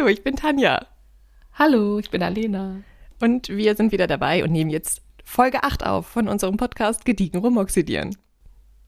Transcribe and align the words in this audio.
Hallo, 0.00 0.08
ich 0.08 0.24
bin 0.24 0.34
Tanja. 0.34 0.86
Hallo, 1.52 1.98
ich 1.98 2.08
bin 2.08 2.22
Alena. 2.22 2.76
Und 3.20 3.50
wir 3.50 3.76
sind 3.76 3.92
wieder 3.92 4.06
dabei 4.06 4.42
und 4.42 4.50
nehmen 4.50 4.70
jetzt 4.70 5.02
Folge 5.24 5.62
8 5.62 5.84
auf 5.84 6.06
von 6.06 6.26
unserem 6.26 6.56
Podcast 6.56 7.04
Gediegen 7.04 7.38
Rumoxidieren. 7.38 8.16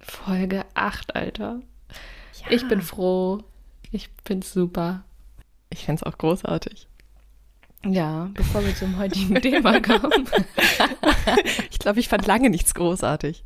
Folge 0.00 0.64
8, 0.72 1.14
Alter. 1.14 1.60
Ja. 2.40 2.46
Ich 2.48 2.66
bin 2.66 2.80
froh. 2.80 3.40
Ich 3.90 4.08
find's 4.24 4.54
super. 4.54 5.04
Ich 5.68 5.84
find's 5.84 6.02
auch 6.02 6.16
großartig. 6.16 6.88
Ja, 7.84 8.30
bevor 8.32 8.64
wir 8.64 8.74
zum 8.74 8.96
heutigen 8.96 9.34
Thema 9.34 9.80
kommen. 9.82 10.26
ich 11.70 11.78
glaube, 11.78 12.00
ich 12.00 12.08
fand 12.08 12.26
lange 12.26 12.48
nichts 12.48 12.72
großartig. 12.72 13.44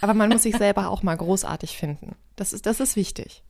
Aber 0.00 0.14
man 0.14 0.30
muss 0.30 0.44
sich 0.44 0.56
selber 0.56 0.88
auch 0.88 1.02
mal 1.02 1.18
großartig 1.18 1.76
finden. 1.76 2.16
Das 2.36 2.54
ist, 2.54 2.64
das 2.64 2.80
ist 2.80 2.96
wichtig. 2.96 3.42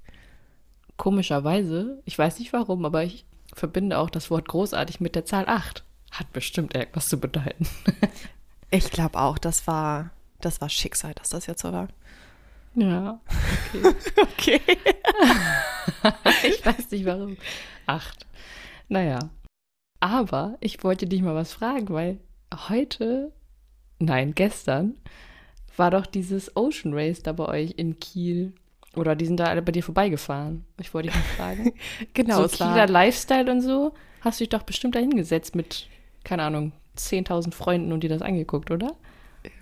Komischerweise, 0.97 2.01
ich 2.05 2.19
weiß 2.19 2.39
nicht 2.39 2.53
warum, 2.53 2.85
aber 2.85 3.05
ich 3.05 3.25
verbinde 3.53 3.99
auch 3.99 4.11
das 4.11 4.31
Wort 4.31 4.49
großartig 4.49 5.01
mit 5.01 5.15
der 5.15 5.25
Zahl 5.25 5.49
8. 5.49 5.85
Hat 6.13 6.33
bestimmt 6.33 6.75
irgendwas 6.75 7.09
zu 7.09 7.19
bedeuten. 7.19 7.67
ich 8.71 8.91
glaube 8.91 9.19
auch, 9.19 9.39
das 9.39 9.67
war, 9.67 10.11
das 10.41 10.61
war 10.61 10.69
Schicksal, 10.69 11.15
dass 11.15 11.31
das 11.31 11.47
jetzt 11.47 11.63
so 11.63 11.73
war. 11.73 11.89
Ja, 12.75 13.21
okay. 13.73 13.95
okay. 14.23 14.61
ich 16.47 16.65
weiß 16.65 16.91
nicht 16.91 17.05
warum. 17.05 17.37
Acht. 17.87 18.27
Naja. 18.89 19.31
Aber 20.01 20.57
ich 20.61 20.83
wollte 20.85 21.07
dich 21.07 21.23
mal 21.23 21.35
was 21.35 21.53
fragen, 21.53 21.89
weil 21.91 22.19
heute, 22.69 23.33
nein, 23.99 24.35
gestern, 24.35 24.95
war 25.77 25.91
doch 25.91 26.07
dieses 26.07 26.57
Ocean 26.57 26.95
Race 26.95 27.23
da 27.23 27.33
bei 27.33 27.47
euch 27.47 27.73
in 27.77 27.99
Kiel. 27.99 28.53
Oder 28.97 29.17
die 29.17 29.27
sind 29.27 29.39
da 29.39 29.47
alle 29.47 29.63
bei 29.63 29.73
dir 29.73 29.83
vorbeigefahren. 29.83 30.65
Ich 30.81 30.95
wollte 30.95 31.09
dich 31.09 31.17
mal 31.17 31.25
fragen. 31.37 31.73
genau. 32.15 32.47
So 32.47 32.49
Kieler 32.49 32.87
Lifestyle 32.87 33.51
und 33.51 33.61
so. 33.61 33.93
Hast 34.21 34.41
du 34.41 34.45
dich 34.45 34.51
doch 34.51 34.63
bestimmt 34.63 34.95
da 34.95 35.01
hingesetzt 35.01 35.55
mit, 35.55 35.89
keine 36.23 36.45
Ahnung, 36.45 36.73
10.000 36.97 37.53
Freunden 37.53 37.93
und 37.93 38.01
dir 38.01 38.11
das 38.11 38.23
angeguckt, 38.23 38.71
oder? 38.71 38.93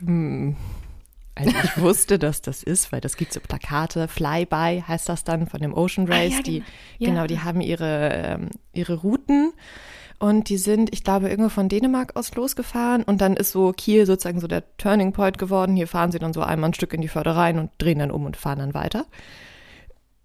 Hm. 0.00 0.56
Also 1.34 1.50
ich 1.64 1.80
wusste, 1.80 2.18
dass 2.18 2.42
das 2.42 2.62
ist, 2.62 2.92
weil 2.92 3.00
das 3.00 3.16
gibt 3.16 3.32
so 3.32 3.40
Plakate. 3.40 4.06
Flyby 4.06 4.84
heißt 4.86 5.08
das 5.08 5.24
dann 5.24 5.46
von 5.46 5.60
dem 5.60 5.72
Ocean 5.72 6.06
Race. 6.06 6.34
Ah, 6.34 6.36
ja, 6.36 6.42
die, 6.42 6.58
genau. 6.58 6.64
Ja. 6.98 7.08
genau, 7.08 7.26
die 7.26 7.40
haben 7.40 7.60
ihre, 7.60 8.10
ähm, 8.12 8.50
ihre 8.74 8.94
Routen 8.94 9.52
und 10.22 10.50
die 10.50 10.56
sind, 10.56 10.94
ich 10.94 11.02
glaube, 11.02 11.28
irgendwo 11.28 11.48
von 11.48 11.68
Dänemark 11.68 12.14
aus 12.14 12.32
losgefahren. 12.36 13.02
Und 13.02 13.20
dann 13.20 13.34
ist 13.34 13.50
so 13.50 13.72
Kiel 13.72 14.06
sozusagen 14.06 14.38
so 14.38 14.46
der 14.46 14.62
Turning 14.76 15.12
Point 15.12 15.36
geworden. 15.36 15.74
Hier 15.74 15.88
fahren 15.88 16.12
sie 16.12 16.20
dann 16.20 16.32
so 16.32 16.42
einmal 16.42 16.70
ein 16.70 16.74
Stück 16.74 16.92
in 16.92 17.00
die 17.00 17.08
Förde 17.08 17.34
rein 17.34 17.58
und 17.58 17.72
drehen 17.78 17.98
dann 17.98 18.12
um 18.12 18.24
und 18.24 18.36
fahren 18.36 18.60
dann 18.60 18.72
weiter. 18.72 19.06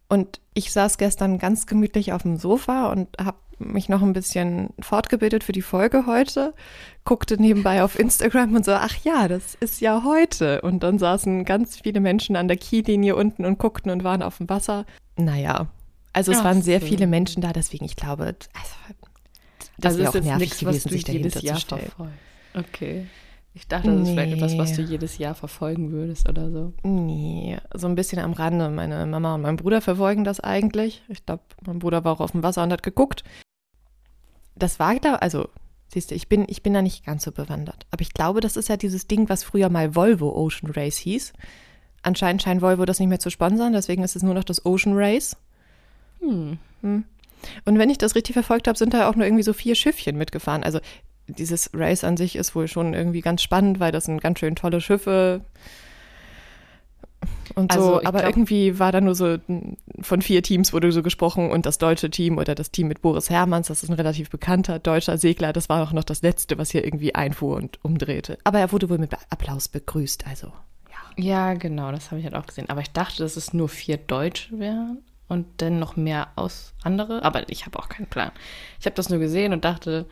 Und 0.07 0.39
ich 0.53 0.71
saß 0.71 0.99
gestern 0.99 1.39
ganz 1.39 1.65
gemütlich 1.65 2.13
auf 2.13 2.21
dem 2.21 2.37
Sofa 2.37 2.91
und 2.91 3.09
habe 3.19 3.39
mich 3.57 3.89
noch 3.89 4.03
ein 4.03 4.13
bisschen 4.13 4.69
fortgebildet 4.79 5.43
für 5.43 5.51
die 5.51 5.63
Folge 5.63 6.05
heute, 6.05 6.53
guckte 7.03 7.41
nebenbei 7.41 7.81
auf 7.81 7.97
Instagram 7.97 8.55
und 8.55 8.65
so, 8.65 8.73
ach 8.73 8.97
ja, 9.03 9.27
das 9.27 9.55
ist 9.55 9.81
ja 9.81 10.03
heute. 10.03 10.61
Und 10.61 10.83
dann 10.83 10.99
saßen 10.99 11.43
ganz 11.43 11.79
viele 11.81 12.01
Menschen 12.01 12.35
an 12.35 12.47
der 12.47 12.57
Kiellinie 12.57 13.15
unten 13.15 13.45
und 13.45 13.57
guckten 13.57 13.91
und 13.91 14.03
waren 14.03 14.21
auf 14.21 14.37
dem 14.37 14.47
Wasser. 14.47 14.85
Naja, 15.15 15.69
also 16.13 16.31
es 16.31 16.37
ach 16.37 16.43
waren 16.43 16.61
sehr 16.61 16.81
so. 16.81 16.85
viele 16.85 17.07
Menschen 17.07 17.41
da, 17.41 17.51
deswegen 17.51 17.85
ich 17.85 17.95
glaube, 17.95 18.25
also 18.25 18.75
das 19.77 19.93
also 19.93 19.99
wäre 19.99 20.10
auch 20.10 20.26
nervig 20.26 20.49
nix, 20.49 20.60
gewesen, 20.60 20.89
sich 20.89 21.04
dahinter 21.04 21.39
zu 21.39 21.55
stellen. 21.55 21.92
Okay. 22.54 23.05
Ich 23.54 23.67
dachte, 23.67 23.88
das 23.88 23.95
nee. 23.95 24.04
ist 24.04 24.10
vielleicht 24.11 24.33
etwas, 24.33 24.58
was 24.58 24.73
du 24.73 24.83
jedes 24.83 25.17
Jahr 25.17 25.33
verfolgen 25.33 25.92
würdest 25.92 26.30
oder 26.30 26.52
so. 26.52 26.73
Nee, 26.83 27.58
so 27.73 27.87
ein 27.87 27.95
bisschen 27.95 28.20
am 28.20 28.33
Rande. 28.33 28.70
Meine 28.70 29.04
Mama 29.08 29.33
und 29.33 29.42
mein 29.42 29.55
Bruder 29.55 29.82
verfolgen 29.82 30.23
das 30.23 30.39
eigentlich. 30.39 31.02
Ich 31.08 31.26
glaube, 31.26 31.42
mein 31.66 31.80
Bruder 31.80 32.04
war 32.04 32.14
auch 32.14 32.20
auf 32.20 32.33
dem 32.33 32.43
Wasser 32.43 32.61
und 32.61 32.71
hat 32.71 32.83
geguckt. 32.83 33.23
Das 34.55 34.80
war, 34.80 34.95
glaube 34.95 35.23
also, 35.23 35.49
siehst 35.87 36.11
du, 36.11 36.16
ich 36.16 36.27
bin, 36.27 36.45
ich 36.48 36.61
bin 36.61 36.76
da 36.76 36.83
nicht 36.83 37.04
ganz 37.04 37.23
so 37.23 37.32
bewandert. 37.32 37.87
Aber 37.89 38.02
ich 38.02 38.14
glaube, 38.14 38.42
das 38.42 38.58
ist 38.58 38.70
ja 38.70 38.77
dieses 38.77 39.08
Ding, 39.08 39.27
was 39.27 39.43
früher 39.43 39.70
mal 39.70 39.95
Volvo 39.95 40.36
Ocean 40.36 40.71
Race 40.71 40.98
hieß. 40.98 41.33
Anscheinend 42.04 42.43
scheint 42.43 42.61
Volvo 42.61 42.86
das 42.86 42.99
nicht 42.99 43.10
mehr 43.10 43.20
zu 43.20 43.32
sponsern, 43.32 43.73
deswegen 43.73 44.04
ist 44.04 44.16
es 44.16 44.21
nur 44.21 44.36
noch 44.36 44.43
das 44.43 44.66
Ocean 44.67 44.95
Race. 44.95 45.36
Hm. 46.20 46.60
hm. 46.82 47.05
Und 47.65 47.77
wenn 47.77 47.89
ich 47.89 47.98
das 47.98 48.15
richtig 48.15 48.33
verfolgt 48.33 48.67
habe, 48.67 48.77
sind 48.77 48.93
da 48.93 49.09
auch 49.09 49.15
nur 49.15 49.25
irgendwie 49.25 49.43
so 49.43 49.53
vier 49.53 49.75
Schiffchen 49.75 50.17
mitgefahren. 50.17 50.64
Also 50.64 50.80
dieses 51.27 51.70
Race 51.73 52.03
an 52.03 52.17
sich 52.17 52.36
ist 52.36 52.55
wohl 52.55 52.67
schon 52.67 52.93
irgendwie 52.93 53.21
ganz 53.21 53.42
spannend, 53.42 53.80
weil 53.80 53.92
das 53.92 54.05
sind 54.05 54.21
ganz 54.21 54.39
schön 54.39 54.55
tolle 54.55 54.81
Schiffe 54.81 55.42
und 57.55 57.71
so. 57.71 57.80
Also 57.80 58.05
aber 58.05 58.20
glaub, 58.20 58.31
irgendwie 58.31 58.80
war 58.80 58.92
da 58.92 59.02
nur 59.02 59.15
so 59.15 59.37
von 60.02 60.21
vier 60.21 60.43
Teams 60.43 60.73
wurde 60.73 60.92
so 60.92 61.03
gesprochen 61.03 61.49
und 61.49 61.65
das 61.65 61.77
deutsche 61.77 62.09
Team 62.09 62.37
oder 62.37 62.55
das 62.55 62.71
Team 62.71 62.87
mit 62.87 63.02
Boris 63.02 63.30
Hermanns, 63.30 63.67
das 63.67 63.83
ist 63.83 63.89
ein 63.89 63.95
relativ 63.95 64.30
bekannter 64.30 64.80
deutscher 64.80 65.17
Segler, 65.17 65.54
das 65.54 65.69
war 65.69 65.83
auch 65.83 65.93
noch 65.93 66.04
das 66.04 66.21
letzte, 66.21 66.58
was 66.58 66.71
hier 66.71 66.86
irgendwie 66.86 67.15
einfuhr 67.15 67.55
und 67.58 67.83
umdrehte. 67.83 68.37
Aber 68.43 68.59
er 68.59 68.71
wurde 68.71 68.89
wohl 68.89 68.98
mit 68.98 69.14
Applaus 69.30 69.67
begrüßt, 69.67 70.27
also 70.27 70.48
ja. 71.17 71.23
Ja, 71.23 71.54
genau, 71.55 71.92
das 71.92 72.11
habe 72.11 72.19
ich 72.19 72.25
halt 72.25 72.36
auch 72.36 72.45
gesehen. 72.45 72.69
Aber 72.69 72.81
ich 72.81 72.92
dachte, 72.92 73.23
dass 73.23 73.37
es 73.37 73.54
nur 73.54 73.69
vier 73.69 73.98
Deutsche 73.98 74.59
wären 74.59 74.99
und 75.27 75.45
dann 75.58 75.80
noch 75.80 75.95
mehr 75.95 76.30
aus 76.36 76.73
andere. 76.83 77.23
Aber 77.23 77.49
ich 77.49 77.65
habe 77.65 77.80
auch 77.80 77.89
keinen 77.89 78.08
Plan. 78.08 78.32
Ich 78.80 78.86
habe 78.86 78.95
das 78.95 79.10
nur 79.10 79.20
gesehen 79.20 79.54
und 79.54 79.65
dachte, 79.65 80.05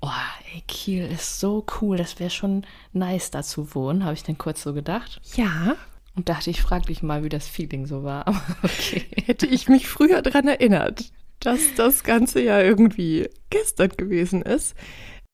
oh, 0.00 0.08
ey, 0.54 0.62
Kiel 0.66 1.04
ist 1.06 1.40
so 1.40 1.64
cool, 1.80 1.96
das 1.96 2.18
wäre 2.18 2.30
schon 2.30 2.66
nice 2.92 3.30
da 3.30 3.42
zu 3.42 3.74
wohnen, 3.74 4.04
habe 4.04 4.14
ich 4.14 4.22
dann 4.22 4.38
kurz 4.38 4.62
so 4.62 4.72
gedacht. 4.72 5.20
Ja. 5.34 5.76
Und 6.16 6.28
dachte, 6.28 6.50
ich 6.50 6.62
frage 6.62 6.86
dich 6.86 7.02
mal, 7.02 7.22
wie 7.22 7.28
das 7.28 7.46
Feeling 7.46 7.86
so 7.86 8.02
war. 8.02 8.26
Aber 8.26 8.42
okay. 8.62 9.06
Hätte 9.24 9.46
ich 9.46 9.68
mich 9.68 9.88
früher 9.88 10.22
daran 10.22 10.48
erinnert, 10.48 11.04
dass 11.38 11.74
das 11.76 12.04
Ganze 12.04 12.42
ja 12.42 12.60
irgendwie 12.60 13.28
gestern 13.50 13.90
gewesen 13.90 14.42
ist, 14.42 14.74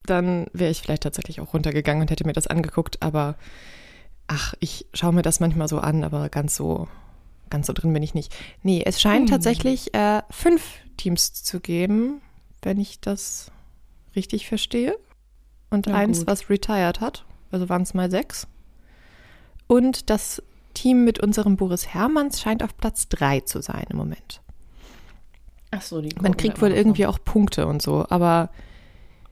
dann 0.05 0.47
wäre 0.53 0.71
ich 0.71 0.81
vielleicht 0.81 1.03
tatsächlich 1.03 1.41
auch 1.41 1.53
runtergegangen 1.53 2.01
und 2.01 2.11
hätte 2.11 2.25
mir 2.25 2.33
das 2.33 2.47
angeguckt. 2.47 3.01
Aber 3.01 3.35
ach, 4.27 4.53
ich 4.59 4.85
schaue 4.93 5.13
mir 5.13 5.21
das 5.21 5.39
manchmal 5.39 5.67
so 5.67 5.79
an, 5.79 6.03
aber 6.03 6.29
ganz 6.29 6.55
so 6.55 6.87
ganz 7.49 7.67
so 7.67 7.73
drin 7.73 7.93
bin 7.93 8.03
ich 8.03 8.13
nicht. 8.13 8.35
Nee, 8.63 8.83
es 8.85 9.01
scheint 9.01 9.29
hm. 9.29 9.35
tatsächlich 9.35 9.93
äh, 9.93 10.21
fünf 10.29 10.79
Teams 10.97 11.33
zu 11.33 11.59
geben, 11.59 12.21
wenn 12.61 12.79
ich 12.79 12.99
das 12.99 13.51
richtig 14.15 14.47
verstehe. 14.47 14.97
Und 15.69 15.87
ja, 15.87 15.95
eins, 15.95 16.19
gut. 16.19 16.27
was 16.27 16.49
retired 16.49 17.01
hat. 17.01 17.25
Also 17.51 17.69
waren 17.69 17.81
es 17.81 17.93
mal 17.93 18.09
sechs. 18.09 18.47
Und 19.67 20.09
das 20.09 20.41
Team 20.73 21.03
mit 21.03 21.19
unserem 21.19 21.57
Boris 21.57 21.87
Hermanns 21.87 22.41
scheint 22.41 22.63
auf 22.63 22.77
Platz 22.77 23.09
drei 23.09 23.41
zu 23.41 23.61
sein 23.61 23.85
im 23.89 23.97
Moment. 23.97 24.41
Ach 25.71 25.81
so, 25.81 26.01
die 26.01 26.15
Man 26.21 26.37
kriegt 26.37 26.61
wohl 26.61 26.71
irgendwie 26.71 27.05
auch 27.05 27.19
Punkte 27.23 27.67
und 27.67 27.81
so, 27.81 28.05
aber 28.09 28.49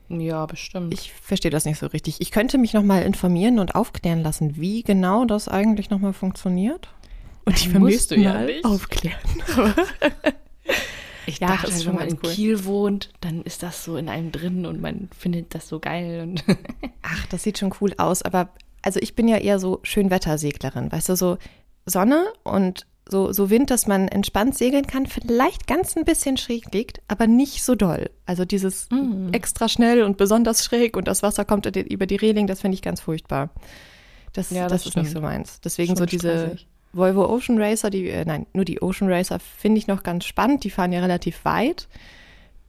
ja, 0.08 0.46
bestimmt. 0.46 0.92
Ich 0.94 1.12
verstehe 1.12 1.50
das 1.50 1.64
nicht 1.64 1.78
so 1.78 1.86
richtig. 1.86 2.20
Ich 2.20 2.30
könnte 2.30 2.58
mich 2.58 2.74
noch 2.74 2.82
mal 2.82 3.02
informieren 3.02 3.58
und 3.58 3.74
aufklären 3.74 4.22
lassen, 4.22 4.56
wie 4.56 4.82
genau 4.82 5.24
das 5.24 5.48
eigentlich 5.48 5.90
noch 5.90 5.98
mal 5.98 6.12
funktioniert. 6.12 6.88
Und 7.46 7.56
ich 7.56 7.68
vermisst 7.68 8.10
ja 8.10 8.42
nicht. 8.42 8.64
aufklären. 8.64 9.18
ich 11.26 11.38
ja, 11.38 11.46
dachte, 11.48 11.72
halt, 11.72 11.86
wenn 11.86 11.94
man 11.94 12.08
in 12.08 12.18
cool. 12.22 12.30
Kiel 12.30 12.64
wohnt, 12.64 13.10
dann 13.20 13.42
ist 13.42 13.62
das 13.62 13.84
so 13.84 13.96
in 13.96 14.08
einem 14.08 14.32
drin 14.32 14.66
und 14.66 14.80
man 14.80 15.08
findet 15.16 15.54
das 15.54 15.68
so 15.68 15.78
geil. 15.78 16.22
Und 16.22 16.44
Ach, 17.02 17.26
das 17.26 17.44
sieht 17.44 17.58
schon 17.58 17.72
cool 17.80 17.94
aus. 17.98 18.22
Aber 18.22 18.50
also 18.82 19.00
ich 19.00 19.14
bin 19.14 19.28
ja 19.28 19.38
eher 19.38 19.60
so 19.60 19.80
Schönwetterseglerin, 19.84 20.90
weißt 20.90 21.08
du, 21.08 21.16
so 21.16 21.38
Sonne 21.86 22.26
und 22.42 22.86
so, 23.08 23.32
so 23.32 23.50
Wind, 23.50 23.70
dass 23.70 23.86
man 23.86 24.08
entspannt 24.08 24.58
segeln 24.58 24.86
kann, 24.88 25.06
vielleicht 25.06 25.68
ganz 25.68 25.96
ein 25.96 26.04
bisschen 26.04 26.36
schräg 26.36 26.74
liegt, 26.74 27.00
aber 27.06 27.28
nicht 27.28 27.62
so 27.62 27.76
doll. 27.76 28.10
Also 28.26 28.44
dieses 28.44 28.88
mm. 28.90 29.28
extra 29.30 29.68
schnell 29.68 30.02
und 30.02 30.16
besonders 30.16 30.64
schräg 30.64 30.96
und 30.96 31.06
das 31.06 31.22
Wasser 31.22 31.44
kommt 31.44 31.66
über 31.76 32.06
die 32.06 32.16
Reling, 32.16 32.48
das 32.48 32.62
finde 32.62 32.74
ich 32.74 32.82
ganz 32.82 33.00
furchtbar. 33.00 33.50
Das, 34.32 34.50
ja, 34.50 34.66
das, 34.66 34.82
das 34.82 34.86
ist 34.88 34.96
nicht 34.96 35.12
so 35.12 35.20
meins. 35.20 35.60
Deswegen 35.60 35.90
Schon 35.90 35.96
so 35.96 36.06
diese, 36.06 36.48
stressig. 36.48 36.68
Volvo 36.96 37.28
Ocean 37.28 37.60
Racer, 37.60 37.90
die, 37.90 38.08
äh, 38.08 38.24
nein, 38.24 38.46
nur 38.52 38.64
die 38.64 38.82
Ocean 38.82 39.10
Racer 39.10 39.38
finde 39.38 39.78
ich 39.78 39.86
noch 39.86 40.02
ganz 40.02 40.24
spannend. 40.24 40.64
Die 40.64 40.70
fahren 40.70 40.92
ja 40.92 41.00
relativ 41.00 41.44
weit. 41.44 41.88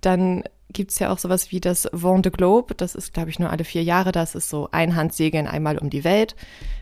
Dann 0.01 0.43
gibt 0.73 0.91
es 0.91 0.99
ja 0.99 1.11
auch 1.11 1.17
sowas 1.17 1.51
wie 1.51 1.61
das 1.61 1.87
Vent 1.91 2.25
de 2.25 2.31
Globe. 2.31 2.75
Das 2.75 2.95
ist, 2.95 3.13
glaube 3.13 3.29
ich, 3.29 3.39
nur 3.39 3.49
alle 3.49 3.63
vier 3.63 3.83
Jahre. 3.83 4.11
Das 4.11 4.35
ist 4.35 4.49
so 4.49 4.69
Einhandsegeln 4.71 5.47
einmal 5.47 5.77
um 5.77 5.89
die 5.89 6.03
Welt. 6.03 6.35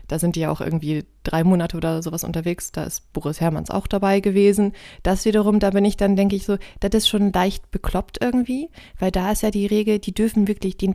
Da 0.08 0.18
sind 0.18 0.36
die 0.36 0.40
ja 0.40 0.50
auch 0.50 0.60
irgendwie 0.60 1.04
drei 1.22 1.44
Monate 1.44 1.76
oder 1.76 2.02
sowas 2.02 2.24
unterwegs. 2.24 2.72
Da 2.72 2.84
ist 2.84 3.12
Boris 3.12 3.40
Hermanns 3.40 3.70
auch 3.70 3.86
dabei 3.86 4.20
gewesen. 4.20 4.72
Das 5.02 5.24
wiederum, 5.24 5.60
da 5.60 5.70
bin 5.70 5.84
ich 5.84 5.96
dann, 5.96 6.16
denke 6.16 6.36
ich 6.36 6.44
so, 6.44 6.58
das 6.80 6.90
ist 6.94 7.08
schon 7.08 7.32
leicht 7.32 7.70
bekloppt 7.70 8.18
irgendwie, 8.20 8.68
weil 8.98 9.10
da 9.10 9.32
ist 9.32 9.42
ja 9.42 9.50
die 9.50 9.66
Regel, 9.66 9.98
die 9.98 10.14
dürfen 10.14 10.48
wirklich, 10.48 10.76
die, 10.76 10.92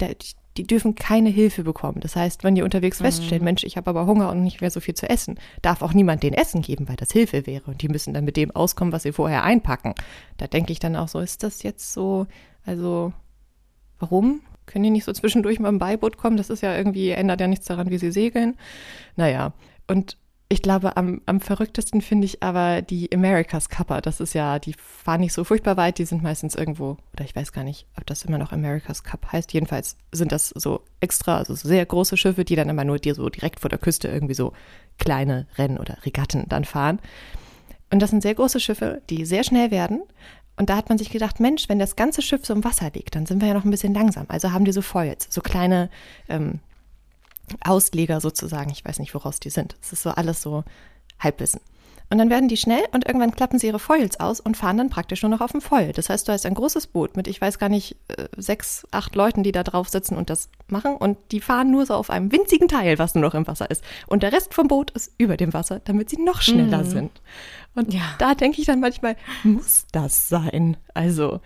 die 0.57 0.63
dürfen 0.63 0.95
keine 0.95 1.29
Hilfe 1.29 1.63
bekommen. 1.63 1.99
Das 2.01 2.15
heißt, 2.15 2.43
wenn 2.43 2.55
die 2.55 2.61
unterwegs 2.61 2.99
mhm. 2.99 3.05
feststellen, 3.05 3.43
Mensch, 3.43 3.63
ich 3.63 3.77
habe 3.77 3.89
aber 3.89 4.05
Hunger 4.05 4.29
und 4.29 4.43
nicht 4.43 4.61
mehr 4.61 4.71
so 4.71 4.79
viel 4.79 4.95
zu 4.95 5.09
essen, 5.09 5.39
darf 5.61 5.81
auch 5.81 5.93
niemand 5.93 6.23
den 6.23 6.33
Essen 6.33 6.61
geben, 6.61 6.89
weil 6.89 6.97
das 6.97 7.11
Hilfe 7.11 7.47
wäre. 7.47 7.71
Und 7.71 7.81
die 7.81 7.87
müssen 7.87 8.13
dann 8.13 8.25
mit 8.25 8.37
dem 8.37 8.51
auskommen, 8.51 8.91
was 8.91 9.03
sie 9.03 9.13
vorher 9.13 9.43
einpacken. 9.43 9.95
Da 10.37 10.47
denke 10.47 10.71
ich 10.71 10.79
dann 10.79 10.95
auch 10.95 11.07
so, 11.07 11.19
ist 11.19 11.43
das 11.43 11.63
jetzt 11.63 11.93
so, 11.93 12.27
also 12.65 13.13
warum? 13.99 14.41
Können 14.65 14.83
die 14.83 14.89
nicht 14.89 15.05
so 15.05 15.13
zwischendurch 15.13 15.59
mal 15.59 15.69
im 15.69 15.79
Beiboot 15.79 16.17
kommen? 16.17 16.37
Das 16.37 16.49
ist 16.49 16.61
ja 16.61 16.75
irgendwie, 16.75 17.09
ändert 17.09 17.41
ja 17.41 17.47
nichts 17.47 17.65
daran, 17.65 17.89
wie 17.89 17.97
sie 17.97 18.11
segeln. 18.11 18.55
Naja, 19.15 19.53
und 19.87 20.17
Ich 20.51 20.61
glaube, 20.61 20.97
am, 20.97 21.21
am 21.27 21.39
verrücktesten 21.39 22.01
finde 22.01 22.25
ich 22.25 22.43
aber 22.43 22.81
die 22.81 23.09
America's 23.13 23.69
Cupper. 23.69 24.01
Das 24.01 24.19
ist 24.19 24.33
ja, 24.33 24.59
die 24.59 24.73
fahren 24.73 25.21
nicht 25.21 25.31
so 25.31 25.45
furchtbar 25.45 25.77
weit, 25.77 25.97
die 25.97 26.03
sind 26.03 26.23
meistens 26.23 26.55
irgendwo, 26.55 26.97
oder 27.13 27.23
ich 27.23 27.33
weiß 27.33 27.53
gar 27.53 27.63
nicht, 27.63 27.87
ob 27.97 28.05
das 28.05 28.25
immer 28.25 28.37
noch 28.37 28.51
America's 28.51 29.05
Cup 29.05 29.31
heißt. 29.31 29.53
Jedenfalls 29.53 29.95
sind 30.11 30.33
das 30.33 30.49
so 30.49 30.81
extra, 30.99 31.37
also 31.37 31.55
sehr 31.55 31.85
große 31.85 32.17
Schiffe, 32.17 32.43
die 32.43 32.57
dann 32.57 32.67
immer 32.67 32.83
nur 32.83 32.99
dir 32.99 33.15
so 33.15 33.29
direkt 33.29 33.61
vor 33.61 33.69
der 33.69 33.79
Küste 33.79 34.09
irgendwie 34.09 34.33
so 34.33 34.51
kleine 34.99 35.47
Rennen 35.57 35.77
oder 35.77 35.99
Regatten 36.03 36.43
dann 36.49 36.65
fahren. 36.65 36.99
Und 37.89 38.01
das 38.01 38.09
sind 38.09 38.21
sehr 38.21 38.35
große 38.35 38.59
Schiffe, 38.59 39.01
die 39.09 39.23
sehr 39.23 39.45
schnell 39.45 39.71
werden. 39.71 40.01
Und 40.57 40.69
da 40.69 40.75
hat 40.75 40.89
man 40.89 40.97
sich 40.97 41.11
gedacht, 41.11 41.39
Mensch, 41.39 41.69
wenn 41.69 41.79
das 41.79 41.95
ganze 41.95 42.21
Schiff 42.21 42.45
so 42.45 42.53
im 42.53 42.65
Wasser 42.65 42.91
liegt, 42.93 43.15
dann 43.15 43.25
sind 43.25 43.39
wir 43.39 43.47
ja 43.47 43.53
noch 43.53 43.63
ein 43.63 43.71
bisschen 43.71 43.93
langsam. 43.93 44.25
Also 44.27 44.51
haben 44.51 44.65
die 44.65 44.73
so 44.73 44.81
Foils, 44.81 45.27
so 45.29 45.39
kleine 45.39 45.89
ähm, 46.27 46.59
Ausleger 47.63 48.21
sozusagen. 48.21 48.71
Ich 48.71 48.85
weiß 48.85 48.99
nicht, 48.99 49.13
woraus 49.13 49.39
die 49.39 49.49
sind. 49.49 49.75
Es 49.81 49.93
ist 49.93 50.03
so 50.03 50.11
alles 50.11 50.41
so 50.41 50.63
Halbwissen. 51.19 51.61
Und 52.11 52.17
dann 52.17 52.29
werden 52.29 52.49
die 52.49 52.57
schnell 52.57 52.83
und 52.91 53.07
irgendwann 53.07 53.31
klappen 53.31 53.57
sie 53.57 53.67
ihre 53.67 53.79
Foils 53.79 54.19
aus 54.19 54.41
und 54.41 54.57
fahren 54.57 54.77
dann 54.77 54.89
praktisch 54.89 55.21
nur 55.21 55.29
noch 55.29 55.39
auf 55.39 55.53
dem 55.53 55.61
Foil. 55.61 55.93
Das 55.93 56.09
heißt, 56.09 56.27
du 56.27 56.33
hast 56.33 56.45
ein 56.45 56.55
großes 56.55 56.87
Boot 56.87 57.15
mit, 57.15 57.25
ich 57.25 57.39
weiß 57.39 57.57
gar 57.57 57.69
nicht, 57.69 57.95
äh, 58.09 58.27
sechs, 58.35 58.85
acht 58.91 59.15
Leuten, 59.15 59.43
die 59.43 59.53
da 59.53 59.63
drauf 59.63 59.87
sitzen 59.87 60.17
und 60.17 60.29
das 60.29 60.49
machen. 60.67 60.97
Und 60.97 61.17
die 61.31 61.39
fahren 61.39 61.71
nur 61.71 61.85
so 61.85 61.93
auf 61.93 62.09
einem 62.09 62.29
winzigen 62.33 62.67
Teil, 62.67 62.99
was 62.99 63.15
nur 63.15 63.23
noch 63.23 63.33
im 63.33 63.47
Wasser 63.47 63.71
ist. 63.71 63.81
Und 64.07 64.23
der 64.23 64.33
Rest 64.33 64.53
vom 64.53 64.67
Boot 64.67 64.91
ist 64.91 65.13
über 65.17 65.37
dem 65.37 65.53
Wasser, 65.53 65.79
damit 65.85 66.09
sie 66.09 66.21
noch 66.21 66.41
schneller 66.41 66.79
mhm. 66.79 66.89
sind. 66.89 67.21
Und 67.75 67.93
ja. 67.93 68.01
da 68.19 68.35
denke 68.35 68.59
ich 68.59 68.67
dann 68.67 68.81
manchmal, 68.81 69.15
muss 69.43 69.85
das 69.93 70.27
sein? 70.27 70.75
Also, 70.93 71.39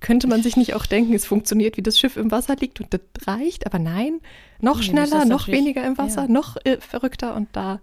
könnte 0.00 0.26
man 0.26 0.42
sich 0.42 0.56
nicht 0.56 0.74
auch 0.74 0.86
denken, 0.86 1.14
es 1.14 1.26
funktioniert, 1.26 1.76
wie 1.76 1.82
das 1.82 1.98
Schiff 1.98 2.16
im 2.16 2.30
Wasser 2.30 2.56
liegt 2.56 2.80
und 2.80 2.92
das 2.92 3.00
reicht, 3.26 3.66
aber 3.66 3.78
nein, 3.78 4.20
noch 4.60 4.78
nee, 4.78 4.84
schneller, 4.84 5.24
noch 5.24 5.48
weniger 5.48 5.86
im 5.86 5.98
Wasser, 5.98 6.22
ja. 6.22 6.28
noch 6.28 6.56
äh, 6.64 6.78
verrückter 6.78 7.34
und 7.34 7.48
da. 7.52 7.80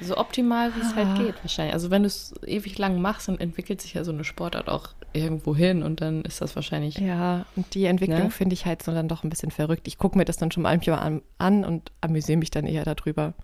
So 0.00 0.16
optimal, 0.16 0.74
wie 0.76 0.80
es 0.80 0.94
halt 0.94 1.08
ah. 1.08 1.14
halt 1.16 1.26
geht, 1.26 1.34
wahrscheinlich. 1.42 1.74
Also, 1.74 1.90
wenn 1.90 2.02
du 2.02 2.06
es 2.06 2.32
ewig 2.46 2.78
lang 2.78 3.00
machst, 3.00 3.26
dann 3.26 3.40
entwickelt 3.40 3.80
sich 3.80 3.94
ja 3.94 4.04
so 4.04 4.12
eine 4.12 4.22
Sportart 4.22 4.68
auch 4.68 4.90
irgendwo 5.12 5.56
hin 5.56 5.82
und 5.82 6.00
dann 6.00 6.22
ist 6.22 6.40
das 6.40 6.54
wahrscheinlich. 6.54 6.98
Ja, 6.98 7.46
und 7.56 7.74
die 7.74 7.86
Entwicklung 7.86 8.24
ne? 8.24 8.30
finde 8.30 8.54
ich 8.54 8.64
halt 8.64 8.82
so 8.82 8.92
dann 8.92 9.08
doch 9.08 9.24
ein 9.24 9.30
bisschen 9.30 9.50
verrückt. 9.50 9.88
Ich 9.88 9.98
gucke 9.98 10.16
mir 10.16 10.24
das 10.24 10.36
dann 10.36 10.52
schon 10.52 10.62
manchmal 10.62 11.00
an, 11.00 11.22
an 11.38 11.64
und 11.64 11.90
amüsiere 12.00 12.38
mich 12.38 12.50
dann 12.50 12.66
eher 12.66 12.84
darüber. 12.84 13.34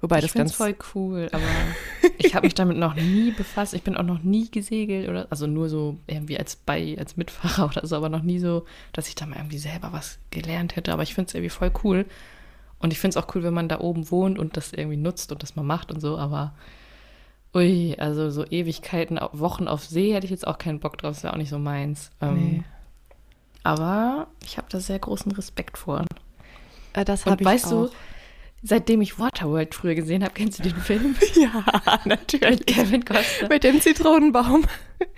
Wobei 0.00 0.18
ich 0.18 0.24
das 0.24 0.34
ganz 0.34 0.54
voll 0.54 0.76
cool, 0.94 1.28
aber 1.32 1.42
ich 2.18 2.34
habe 2.34 2.46
mich 2.46 2.54
damit 2.54 2.76
noch 2.76 2.94
nie 2.94 3.30
befasst. 3.30 3.72
Ich 3.72 3.82
bin 3.82 3.96
auch 3.96 4.02
noch 4.02 4.22
nie 4.22 4.50
gesegelt 4.50 5.08
oder 5.08 5.26
also 5.30 5.46
nur 5.46 5.70
so 5.70 5.96
irgendwie 6.06 6.38
als 6.38 6.56
bei 6.56 6.96
als 6.98 7.16
Mitfahrer 7.16 7.66
oder 7.70 7.86
so, 7.86 7.96
aber 7.96 8.08
noch 8.08 8.22
nie 8.22 8.38
so, 8.38 8.66
dass 8.92 9.08
ich 9.08 9.14
da 9.14 9.26
mal 9.26 9.36
irgendwie 9.36 9.58
selber 9.58 9.92
was 9.92 10.18
gelernt 10.30 10.76
hätte. 10.76 10.92
Aber 10.92 11.02
ich 11.02 11.14
finde 11.14 11.28
es 11.28 11.34
irgendwie 11.34 11.50
voll 11.50 11.72
cool 11.82 12.04
und 12.78 12.92
ich 12.92 12.98
finde 12.98 13.18
es 13.18 13.24
auch 13.24 13.34
cool, 13.34 13.42
wenn 13.42 13.54
man 13.54 13.68
da 13.68 13.80
oben 13.80 14.10
wohnt 14.10 14.38
und 14.38 14.56
das 14.56 14.72
irgendwie 14.72 14.98
nutzt 14.98 15.32
und 15.32 15.42
das 15.42 15.56
mal 15.56 15.62
macht 15.62 15.90
und 15.90 16.00
so. 16.00 16.18
Aber 16.18 16.52
ui, 17.54 17.96
also 17.98 18.28
so 18.30 18.44
Ewigkeiten, 18.44 19.18
Wochen 19.32 19.66
auf 19.66 19.84
See 19.84 20.12
hätte 20.12 20.26
ich 20.26 20.30
jetzt 20.30 20.46
auch 20.46 20.58
keinen 20.58 20.78
Bock 20.78 20.98
drauf. 20.98 21.14
Das 21.14 21.22
wäre 21.22 21.32
auch 21.32 21.38
nicht 21.38 21.48
so 21.48 21.58
meins. 21.58 22.10
Ähm, 22.20 22.34
nee. 22.34 22.64
Aber 23.62 24.26
ich 24.44 24.58
habe 24.58 24.68
da 24.70 24.78
sehr 24.78 24.98
großen 24.98 25.32
Respekt 25.32 25.78
vor. 25.78 26.04
Äh, 26.92 27.06
das 27.06 27.24
habe 27.24 27.40
ich 27.40 27.46
weißt 27.46 27.66
auch. 27.66 27.88
du 27.88 27.90
Seitdem 28.68 29.00
ich 29.00 29.20
Waterworld 29.20 29.76
früher 29.76 29.94
gesehen 29.94 30.24
habe, 30.24 30.34
kennst 30.34 30.58
du 30.58 30.64
den 30.64 30.74
Film? 30.74 31.14
Ja, 31.36 31.64
natürlich. 32.04 32.60
Mit 32.60 32.66
Kevin 32.66 33.04
Costner. 33.04 33.48
Mit 33.48 33.62
dem 33.62 33.80
Zitronenbaum. 33.80 34.64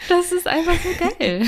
Das 0.09 0.33
ist 0.33 0.47
einfach 0.47 0.75
so 0.75 0.89
geil. 1.19 1.47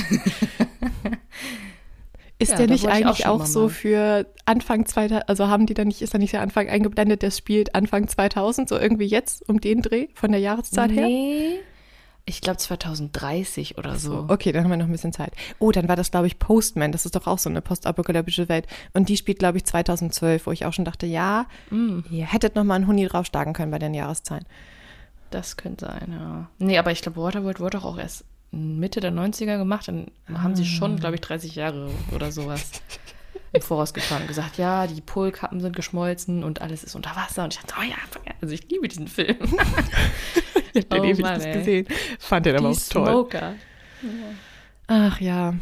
Ist 2.38 2.52
ja, 2.52 2.56
der 2.56 2.68
nicht 2.68 2.86
eigentlich 2.86 3.26
auch, 3.26 3.40
auch 3.40 3.46
so 3.46 3.68
für 3.68 4.26
Anfang 4.46 4.86
2000, 4.86 5.28
also 5.28 5.48
haben 5.48 5.66
die 5.66 5.74
da 5.74 5.84
nicht, 5.84 6.00
ist 6.00 6.14
da 6.14 6.18
nicht 6.18 6.32
der 6.32 6.40
Anfang 6.40 6.70
eingeblendet, 6.70 7.20
der 7.20 7.30
spielt 7.32 7.74
Anfang 7.74 8.08
2000, 8.08 8.68
so 8.68 8.78
irgendwie 8.78 9.06
jetzt 9.06 9.46
um 9.46 9.60
den 9.60 9.82
Dreh 9.82 10.08
von 10.14 10.30
der 10.30 10.40
Jahreszahl 10.40 10.88
nee. 10.88 10.94
her? 10.94 11.06
Nee, 11.06 11.58
ich 12.30 12.40
glaube 12.40 12.58
2030 12.58 13.76
oder 13.76 13.96
so. 13.96 14.24
Okay, 14.28 14.52
dann 14.52 14.64
haben 14.64 14.70
wir 14.70 14.76
noch 14.76 14.86
ein 14.86 14.92
bisschen 14.92 15.12
Zeit. 15.12 15.32
Oh, 15.58 15.72
dann 15.72 15.88
war 15.88 15.96
das, 15.96 16.10
glaube 16.10 16.28
ich, 16.28 16.38
Postman. 16.38 16.92
Das 16.92 17.04
ist 17.04 17.16
doch 17.16 17.26
auch 17.26 17.38
so 17.38 17.50
eine 17.50 17.60
postapokalyptische 17.60 18.48
Welt. 18.48 18.66
Und 18.92 19.08
die 19.08 19.16
spielt, 19.16 19.40
glaube 19.40 19.58
ich, 19.58 19.64
2012, 19.64 20.46
wo 20.46 20.52
ich 20.52 20.64
auch 20.64 20.72
schon 20.72 20.84
dachte, 20.84 21.06
ja, 21.06 21.46
mm. 21.70 22.00
ihr 22.10 22.26
hättet 22.26 22.54
noch 22.54 22.64
mal 22.64 22.76
einen 22.76 22.86
Huni 22.86 23.06
draufschlagen 23.06 23.52
können 23.52 23.72
bei 23.72 23.78
den 23.78 23.94
Jahreszahlen. 23.94 24.44
Das 25.30 25.56
könnte 25.56 25.86
sein, 25.86 26.12
ja. 26.12 26.48
Nee, 26.58 26.78
aber 26.78 26.92
ich 26.92 27.02
glaube, 27.02 27.20
Waterworld 27.20 27.60
wurde 27.60 27.78
doch 27.78 27.84
auch 27.84 27.98
erst 27.98 28.24
Mitte 28.52 29.00
der 29.00 29.12
90er 29.12 29.58
gemacht. 29.58 29.88
Dann 29.88 30.06
ah. 30.32 30.42
haben 30.42 30.56
sie 30.56 30.64
schon, 30.64 30.96
glaube 30.96 31.16
ich, 31.16 31.20
30 31.20 31.56
Jahre 31.56 31.90
oder 32.14 32.32
sowas 32.32 32.70
im 33.52 33.62
Voraus 33.62 33.92
gefahren 33.92 34.22
und 34.22 34.28
gesagt, 34.28 34.58
ja, 34.58 34.86
die 34.86 35.00
Polkappen 35.00 35.60
sind 35.60 35.74
geschmolzen 35.74 36.44
und 36.44 36.60
alles 36.60 36.84
ist 36.84 36.94
unter 36.94 37.16
Wasser. 37.16 37.44
Und 37.44 37.54
ich 37.54 37.60
dachte, 37.60 37.74
oh 37.78 37.82
ja, 37.82 37.96
also 38.40 38.54
ich 38.54 38.68
liebe 38.68 38.86
diesen 38.86 39.08
Film. 39.08 39.36
ich 40.72 40.84
habe 40.84 41.00
den 41.00 41.00
oh 41.00 41.04
ewig 41.04 41.22
Mann, 41.22 41.38
nicht 41.38 41.52
gesehen. 41.52 41.86
Fand 42.18 42.46
den 42.46 42.56
aber 42.56 42.68
auch 42.68 42.78
toll. 42.88 43.06
Smoker. 43.06 43.54
Ach 44.86 45.20
ja. 45.20 45.54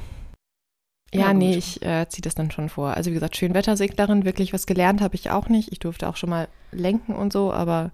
Ja, 1.14 1.20
ja 1.20 1.32
nee, 1.32 1.56
ich 1.56 1.80
äh, 1.82 2.06
ziehe 2.08 2.20
das 2.20 2.34
dann 2.34 2.50
schon 2.50 2.68
vor. 2.68 2.94
Also 2.94 3.10
wie 3.10 3.14
gesagt, 3.14 3.36
Schönwetterseglerin, 3.36 4.26
wirklich 4.26 4.52
was 4.52 4.66
gelernt 4.66 5.00
habe 5.00 5.14
ich 5.14 5.30
auch 5.30 5.48
nicht. 5.48 5.72
Ich 5.72 5.78
durfte 5.78 6.08
auch 6.08 6.16
schon 6.16 6.28
mal 6.28 6.48
lenken 6.72 7.14
und 7.14 7.32
so, 7.32 7.50
aber 7.50 7.90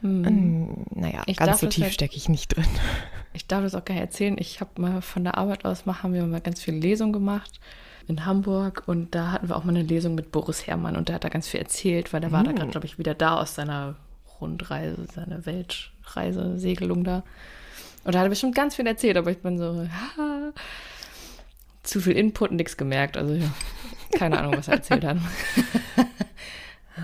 hm. 0.00 0.24
ähm, 0.24 0.86
naja, 0.94 1.22
ich 1.26 1.36
ganz 1.36 1.60
so 1.60 1.66
tief 1.66 1.84
halt, 1.84 1.94
stecke 1.94 2.16
ich 2.16 2.30
nicht 2.30 2.56
drin. 2.56 2.64
Ich 3.34 3.46
darf 3.46 3.62
das 3.62 3.74
auch 3.74 3.84
gar 3.84 3.94
nicht 3.94 4.02
erzählen. 4.02 4.36
Ich 4.38 4.60
habe 4.60 4.80
mal 4.80 5.02
von 5.02 5.24
der 5.24 5.36
Arbeit 5.36 5.66
aus 5.66 5.84
machen 5.84 6.02
haben 6.02 6.14
wir 6.14 6.24
mal 6.24 6.40
ganz 6.40 6.62
viele 6.62 6.78
Lesungen 6.78 7.12
gemacht 7.12 7.60
in 8.08 8.26
Hamburg 8.26 8.82
und 8.86 9.14
da 9.14 9.32
hatten 9.32 9.48
wir 9.48 9.56
auch 9.56 9.64
mal 9.64 9.70
eine 9.70 9.82
Lesung 9.82 10.14
mit 10.14 10.32
Boris 10.32 10.66
Herrmann 10.66 10.96
und 10.96 11.08
der 11.08 11.16
hat 11.16 11.24
da 11.24 11.28
ganz 11.28 11.48
viel 11.48 11.60
erzählt, 11.60 12.12
weil 12.12 12.20
der 12.20 12.32
war 12.32 12.42
da 12.42 12.50
gerade, 12.50 12.64
hm. 12.64 12.70
glaube 12.70 12.86
ich, 12.86 12.98
wieder 12.98 13.14
da 13.14 13.40
aus 13.40 13.54
seiner 13.54 13.96
Rundreise, 14.40 15.06
seiner 15.14 15.46
Weltreise, 15.46 16.58
Segelung 16.58 17.04
da. 17.04 17.22
Und 18.04 18.14
da 18.14 18.18
hat 18.18 18.26
er 18.26 18.30
bestimmt 18.30 18.54
ganz 18.54 18.74
viel 18.74 18.86
erzählt, 18.86 19.16
aber 19.16 19.30
ich 19.30 19.38
bin 19.38 19.58
so, 19.58 19.86
ha, 20.16 20.52
zu 21.82 22.00
viel 22.00 22.16
Input, 22.16 22.52
nichts 22.52 22.76
gemerkt. 22.76 23.16
Also 23.16 23.34
ja, 23.34 23.50
keine 24.12 24.38
Ahnung, 24.38 24.56
was 24.56 24.68
er 24.68 24.74
erzählt 24.74 25.04
hat. 25.04 25.18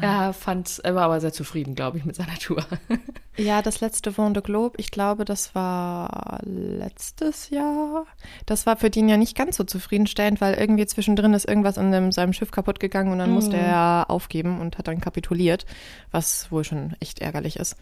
Er 0.00 0.32
fand, 0.32 0.80
er 0.84 0.94
war 0.94 1.04
aber 1.04 1.20
sehr 1.20 1.32
zufrieden, 1.32 1.74
glaube 1.74 1.98
ich, 1.98 2.04
mit 2.04 2.16
seiner 2.16 2.36
Tour. 2.38 2.64
Ja, 3.40 3.62
das 3.62 3.80
letzte 3.80 4.10
Vendée 4.10 4.40
Globe, 4.40 4.74
ich 4.78 4.90
glaube, 4.90 5.24
das 5.24 5.54
war 5.54 6.40
letztes 6.42 7.50
Jahr. 7.50 8.04
Das 8.46 8.66
war 8.66 8.76
für 8.76 8.90
den 8.90 9.08
ja 9.08 9.16
nicht 9.16 9.36
ganz 9.36 9.56
so 9.56 9.62
zufriedenstellend, 9.62 10.40
weil 10.40 10.54
irgendwie 10.54 10.84
zwischendrin 10.86 11.34
ist 11.34 11.48
irgendwas 11.48 11.76
in 11.76 12.10
seinem 12.10 12.32
Schiff 12.32 12.50
kaputt 12.50 12.80
gegangen 12.80 13.12
und 13.12 13.18
dann 13.20 13.30
mm. 13.30 13.34
musste 13.34 13.56
mhm. 13.56 13.62
er 13.62 14.06
aufgeben 14.08 14.60
und 14.60 14.76
hat 14.76 14.88
dann 14.88 15.00
kapituliert, 15.00 15.66
was 16.10 16.50
wohl 16.50 16.64
schon 16.64 16.96
echt 16.98 17.20
ärgerlich 17.20 17.60
ist. 17.60 17.76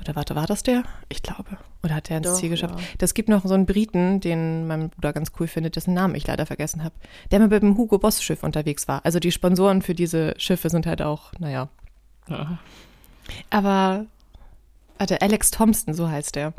Oder 0.00 0.16
warte, 0.16 0.34
war 0.34 0.46
das 0.46 0.62
der? 0.62 0.82
Ich 1.08 1.22
glaube. 1.22 1.58
Oder 1.82 1.96
hat 1.96 2.08
der 2.08 2.18
ins 2.18 2.28
Doch, 2.28 2.36
Ziel 2.36 2.48
geschafft? 2.48 2.78
Ja. 2.78 2.86
Das 2.98 3.12
gibt 3.12 3.28
noch 3.28 3.44
so 3.44 3.52
einen 3.54 3.66
Briten, 3.66 4.20
den 4.20 4.66
mein 4.66 4.88
Bruder 4.88 5.12
ganz 5.12 5.32
cool 5.38 5.46
findet, 5.46 5.76
dessen 5.76 5.92
Namen 5.92 6.14
ich 6.14 6.26
leider 6.26 6.46
vergessen 6.46 6.82
habe, 6.82 6.94
der 7.30 7.40
mit 7.40 7.52
dem 7.52 7.76
Hugo 7.76 7.98
Boss 7.98 8.22
Schiff 8.22 8.42
unterwegs 8.42 8.88
war. 8.88 9.04
Also 9.04 9.20
die 9.20 9.30
Sponsoren 9.30 9.82
für 9.82 9.94
diese 9.94 10.34
Schiffe 10.38 10.70
sind 10.70 10.86
halt 10.86 11.02
auch, 11.02 11.32
naja. 11.38 11.68
Ja. 12.28 12.58
Aber, 13.50 14.06
warte, 14.98 15.20
Alex 15.20 15.50
Thompson, 15.50 15.92
so 15.92 16.08
heißt 16.08 16.34
der. 16.34 16.54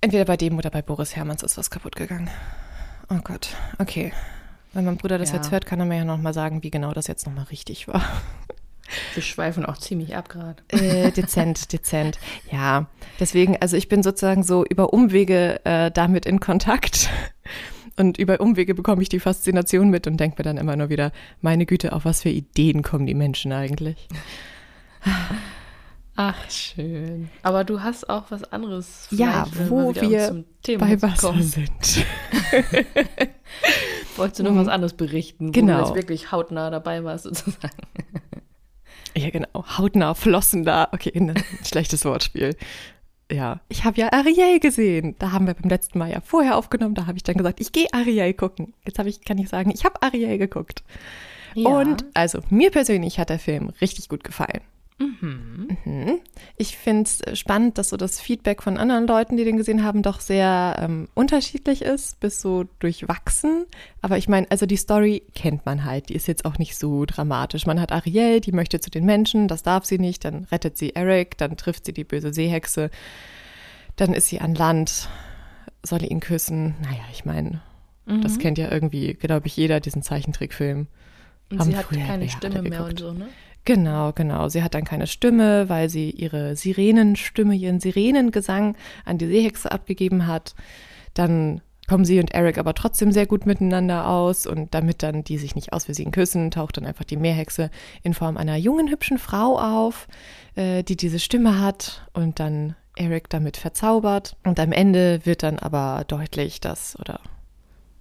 Entweder 0.00 0.24
bei 0.24 0.36
dem 0.36 0.56
oder 0.58 0.70
bei 0.70 0.82
Boris 0.82 1.16
Hermanns 1.16 1.42
ist 1.42 1.58
was 1.58 1.70
kaputt 1.70 1.96
gegangen. 1.96 2.30
Oh 3.08 3.18
Gott, 3.22 3.48
okay. 3.78 4.12
Wenn 4.72 4.84
mein 4.84 4.96
Bruder 4.96 5.18
das 5.18 5.30
ja. 5.30 5.36
jetzt 5.36 5.50
hört, 5.50 5.66
kann 5.66 5.80
er 5.80 5.86
mir 5.86 5.98
ja 5.98 6.04
nochmal 6.04 6.34
sagen, 6.34 6.62
wie 6.62 6.70
genau 6.70 6.92
das 6.92 7.06
jetzt 7.06 7.26
nochmal 7.26 7.44
richtig 7.44 7.88
war. 7.88 8.02
Wir 9.14 9.22
schweifen 9.22 9.64
auch 9.64 9.78
ziemlich 9.78 10.16
ab 10.16 10.28
gerade. 10.28 10.62
Äh, 10.68 11.10
dezent, 11.12 11.72
dezent. 11.72 12.18
Ja, 12.50 12.86
deswegen, 13.20 13.56
also 13.60 13.76
ich 13.76 13.88
bin 13.88 14.02
sozusagen 14.02 14.42
so 14.42 14.64
über 14.64 14.92
Umwege 14.92 15.64
äh, 15.64 15.90
damit 15.90 16.26
in 16.26 16.40
Kontakt. 16.40 17.10
Und 17.98 18.18
über 18.18 18.40
Umwege 18.40 18.74
bekomme 18.74 19.02
ich 19.02 19.08
die 19.08 19.20
Faszination 19.20 19.90
mit 19.90 20.06
und 20.06 20.18
denke 20.18 20.36
mir 20.38 20.44
dann 20.44 20.56
immer 20.56 20.76
nur 20.76 20.88
wieder, 20.88 21.12
meine 21.40 21.66
Güte, 21.66 21.92
auf 21.92 22.04
was 22.04 22.22
für 22.22 22.30
Ideen 22.30 22.82
kommen 22.82 23.06
die 23.06 23.14
Menschen 23.14 23.52
eigentlich? 23.52 24.08
Ach, 26.16 26.50
schön. 26.50 27.30
Aber 27.42 27.64
du 27.64 27.82
hast 27.82 28.08
auch 28.10 28.24
was 28.30 28.44
anderes. 28.52 29.08
Ja, 29.10 29.46
wo 29.68 29.94
wir 29.94 30.44
bei 30.78 31.02
Wasser 31.02 31.28
kommen. 31.28 31.42
sind. 31.42 31.70
Wolltest 34.16 34.40
du 34.40 34.44
noch 34.44 34.54
was 34.54 34.68
anderes 34.68 34.92
berichten, 34.92 35.48
wo 35.48 35.52
genau. 35.52 35.78
du 35.78 35.86
jetzt 35.86 35.94
wirklich 35.94 36.30
hautnah 36.30 36.70
dabei 36.70 37.02
warst 37.02 37.24
sozusagen? 37.24 37.70
Ja, 39.16 39.30
genau. 39.30 39.64
Hautnah 39.78 40.14
flossen 40.14 40.64
da. 40.64 40.88
Okay, 40.92 41.12
ein 41.14 41.34
schlechtes 41.64 42.04
Wortspiel. 42.04 42.56
Ja, 43.30 43.60
ich 43.68 43.84
habe 43.84 43.98
ja 43.98 44.12
Ariel 44.12 44.60
gesehen. 44.60 45.16
Da 45.18 45.32
haben 45.32 45.46
wir 45.46 45.54
beim 45.54 45.70
letzten 45.70 45.98
Mal 45.98 46.10
ja 46.10 46.20
vorher 46.20 46.56
aufgenommen. 46.56 46.94
Da 46.94 47.06
habe 47.06 47.16
ich 47.16 47.22
dann 47.22 47.36
gesagt, 47.36 47.60
ich 47.60 47.72
gehe 47.72 47.92
Ariel 47.92 48.34
gucken. 48.34 48.74
Jetzt 48.84 48.98
habe 48.98 49.08
ich, 49.08 49.24
kann 49.24 49.38
ich 49.38 49.48
sagen, 49.48 49.70
ich 49.70 49.84
habe 49.84 50.02
Ariel 50.02 50.38
geguckt. 50.38 50.82
Ja. 51.54 51.68
Und 51.70 52.04
also 52.14 52.40
mir 52.50 52.70
persönlich 52.70 53.18
hat 53.18 53.30
der 53.30 53.38
Film 53.38 53.70
richtig 53.80 54.08
gut 54.08 54.24
gefallen. 54.24 54.60
Mhm. 55.02 55.76
Mhm. 55.84 56.20
Ich 56.56 56.76
finde 56.76 57.08
es 57.08 57.38
spannend, 57.38 57.78
dass 57.78 57.90
so 57.90 57.96
das 57.96 58.20
Feedback 58.20 58.62
von 58.62 58.76
anderen 58.76 59.06
Leuten, 59.06 59.36
die 59.36 59.44
den 59.44 59.56
gesehen 59.56 59.82
haben, 59.84 60.02
doch 60.02 60.20
sehr 60.20 60.76
ähm, 60.78 61.08
unterschiedlich 61.14 61.82
ist, 61.82 62.20
bis 62.20 62.40
so 62.40 62.64
durchwachsen. 62.78 63.66
Aber 64.00 64.18
ich 64.18 64.28
meine, 64.28 64.50
also 64.50 64.66
die 64.66 64.76
Story 64.76 65.22
kennt 65.34 65.66
man 65.66 65.84
halt, 65.84 66.08
die 66.08 66.14
ist 66.14 66.28
jetzt 66.28 66.44
auch 66.44 66.58
nicht 66.58 66.76
so 66.76 67.04
dramatisch. 67.04 67.66
Man 67.66 67.80
hat 67.80 67.92
Ariel, 67.92 68.40
die 68.40 68.52
möchte 68.52 68.80
zu 68.80 68.90
den 68.90 69.04
Menschen, 69.04 69.48
das 69.48 69.62
darf 69.62 69.84
sie 69.84 69.98
nicht, 69.98 70.24
dann 70.24 70.44
rettet 70.44 70.76
sie 70.76 70.94
Eric, 70.94 71.38
dann 71.38 71.56
trifft 71.56 71.86
sie 71.86 71.92
die 71.92 72.04
böse 72.04 72.32
Seehexe, 72.32 72.90
dann 73.96 74.14
ist 74.14 74.28
sie 74.28 74.40
an 74.40 74.54
Land, 74.54 75.08
soll 75.82 76.02
ihn 76.02 76.20
küssen. 76.20 76.76
Naja, 76.82 77.04
ich 77.12 77.24
meine, 77.24 77.60
mhm. 78.06 78.22
das 78.22 78.38
kennt 78.38 78.58
ja 78.58 78.70
irgendwie, 78.70 79.14
glaube 79.14 79.46
ich, 79.46 79.56
jeder, 79.56 79.80
diesen 79.80 80.02
Zeichentrickfilm. 80.02 80.86
Und 81.50 81.62
sie 81.64 81.76
hat 81.76 81.90
keine 81.90 82.28
Stimme 82.30 82.62
mehr 82.62 82.84
und 82.84 82.98
so, 82.98 83.12
ne? 83.12 83.28
Genau, 83.64 84.12
genau. 84.12 84.48
Sie 84.48 84.62
hat 84.62 84.74
dann 84.74 84.84
keine 84.84 85.06
Stimme, 85.06 85.68
weil 85.68 85.88
sie 85.88 86.10
ihre 86.10 86.56
Sirenenstimme, 86.56 87.54
ihren 87.54 87.78
Sirenengesang 87.78 88.76
an 89.04 89.18
die 89.18 89.26
Seehexe 89.26 89.70
abgegeben 89.70 90.26
hat. 90.26 90.54
Dann 91.14 91.60
kommen 91.88 92.04
sie 92.04 92.18
und 92.18 92.32
Eric 92.32 92.58
aber 92.58 92.74
trotzdem 92.74 93.12
sehr 93.12 93.26
gut 93.26 93.46
miteinander 93.46 94.08
aus 94.08 94.46
und 94.46 94.74
damit 94.74 95.02
dann 95.02 95.24
die 95.24 95.38
sich 95.38 95.54
nicht 95.54 95.72
aus 95.72 95.84
Versehen 95.84 96.10
küssen, 96.10 96.50
taucht 96.50 96.76
dann 96.76 96.86
einfach 96.86 97.04
die 97.04 97.16
Meerhexe 97.16 97.70
in 98.02 98.14
Form 98.14 98.36
einer 98.36 98.56
jungen, 98.56 98.88
hübschen 98.88 99.18
Frau 99.18 99.58
auf, 99.58 100.08
äh, 100.54 100.82
die 100.82 100.96
diese 100.96 101.18
Stimme 101.18 101.60
hat 101.60 102.08
und 102.12 102.40
dann 102.40 102.74
Eric 102.96 103.28
damit 103.30 103.56
verzaubert. 103.56 104.36
Und 104.42 104.58
am 104.58 104.72
Ende 104.72 105.24
wird 105.24 105.42
dann 105.42 105.58
aber 105.58 106.04
deutlich, 106.08 106.60
dass, 106.60 106.98
oder 106.98 107.20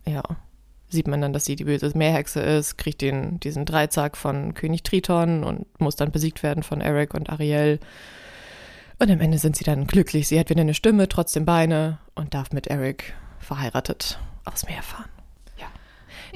ja, 0.06 0.24
sieht 0.92 1.08
man 1.08 1.22
dann, 1.22 1.34
dass 1.34 1.46
sie 1.46 1.56
die 1.56 1.64
böse 1.64 1.92
Meerhexe 1.96 2.42
ist, 2.42 2.78
kriegt 2.78 3.02
den, 3.02 3.40
diesen 3.40 3.66
Dreizack 3.66 4.18
von 4.18 4.54
König 4.54 4.84
Triton 4.84 5.44
und 5.44 5.66
muss 5.80 5.96
dann 5.96 6.12
besiegt 6.12 6.44
werden 6.44 6.64
von 6.64 6.82
Eric 6.82 7.14
und 7.14 7.30
Ariel. 7.30 7.80
Und 9.00 9.10
am 9.10 9.20
Ende 9.20 9.40
sind 9.40 9.56
sie 9.56 9.64
dann 9.64 9.88
glücklich. 9.88 10.28
Sie 10.28 10.40
hat 10.40 10.50
wieder 10.50 10.62
eine 10.62 10.76
Stimme, 10.76 11.08
trotzdem 11.08 11.46
Beine 11.46 12.00
und 12.14 12.34
darf 12.34 12.52
mit 12.52 12.68
Eric 12.68 13.14
verheiratet 13.40 14.20
aufs 14.46 14.68
Meer 14.68 14.84
fahren. 14.84 15.10
Ja. 15.58 15.68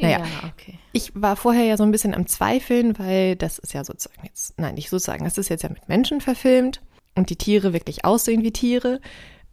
Naja, 0.02 0.20
ja, 0.20 0.50
okay. 0.50 0.80
ich 0.92 1.12
war 1.14 1.36
vorher 1.36 1.66
ja 1.66 1.78
so 1.78 1.84
ein 1.84 1.92
bisschen 1.92 2.16
am 2.16 2.26
Zweifeln, 2.28 2.98
weil 2.98 3.36
das 3.36 3.60
ist 3.60 3.74
ja 3.74 3.84
sozusagen 3.84 4.26
jetzt, 4.26 4.60
nein, 4.60 4.76
nicht 4.76 4.90
sozusagen, 4.90 5.26
das 5.26 5.38
ist 5.38 5.50
jetzt 5.50 5.64
ja 5.64 5.70
mit 5.70 5.88
Menschen 5.88 6.22
verfilmt 6.22 6.82
und 7.14 7.30
die 7.30 7.36
Tiere 7.36 7.74
wirklich 7.74 8.04
aussehen 8.04 8.44
wie 8.44 8.52
Tiere. 8.52 9.00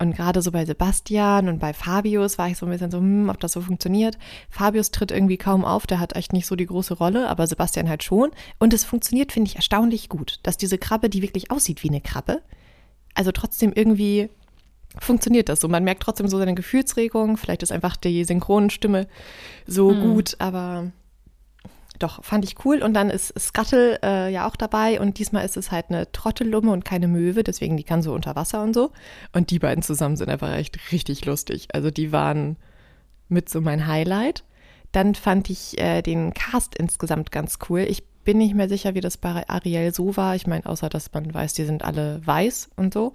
Und 0.02 0.16
gerade 0.16 0.42
so 0.42 0.50
bei 0.50 0.64
Sebastian 0.64 1.48
und 1.48 1.60
bei 1.60 1.72
Fabius 1.72 2.36
war 2.36 2.48
ich 2.48 2.58
so 2.58 2.66
ein 2.66 2.72
bisschen 2.72 2.90
so, 2.90 2.98
hm, 2.98 3.28
ob 3.28 3.38
das 3.38 3.52
so 3.52 3.60
funktioniert. 3.60 4.18
Fabius 4.50 4.90
tritt 4.90 5.12
irgendwie 5.12 5.36
kaum 5.36 5.64
auf, 5.64 5.86
der 5.86 6.00
hat 6.00 6.16
echt 6.16 6.32
nicht 6.32 6.46
so 6.46 6.56
die 6.56 6.66
große 6.66 6.94
Rolle, 6.94 7.28
aber 7.28 7.46
Sebastian 7.46 7.88
halt 7.88 8.02
schon. 8.02 8.32
Und 8.58 8.74
es 8.74 8.82
funktioniert, 8.82 9.30
finde 9.30 9.48
ich, 9.48 9.54
erstaunlich 9.54 10.08
gut, 10.08 10.40
dass 10.42 10.56
diese 10.56 10.76
Krabbe, 10.76 11.08
die 11.08 11.22
wirklich 11.22 11.52
aussieht 11.52 11.84
wie 11.84 11.88
eine 11.88 12.00
Krabbe, 12.00 12.42
also 13.14 13.30
trotzdem 13.30 13.72
irgendwie 13.72 14.28
funktioniert 14.98 15.48
das 15.48 15.60
so. 15.60 15.68
Man 15.68 15.84
merkt 15.84 16.02
trotzdem 16.02 16.26
so 16.26 16.36
seine 16.36 16.54
Gefühlsregung. 16.54 17.36
Vielleicht 17.36 17.62
ist 17.62 17.70
einfach 17.70 17.96
die 17.96 18.24
Synchronstimme 18.24 19.06
so 19.68 19.92
hm. 19.92 20.00
gut, 20.00 20.34
aber 20.40 20.90
doch, 21.98 22.24
fand 22.24 22.44
ich 22.44 22.64
cool. 22.64 22.82
Und 22.82 22.94
dann 22.94 23.10
ist 23.10 23.38
Scuttle 23.38 23.98
äh, 24.02 24.32
ja 24.32 24.48
auch 24.48 24.56
dabei 24.56 25.00
und 25.00 25.18
diesmal 25.18 25.44
ist 25.44 25.56
es 25.56 25.70
halt 25.70 25.86
eine 25.88 26.10
Trottellumme 26.12 26.72
und 26.72 26.84
keine 26.84 27.08
Möwe, 27.08 27.42
deswegen 27.42 27.76
die 27.76 27.84
kann 27.84 28.02
so 28.02 28.12
unter 28.12 28.36
Wasser 28.36 28.62
und 28.62 28.74
so. 28.74 28.92
Und 29.32 29.50
die 29.50 29.58
beiden 29.58 29.82
zusammen 29.82 30.16
sind 30.16 30.30
einfach 30.30 30.52
echt 30.52 30.92
richtig 30.92 31.24
lustig. 31.24 31.68
Also 31.72 31.90
die 31.90 32.12
waren 32.12 32.56
mit 33.28 33.48
so 33.48 33.60
mein 33.60 33.86
Highlight. 33.86 34.44
Dann 34.92 35.14
fand 35.14 35.48
ich 35.50 35.78
äh, 35.80 36.02
den 36.02 36.34
Cast 36.34 36.74
insgesamt 36.74 37.32
ganz 37.32 37.58
cool. 37.68 37.80
Ich 37.80 38.04
bin 38.24 38.38
nicht 38.38 38.54
mehr 38.54 38.68
sicher, 38.68 38.94
wie 38.94 39.00
das 39.00 39.16
bei 39.16 39.48
Ariel 39.48 39.94
so 39.94 40.16
war. 40.16 40.36
Ich 40.36 40.46
meine, 40.46 40.66
außer 40.66 40.88
dass 40.88 41.12
man 41.12 41.32
weiß, 41.32 41.54
die 41.54 41.64
sind 41.64 41.84
alle 41.84 42.20
weiß 42.24 42.70
und 42.76 42.94
so. 42.94 43.12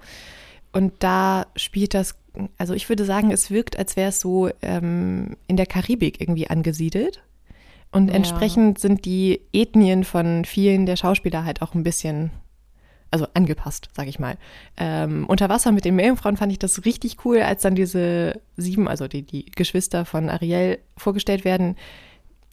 Und 0.74 0.94
da 1.00 1.48
spielt 1.56 1.94
das, 1.94 2.16
also 2.58 2.74
ich 2.74 2.90
würde 2.90 3.06
sagen, 3.06 3.32
es 3.32 3.50
wirkt, 3.50 3.78
als 3.78 3.96
wäre 3.96 4.10
es 4.10 4.20
so 4.20 4.50
ähm, 4.62 5.38
in 5.48 5.58
der 5.58 5.66
Karibik 5.66 6.20
irgendwie 6.20 6.50
angesiedelt. 6.50 7.24
Und 7.92 8.10
ja. 8.10 8.16
entsprechend 8.16 8.80
sind 8.80 9.06
die 9.06 9.42
Ethnien 9.54 10.04
von 10.04 10.46
vielen 10.46 10.86
der 10.86 10.96
Schauspieler 10.96 11.46
halt 11.46 11.62
auch 11.62 11.74
ein 11.74 11.84
bisschen, 11.84 12.32
also 13.12 13.28
angepasst, 13.34 13.90
sag 13.96 14.08
ich 14.08 14.20
mal. 14.20 14.38
Ähm, 14.78 15.26
unter 15.28 15.50
Wasser 15.50 15.72
mit 15.72 15.86
den 15.86 15.96
Meerjungfrauen 15.96 16.38
fand 16.38 16.52
ich 16.52 16.60
das 16.60 16.86
richtig 16.86 17.18
cool, 17.26 17.40
als 17.42 17.62
dann 17.62 17.76
diese 17.76 18.42
sieben, 18.58 18.88
also 18.88 19.08
die, 19.08 19.24
die 19.24 19.46
Geschwister 19.46 20.06
von 20.06 20.30
Ariel 20.30 20.80
vorgestellt 20.98 21.46
werden, 21.46 21.76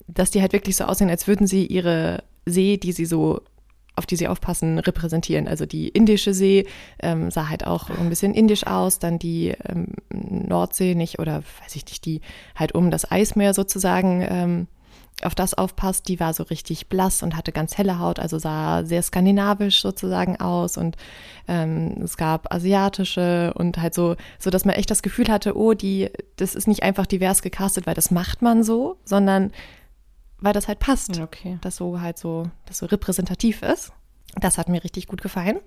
dass 0.07 0.31
die 0.31 0.41
halt 0.41 0.53
wirklich 0.53 0.77
so 0.77 0.85
aussehen, 0.85 1.11
als 1.11 1.27
würden 1.27 1.47
sie 1.47 1.67
ihre 1.67 2.23
See, 2.47 2.77
die 2.77 2.93
sie 2.93 3.07
so 3.07 3.41
auf 3.97 4.07
die 4.07 4.17
sie 4.17 4.29
aufpassen, 4.29 4.79
repräsentieren. 4.79 5.47
Also 5.47 5.67
die 5.67 5.89
indische 5.89 6.35
See 6.35 6.67
ähm, 7.01 7.31
sah 7.31 7.49
halt 7.49 7.67
auch 7.67 7.91
ein 7.91 8.09
bisschen 8.09 8.35
indisch 8.35 8.67
aus, 8.67 8.99
dann 8.99 9.19
die 9.19 9.55
ähm, 9.69 9.89
Nordsee 10.11 10.95
nicht 10.95 11.21
oder 11.21 11.45
weiß 11.63 11.77
ich 11.77 11.87
nicht, 11.87 12.05
die 12.05 12.21
halt 12.57 12.75
um 12.75 12.91
das 12.91 13.11
Eismeer 13.11 13.55
sozusagen 13.55 14.27
ähm, 14.29 14.67
auf 15.23 15.35
das 15.35 15.55
aufpasst, 15.55 16.09
die 16.09 16.19
war 16.19 16.35
so 16.35 16.43
richtig 16.45 16.89
blass 16.89 17.23
und 17.23 17.37
hatte 17.37 17.53
ganz 17.53 17.79
helle 17.79 17.99
Haut, 17.99 18.19
also 18.19 18.39
sah 18.39 18.85
sehr 18.85 19.03
skandinavisch 19.03 19.81
sozusagen 19.81 20.41
aus 20.41 20.77
und 20.77 20.97
ähm, 21.47 22.01
es 22.03 22.17
gab 22.17 22.53
asiatische 22.53 23.55
und 23.55 23.79
halt 23.79 23.95
so, 23.95 24.17
so 24.39 24.51
dass 24.51 24.65
man 24.65 24.75
echt 24.75 24.91
das 24.91 25.03
Gefühl 25.03 25.29
hatte, 25.29 25.57
oh, 25.57 25.75
die, 25.75 26.11
das 26.37 26.55
ist 26.55 26.67
nicht 26.67 26.83
einfach 26.83 27.07
divers 27.07 27.43
gecastet, 27.43 27.87
weil 27.87 27.95
das 27.95 28.11
macht 28.11 28.43
man 28.43 28.65
so, 28.65 28.97
sondern 29.05 29.53
weil 30.39 30.53
das 30.53 30.69
halt 30.69 30.79
passt, 30.79 31.21
okay. 31.21 31.59
dass 31.63 31.77
so 31.77 32.01
halt 32.01 32.19
so, 32.19 32.51
das 32.67 32.79
so 32.79 32.87
repräsentativ 32.87 33.63
ist. 33.63 33.93
Das 34.41 34.59
hat 34.59 34.69
mir 34.69 34.83
richtig 34.83 35.07
gut 35.07 35.23
gefallen. 35.23 35.59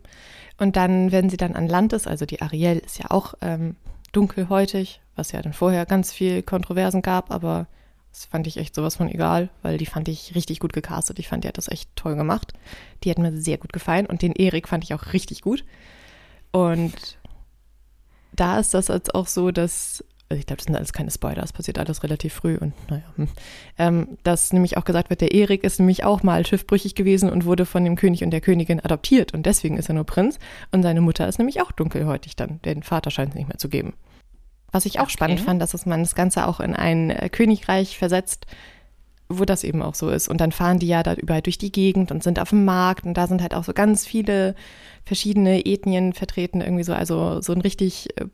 Und 0.59 0.75
dann, 0.75 1.11
wenn 1.11 1.29
sie 1.29 1.37
dann 1.37 1.55
an 1.55 1.67
Land 1.67 1.93
ist, 1.93 2.05
also 2.05 2.25
die 2.25 2.41
Ariel 2.41 2.79
ist 2.79 2.99
ja 2.99 3.09
auch 3.09 3.33
ähm, 3.41 3.77
dunkelhäutig, 4.11 5.01
was 5.15 5.31
ja 5.31 5.41
dann 5.41 5.53
vorher 5.53 5.85
ganz 5.85 6.11
viel 6.11 6.43
Kontroversen 6.43 7.01
gab, 7.01 7.31
aber 7.31 7.67
das 8.17 8.25
fand 8.25 8.47
ich 8.47 8.57
echt 8.57 8.73
sowas 8.73 8.95
von 8.95 9.09
egal, 9.09 9.49
weil 9.61 9.77
die 9.77 9.85
fand 9.85 10.07
ich 10.07 10.33
richtig 10.33 10.59
gut 10.59 10.73
gecastet. 10.73 11.19
Ich 11.19 11.27
fand, 11.27 11.43
die 11.43 11.47
hat 11.47 11.59
das 11.59 11.67
echt 11.67 11.95
toll 11.95 12.15
gemacht. 12.15 12.53
Die 13.03 13.11
hat 13.11 13.19
mir 13.19 13.37
sehr 13.37 13.59
gut 13.59 13.71
gefallen 13.71 14.07
und 14.07 14.23
den 14.23 14.31
Erik 14.31 14.67
fand 14.67 14.83
ich 14.83 14.95
auch 14.95 15.13
richtig 15.13 15.41
gut. 15.41 15.63
Und 16.51 17.19
da 18.33 18.59
ist 18.59 18.73
das 18.73 18.87
jetzt 18.87 19.13
auch 19.13 19.27
so, 19.27 19.51
dass, 19.51 20.03
also 20.29 20.39
ich 20.39 20.47
glaube, 20.47 20.57
das 20.57 20.65
sind 20.65 20.75
alles 20.75 20.93
keine 20.93 21.11
Spoiler, 21.11 21.43
es 21.43 21.53
passiert 21.53 21.77
alles 21.77 22.01
relativ 22.01 22.33
früh 22.33 22.57
und 22.57 22.73
naja, 22.89 23.03
hm, 23.17 23.27
ähm, 23.77 24.17
dass 24.23 24.51
nämlich 24.51 24.77
auch 24.77 24.85
gesagt 24.85 25.11
wird, 25.11 25.21
der 25.21 25.33
Erik 25.33 25.63
ist 25.63 25.77
nämlich 25.77 26.03
auch 26.03 26.23
mal 26.23 26.43
schiffbrüchig 26.43 26.95
gewesen 26.95 27.29
und 27.29 27.45
wurde 27.45 27.67
von 27.67 27.83
dem 27.83 27.95
König 27.95 28.23
und 28.23 28.31
der 28.31 28.41
Königin 28.41 28.79
adoptiert 28.79 29.35
und 29.35 29.45
deswegen 29.45 29.77
ist 29.77 29.89
er 29.89 29.95
nur 29.95 30.05
Prinz 30.05 30.39
und 30.71 30.81
seine 30.81 31.01
Mutter 31.01 31.27
ist 31.27 31.37
nämlich 31.37 31.61
auch 31.61 31.71
dunkelhäutig 31.71 32.35
dann, 32.35 32.61
den 32.63 32.81
Vater 32.81 33.11
scheint 33.11 33.29
es 33.29 33.35
nicht 33.35 33.47
mehr 33.47 33.59
zu 33.59 33.69
geben. 33.69 33.93
Was 34.71 34.85
ich 34.85 34.99
auch 34.99 35.03
okay. 35.03 35.11
spannend 35.11 35.39
fand, 35.39 35.61
dass 35.61 35.85
man 35.85 36.01
das 36.01 36.15
Ganze 36.15 36.47
auch 36.47 36.59
in 36.59 36.75
ein 36.75 37.09
äh, 37.09 37.29
Königreich 37.29 37.97
versetzt, 37.97 38.45
wo 39.29 39.45
das 39.45 39.63
eben 39.63 39.81
auch 39.81 39.95
so 39.95 40.09
ist. 40.09 40.27
Und 40.27 40.39
dann 40.39 40.51
fahren 40.51 40.79
die 40.79 40.87
ja 40.87 41.03
da 41.03 41.13
überall 41.13 41.41
durch 41.41 41.57
die 41.57 41.71
Gegend 41.71 42.11
und 42.11 42.23
sind 42.23 42.39
auf 42.39 42.49
dem 42.49 42.65
Markt 42.65 43.05
und 43.05 43.15
da 43.15 43.27
sind 43.27 43.41
halt 43.41 43.53
auch 43.53 43.63
so 43.63 43.73
ganz 43.73 44.05
viele 44.05 44.55
verschiedene 45.05 45.65
Ethnien 45.65 46.13
vertreten, 46.13 46.61
irgendwie 46.61 46.83
so, 46.83 46.93
also 46.93 47.41
so 47.41 47.53
ein 47.53 47.61
richtig 47.61 48.07
äh, 48.17 48.25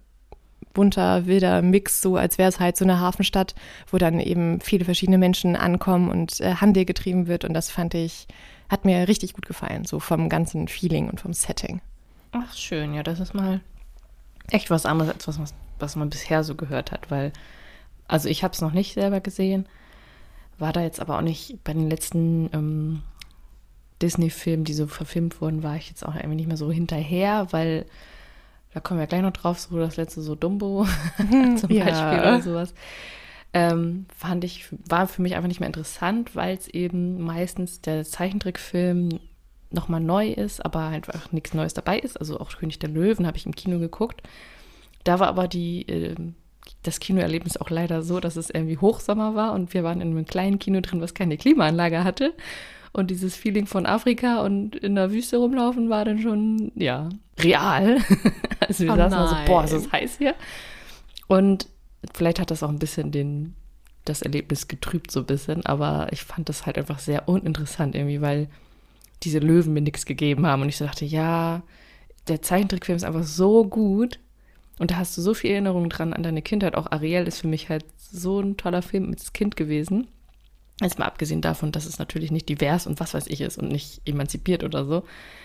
bunter, 0.73 1.25
wilder 1.27 1.61
Mix, 1.61 2.01
so 2.01 2.17
als 2.17 2.37
wäre 2.37 2.49
es 2.49 2.59
halt 2.59 2.77
so 2.77 2.85
eine 2.85 2.99
Hafenstadt, 2.99 3.55
wo 3.91 3.97
dann 3.97 4.19
eben 4.19 4.59
viele 4.59 4.85
verschiedene 4.85 5.17
Menschen 5.17 5.55
ankommen 5.55 6.09
und 6.09 6.39
äh, 6.41 6.55
Handel 6.55 6.85
getrieben 6.85 7.27
wird. 7.27 7.45
Und 7.45 7.53
das 7.53 7.69
fand 7.69 7.93
ich, 7.93 8.27
hat 8.69 8.85
mir 8.85 9.07
richtig 9.07 9.33
gut 9.33 9.45
gefallen, 9.45 9.85
so 9.85 9.99
vom 9.99 10.29
ganzen 10.29 10.67
Feeling 10.67 11.09
und 11.09 11.21
vom 11.21 11.33
Setting. 11.33 11.81
Ach, 12.31 12.53
schön, 12.55 12.93
ja, 12.93 13.03
das 13.03 13.19
ist 13.19 13.33
mal 13.33 13.61
echt 14.49 14.71
was 14.71 14.85
anderes, 14.85 15.13
als 15.13 15.27
was, 15.27 15.39
was 15.39 15.53
man 15.95 16.09
bisher 16.09 16.43
so 16.43 16.55
gehört 16.55 16.91
hat, 16.91 17.11
weil, 17.11 17.31
also 18.07 18.29
ich 18.29 18.43
habe 18.43 18.53
es 18.53 18.61
noch 18.61 18.73
nicht 18.73 18.93
selber 18.93 19.19
gesehen, 19.19 19.67
war 20.57 20.73
da 20.73 20.81
jetzt 20.81 20.99
aber 20.99 21.17
auch 21.17 21.21
nicht 21.21 21.63
bei 21.63 21.73
den 21.73 21.89
letzten 21.89 22.49
ähm, 22.53 23.01
Disney-Filmen, 24.01 24.65
die 24.65 24.73
so 24.73 24.87
verfilmt 24.87 25.41
wurden, 25.41 25.63
war 25.63 25.75
ich 25.75 25.89
jetzt 25.89 26.05
auch 26.05 26.15
irgendwie 26.15 26.35
nicht 26.35 26.47
mehr 26.47 26.57
so 26.57 26.71
hinterher, 26.71 27.47
weil 27.51 27.85
da 28.73 28.79
kommen 28.79 28.99
wir 28.99 29.07
gleich 29.07 29.21
noch 29.21 29.31
drauf, 29.31 29.59
so 29.59 29.77
das 29.77 29.97
letzte 29.97 30.21
so 30.21 30.35
Dumbo 30.35 30.85
zum 31.57 31.71
ja. 31.71 31.85
Beispiel 31.85 32.19
oder 32.19 32.41
sowas. 32.41 32.73
Ähm, 33.53 34.07
fand 34.15 34.43
ich, 34.43 34.65
war 34.89 35.07
für 35.07 35.21
mich 35.21 35.35
einfach 35.35 35.47
nicht 35.47 35.59
mehr 35.59 35.67
interessant, 35.67 36.35
weil 36.35 36.57
es 36.57 36.67
eben 36.67 37.21
meistens 37.21 37.81
der 37.81 38.03
Zeichentrickfilm 38.03 39.19
nochmal 39.69 40.01
neu 40.01 40.29
ist, 40.29 40.63
aber 40.65 40.87
einfach 40.87 41.31
nichts 41.31 41.53
Neues 41.53 41.73
dabei 41.73 41.99
ist. 41.99 42.19
Also 42.19 42.39
auch 42.39 42.57
König 42.57 42.79
der 42.79 42.89
Löwen 42.89 43.27
habe 43.27 43.37
ich 43.37 43.45
im 43.45 43.55
Kino 43.55 43.79
geguckt. 43.79 44.23
Da 45.03 45.19
war 45.19 45.27
aber 45.27 45.47
die, 45.47 45.87
äh, 45.87 46.15
das 46.83 46.99
Kinoerlebnis 46.99 47.57
auch 47.57 47.69
leider 47.69 48.01
so, 48.03 48.19
dass 48.19 48.35
es 48.35 48.49
irgendwie 48.49 48.77
Hochsommer 48.77 49.35
war 49.35 49.53
und 49.53 49.73
wir 49.73 49.83
waren 49.83 50.01
in 50.01 50.11
einem 50.11 50.25
kleinen 50.25 50.59
Kino 50.59 50.81
drin, 50.81 51.01
was 51.01 51.13
keine 51.13 51.37
Klimaanlage 51.37 52.03
hatte. 52.03 52.33
Und 52.91 53.09
dieses 53.09 53.35
Feeling 53.35 53.65
von 53.65 53.87
Afrika 53.87 54.43
und 54.43 54.75
in 54.75 54.93
der 54.95 55.11
Wüste 55.11 55.37
rumlaufen 55.37 55.89
war 55.89 56.05
dann 56.05 56.19
schon, 56.19 56.71
ja, 56.75 57.09
real. 57.39 57.97
also 58.59 58.83
wir 58.83 58.93
oh 58.93 58.95
saßen 58.95 59.27
so, 59.27 59.35
boah, 59.47 59.63
ist 59.63 59.73
das 59.73 59.91
heiß 59.91 60.17
hier. 60.19 60.35
Und 61.27 61.67
vielleicht 62.13 62.39
hat 62.39 62.51
das 62.51 62.61
auch 62.61 62.69
ein 62.69 62.77
bisschen 62.77 63.11
den, 63.11 63.55
das 64.05 64.21
Erlebnis 64.21 64.67
getrübt 64.67 65.09
so 65.09 65.21
ein 65.21 65.25
bisschen, 65.25 65.65
aber 65.65 66.07
ich 66.11 66.23
fand 66.23 66.49
das 66.49 66.67
halt 66.67 66.77
einfach 66.77 66.99
sehr 66.99 67.27
uninteressant 67.27 67.95
irgendwie, 67.95 68.21
weil 68.21 68.47
diese 69.23 69.39
Löwen 69.39 69.73
mir 69.73 69.81
nichts 69.81 70.05
gegeben 70.05 70.45
haben. 70.45 70.61
Und 70.61 70.69
ich 70.69 70.77
so 70.77 70.85
dachte, 70.85 71.05
ja, 71.05 71.63
der 72.27 72.43
Zeichentrickfilm 72.43 72.97
ist 72.97 73.05
einfach 73.05 73.23
so 73.23 73.65
gut. 73.65 74.19
Und 74.79 74.91
da 74.91 74.95
hast 74.97 75.15
du 75.17 75.21
so 75.21 75.33
viel 75.33 75.51
Erinnerungen 75.51 75.89
dran 75.89 76.13
an 76.13 76.23
deine 76.23 76.41
Kindheit. 76.41 76.75
Auch 76.75 76.91
Ariel 76.91 77.27
ist 77.27 77.39
für 77.41 77.47
mich 77.47 77.69
halt 77.69 77.85
so 77.97 78.39
ein 78.39 78.57
toller 78.57 78.81
Film 78.81 79.09
als 79.11 79.31
Kind 79.33 79.55
gewesen. 79.55 80.07
Jetzt 80.81 80.97
mal 80.97 81.05
abgesehen 81.05 81.41
davon, 81.41 81.71
dass 81.71 81.85
es 81.85 81.99
natürlich 81.99 82.31
nicht 82.31 82.49
divers 82.49 82.87
und 82.87 82.99
was 82.99 83.13
weiß 83.13 83.27
ich 83.27 83.41
ist 83.41 83.57
und 83.59 83.71
nicht 83.71 84.01
emanzipiert 84.05 84.63
oder 84.63 84.85
so. 84.85 85.03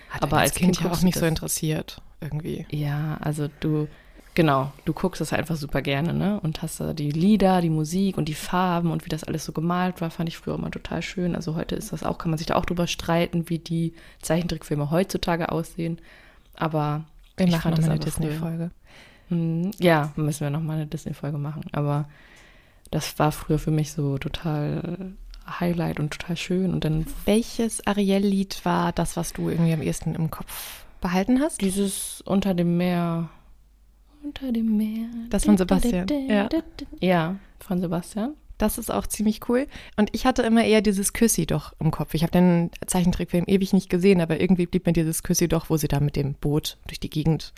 Hat 0.08 0.22
aber 0.22 0.38
als 0.38 0.54
Kind, 0.54 0.80
ja 0.82 0.90
auch 0.90 1.02
nicht 1.02 1.18
so 1.18 1.26
interessiert, 1.26 2.00
irgendwie. 2.22 2.64
Ja, 2.70 3.18
also 3.20 3.48
du, 3.60 3.86
genau, 4.32 4.72
du 4.86 4.94
guckst 4.94 5.20
das 5.20 5.34
einfach 5.34 5.56
super 5.56 5.82
gerne, 5.82 6.14
ne? 6.14 6.40
Und 6.40 6.62
hast 6.62 6.80
da 6.80 6.94
die 6.94 7.10
Lieder, 7.10 7.60
die 7.60 7.68
Musik 7.68 8.16
und 8.16 8.24
die 8.26 8.34
Farben 8.34 8.90
und 8.90 9.04
wie 9.04 9.10
das 9.10 9.22
alles 9.22 9.44
so 9.44 9.52
gemalt 9.52 10.00
war, 10.00 10.10
fand 10.10 10.30
ich 10.30 10.38
früher 10.38 10.54
immer 10.54 10.70
total 10.70 11.02
schön. 11.02 11.36
Also 11.36 11.54
heute 11.54 11.74
ist 11.74 11.92
das 11.92 12.02
auch, 12.04 12.16
kann 12.16 12.30
man 12.30 12.38
sich 12.38 12.46
da 12.46 12.54
auch 12.56 12.64
drüber 12.64 12.86
streiten, 12.86 13.50
wie 13.50 13.58
die 13.58 13.92
Zeichentrickfilme 14.22 14.90
heutzutage 14.90 15.52
aussehen. 15.52 16.00
Aber 16.56 17.04
Wir 17.36 17.46
ich 17.46 17.52
machen 17.52 17.74
fand 17.74 17.84
eine 17.84 17.98
das 17.98 18.14
früher- 18.14 18.28
Disney-Folge. 18.28 18.70
Hm, 19.28 19.70
Ja, 19.78 20.12
müssen 20.16 20.40
wir 20.40 20.50
nochmal 20.50 20.76
eine 20.76 20.86
Disney-Folge 20.86 21.38
machen. 21.38 21.62
Aber 21.72 22.08
das 22.90 23.18
war 23.18 23.32
früher 23.32 23.58
für 23.58 23.70
mich 23.70 23.92
so 23.92 24.18
total 24.18 25.12
Highlight 25.60 26.00
und 26.00 26.10
total 26.12 26.36
schön. 26.36 26.72
Und 26.72 26.84
dann 26.84 27.06
Welches 27.24 27.86
Ariel-Lied 27.86 28.64
war 28.64 28.92
das, 28.92 29.16
was 29.16 29.32
du 29.32 29.48
irgendwie 29.48 29.72
am 29.72 29.82
ehesten 29.82 30.14
im 30.14 30.30
Kopf 30.30 30.84
behalten 31.00 31.40
hast? 31.40 31.60
dieses 31.60 32.20
Unter 32.22 32.54
dem 32.54 32.76
Meer. 32.76 33.28
Unter 34.22 34.50
dem 34.52 34.76
Meer. 34.76 35.06
Das 35.30 35.44
von 35.44 35.56
Sebastian, 35.56 36.06
ja. 36.28 36.48
Ja, 37.00 37.36
von 37.60 37.80
Sebastian. 37.80 38.34
Das 38.58 38.76
ist 38.76 38.90
auch 38.90 39.06
ziemlich 39.06 39.48
cool. 39.48 39.68
Und 39.96 40.10
ich 40.12 40.26
hatte 40.26 40.42
immer 40.42 40.64
eher 40.64 40.80
dieses 40.82 41.12
Küssi 41.12 41.46
doch 41.46 41.72
im 41.78 41.92
Kopf. 41.92 42.14
Ich 42.14 42.24
habe 42.24 42.32
den 42.32 42.70
Zeichentrickfilm 42.84 43.44
ewig 43.46 43.72
nicht 43.72 43.88
gesehen, 43.88 44.20
aber 44.20 44.40
irgendwie 44.40 44.66
blieb 44.66 44.86
mir 44.86 44.92
dieses 44.92 45.22
Küssi 45.22 45.46
doch, 45.46 45.70
wo 45.70 45.76
sie 45.76 45.86
da 45.86 46.00
mit 46.00 46.16
dem 46.16 46.34
Boot 46.34 46.76
durch 46.88 46.98
die 46.98 47.08
Gegend 47.10 47.52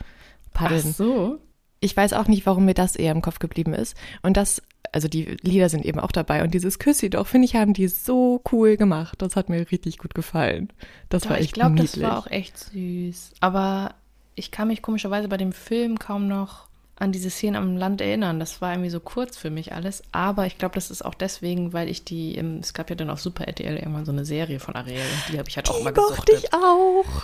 paddeln. 0.52 0.82
Ach 0.90 0.94
so. 0.94 1.38
Ich 1.80 1.96
weiß 1.96 2.12
auch 2.12 2.28
nicht, 2.28 2.46
warum 2.46 2.66
mir 2.66 2.74
das 2.74 2.94
eher 2.96 3.12
im 3.12 3.22
Kopf 3.22 3.38
geblieben 3.38 3.72
ist. 3.72 3.96
Und 4.22 4.36
das, 4.36 4.62
also 4.92 5.08
die 5.08 5.36
Lieder 5.42 5.68
sind 5.68 5.84
eben 5.84 5.98
auch 5.98 6.12
dabei. 6.12 6.42
Und 6.42 6.52
dieses 6.52 6.78
Küssi 6.78 7.08
doch, 7.10 7.26
finde 7.26 7.46
ich, 7.46 7.56
haben 7.56 7.72
die 7.72 7.88
so 7.88 8.42
cool 8.52 8.76
gemacht. 8.76 9.20
Das 9.22 9.34
hat 9.36 9.48
mir 9.48 9.70
richtig 9.70 9.98
gut 9.98 10.14
gefallen. 10.14 10.70
Das 11.08 11.24
war 11.24 11.32
Ja, 11.32 11.38
echt 11.38 11.46
ich 11.46 11.52
glaube, 11.52 11.76
das 11.76 12.00
war 12.00 12.18
auch 12.18 12.26
echt 12.26 12.58
süß. 12.58 13.32
Aber 13.40 13.94
ich 14.34 14.50
kann 14.50 14.68
mich 14.68 14.82
komischerweise 14.82 15.28
bei 15.28 15.36
dem 15.38 15.52
Film 15.52 15.98
kaum 15.98 16.28
noch 16.28 16.68
an 16.96 17.12
diese 17.12 17.30
Szene 17.30 17.56
am 17.56 17.76
Land 17.78 18.02
erinnern. 18.02 18.38
Das 18.38 18.60
war 18.60 18.72
irgendwie 18.72 18.90
so 18.90 19.00
kurz 19.00 19.38
für 19.38 19.48
mich 19.48 19.72
alles. 19.72 20.02
Aber 20.12 20.46
ich 20.46 20.58
glaube, 20.58 20.74
das 20.74 20.90
ist 20.90 21.02
auch 21.02 21.14
deswegen, 21.14 21.72
weil 21.72 21.88
ich 21.88 22.04
die, 22.04 22.36
es 22.60 22.74
gab 22.74 22.90
ja 22.90 22.96
dann 22.96 23.08
auf 23.08 23.20
Super 23.22 23.46
RTL 23.48 23.76
irgendwann 23.78 24.04
so 24.04 24.12
eine 24.12 24.26
Serie 24.26 24.60
von 24.60 24.76
Ariel. 24.76 25.00
Und 25.00 25.32
die 25.32 25.38
habe 25.38 25.48
ich 25.48 25.56
halt 25.56 25.70
auch 25.70 25.76
die 25.76 25.80
immer 25.80 25.92
mochte 25.92 26.32
gesuchtet. 26.32 26.44
ich 26.44 26.52
auch. 26.52 27.22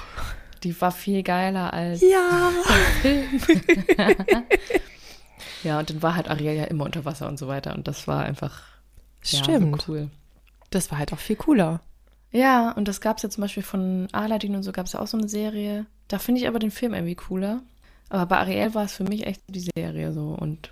Die 0.67 0.81
war 0.81 0.91
viel 0.91 1.23
geiler 1.23 1.73
als 1.73 2.01
Ja. 2.03 2.51
Ja, 5.63 5.79
und 5.81 5.91
dann 5.91 6.03
war 6.03 6.15
halt 6.15 6.29
Ariel 6.29 6.55
ja 6.55 6.65
immer 6.65 6.85
unter 6.85 7.05
Wasser 7.05 7.29
und 7.29 7.39
so 7.39 7.49
weiter. 7.49 7.75
Und 7.75 7.89
das 7.89 8.07
war 8.07 8.25
einfach 8.25 8.63
ja, 9.25 9.43
Stimmt. 9.43 9.83
so 9.83 9.93
cool. 9.93 10.11
Das 10.71 10.91
war 10.91 10.99
halt 10.99 11.13
auch 11.13 11.19
viel 11.19 11.37
cooler. 11.37 11.81
Ja, 12.31 12.73
und 12.73 12.87
das 12.89 13.01
gab 13.01 13.17
es 13.17 13.23
ja 13.23 13.31
zum 13.31 13.43
Beispiel 13.43 13.63
von 13.63 14.09
Aladdin 14.13 14.55
und 14.55 14.63
so 14.63 14.73
gab 14.73 14.87
es 14.87 14.93
ja 14.93 15.01
auch 15.01 15.07
so 15.07 15.17
eine 15.17 15.29
Serie. 15.29 15.87
Da 16.09 16.19
finde 16.19 16.41
ich 16.41 16.49
aber 16.49 16.59
den 16.59 16.71
Film 16.71 16.95
irgendwie 16.95 17.15
cooler. 17.15 17.63
Aber 18.09 18.27
bei 18.27 18.39
Ariel 18.39 18.75
war 18.75 18.85
es 18.85 18.93
für 18.95 19.05
mich 19.05 19.27
echt 19.27 19.41
die 19.49 19.67
Serie 19.77 20.13
so 20.13 20.37
und 20.39 20.71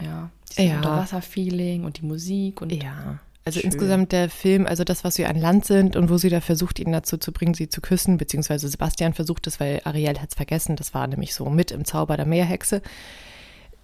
ja, 0.00 0.30
dieses 0.50 0.64
Ja. 0.70 0.76
Unterwasser-Feeling 0.78 1.84
und 1.84 1.98
die 1.98 2.06
Musik 2.06 2.60
und 2.62 2.72
Ja. 2.72 3.18
Also 3.46 3.60
Schön. 3.60 3.70
insgesamt 3.70 4.10
der 4.10 4.28
Film, 4.28 4.66
also 4.66 4.82
das, 4.82 5.04
was 5.04 5.14
sie 5.14 5.24
an 5.24 5.36
Land 5.40 5.64
sind 5.64 5.94
und 5.94 6.10
wo 6.10 6.18
sie 6.18 6.28
da 6.30 6.40
versucht, 6.40 6.80
ihn 6.80 6.90
dazu 6.90 7.16
zu 7.16 7.30
bringen, 7.32 7.54
sie 7.54 7.68
zu 7.68 7.80
küssen, 7.80 8.16
beziehungsweise 8.16 8.68
Sebastian 8.68 9.14
versucht 9.14 9.46
es, 9.46 9.60
weil 9.60 9.80
Ariel 9.84 10.18
hat 10.20 10.30
es 10.30 10.34
vergessen, 10.34 10.74
das 10.74 10.92
war 10.94 11.06
nämlich 11.06 11.32
so 11.32 11.48
mit 11.48 11.70
im 11.70 11.84
Zauber 11.84 12.16
der 12.16 12.26
Meerhexe. 12.26 12.82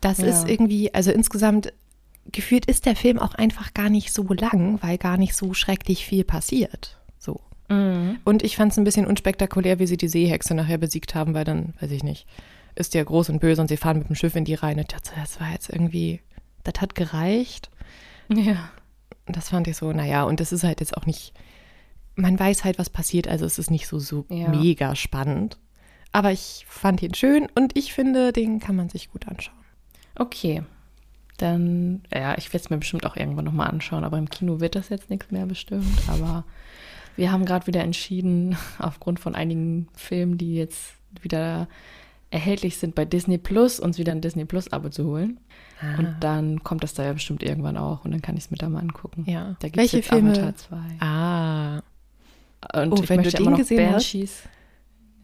Das 0.00 0.18
Ja. 0.18 0.26
ist 0.26 0.48
irgendwie, 0.48 0.92
also 0.92 1.12
insgesamt 1.12 1.72
gefühlt 2.32 2.66
ist 2.66 2.86
der 2.86 2.96
Film 2.96 3.20
auch 3.20 3.34
einfach 3.34 3.72
gar 3.72 3.88
nicht 3.88 4.12
so 4.12 4.24
lang, 4.32 4.82
weil 4.82 4.98
gar 4.98 5.16
nicht 5.16 5.34
so 5.36 5.54
schrecklich 5.54 6.04
viel 6.06 6.24
passiert. 6.24 6.98
So. 7.20 7.40
Mhm. 7.68 8.18
Und 8.24 8.42
ich 8.42 8.56
fand 8.56 8.72
es 8.72 8.78
ein 8.78 8.84
bisschen 8.84 9.06
unspektakulär, 9.06 9.78
wie 9.78 9.86
sie 9.86 9.96
die 9.96 10.08
Seehexe 10.08 10.54
nachher 10.54 10.78
besiegt 10.78 11.14
haben, 11.14 11.34
weil 11.34 11.44
dann, 11.44 11.74
weiß 11.80 11.92
ich 11.92 12.02
nicht, 12.02 12.26
ist 12.74 12.94
der 12.94 13.04
groß 13.04 13.28
und 13.28 13.38
böse 13.38 13.60
und 13.60 13.68
sie 13.68 13.76
fahren 13.76 13.98
mit 14.00 14.08
dem 14.08 14.16
Schiff 14.16 14.34
in 14.34 14.44
die 14.44 14.54
Rhein. 14.54 14.74
Und 14.78 14.80
ich 14.82 14.88
dachte, 14.88 15.12
das 15.20 15.38
war 15.40 15.52
jetzt 15.52 15.70
irgendwie, 15.70 16.20
das 16.64 16.80
hat 16.80 16.96
gereicht. 16.96 17.70
ja. 18.28 18.70
Das 19.26 19.50
fand 19.50 19.68
ich 19.68 19.76
so, 19.76 19.92
naja, 19.92 20.24
und 20.24 20.40
das 20.40 20.52
ist 20.52 20.64
halt 20.64 20.80
jetzt 20.80 20.96
auch 20.96 21.06
nicht, 21.06 21.32
man 22.16 22.38
weiß 22.38 22.64
halt, 22.64 22.78
was 22.78 22.90
passiert, 22.90 23.28
also 23.28 23.44
es 23.46 23.58
ist 23.58 23.70
nicht 23.70 23.86
so, 23.86 23.98
so 23.98 24.26
Ja. 24.28 24.48
mega 24.48 24.94
spannend. 24.96 25.58
Aber 26.10 26.30
ich 26.32 26.66
fand 26.68 27.02
ihn 27.02 27.14
schön 27.14 27.46
und 27.54 27.76
ich 27.76 27.92
finde, 27.92 28.32
den 28.32 28.58
kann 28.60 28.76
man 28.76 28.88
sich 28.90 29.10
gut 29.10 29.26
anschauen. 29.28 29.56
Okay. 30.16 30.62
Dann, 31.38 32.02
ja, 32.12 32.36
ich 32.36 32.52
werde 32.52 32.64
es 32.64 32.70
mir 32.70 32.76
bestimmt 32.78 33.06
auch 33.06 33.16
irgendwann 33.16 33.46
nochmal 33.46 33.68
anschauen, 33.68 34.04
aber 34.04 34.18
im 34.18 34.28
Kino 34.28 34.60
wird 34.60 34.74
das 34.74 34.90
jetzt 34.90 35.08
nichts 35.08 35.30
mehr 35.30 35.46
bestimmt. 35.46 35.86
Aber 36.08 36.44
wir 37.16 37.32
haben 37.32 37.46
gerade 37.46 37.66
wieder 37.66 37.82
entschieden, 37.82 38.56
aufgrund 38.78 39.20
von 39.20 39.34
einigen 39.34 39.88
Filmen, 39.96 40.36
die 40.36 40.54
jetzt 40.54 40.92
wieder 41.22 41.68
erhältlich 42.32 42.78
sind 42.78 42.94
bei 42.94 43.04
Disney 43.04 43.38
Plus, 43.38 43.78
uns 43.78 43.98
wieder 43.98 44.12
ein 44.12 44.20
Disney 44.20 44.44
Plus-Abo 44.44 44.88
zu 44.88 45.04
holen. 45.06 45.38
Und 45.98 46.16
dann 46.20 46.62
kommt 46.62 46.84
das 46.84 46.94
da 46.94 47.02
ja 47.04 47.12
bestimmt 47.12 47.42
irgendwann 47.42 47.76
auch 47.76 48.04
und 48.04 48.12
dann 48.12 48.22
kann 48.22 48.36
ich 48.36 48.44
es 48.44 48.50
mir 48.52 48.56
da 48.56 48.68
mal 48.68 48.78
angucken. 48.80 49.24
Ja. 49.28 49.56
Da 49.58 49.68
gibt 49.68 49.76
es 49.78 49.92
Welche 49.92 49.96
jetzt 49.96 50.08
Filme? 50.10 50.30
Avatar 50.30 50.56
2. 50.56 50.76
Ah, 51.00 51.82
Und 52.80 52.92
Oh, 52.92 53.02
ich 53.02 53.08
wenn 53.08 53.22
du 53.22 53.30
den 53.30 53.40
immer 53.40 53.50
noch 53.50 53.58
gesehen 53.58 53.86
hast? 53.86 53.92
Banshees. 53.92 54.42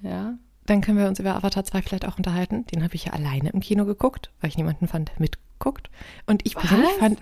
Ja. 0.02 0.34
dann 0.66 0.80
können 0.80 0.98
wir 0.98 1.06
uns 1.08 1.18
über 1.20 1.34
Avatar 1.36 1.64
2 1.64 1.82
vielleicht 1.82 2.06
auch 2.06 2.16
unterhalten. 2.18 2.66
Den 2.66 2.82
habe 2.82 2.94
ich 2.96 3.04
ja 3.06 3.12
alleine 3.12 3.50
im 3.50 3.60
Kino 3.60 3.84
geguckt, 3.84 4.30
weil 4.40 4.50
ich 4.50 4.56
niemanden 4.56 4.88
fand, 4.88 5.08
der 5.10 5.14
mitguckt. 5.20 5.90
Und 6.26 6.44
ich 6.44 6.54
persönlich 6.56 6.90
fand, 6.98 7.18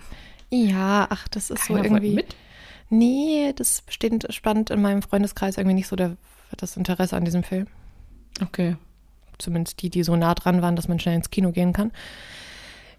ja, 0.49 1.05
ach, 1.09 1.27
das 1.27 1.49
ist 1.51 1.67
Keiner 1.67 1.79
so 1.79 1.85
irgendwie. 1.85 2.13
mit? 2.15 2.35
Nee, 2.89 3.53
das 3.55 3.83
steht 3.87 4.25
spannend 4.33 4.69
in 4.71 4.81
meinem 4.81 5.01
Freundeskreis 5.03 5.57
irgendwie 5.57 5.75
nicht 5.75 5.87
so 5.87 5.95
der, 5.95 6.17
das 6.57 6.75
Interesse 6.77 7.15
an 7.15 7.25
diesem 7.25 7.43
Film. 7.43 7.67
Okay. 8.41 8.75
Zumindest 9.37 9.81
die, 9.81 9.89
die 9.89 10.03
so 10.03 10.15
nah 10.15 10.33
dran 10.35 10.61
waren, 10.61 10.75
dass 10.75 10.87
man 10.87 10.99
schnell 10.99 11.15
ins 11.15 11.29
Kino 11.29 11.51
gehen 11.51 11.73
kann. 11.73 11.91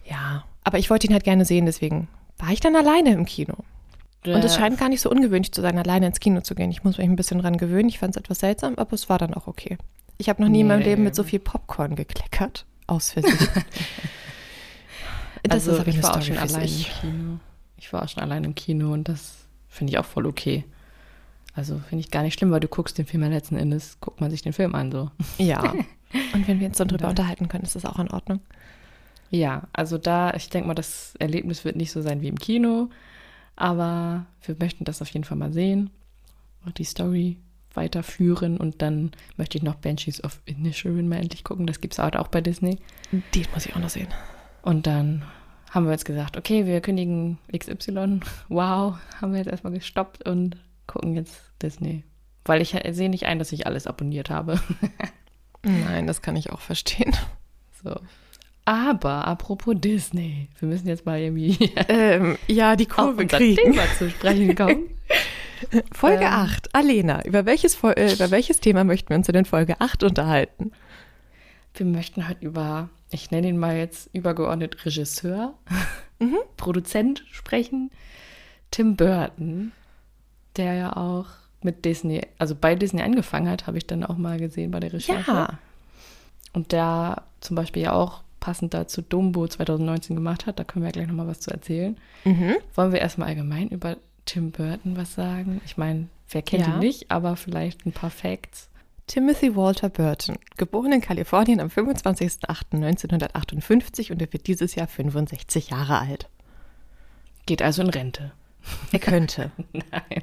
Ja, 0.05 0.45
aber 0.65 0.79
ich 0.79 0.91
wollte 0.91 1.07
ihn 1.07 1.13
halt 1.13 1.25
gerne 1.25 1.45
sehen, 1.45 1.67
deswegen 1.67 2.09
war 2.39 2.51
ich 2.51 2.61
dann 2.61 2.77
alleine 2.77 3.13
im 3.13 3.25
Kino. 3.25 3.55
Und 4.25 4.45
es 4.45 4.57
scheint 4.57 4.79
gar 4.79 4.89
nicht 4.89 5.01
so 5.01 5.11
ungewöhnlich 5.11 5.53
zu 5.53 5.63
sein, 5.63 5.79
alleine 5.79 6.07
ins 6.07 6.21
Kino 6.21 6.41
zu 6.41 6.55
gehen. 6.55 6.71
Ich 6.71 6.85
muss 6.85 6.99
mich 6.99 7.07
ein 7.09 7.17
bisschen 7.17 7.39
dran 7.39 7.57
gewöhnen. 7.57 7.89
Ich 7.89 7.99
fand 7.99 8.15
es 8.15 8.21
etwas 8.21 8.41
seltsam, 8.41 8.75
aber 8.77 8.93
es 8.93 9.09
war 9.09 9.17
dann 9.19 9.33
auch 9.33 9.47
okay. 9.47 9.79
Ich 10.19 10.29
habe 10.29 10.43
noch 10.43 10.49
nie 10.49 10.61
in 10.61 10.67
meinem 10.67 10.81
Nee. 10.81 10.87
Leben 10.87 11.05
mit 11.05 11.15
so 11.15 11.23
viel 11.23 11.39
Popcorn 11.39 11.95
gekleckert. 11.95 12.67
Aus 12.87 13.13
Versehen. 13.13 13.39
das 15.45 15.53
also 15.53 15.73
ist 15.73 15.81
aber 15.81 15.89
ich 15.89 16.03
war 16.03 16.11
auch 16.17 16.23
Story 16.23 16.27
schon 16.27 16.49
für 16.49 16.55
allein 16.55 16.69
sich. 16.69 16.89
im 16.89 17.11
Kino. 17.11 17.39
Ich 17.77 17.93
war 17.93 18.03
auch 18.03 18.09
schon 18.09 18.23
allein 18.23 18.45
im 18.45 18.55
Kino 18.55 18.93
und 18.93 19.09
das 19.09 19.47
finde 19.69 19.93
ich 19.93 19.99
auch 19.99 20.05
voll 20.05 20.27
okay. 20.27 20.65
Also 21.55 21.81
finde 21.89 22.01
ich 22.01 22.11
gar 22.11 22.23
nicht 22.23 22.35
schlimm, 22.39 22.51
weil 22.51 22.61
du 22.61 22.69
guckst 22.69 22.99
den 22.99 23.07
Film 23.07 23.23
ja 23.23 23.29
letzten 23.29 23.57
Endes, 23.57 23.99
guckt 24.01 24.21
man 24.21 24.31
sich 24.31 24.43
den 24.43 24.53
Film 24.53 24.75
an 24.75 24.93
so. 24.93 25.11
Ja. 25.39 25.73
Und 26.33 26.49
wenn 26.49 26.61
wir 26.61 26.69
uns 26.69 26.79
dann 26.79 26.89
drüber 26.89 27.09
unterhalten 27.09 27.49
können, 27.49 27.65
ist 27.65 27.77
das 27.77 27.85
auch 27.85 27.99
in 27.99 28.11
Ordnung. 28.11 28.41
Ja, 29.31 29.65
also 29.73 29.99
da, 29.99 30.33
ich 30.35 30.49
denke 30.49 30.69
mal, 30.69 30.75
das 30.75 31.15
Erlebnis 31.19 31.65
wird 31.65 31.77
nicht 31.77 31.93
so 31.93 32.01
sein 32.01 32.23
wie 32.23 32.29
im 32.29 32.39
Kino, 32.39 32.89
aber 33.57 34.27
wir 34.43 34.57
möchten 34.59 34.85
das 34.85 35.03
auf 35.03 35.09
jeden 35.11 35.25
Fall 35.25 35.37
mal 35.37 35.53
sehen 35.53 35.91
und 36.65 36.79
die 36.79 36.85
Story 36.85 37.37
weiterführen 37.75 38.57
und 38.57 38.81
dann 38.81 39.13
möchte 39.37 39.59
ich 39.59 39.65
noch 39.65 39.75
Banshees 39.77 40.25
of 40.25 40.41
Inisherin 40.47 41.09
mal 41.09 41.17
endlich 41.17 41.45
gucken. 41.45 41.67
Das 41.67 41.81
gibt 41.81 41.95
es 41.95 41.99
halt 41.99 42.17
auch 42.17 42.29
bei 42.29 42.41
Disney. 42.41 42.79
Den 43.13 43.47
muss 43.53 43.67
ich 43.67 43.77
auch 43.77 43.81
noch 43.81 43.91
sehen. 43.91 44.09
Und 44.63 44.87
dann 44.87 45.23
haben 45.71 45.85
wir 45.85 45.93
jetzt 45.93 46.07
gesagt, 46.07 46.37
okay, 46.37 46.67
wir 46.67 46.81
kündigen 46.81 47.39
XY. 47.57 48.21
Wow, 48.49 48.97
haben 49.21 49.33
wir 49.33 49.39
jetzt 49.39 49.51
erstmal 49.51 49.73
gestoppt 49.73 50.27
und 50.27 50.57
gucken 50.87 51.15
jetzt 51.15 51.53
Disney. 51.63 52.05
Weil 52.45 52.63
ich 52.63 52.77
sehe 52.91 53.11
nicht 53.11 53.27
ein, 53.27 53.39
dass 53.39 53.53
ich 53.53 53.67
alles 53.67 53.87
abonniert 53.87 54.31
habe. 54.31 54.59
Nein, 55.69 56.07
das 56.07 56.23
kann 56.23 56.37
ich 56.37 56.51
auch 56.51 56.61
verstehen. 56.61 57.13
So. 57.85 57.95
Aber 58.65 59.29
apropos 59.29 59.75
Disney, 59.79 60.49
wir 60.59 60.69
müssen 60.69 60.89
jetzt 60.89 61.07
mal 61.07 61.21
irgendwie 61.21 61.71
Ähm, 61.89 62.37
ja, 62.49 62.75
die 62.75 62.89
auf 62.91 62.97
Kurve 62.97 63.23
unser 63.23 63.37
kriegen. 63.37 63.73
Thema 63.73 63.85
zu 63.97 64.11
sprechen 64.11 64.57
kommen. 64.57 64.91
Folge 65.93 66.25
Ähm. 66.25 66.33
8. 66.33 66.75
Alena, 66.75 67.25
über 67.25 67.47
welches, 67.47 67.77
Fol- 67.77 67.97
äh, 67.97 68.13
über 68.13 68.33
welches 68.33 68.59
Thema 68.59 68.83
möchten 68.83 69.11
wir 69.11 69.17
uns 69.17 69.29
in 69.29 69.35
den 69.35 69.45
Folge 69.45 69.81
8 69.81 70.03
unterhalten? 70.03 70.73
Wir 71.75 71.87
möchten 71.87 72.29
heute 72.29 72.45
über, 72.45 72.89
ich 73.13 73.31
nenne 73.31 73.49
ihn 73.49 73.59
mal 73.59 73.77
jetzt 73.77 74.11
übergeordnet 74.13 74.85
Regisseur, 74.85 75.55
Produzent 76.57 77.25
sprechen. 77.31 77.91
Tim 78.73 78.97
Burton, 78.97 79.71
der 80.57 80.75
ja 80.75 80.97
auch 80.97 81.27
mit 81.63 81.85
Disney, 81.85 82.23
also 82.39 82.55
bei 82.55 82.75
Disney 82.75 83.03
angefangen 83.03 83.49
hat, 83.49 83.67
habe 83.67 83.79
ich 83.79 83.87
dann 83.87 84.05
auch 84.05 84.17
mal 84.17 84.39
gesehen 84.39 84.71
bei 84.71 84.81
der 84.81 84.93
Recherche. 84.93 85.59
Und 86.53 86.73
der 86.73 87.23
zum 87.41 87.57
Beispiel 87.57 87.83
ja 87.83 87.93
auch 87.93 88.23
passend 88.41 88.73
dazu 88.75 89.03
Dumbo 89.03 89.47
2019 89.47 90.17
gemacht 90.17 90.47
hat. 90.47 90.59
Da 90.59 90.65
können 90.65 90.83
wir 90.85 90.89
ja 90.89 90.93
gleich 90.93 91.09
nochmal 91.09 91.27
was 91.27 91.41
zu 91.41 91.51
erzählen. 91.51 91.97
Mhm. 92.25 92.57
Wollen 92.75 92.93
wir 92.93 93.01
erstmal 93.01 93.29
allgemein 93.29 93.69
über 93.69 93.97
Tim 94.25 94.51
Burton 94.53 94.97
was 94.97 95.15
sagen? 95.15 95.61
Ich 95.67 95.77
meine, 95.77 96.09
wer 96.31 96.43
kennt 96.43 96.67
Ja. 96.67 96.75
ihn 96.75 96.79
nicht, 96.79 97.11
aber 97.11 97.37
vielleicht 97.37 97.85
ein 97.87 97.93
paar 97.93 98.11
Facts. 98.11 98.69
Timothy 99.09 99.57
Walter 99.57 99.89
Burton, 99.89 100.37
geboren 100.59 100.93
in 100.93 101.01
Kalifornien 101.01 101.61
am 101.61 101.69
25.08.1958 101.69 104.13
und 104.13 104.21
er 104.21 104.31
wird 104.33 104.47
dieses 104.47 104.75
Jahr 104.75 104.87
65 104.87 105.71
Jahre 105.71 105.99
alt. 105.99 106.29
Geht 107.47 107.63
also 107.63 107.81
in 107.83 107.89
Rente. 107.89 108.33
Er 108.93 108.99
könnte. 108.99 109.51
Nein. 109.73 110.23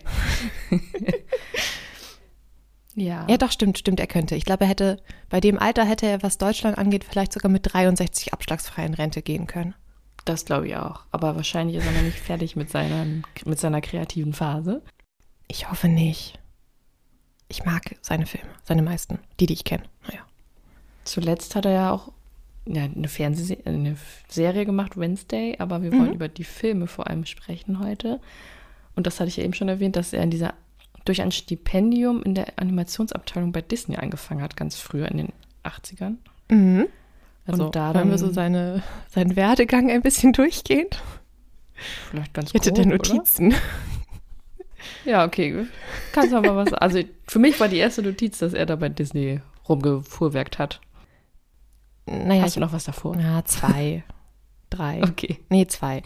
Ja. 2.96 3.26
Ja, 3.30 3.38
doch, 3.38 3.52
stimmt, 3.52 3.78
stimmt, 3.78 4.00
er 4.00 4.08
könnte. 4.08 4.36
Ich 4.36 4.46
glaube, 4.46 4.64
er 4.64 4.70
hätte, 4.70 4.98
bei 5.30 5.40
dem 5.40 5.60
Alter 5.60 5.86
hätte 5.86 6.06
er, 6.08 6.24
was 6.24 6.38
Deutschland 6.38 6.78
angeht, 6.78 7.04
vielleicht 7.04 7.34
sogar 7.34 7.52
mit 7.52 7.74
63 7.74 8.34
abschlagsfreien 8.34 8.94
Rente 8.94 9.22
gehen 9.22 9.48
können. 9.48 9.76
Das 10.24 10.46
glaube 10.46 10.68
ich 10.68 10.76
auch. 10.76 11.02
Aber 11.12 11.36
wahrscheinlich 11.36 11.76
ist 11.78 11.86
er 11.86 11.92
noch 11.92 12.02
nicht 12.02 12.18
fertig 12.20 12.56
mit, 12.56 12.70
seiner, 12.72 13.06
mit 13.46 13.60
seiner 13.60 13.82
kreativen 13.82 14.34
Phase. 14.34 14.82
Ich 15.48 15.70
hoffe 15.70 15.88
nicht. 15.88 16.40
Ich 17.48 17.64
mag 17.64 17.96
seine 18.02 18.26
Filme, 18.26 18.50
seine 18.64 18.82
meisten, 18.82 19.20
die, 19.40 19.46
die 19.46 19.54
ich 19.54 19.66
kenne. 19.66 19.84
Naja. 20.08 20.22
Zuletzt 21.04 21.56
hat 21.56 21.66
er 21.66 21.72
ja 21.72 21.92
auch 21.92 22.12
ja, 22.66 22.84
eine 22.86 23.08
Fernsehserie, 23.08 23.62
eine 23.68 23.96
Serie 24.28 24.66
gemacht, 24.66 24.98
Wednesday, 24.98 25.56
aber 25.60 25.84
wir 25.84 25.92
wollen 25.92 26.08
Mhm. 26.08 26.14
über 26.16 26.28
die 26.28 26.44
Filme 26.44 26.88
vor 26.88 27.06
allem 27.06 27.26
sprechen 27.28 27.80
heute. 27.80 28.20
Und 28.96 29.06
das 29.06 29.20
hatte 29.20 29.28
ich 29.28 29.38
ja 29.38 29.44
eben 29.44 29.54
schon 29.54 29.70
erwähnt, 29.70 29.96
dass 29.96 30.14
er 30.14 30.24
in 30.24 30.32
dieser 30.32 30.56
durch 31.06 31.22
ein 31.22 31.32
Stipendium 31.32 32.24
in 32.24 32.36
der 32.36 32.58
Animationsabteilung 32.58 33.52
bei 33.52 33.62
Disney 33.62 33.96
angefangen 33.96 34.42
hat, 34.42 34.58
ganz 34.58 34.78
früher 34.78 35.10
in 35.10 35.18
den 35.18 35.34
80ern. 35.64 36.16
Mhm. 36.50 36.88
Also 37.46 37.66
und 37.66 37.76
da 37.76 37.94
wollen 37.94 38.10
wir 38.10 38.18
so 38.18 38.32
seine, 38.32 38.82
seinen 39.10 39.36
Werdegang 39.36 39.90
ein 39.92 40.02
bisschen 40.02 40.34
durchgehen? 40.34 40.88
vielleicht 42.10 42.34
ganz 42.34 42.50
Ich 42.50 42.56
hätte 42.56 42.72
grob, 42.72 42.76
da 42.78 42.82
oder? 42.82 42.98
Notizen. 42.98 43.54
Ja, 45.04 45.26
okay. 45.26 45.66
Kannst 46.12 46.32
du 46.32 46.42
mal 46.42 46.56
was. 46.56 46.74
Also 46.74 47.00
für 47.28 47.40
mich 47.40 47.60
war 47.60 47.68
die 47.68 47.78
erste 47.78 48.02
Notiz, 48.02 48.40
dass 48.40 48.54
er 48.54 48.66
da 48.66 48.76
bei 48.76 48.90
Disney 48.90 49.42
rumgefuhrwerkt 49.68 50.60
hat. 50.60 50.82
Naja, 52.06 52.44
Hast 52.44 52.56
du 52.56 52.60
noch 52.60 52.74
was 52.74 52.84
davor? 52.84 53.18
Ja, 53.18 53.44
zwei, 53.46 54.04
drei. 54.70 55.02
Okay. 55.04 55.40
Nee, 55.50 55.66
zwei. 55.68 56.04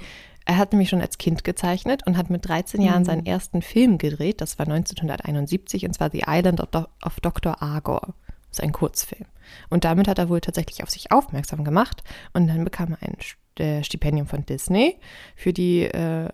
Er 0.49 0.57
hat 0.57 0.71
nämlich 0.73 0.89
schon 0.89 1.01
als 1.01 1.19
Kind 1.19 1.43
gezeichnet 1.43 2.07
und 2.07 2.17
hat 2.17 2.31
mit 2.31 2.47
13 2.47 2.81
Jahren 2.81 3.01
Mhm. 3.03 3.05
seinen 3.05 3.25
ersten 3.27 3.61
Film 3.61 3.99
gedreht. 3.99 4.41
Das 4.41 4.57
war 4.57 4.65
1971 4.65 5.85
und 5.85 5.93
zwar 5.93 6.09
The 6.09 6.23
Island 6.27 6.59
of, 6.59 6.69
Do 6.71 6.85
of 7.05 7.19
Dr. 7.19 7.61
Argor. 7.61 8.15
Das 8.49 8.57
ist 8.57 8.63
ein 8.63 8.71
Kurzfilm. 8.71 9.25
Und 9.69 9.83
damit 9.83 10.07
hat 10.07 10.17
er 10.17 10.27
wohl 10.27 10.41
tatsächlich 10.41 10.81
auf 10.81 10.89
sich 10.89 11.11
aufmerksam 11.11 11.63
gemacht. 11.63 12.03
Und 12.33 12.47
dann 12.47 12.63
bekam 12.63 12.97
er 12.99 13.07
ein 13.07 13.17
äh, 13.63 13.83
Stipendium 13.83 14.25
von 14.25 14.43
Disney 14.43 14.97
für 15.35 15.53
die, 15.53 15.83
äh, 15.83 16.29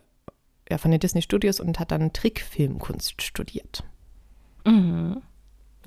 ja, 0.70 0.78
von 0.78 0.92
den 0.92 1.02
Disney 1.02 1.22
Studios 1.22 1.60
und 1.60 1.78
hat 1.78 1.92
dann 1.92 2.14
Trickfilmkunst 2.14 3.22
studiert. 3.22 3.84
Mhm. 4.66 5.22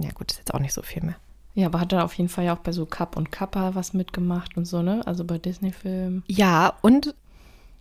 Ja, 0.01 0.11
gut, 0.11 0.33
ist 0.33 0.39
jetzt 0.39 0.53
auch 0.53 0.61
nicht 0.61 0.75
so 0.75 0.83
viel 0.83 1.03
mehr. 1.03 1.17
Ja, 1.55 1.67
aber 1.69 1.81
hat 1.81 1.95
er 1.95 2.05
auf 2.05 2.13
jeden 2.13 2.29
Fall 2.29 2.45
ja 2.45 2.55
auch 2.55 2.59
bei 2.61 2.73
so 2.73 2.85
Cup 2.85 3.17
und 3.17 3.33
Kappa 3.33 3.75
was 3.75 3.95
mitgemacht 3.95 4.59
und 4.59 4.67
so, 4.67 4.83
ne? 4.83 5.01
Also 5.07 5.25
bei 5.25 5.39
Disney-Filmen. 5.39 6.23
Ja, 6.29 6.75
und 6.83 7.15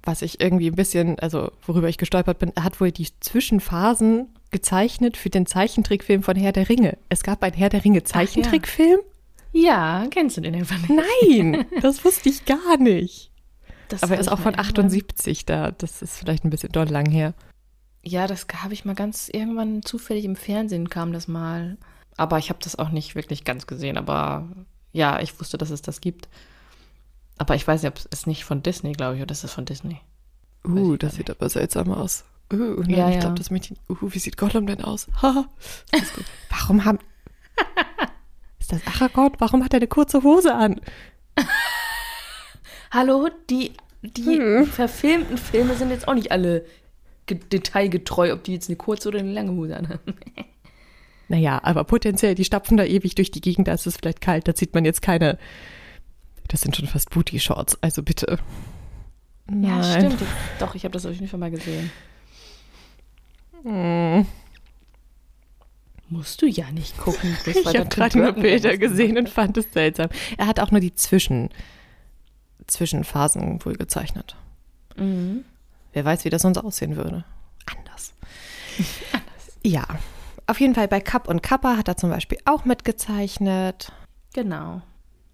was 0.07 0.21
ich 0.21 0.39
irgendwie 0.41 0.67
ein 0.69 0.75
bisschen, 0.75 1.19
also 1.19 1.51
worüber 1.65 1.89
ich 1.89 1.97
gestolpert 1.97 2.39
bin, 2.39 2.51
er 2.55 2.63
hat 2.63 2.79
wohl 2.81 2.91
die 2.91 3.07
Zwischenphasen 3.19 4.27
gezeichnet 4.51 5.17
für 5.17 5.29
den 5.29 5.45
Zeichentrickfilm 5.45 6.23
von 6.23 6.35
Herr 6.35 6.51
der 6.53 6.69
Ringe. 6.69 6.97
Es 7.09 7.23
gab 7.23 7.43
einen 7.43 7.53
Herr 7.55 7.69
der 7.69 7.83
Ringe 7.83 8.03
Zeichentrickfilm? 8.03 8.99
Ja, 9.53 10.05
kennst 10.11 10.37
du 10.37 10.41
den 10.41 10.55
einfach 10.55 10.77
nicht? 10.87 10.89
Nein, 10.89 11.65
das 11.81 12.03
wusste 12.05 12.29
ich 12.29 12.45
gar 12.45 12.77
nicht. 12.77 13.31
Das 13.89 14.03
Aber 14.03 14.15
er 14.15 14.19
ist 14.19 14.27
auch 14.29 14.39
von 14.39 14.53
irgendwann- 14.53 14.65
78 14.85 15.45
da. 15.45 15.71
Das 15.71 16.01
ist 16.01 16.17
vielleicht 16.17 16.43
ein 16.43 16.49
bisschen 16.49 16.71
doll 16.71 16.87
lang 16.87 17.09
her. 17.09 17.33
Ja, 18.03 18.27
das 18.27 18.45
habe 18.61 18.73
ich 18.73 18.85
mal 18.85 18.95
ganz 18.95 19.29
irgendwann 19.31 19.81
zufällig 19.83 20.25
im 20.25 20.35
Fernsehen 20.35 20.89
kam 20.89 21.13
das 21.13 21.27
mal. 21.27 21.77
Aber 22.17 22.37
ich 22.37 22.49
habe 22.49 22.59
das 22.61 22.77
auch 22.77 22.89
nicht 22.89 23.15
wirklich 23.15 23.43
ganz 23.45 23.67
gesehen. 23.67 23.97
Aber 23.97 24.47
ja, 24.91 25.19
ich 25.21 25.39
wusste, 25.39 25.57
dass 25.57 25.69
es 25.69 25.81
das 25.81 26.01
gibt. 26.01 26.27
Aber 27.37 27.55
ich 27.55 27.67
weiß 27.67 27.83
nicht, 27.83 27.91
ob 27.91 28.11
es 28.11 28.25
nicht 28.25 28.43
von 28.45 28.63
Disney, 28.63 28.93
glaube 28.93 29.15
ich, 29.17 29.21
oder 29.21 29.31
ist 29.31 29.43
es 29.43 29.53
von 29.53 29.65
Disney? 29.65 29.99
Weiß 30.63 30.81
Uh, 30.83 30.97
das 30.97 31.15
sieht 31.15 31.29
aber 31.29 31.49
seltsam 31.49 31.91
aus. 31.91 32.25
Uh, 32.51 32.55
nein, 32.81 32.89
Ja, 32.89 33.07
ich 33.09 33.15
ja. 33.15 33.19
glaube, 33.21 33.35
das 33.35 33.51
Mädchen. 33.51 33.77
Uh, 33.89 33.95
wie 34.01 34.19
sieht 34.19 34.37
Gollum 34.37 34.65
denn 34.67 34.81
aus? 34.83 35.07
Ist 35.91 36.13
gut. 36.15 36.25
Warum 36.49 36.83
haben. 36.85 36.99
Ist 38.59 38.71
das 38.71 38.81
Aragorn? 38.87 39.33
Warum 39.37 39.63
hat 39.63 39.73
er 39.73 39.77
eine 39.77 39.87
kurze 39.87 40.23
Hose 40.23 40.53
an? 40.55 40.81
Hallo, 42.91 43.29
die, 43.49 43.73
die 44.01 44.37
Hm. 44.39 44.65
verfilmten 44.65 45.37
Filme 45.37 45.75
sind 45.75 45.89
jetzt 45.91 46.07
auch 46.07 46.13
nicht 46.13 46.31
alle 46.31 46.65
ge- 47.25 47.39
detailgetreu, 47.51 48.33
ob 48.33 48.43
die 48.43 48.53
jetzt 48.53 48.69
eine 48.69 48.77
kurze 48.77 49.09
oder 49.09 49.19
eine 49.19 49.31
lange 49.31 49.51
Hose 49.51 49.75
anhaben. 49.77 50.15
Naja, 51.27 51.59
aber 51.63 51.83
potenziell, 51.83 52.35
die 52.35 52.45
stapfen 52.45 52.77
da 52.77 52.85
ewig 52.85 53.13
durch 53.15 53.31
die 53.31 53.41
Gegend, 53.41 53.67
da 53.67 53.73
ist 53.73 53.85
es 53.85 53.97
vielleicht 53.97 54.21
kalt, 54.21 54.47
da 54.47 54.55
zieht 54.55 54.73
man 54.73 54.85
jetzt 54.85 55.01
keine. 55.01 55.37
Das 56.47 56.61
sind 56.61 56.75
schon 56.75 56.87
fast 56.87 57.09
Booty-Shorts, 57.09 57.77
also 57.81 58.03
bitte. 58.03 58.39
Ja, 59.49 59.55
Nein. 59.55 60.11
stimmt. 60.11 60.23
Doch, 60.59 60.75
ich 60.75 60.83
habe 60.83 60.93
das 60.93 61.05
auf 61.05 61.13
jeden 61.13 61.27
Fall 61.27 61.39
mal 61.39 61.51
gesehen. 61.51 61.91
Hm. 63.63 64.25
Musst 66.09 66.41
du 66.41 66.45
ja 66.45 66.71
nicht 66.71 66.97
gucken. 66.97 67.35
Ich 67.45 67.65
habe 67.65 67.85
gerade 67.85 68.17
nur 68.17 68.31
Bilder 68.31 68.77
gesehen 68.77 69.17
und 69.17 69.29
fand 69.29 69.57
es 69.57 69.71
seltsam. 69.73 70.07
Er 70.37 70.47
hat 70.47 70.59
auch 70.61 70.71
nur 70.71 70.79
die 70.79 70.95
Zwischen, 70.95 71.49
Zwischenphasen 72.65 73.63
wohl 73.65 73.75
gezeichnet. 73.75 74.37
Mhm. 74.95 75.43
Wer 75.91 76.05
weiß, 76.05 76.23
wie 76.23 76.29
das 76.29 76.43
sonst 76.43 76.59
aussehen 76.59 76.95
würde. 76.95 77.25
Anders. 77.65 78.13
Ja, 79.65 79.85
auf 80.45 80.61
jeden 80.61 80.75
Fall 80.75 80.87
bei 80.87 81.01
Kapp 81.01 81.27
und 81.27 81.43
Kappa 81.43 81.75
hat 81.75 81.89
er 81.89 81.97
zum 81.97 82.09
Beispiel 82.09 82.37
auch 82.45 82.63
mitgezeichnet 82.63 83.91
Genau. 84.33 84.81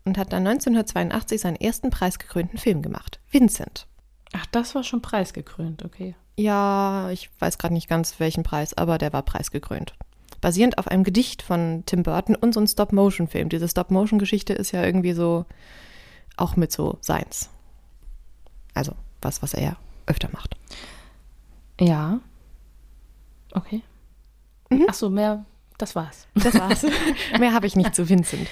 Und 0.06 0.18
hat 0.18 0.34
dann 0.34 0.46
1982 0.48 1.42
seinen 1.42 1.56
ersten 1.56 1.90
preisgekrönten 1.90 2.58
Film 2.60 2.82
gemacht. 2.82 3.20
Vincent. 3.32 3.88
Ach, 4.34 4.46
das 4.48 4.76
war 4.76 4.84
schon 4.84 5.02
preisgekrönt, 5.02 5.86
okay. 5.86 6.16
Ja, 6.36 7.10
ich 7.12 7.30
weiß 7.40 7.58
gerade 7.58 7.74
nicht 7.74 7.88
ganz 7.88 8.20
welchen 8.20 8.44
Preis, 8.44 8.74
aber 8.74 8.98
der 8.98 9.14
war 9.14 9.22
preisgekrönt. 9.22 9.94
Basierend 10.42 10.78
auf 10.78 10.88
einem 10.88 11.04
Gedicht 11.04 11.42
von 11.42 11.84
Tim 11.86 12.04
Burton 12.04 12.36
und 12.36 12.54
so 12.54 12.60
ein 12.60 12.68
Stop-Motion-Film. 12.68 13.50
Diese 13.50 13.70
Stop-Motion-Geschichte 13.70 14.54
ist 14.54 14.72
ja 14.72 14.84
irgendwie 14.84 15.14
so 15.14 15.46
auch 16.36 16.56
mit 16.56 16.72
so 16.72 16.98
Seins. 17.02 17.50
Also 18.74 18.94
was, 19.22 19.42
was 19.42 19.54
er 19.54 19.64
ja 19.64 19.78
öfter 20.06 20.30
macht. 20.34 20.56
Ja. 21.80 22.20
Okay. 23.54 23.82
Mhm. 24.70 24.88
Ach 24.90 24.94
so, 24.94 25.10
mehr, 25.10 25.46
das 25.84 25.96
war's. 25.96 26.28
Das 26.36 26.54
war's. 26.56 26.86
Mehr 27.40 27.54
habe 27.54 27.68
ich 27.68 27.76
nicht 27.76 27.94
zu 27.94 28.08
Vincent. 28.08 28.48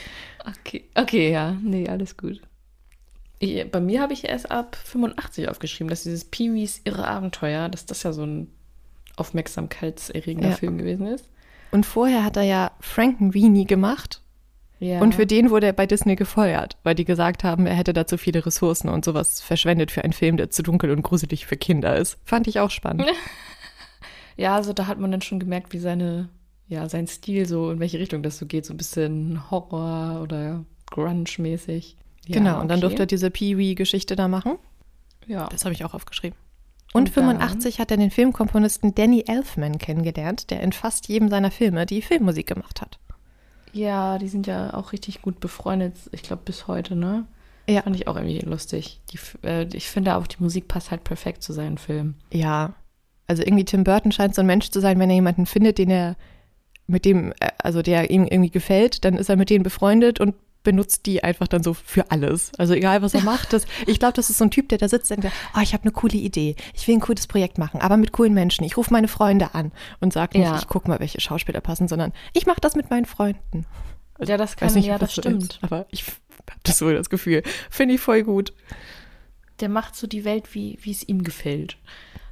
Okay, 0.46 0.84
okay, 0.96 1.32
ja, 1.32 1.56
nee, 1.64 1.88
alles 1.88 2.18
gut. 2.18 2.42
Ich, 3.40 3.72
bei 3.72 3.80
mir 3.80 4.02
habe 4.02 4.12
ich 4.14 4.26
erst 4.26 4.52
ab 4.52 4.76
85 4.76 5.48
aufgeschrieben, 5.50 5.90
dass 5.90 6.04
dieses 6.04 6.26
Pee-wees 6.26 6.82
irre 6.84 7.08
Abenteuer, 7.08 7.70
dass 7.70 7.86
das 7.86 8.04
ja 8.04 8.12
so 8.12 8.24
ein 8.24 8.52
aufmerksamkeitserregender 9.16 10.50
Ja. 10.50 10.56
Film 10.56 10.78
gewesen 10.78 11.08
ist. 11.08 11.30
Und 11.72 11.86
vorher 11.86 12.24
hat 12.26 12.36
er 12.36 12.44
ja 12.44 12.72
Frankenweenie 12.82 13.66
gemacht. 13.66 14.22
Ja. 14.80 15.00
Und 15.00 15.16
für 15.16 15.26
den 15.26 15.52
wurde 15.52 15.68
er 15.68 15.74
bei 15.74 15.86
Disney 15.86 16.16
gefeuert, 16.16 16.76
weil 16.84 16.96
die 16.96 17.06
gesagt 17.06 17.44
haben, 17.44 17.66
er 17.66 17.76
hätte 17.76 17.94
da 17.94 18.06
zu 18.08 18.18
viele 18.18 18.46
Ressourcen 18.46 18.90
und 18.90 19.06
sowas 19.06 19.40
verschwendet 19.40 19.92
für 19.92 20.04
einen 20.04 20.12
Film, 20.14 20.38
der 20.38 20.50
zu 20.50 20.64
dunkel 20.64 20.92
und 20.92 21.04
gruselig 21.04 21.46
für 21.46 21.56
Kinder 21.56 21.96
ist. 21.96 22.18
Fand 22.26 22.48
ich 22.48 22.60
auch 22.60 22.72
spannend. 22.72 23.06
Ja, 24.38 24.56
also 24.56 24.74
da 24.74 24.88
hat 24.88 24.98
man 24.98 25.12
dann 25.12 25.22
schon 25.22 25.40
gemerkt, 25.40 25.72
wie 25.74 25.78
seine, 25.78 26.30
ja, 26.72 26.88
sein 26.88 27.06
Stil 27.06 27.46
so, 27.46 27.70
in 27.70 27.82
welche 27.82 28.00
Richtung 28.00 28.24
das 28.24 28.38
so 28.38 28.46
geht, 28.46 28.66
so 28.66 28.74
ein 28.74 28.78
bisschen 28.78 29.52
Horror 29.52 30.22
oder 30.22 30.64
Grunge-mäßig. 30.90 31.98
Ja, 32.28 32.38
genau, 32.38 32.62
und 32.62 32.70
dann 32.70 32.78
okay. 32.78 32.88
durfte 32.88 33.04
er 33.04 33.08
diese 33.08 33.30
Pee-Wee-Geschichte 33.30 34.16
da 34.16 34.30
machen. 34.30 34.58
Ja. 35.28 35.50
Das 35.50 35.66
habe 35.66 35.74
ich 35.74 35.84
auch 35.84 35.94
aufgeschrieben. 35.94 36.38
Und, 36.94 37.10
Und 37.10 37.18
dann? 37.18 37.26
85 37.26 37.80
hat 37.80 37.92
er 37.92 37.98
den 37.98 38.10
Filmkomponisten 38.10 38.96
Danny 38.96 39.26
Elfman 39.28 39.80
kennengelernt, 39.80 40.50
der 40.50 40.62
in 40.62 40.72
fast 40.72 41.10
jedem 41.10 41.28
seiner 41.28 41.52
Filme 41.52 41.86
die 41.86 42.02
Filmmusik 42.02 42.48
gemacht 42.48 42.82
hat. 42.82 43.00
ja, 43.74 44.18
die 44.18 44.30
sind 44.30 44.48
ja 44.48 44.74
auch 44.74 44.94
richtig 44.94 45.22
gut 45.22 45.42
befreundet, 45.42 45.96
ich 46.14 46.24
glaube 46.24 46.44
bis 46.46 46.68
heute, 46.68 46.96
ne? 46.96 47.26
Ja. 47.68 47.82
Fand 47.82 47.98
ich 47.98 48.08
auch 48.08 48.16
irgendwie 48.16 48.40
lustig. 48.40 49.02
Die, 49.12 49.20
äh, 49.46 49.68
ich 49.74 49.90
finde 49.90 50.16
auch, 50.16 50.26
die 50.26 50.42
Musik 50.42 50.70
passt 50.70 50.90
halt 50.90 51.04
perfekt 51.04 51.44
zu 51.44 51.52
seinen 51.52 51.78
Filmen. 51.78 52.16
Ja, 52.32 52.74
also 53.28 53.44
irgendwie 53.44 53.66
Tim 53.66 53.84
Burton 53.84 54.12
scheint 54.12 54.36
so 54.36 54.42
ein 54.42 54.48
Mensch 54.48 54.72
zu 54.72 54.80
sein, 54.80 55.00
wenn 55.00 55.10
er 55.10 55.16
jemanden 55.16 55.46
findet, 55.46 55.78
den 55.78 55.90
er 55.90 56.16
mit 56.88 57.06
dem, 57.06 57.32
äh, 57.40 57.50
also 57.60 57.82
der 57.82 58.10
ihm 58.10 58.26
irgendwie 58.26 58.52
gefällt, 58.52 59.06
dann 59.06 59.16
ist 59.16 59.30
er 59.30 59.36
mit 59.36 59.50
denen 59.50 59.64
befreundet 59.64 60.20
und 60.20 60.36
benutzt 60.64 61.08
die 61.08 61.24
einfach 61.24 61.48
dann 61.48 61.64
so 61.64 61.74
für 61.74 62.12
alles. 62.12 62.52
Also 62.60 62.74
egal, 62.76 63.02
was 63.02 63.16
er 63.16 63.24
macht. 63.24 63.52
Das, 63.52 63.66
ich 63.88 63.98
glaube, 63.98 64.14
das 64.14 64.30
ist 64.30 64.38
so 64.38 64.44
ein 64.46 64.52
Typ, 64.52 64.70
der 64.70 64.78
da 64.78 64.88
sitzt 64.88 65.10
und 65.12 65.24
denkt, 65.24 65.36
oh, 65.58 65.60
ich 65.62 65.74
habe 65.74 65.84
eine 65.84 65.92
coole 65.92 66.14
Idee. 66.18 66.56
Ich 66.76 66.88
will 66.88 66.96
ein 66.96 67.00
cooles 67.02 67.26
Projekt 67.26 67.58
machen, 67.58 67.82
aber 67.82 67.98
mit 67.98 68.12
coolen 68.12 68.34
Menschen. 68.36 68.64
Ich 68.64 68.78
rufe 68.78 68.94
meine 68.94 69.08
Freunde 69.08 69.56
an 69.56 69.72
und 70.02 70.14
sage 70.14 70.38
nicht, 70.38 70.48
Ja. 70.48 70.58
ich 70.60 70.68
gucke 70.68 70.88
mal, 70.88 71.00
welche 71.00 71.20
Schauspieler 71.20 71.62
passen, 71.62 71.88
sondern 71.88 72.14
ich 72.34 72.46
mache 72.46 72.62
das 72.62 72.76
mit 72.76 72.92
meinen 72.92 73.06
Freunden. 73.06 73.66
Ja, 74.20 74.38
das 74.38 74.52
Ich 74.52 74.58
kann, 74.58 74.74
nicht, 74.76 74.86
ja, 74.86 75.00
das 75.00 75.14
stimmt. 75.14 75.42
Ist, 75.44 75.60
aber 75.64 75.88
ich 75.90 76.04
habe 76.06 76.16
das 76.62 76.78
so 76.78 76.92
das 76.92 77.10
Gefühl. 77.10 77.42
Finde 77.72 77.96
ich 77.96 78.02
voll 78.02 78.22
gut. 78.22 78.54
Der 79.62 79.70
macht 79.70 79.96
so 79.96 80.08
die 80.08 80.26
Welt, 80.26 80.54
wie 80.54 80.78
wie 80.82 80.92
es 80.92 81.08
ihm 81.08 81.24
gefällt. 81.24 81.78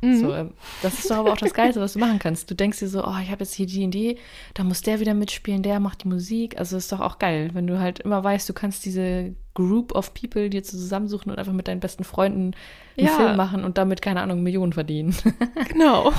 Mhm. 0.01 0.19
So, 0.19 0.33
ähm, 0.33 0.53
das 0.81 0.99
ist 0.99 1.11
doch 1.11 1.17
aber 1.17 1.33
auch 1.33 1.37
das 1.37 1.53
Geilste, 1.53 1.81
was 1.81 1.93
du 1.93 1.99
machen 1.99 2.19
kannst. 2.19 2.49
Du 2.49 2.55
denkst 2.55 2.79
dir 2.79 2.87
so, 2.87 3.03
oh, 3.03 3.17
ich 3.21 3.31
habe 3.31 3.43
jetzt 3.43 3.53
hier 3.53 3.65
die 3.65 3.83
Idee, 3.83 4.17
da 4.53 4.63
muss 4.63 4.81
der 4.81 4.99
wieder 4.99 5.13
mitspielen, 5.13 5.61
der 5.61 5.79
macht 5.79 6.03
die 6.03 6.07
Musik. 6.07 6.57
Also 6.57 6.77
ist 6.77 6.91
doch 6.91 7.01
auch 7.01 7.19
geil, 7.19 7.49
wenn 7.53 7.67
du 7.67 7.79
halt 7.79 7.99
immer 7.99 8.23
weißt, 8.23 8.47
du 8.47 8.53
kannst 8.53 8.85
diese 8.85 9.35
Group 9.53 9.93
of 9.93 10.13
People 10.13 10.49
dir 10.49 10.63
zusammensuchen 10.63 11.31
und 11.31 11.37
einfach 11.37 11.53
mit 11.53 11.67
deinen 11.67 11.81
besten 11.81 12.03
Freunden 12.03 12.53
einen 12.97 13.07
ja. 13.07 13.13
Film 13.13 13.35
machen 13.35 13.63
und 13.63 13.77
damit, 13.77 14.01
keine 14.01 14.21
Ahnung, 14.21 14.41
Millionen 14.43 14.73
verdienen. 14.73 15.15
Genau. 15.67 16.11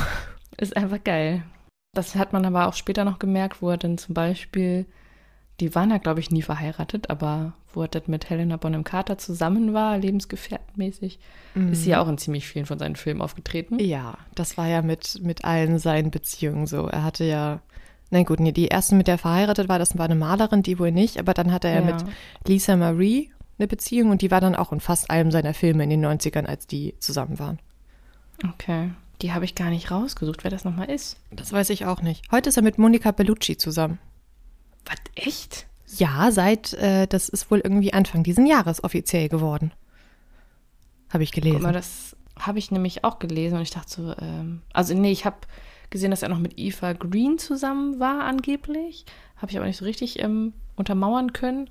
ist 0.59 0.77
einfach 0.77 1.03
geil. 1.03 1.43
Das 1.95 2.15
hat 2.15 2.33
man 2.33 2.45
aber 2.45 2.69
auch 2.69 2.75
später 2.75 3.05
noch 3.05 3.19
gemerkt, 3.19 3.63
wo 3.63 3.71
er 3.71 3.79
dann 3.79 3.99
zum 3.99 4.15
Beispiel, 4.15 4.87
die 5.61 5.75
waren 5.75 5.91
ja, 5.91 5.99
glaube 5.99 6.21
ich, 6.21 6.31
nie 6.31 6.43
verheiratet, 6.43 7.11
aber 7.11 7.53
wo 7.73 7.83
er 7.83 7.89
dann 7.89 8.03
mit 8.07 8.29
Helena 8.31 8.57
Bonham 8.57 8.85
Carter 8.85 9.19
zusammen 9.19 9.75
war, 9.75 9.99
lebensgefährtenmäßig, 9.99 11.19
mhm. 11.55 11.73
ist 11.73 11.85
sie 11.85 11.91
ja 11.91 12.03
auch 12.03 12.09
in 12.09 12.19
ziemlich 12.19 12.47
vielen 12.47 12.67
von 12.67 12.79
seinen 12.79 12.97
Filmen 12.97 13.21
aufgetreten. 13.21 13.79
Ja, 13.79 14.19
das 14.35 14.57
war 14.57 14.67
ja 14.67 14.83
mit, 14.83 15.21
mit 15.23 15.45
allen 15.45 15.79
seinen 15.79 16.11
Beziehungen 16.11 16.67
so. 16.67 16.87
Er 16.87 17.05
hatte 17.05 17.25
ja, 17.25 17.61
nein 18.11 18.25
gut, 18.25 18.41
nee, 18.41 18.53
die 18.53 18.69
erste, 18.69 18.95
mit 18.95 19.07
der 19.07 19.15
er 19.15 19.19
verheiratet 19.19 19.69
war, 19.69 19.79
das 19.79 19.97
war 19.99 20.07
eine 20.07 20.15
Malerin, 20.15 20.63
die 20.63 20.79
wohl 20.79 20.91
nicht, 20.91 21.19
aber 21.19 21.35
dann 21.35 21.53
hatte 21.53 21.69
er 21.69 21.85
ja. 21.85 21.95
mit 21.95 22.05
Lisa 22.47 22.77
Marie 22.77 23.31
eine 23.59 23.69
Beziehung 23.69 24.11
und 24.11 24.23
die 24.23 24.31
war 24.31 24.41
dann 24.41 24.57
auch 24.57 24.73
in 24.73 24.81
fast 24.81 25.11
allem 25.11 25.31
seiner 25.31 25.55
Filme 25.55 25.85
in 25.85 25.91
den 25.91 26.05
90ern, 26.05 26.47
als 26.47 26.67
die 26.67 26.95
zusammen 26.99 27.39
waren. 27.39 27.59
Okay. 28.55 28.91
Die 29.21 29.35
habe 29.35 29.45
ich 29.45 29.55
gar 29.55 29.69
nicht 29.69 29.91
rausgesucht, 29.91 30.45
wer 30.45 30.51
das 30.51 30.65
nochmal 30.65 30.91
ist. 30.91 31.19
Das 31.31 31.53
weiß 31.53 31.69
ich 31.71 31.85
auch 31.85 32.01
nicht. 32.01 32.25
Heute 32.33 32.49
ist 32.49 32.57
er 32.57 32.63
mit 32.63 32.79
Monica 32.79 33.11
Bellucci 33.11 33.59
zusammen. 33.59 33.99
Was, 34.87 34.99
echt? 35.15 35.67
Ja, 35.97 36.31
seit, 36.31 36.73
äh, 36.75 37.07
das 37.07 37.29
ist 37.29 37.51
wohl 37.51 37.61
irgendwie 37.61 37.93
Anfang 37.93 38.23
diesen 38.23 38.47
Jahres 38.47 38.83
offiziell 38.85 39.29
geworden. 39.29 39.73
Habe 41.11 41.25
ich 41.25 41.33
gelesen. 41.33 41.57
Guck 41.57 41.65
mal, 41.65 41.73
das 41.73 42.17
habe 42.39 42.59
ich 42.59 42.71
nämlich 42.71 43.05
auch 43.05 43.19
gelesen 43.19 43.57
und 43.57 43.63
ich 43.63 43.71
dachte 43.71 43.91
so, 43.91 44.15
ähm, 44.21 44.63
also 44.73 44.95
nee, 44.95 45.11
ich 45.11 45.25
habe 45.25 45.37
gesehen, 45.91 46.11
dass 46.11 46.23
er 46.23 46.29
noch 46.29 46.39
mit 46.39 46.59
Eva 46.59 46.93
Green 46.93 47.39
zusammen 47.39 47.99
war, 47.99 48.25
angeblich. 48.25 49.05
Habe 49.37 49.51
ich 49.51 49.59
aber 49.59 49.67
nicht 49.67 49.77
so 49.77 49.85
richtig 49.85 50.21
ähm, 50.23 50.53
untermauern 50.77 51.33
können. 51.33 51.69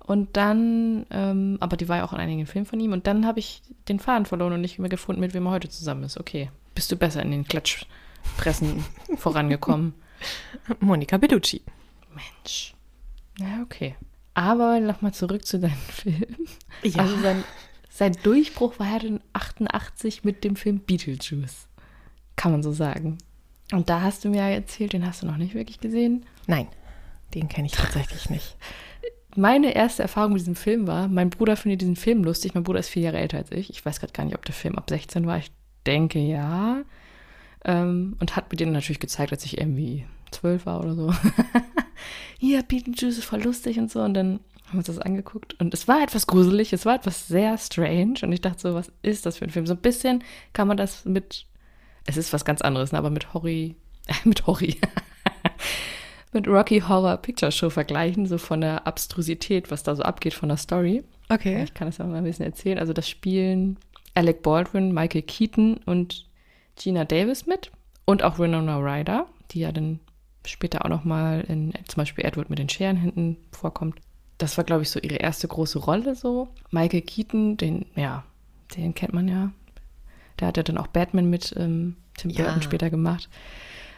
Und 0.00 0.36
dann, 0.36 1.06
ähm, 1.10 1.56
aber 1.60 1.76
die 1.76 1.88
war 1.88 1.98
ja 1.98 2.04
auch 2.04 2.12
in 2.12 2.20
einigen 2.20 2.46
Filmen 2.46 2.66
von 2.66 2.80
ihm. 2.80 2.92
Und 2.92 3.06
dann 3.06 3.26
habe 3.26 3.38
ich 3.38 3.62
den 3.88 3.98
Faden 3.98 4.26
verloren 4.26 4.52
und 4.52 4.60
nicht 4.60 4.78
mehr 4.78 4.90
gefunden, 4.90 5.20
mit 5.20 5.34
wem 5.34 5.46
er 5.46 5.52
heute 5.52 5.68
zusammen 5.68 6.04
ist. 6.04 6.18
Okay, 6.18 6.50
bist 6.74 6.90
du 6.92 6.96
besser 6.96 7.22
in 7.22 7.30
den 7.30 7.44
Klatschpressen 7.44 8.84
vorangekommen? 9.16 9.94
Monika 10.80 11.16
Bellucci. 11.16 11.62
Mensch. 12.14 12.74
Ja, 13.38 13.62
okay. 13.62 13.96
Aber 14.34 14.80
nochmal 14.80 15.14
zurück 15.14 15.46
zu 15.46 15.58
deinem 15.58 15.72
Film. 15.88 16.36
Ja. 16.82 17.02
Also 17.02 17.20
sein, 17.20 17.44
sein 17.90 18.16
Durchbruch 18.22 18.78
war 18.78 18.92
ja 18.92 18.98
dann 18.98 19.20
88 19.32 20.24
mit 20.24 20.44
dem 20.44 20.56
Film 20.56 20.80
Beetlejuice. 20.80 21.68
Kann 22.36 22.52
man 22.52 22.62
so 22.62 22.72
sagen. 22.72 23.18
Und 23.72 23.88
da 23.88 24.02
hast 24.02 24.24
du 24.24 24.28
mir 24.28 24.38
ja 24.38 24.48
erzählt, 24.48 24.92
den 24.92 25.06
hast 25.06 25.22
du 25.22 25.26
noch 25.26 25.36
nicht 25.36 25.54
wirklich 25.54 25.80
gesehen. 25.80 26.26
Nein, 26.46 26.68
den 27.34 27.48
kenne 27.48 27.66
ich 27.66 27.72
tatsächlich 27.72 28.28
nicht. 28.30 28.56
Meine 29.36 29.74
erste 29.74 30.02
Erfahrung 30.02 30.32
mit 30.32 30.40
diesem 30.40 30.54
Film 30.54 30.86
war, 30.86 31.08
mein 31.08 31.30
Bruder 31.30 31.56
findet 31.56 31.80
diesen 31.80 31.96
Film 31.96 32.22
lustig. 32.22 32.54
Mein 32.54 32.62
Bruder 32.62 32.80
ist 32.80 32.88
vier 32.88 33.02
Jahre 33.02 33.18
älter 33.18 33.38
als 33.38 33.50
ich. 33.50 33.70
Ich 33.70 33.84
weiß 33.84 33.98
gerade 33.98 34.12
gar 34.12 34.24
nicht, 34.24 34.36
ob 34.36 34.44
der 34.44 34.54
Film 34.54 34.76
ab 34.76 34.88
16 34.88 35.26
war. 35.26 35.38
Ich 35.38 35.50
denke 35.86 36.20
ja. 36.20 36.82
Ähm, 37.64 38.16
und 38.20 38.36
hat 38.36 38.50
mir 38.50 38.56
den 38.56 38.72
natürlich 38.72 39.00
gezeigt, 39.00 39.32
als 39.32 39.44
ich 39.44 39.58
irgendwie 39.58 40.06
zwölf 40.30 40.66
war 40.66 40.80
oder 40.80 40.94
so. 40.94 41.14
Hier, 42.38 42.62
Beetlejuice 42.62 43.18
ist 43.18 43.24
voll 43.24 43.42
lustig 43.42 43.78
und 43.78 43.90
so. 43.90 44.00
Und 44.00 44.14
dann 44.14 44.40
haben 44.66 44.72
wir 44.72 44.78
uns 44.78 44.86
das 44.86 44.98
angeguckt. 44.98 45.58
Und 45.60 45.74
es 45.74 45.88
war 45.88 46.02
etwas 46.02 46.26
gruselig, 46.26 46.72
es 46.72 46.86
war 46.86 46.94
etwas 46.94 47.28
sehr 47.28 47.56
strange. 47.58 48.14
Und 48.22 48.32
ich 48.32 48.40
dachte 48.40 48.60
so, 48.60 48.74
was 48.74 48.92
ist 49.02 49.26
das 49.26 49.38
für 49.38 49.44
ein 49.44 49.50
Film? 49.50 49.66
So 49.66 49.74
ein 49.74 49.80
bisschen 49.80 50.22
kann 50.52 50.68
man 50.68 50.76
das 50.76 51.04
mit, 51.04 51.46
es 52.06 52.16
ist 52.16 52.32
was 52.32 52.44
ganz 52.44 52.60
anderes, 52.62 52.92
ne? 52.92 52.98
aber 52.98 53.10
mit 53.10 53.34
Horry, 53.34 53.76
äh, 54.06 54.14
mit 54.24 54.46
Horry, 54.46 54.76
mit 56.32 56.48
Rocky 56.48 56.80
Horror 56.80 57.18
Picture 57.18 57.52
Show 57.52 57.70
vergleichen, 57.70 58.26
so 58.26 58.38
von 58.38 58.60
der 58.60 58.86
Abstrusität, 58.86 59.70
was 59.70 59.82
da 59.82 59.94
so 59.94 60.02
abgeht 60.02 60.34
von 60.34 60.48
der 60.48 60.58
Story. 60.58 61.04
Okay. 61.28 61.62
Ich 61.62 61.74
kann 61.74 61.88
es 61.88 61.98
ja 61.98 62.06
mal 62.06 62.16
ein 62.16 62.24
bisschen 62.24 62.44
erzählen. 62.44 62.78
Also 62.78 62.92
das 62.92 63.08
spielen 63.08 63.78
Alec 64.14 64.42
Baldwin, 64.42 64.92
Michael 64.92 65.22
Keaton 65.22 65.78
und 65.86 66.26
Gina 66.76 67.04
Davis 67.04 67.46
mit 67.46 67.70
und 68.04 68.22
auch 68.22 68.38
Winona 68.38 68.78
Ryder, 68.78 69.26
die 69.50 69.60
ja 69.60 69.72
dann 69.72 70.00
später 70.46 70.84
auch 70.84 70.88
noch 70.88 71.04
mal 71.04 71.40
in 71.48 71.72
zum 71.88 72.00
Beispiel 72.00 72.24
Edward 72.24 72.50
mit 72.50 72.58
den 72.58 72.68
Scheren 72.68 72.96
hinten 72.96 73.36
vorkommt. 73.52 73.96
Das 74.38 74.56
war, 74.56 74.64
glaube 74.64 74.82
ich, 74.82 74.90
so 74.90 75.00
ihre 75.00 75.16
erste 75.16 75.48
große 75.48 75.78
Rolle 75.78 76.14
so. 76.14 76.48
Michael 76.70 77.02
Keaton, 77.02 77.56
den, 77.56 77.86
ja, 77.94 78.24
den 78.76 78.94
kennt 78.94 79.14
man 79.14 79.28
ja. 79.28 79.52
Der 80.40 80.48
hat 80.48 80.56
ja 80.56 80.62
dann 80.62 80.78
auch 80.78 80.88
Batman 80.88 81.30
mit 81.30 81.54
ähm, 81.56 81.96
Tim 82.16 82.32
Burton 82.32 82.56
ja. 82.56 82.62
später 82.62 82.90
gemacht. 82.90 83.28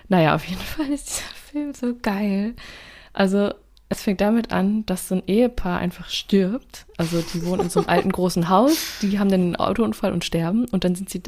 Naja, 0.08 0.34
auf 0.34 0.44
jeden 0.44 0.60
Fall 0.60 0.88
ist 0.88 1.08
dieser 1.08 1.34
Film 1.34 1.74
so 1.74 1.94
geil. 2.00 2.54
Also, 3.12 3.52
es 3.88 4.02
fängt 4.02 4.20
damit 4.20 4.52
an, 4.52 4.84
dass 4.86 5.08
so 5.08 5.14
ein 5.14 5.22
Ehepaar 5.26 5.78
einfach 5.78 6.10
stirbt. 6.10 6.86
Also, 6.98 7.22
die 7.22 7.44
wohnen 7.46 7.62
in 7.62 7.70
so 7.70 7.80
einem 7.80 7.88
alten 7.88 8.12
großen 8.12 8.48
Haus, 8.48 8.98
die 9.00 9.18
haben 9.18 9.30
dann 9.30 9.40
einen 9.40 9.56
Autounfall 9.56 10.12
und 10.12 10.24
sterben 10.24 10.66
und 10.66 10.84
dann 10.84 10.94
sind 10.94 11.08
sie 11.08 11.22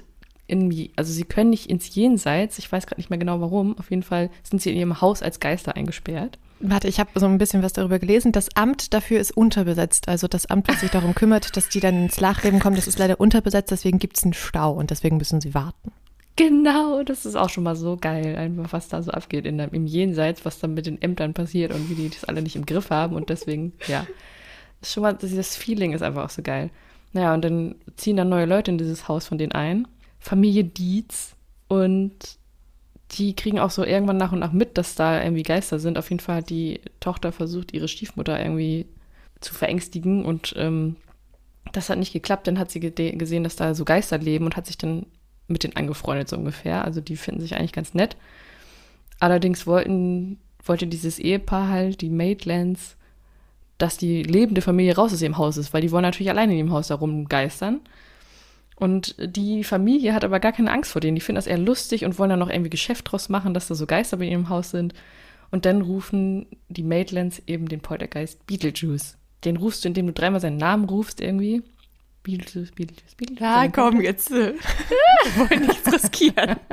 in, 0.49 0.91
also 0.97 1.13
sie 1.13 1.25
können 1.25 1.51
nicht 1.51 1.71
ins 1.71 1.95
Jenseits, 1.95 2.59
ich 2.59 2.73
weiß 2.73 2.87
gerade 2.87 2.99
nicht 2.99 3.11
mehr 3.11 3.19
genau 3.19 3.41
warum, 3.41 3.79
auf 3.79 3.91
jeden 3.91 4.03
Fall 4.03 4.31
sind 4.43 4.61
sie 4.61 4.71
in 4.71 4.79
ihrem 4.79 5.01
Haus 5.01 5.23
als 5.23 5.41
Geister 5.41 5.77
eingesperrt. 5.77 6.39
Warte, 6.61 6.89
ich 6.89 6.99
habe 6.99 7.11
so 7.15 7.27
ein 7.27 7.39
bisschen 7.39 7.63
was 7.63 7.73
darüber 7.73 8.01
gelesen. 8.01 8.33
Das 8.33 8.49
Amt 8.57 8.93
dafür 8.93 9.21
ist 9.21 9.31
unterbesetzt. 9.31 10.09
Also 10.09 10.27
das 10.27 10.47
Amt, 10.47 10.69
das 10.69 10.81
sich 10.81 10.91
darum 10.91 11.15
kümmert, 11.15 11.57
dass 11.57 11.69
die 11.69 11.79
dann 11.79 12.03
ins 12.03 12.21
Nachleben 12.21 12.59
kommen, 12.59 12.75
das 12.75 12.89
ist 12.89 12.99
leider 12.99 13.21
unterbesetzt, 13.21 13.71
deswegen 13.71 14.01
gibt 14.01 14.17
es 14.17 14.25
einen 14.25 14.33
Stau 14.33 14.73
und 14.73 14.91
deswegen 14.91 15.19
müssen 15.19 15.41
sie 15.41 15.55
warten. 15.55 15.93
Genau, 16.35 17.03
das 17.03 17.27
ist 17.27 17.37
auch 17.37 17.49
schon 17.49 17.65
mal 17.65 17.77
so 17.77 17.97
geil, 18.01 18.37
einfach 18.37 18.73
was 18.73 18.89
da 18.89 19.03
so 19.03 19.11
abgeht 19.11 19.45
in, 19.45 19.59
im 19.59 19.87
Jenseits, 19.87 20.45
was 20.45 20.59
dann 20.59 20.75
mit 20.75 20.87
den 20.87 21.01
Ämtern 21.03 21.35
passiert 21.35 21.73
und 21.73 21.91
wie 21.91 21.95
die 21.95 22.09
das 22.09 22.25
alle 22.25 22.43
nicht 22.43 22.57
im 22.57 22.65
Griff 22.65 22.91
haben 22.91 23.17
und 23.17 23.29
deswegen, 23.29 23.73
ja, 23.87 24.07
ist 24.81 24.93
schon 24.93 25.03
mal, 25.03 25.15
das 25.15 25.57
Feeling 25.57 25.93
ist 25.93 26.03
einfach 26.03 26.25
auch 26.25 26.31
so 26.31 26.43
geil. 26.43 26.71
Naja, 27.13 27.35
und 27.35 27.45
dann 27.45 27.75
ziehen 27.97 28.17
dann 28.17 28.29
neue 28.29 28.47
Leute 28.47 28.71
in 28.71 28.79
dieses 28.79 29.09
Haus 29.09 29.27
von 29.27 29.39
denen 29.39 29.53
ein 29.53 29.89
Familie 30.19 30.65
Dietz 30.65 31.35
und 31.69 32.39
die 33.13 33.35
kriegen 33.35 33.59
auch 33.59 33.71
so 33.71 33.85
irgendwann 33.85 34.19
nach 34.19 34.33
und 34.33 34.39
nach 34.41 34.53
mit, 34.53 34.77
dass 34.77 34.95
da 34.95 35.23
irgendwie 35.23 35.43
Geister 35.43 35.79
sind. 35.79 35.99
Auf 35.99 36.11
jeden 36.11 36.21
Fall 36.21 36.37
hat 36.37 36.51
die 36.51 36.81
Tochter 37.01 37.33
versucht, 37.33 37.73
ihre 37.73 37.89
Stiefmutter 37.89 38.39
irgendwie 38.39 38.87
zu 39.41 39.55
verängstigen 39.55 40.25
und 40.25 40.55
ähm, 40.57 40.97
das 41.73 41.89
hat 41.89 41.99
nicht 41.99 42.13
geklappt. 42.13 42.47
Dann 42.47 42.59
hat 42.59 42.71
sie 42.71 42.81
gesehen, 42.81 43.45
dass 43.45 43.57
da 43.57 43.75
so 43.75 43.85
Geister 43.85 44.19
leben 44.19 44.45
und 44.45 44.57
hat 44.57 44.67
sich 44.67 44.79
dann 44.79 45.07
mit 45.47 45.65
denen 45.65 45.77
angefreundet, 45.77 46.29
so 46.29 46.37
ungefähr. 46.37 46.85
Also 46.85 47.01
die 47.01 47.17
finden 47.17 47.41
sich 47.41 47.57
eigentlich 47.57 47.73
ganz 47.73 47.95
nett. 47.95 48.17
Allerdings 49.21 49.67
wollten, 49.67 50.39
wollte 50.65 50.87
dieses 50.87 51.19
Ehepaar 51.19 51.69
halt, 51.69 52.01
die 52.03 52.11
Maitlands, 52.11 52.97
dass 53.79 53.97
die 53.97 54.23
lebende 54.23 54.61
Familie 54.61 54.97
raus 54.97 55.13
aus 55.13 55.23
ihrem 55.23 55.39
Haus 55.39 55.57
ist, 55.57 55.73
weil 55.73 55.83
die 55.83 55.91
wollen 55.91 56.03
natürlich 56.03 56.31
alleine 56.31 56.53
in 56.53 56.59
dem 56.59 56.73
Haus 56.73 56.89
da 56.89 56.97
rumgeistern. 56.97 57.81
Und 58.79 59.17
die 59.19 59.65
Familie 59.65 60.15
hat 60.15 60.23
aber 60.23 60.39
gar 60.39 60.53
keine 60.53 60.71
Angst 60.71 60.93
vor 60.93 61.01
denen. 61.01 61.17
Die 61.17 61.21
finden 61.21 61.35
das 61.37 61.49
eher 61.49 61.59
lustig 61.59 62.05
und 62.05 62.17
wollen 62.17 62.31
dann 62.31 62.39
noch 62.39 62.49
irgendwie 62.49 62.71
Geschäft 62.71 63.11
draus 63.11 63.29
machen, 63.29 63.53
dass 63.53 63.67
da 63.67 63.75
so 63.75 63.87
Geister 63.87 64.19
bei 64.19 64.27
ihrem 64.27 64.49
Haus 64.51 64.71
sind. 64.71 64.95
Und 65.51 65.65
dann 65.65 65.83
rufen 65.83 66.47
die 66.69 66.85
Maitlands 66.85 67.43
eben 67.49 67.69
den 67.69 67.81
Poltergeist 67.81 68.47
Beetlejuice. 68.47 69.17
Den 69.45 69.57
rufst 69.57 69.83
du, 69.83 69.89
indem 69.89 70.07
du 70.07 70.13
dreimal 70.13 70.41
seinen 70.41 70.59
Namen 70.59 70.85
rufst 70.85 71.21
irgendwie. 71.21 71.63
Beetlejuice, 72.23 72.71
Beetlejuice, 72.71 73.15
Beetlejuice. 73.17 73.41
Ja, 73.41 73.69
komm, 73.69 74.01
jetzt. 74.01 74.31
Äh, 74.31 74.55
wir 75.35 75.51
wollen 75.51 75.67
nichts 75.67 75.93
riskieren. 75.93 76.57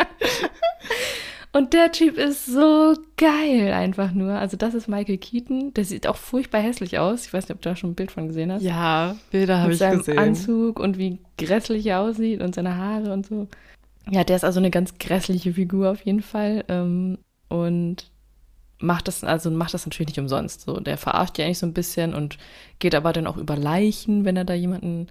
Und 1.56 1.72
der 1.72 1.94
Typ 1.94 2.18
ist 2.18 2.48
so 2.48 2.98
geil 3.16 3.72
einfach 3.72 4.12
nur. 4.12 4.34
Also 4.34 4.58
das 4.58 4.74
ist 4.74 4.90
Michael 4.90 5.18
Keaton. 5.18 5.74
Der 5.74 5.86
sieht 5.86 6.06
auch 6.06 6.18
furchtbar 6.18 6.60
hässlich 6.60 7.00
aus. 7.00 7.26
Ich 7.28 7.34
weiß 7.34 7.48
nicht, 7.48 7.56
ob 7.56 7.62
du 7.62 7.70
da 7.70 7.78
schon 7.78 7.92
ein 7.92 7.96
Bild 7.96 8.12
von 8.12 8.28
gesehen 8.28 8.52
hast. 8.52 8.62
Ja, 8.62 9.16
Bilder 9.32 9.62
habe 9.62 9.72
ich 9.72 9.80
gesehen. 9.80 9.96
Mit 9.96 10.06
seinem 10.06 10.20
Anzug 10.20 10.82
und 10.82 10.98
wie 10.98 11.18
grässlich 11.38 11.86
er 11.86 12.02
aussieht 12.02 12.42
und 12.42 12.56
seine 12.56 12.76
Haare 12.76 13.14
und 13.14 13.26
so. 13.26 13.48
Ja, 14.12 14.26
der 14.26 14.36
ist 14.36 14.44
also 14.44 14.60
eine 14.60 14.70
ganz 14.70 14.98
grässliche 14.98 15.54
Figur 15.54 15.92
auf 15.92 16.02
jeden 16.02 16.24
Fall. 16.24 16.66
Ähm, 16.68 17.20
und 17.48 18.12
macht 18.80 19.08
das, 19.08 19.24
also 19.24 19.50
macht 19.50 19.74
das 19.74 19.86
natürlich 19.86 20.10
nicht 20.10 20.20
umsonst. 20.20 20.60
So, 20.60 20.82
der 20.82 20.98
verarscht 20.98 21.38
ja 21.38 21.46
eigentlich 21.46 21.60
so 21.60 21.68
ein 21.68 21.74
bisschen 21.74 22.14
und 22.14 22.38
geht 22.80 22.96
aber 22.96 23.14
dann 23.14 23.28
auch 23.28 23.38
über 23.38 23.56
Leichen, 23.56 24.26
wenn 24.26 24.36
er 24.36 24.44
da 24.44 24.56
jemanden, 24.56 25.08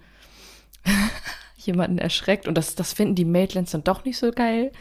jemanden 1.57 1.97
erschreckt. 1.97 2.47
Und 2.47 2.55
das, 2.55 2.75
das 2.75 2.93
finden 2.93 3.15
die 3.15 3.25
Maitlands 3.25 3.71
dann 3.71 3.83
doch 3.83 4.05
nicht 4.05 4.19
so 4.19 4.29
geil 4.29 4.71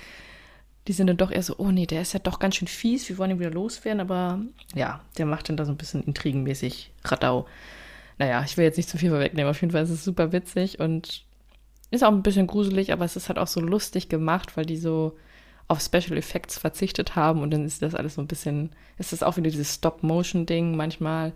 die 0.86 0.92
sind 0.92 1.06
dann 1.06 1.16
doch 1.16 1.30
eher 1.30 1.42
so, 1.42 1.54
oh 1.58 1.70
nee, 1.70 1.86
der 1.86 2.02
ist 2.02 2.12
ja 2.12 2.20
doch 2.20 2.38
ganz 2.38 2.56
schön 2.56 2.68
fies, 2.68 3.08
wir 3.08 3.18
wollen 3.18 3.30
ihn 3.30 3.40
wieder 3.40 3.50
loswerden, 3.50 4.00
aber 4.00 4.40
ja, 4.74 5.00
der 5.16 5.26
macht 5.26 5.48
dann 5.48 5.56
da 5.56 5.64
so 5.64 5.72
ein 5.72 5.78
bisschen 5.78 6.02
intrigenmäßig 6.02 6.92
Radau. 7.04 7.46
Naja, 8.18 8.42
ich 8.44 8.56
will 8.56 8.64
jetzt 8.64 8.76
nicht 8.76 8.88
zu 8.88 8.98
viel 8.98 9.10
vorwegnehmen, 9.10 9.50
auf 9.50 9.60
jeden 9.60 9.72
Fall 9.72 9.82
ist 9.82 9.90
es 9.90 10.04
super 10.04 10.32
witzig 10.32 10.80
und 10.80 11.24
ist 11.90 12.04
auch 12.04 12.12
ein 12.12 12.22
bisschen 12.22 12.46
gruselig, 12.46 12.92
aber 12.92 13.04
es 13.04 13.16
ist 13.16 13.28
halt 13.28 13.38
auch 13.38 13.46
so 13.46 13.60
lustig 13.60 14.08
gemacht, 14.08 14.56
weil 14.56 14.66
die 14.66 14.76
so 14.76 15.16
auf 15.68 15.80
Special 15.80 16.18
Effects 16.18 16.58
verzichtet 16.58 17.16
haben 17.16 17.40
und 17.40 17.50
dann 17.50 17.64
ist 17.64 17.80
das 17.80 17.94
alles 17.94 18.14
so 18.14 18.20
ein 18.20 18.26
bisschen, 18.26 18.70
ist 18.98 19.12
das 19.12 19.22
auch 19.22 19.36
wieder 19.36 19.50
dieses 19.50 19.74
Stop-Motion-Ding 19.76 20.76
manchmal 20.76 21.32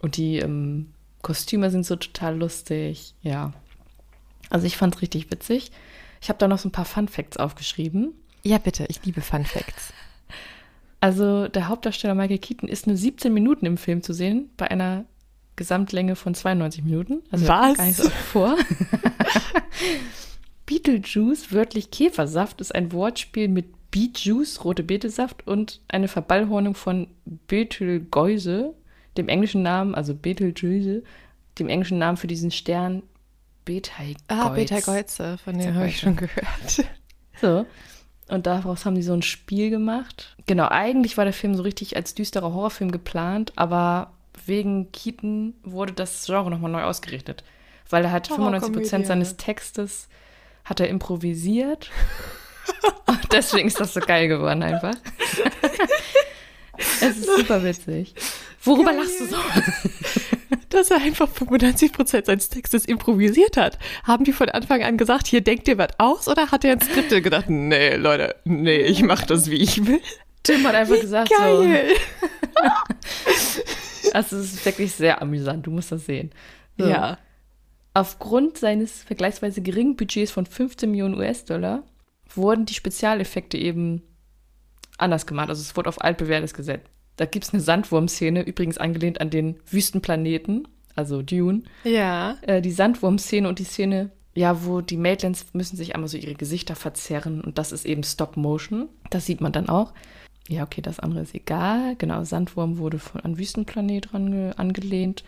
und 0.00 0.16
die 0.16 0.38
ähm, 0.38 0.92
Kostüme 1.22 1.70
sind 1.70 1.86
so 1.86 1.96
total 1.96 2.36
lustig, 2.36 3.14
ja. 3.22 3.52
Also 4.50 4.66
ich 4.66 4.76
fand 4.76 4.94
es 4.96 5.02
richtig 5.02 5.30
witzig. 5.30 5.70
Ich 6.20 6.28
habe 6.28 6.38
da 6.38 6.48
noch 6.48 6.58
so 6.58 6.68
ein 6.68 6.72
paar 6.72 6.84
Fun 6.84 7.08
Facts 7.08 7.36
aufgeschrieben. 7.36 8.14
Ja, 8.46 8.58
bitte, 8.58 8.86
ich 8.88 9.04
liebe 9.04 9.22
Fun 9.22 9.44
Facts. 9.44 9.92
Also 11.00 11.48
der 11.48 11.66
Hauptdarsteller 11.66 12.14
Michael 12.14 12.38
Keaton 12.38 12.68
ist 12.68 12.86
nur 12.86 12.96
17 12.96 13.34
Minuten 13.34 13.66
im 13.66 13.76
Film 13.76 14.04
zu 14.04 14.12
sehen, 14.12 14.50
bei 14.56 14.70
einer 14.70 15.04
Gesamtlänge 15.56 16.14
von 16.14 16.32
92 16.32 16.84
Minuten. 16.84 17.22
Also 17.32 17.48
Was? 17.48 17.76
Gar 17.76 17.86
nicht 17.86 17.96
so 17.96 18.08
vor. 18.08 18.56
Beetlejuice, 20.66 21.52
wörtlich 21.52 21.90
Käfersaft, 21.90 22.60
ist 22.60 22.72
ein 22.72 22.92
Wortspiel 22.92 23.48
mit 23.48 23.66
Beetjuice, 23.90 24.64
rote 24.64 24.84
Betesaft 24.84 25.44
und 25.48 25.80
eine 25.88 26.06
Verballhornung 26.06 26.76
von 26.76 27.08
Betelgeuse, 27.48 28.74
dem 29.16 29.28
englischen 29.28 29.62
Namen, 29.62 29.96
also 29.96 30.14
Betelgeuse, 30.14 31.02
dem 31.58 31.68
englischen 31.68 31.98
Namen 31.98 32.16
für 32.16 32.28
diesen 32.28 32.52
Stern 32.52 33.02
Betelgeuse. 33.64 34.24
Ah, 34.28 34.50
Betelgeuse, 34.50 35.36
von 35.38 35.58
dem 35.58 35.74
habe 35.74 35.88
ich 35.88 35.98
schon 35.98 36.14
gehört. 36.14 36.86
So. 37.40 37.66
Und 38.28 38.46
daraus 38.46 38.84
haben 38.84 38.96
die 38.96 39.02
so 39.02 39.12
ein 39.12 39.22
Spiel 39.22 39.70
gemacht. 39.70 40.34
Genau, 40.46 40.68
eigentlich 40.68 41.16
war 41.16 41.24
der 41.24 41.32
Film 41.32 41.54
so 41.54 41.62
richtig 41.62 41.96
als 41.96 42.14
düsterer 42.14 42.52
Horrorfilm 42.52 42.90
geplant, 42.90 43.52
aber 43.56 44.12
wegen 44.46 44.90
Keaton 44.92 45.54
wurde 45.62 45.92
das 45.92 46.26
Genre 46.26 46.50
nochmal 46.50 46.70
neu 46.70 46.82
ausgerichtet. 46.82 47.44
Weil 47.88 48.04
er 48.04 48.12
hat 48.12 48.26
95 48.26 48.72
Prozent 48.72 49.06
seines 49.06 49.36
Textes 49.36 50.08
hat 50.64 50.80
er 50.80 50.88
improvisiert. 50.88 51.90
Und 53.06 53.32
deswegen 53.32 53.68
ist 53.68 53.78
das 53.78 53.94
so 53.94 54.00
geil 54.00 54.26
geworden 54.26 54.62
einfach. 54.64 54.94
es 56.76 57.02
ist 57.02 57.24
super 57.24 57.62
witzig. 57.62 58.14
Worüber 58.64 58.90
geil. 58.90 59.02
lachst 59.02 59.20
du 59.20 59.26
so? 59.26 59.36
Dass 60.70 60.90
er 60.90 60.98
einfach 60.98 61.28
95 61.28 61.92
Prozent 61.92 62.26
seines 62.26 62.48
Textes 62.48 62.84
improvisiert 62.84 63.56
hat. 63.56 63.78
Haben 64.04 64.24
die 64.24 64.32
von 64.32 64.48
Anfang 64.48 64.82
an 64.82 64.96
gesagt, 64.96 65.26
hier 65.26 65.40
denkt 65.40 65.68
ihr 65.68 65.78
was 65.78 65.98
aus? 65.98 66.28
Oder 66.28 66.50
hat 66.50 66.64
er 66.64 66.74
ins 66.74 66.86
Skript 66.86 67.10
gedacht, 67.10 67.48
nee, 67.48 67.96
Leute, 67.96 68.36
nee, 68.44 68.78
ich 68.78 69.02
mach 69.02 69.22
das, 69.26 69.50
wie 69.50 69.56
ich 69.56 69.86
will? 69.86 70.00
Tim 70.42 70.66
hat 70.66 70.74
einfach 70.74 70.94
Wie 70.94 71.00
gesagt 71.00 71.30
geil. 71.30 71.94
so. 71.94 72.62
Also 74.14 74.36
es 74.36 74.54
ist 74.54 74.64
wirklich 74.64 74.92
sehr 74.92 75.20
amüsant, 75.20 75.66
du 75.66 75.70
musst 75.72 75.90
das 75.90 76.06
sehen. 76.06 76.30
So. 76.78 76.86
Ja. 76.86 77.18
Aufgrund 77.92 78.56
seines 78.56 79.02
vergleichsweise 79.02 79.62
geringen 79.62 79.96
Budgets 79.96 80.30
von 80.30 80.46
15 80.46 80.90
Millionen 80.90 81.14
US-Dollar 81.14 81.82
wurden 82.34 82.66
die 82.66 82.74
Spezialeffekte 82.74 83.58
eben 83.58 84.02
anders 84.96 85.26
gemacht. 85.26 85.48
Also 85.48 85.60
es 85.60 85.76
wurde 85.76 85.88
auf 85.88 86.00
altbewährtes 86.00 86.54
gesetzt. 86.54 86.88
Da 87.16 87.24
gibt 87.24 87.46
es 87.46 87.52
eine 87.52 87.62
Sandwurm-Szene, 87.62 88.42
übrigens 88.42 88.78
angelehnt 88.78 89.20
an 89.20 89.30
den 89.30 89.56
Wüstenplaneten, 89.70 90.68
also 90.94 91.22
Dune. 91.22 91.62
Ja. 91.84 92.36
Äh, 92.42 92.60
die 92.62 92.72
Sandwurm-Szene 92.72 93.48
und 93.48 93.58
die 93.58 93.64
Szene, 93.64 94.10
ja, 94.34 94.64
wo 94.64 94.80
die 94.80 94.96
Maitlands 94.98 95.46
müssen 95.52 95.76
sich 95.76 95.94
einmal 95.94 96.08
so 96.08 96.18
ihre 96.18 96.34
Gesichter 96.34 96.76
verzerren 96.76 97.40
und 97.40 97.58
das 97.58 97.72
ist 97.72 97.86
eben 97.86 98.02
Stop-Motion. 98.02 98.88
Das 99.10 99.26
sieht 99.26 99.40
man 99.40 99.52
dann 99.52 99.68
auch. 99.68 99.92
Ja, 100.48 100.62
okay, 100.62 100.82
das 100.82 101.00
andere 101.00 101.22
ist 101.22 101.34
egal. 101.34 101.96
Genau, 101.96 102.22
Sandwurm 102.24 102.78
wurde 102.78 102.98
von, 102.98 103.20
an 103.22 103.38
Wüstenplanet 103.38 104.14
ran, 104.14 104.52
angelehnt. 104.52 105.24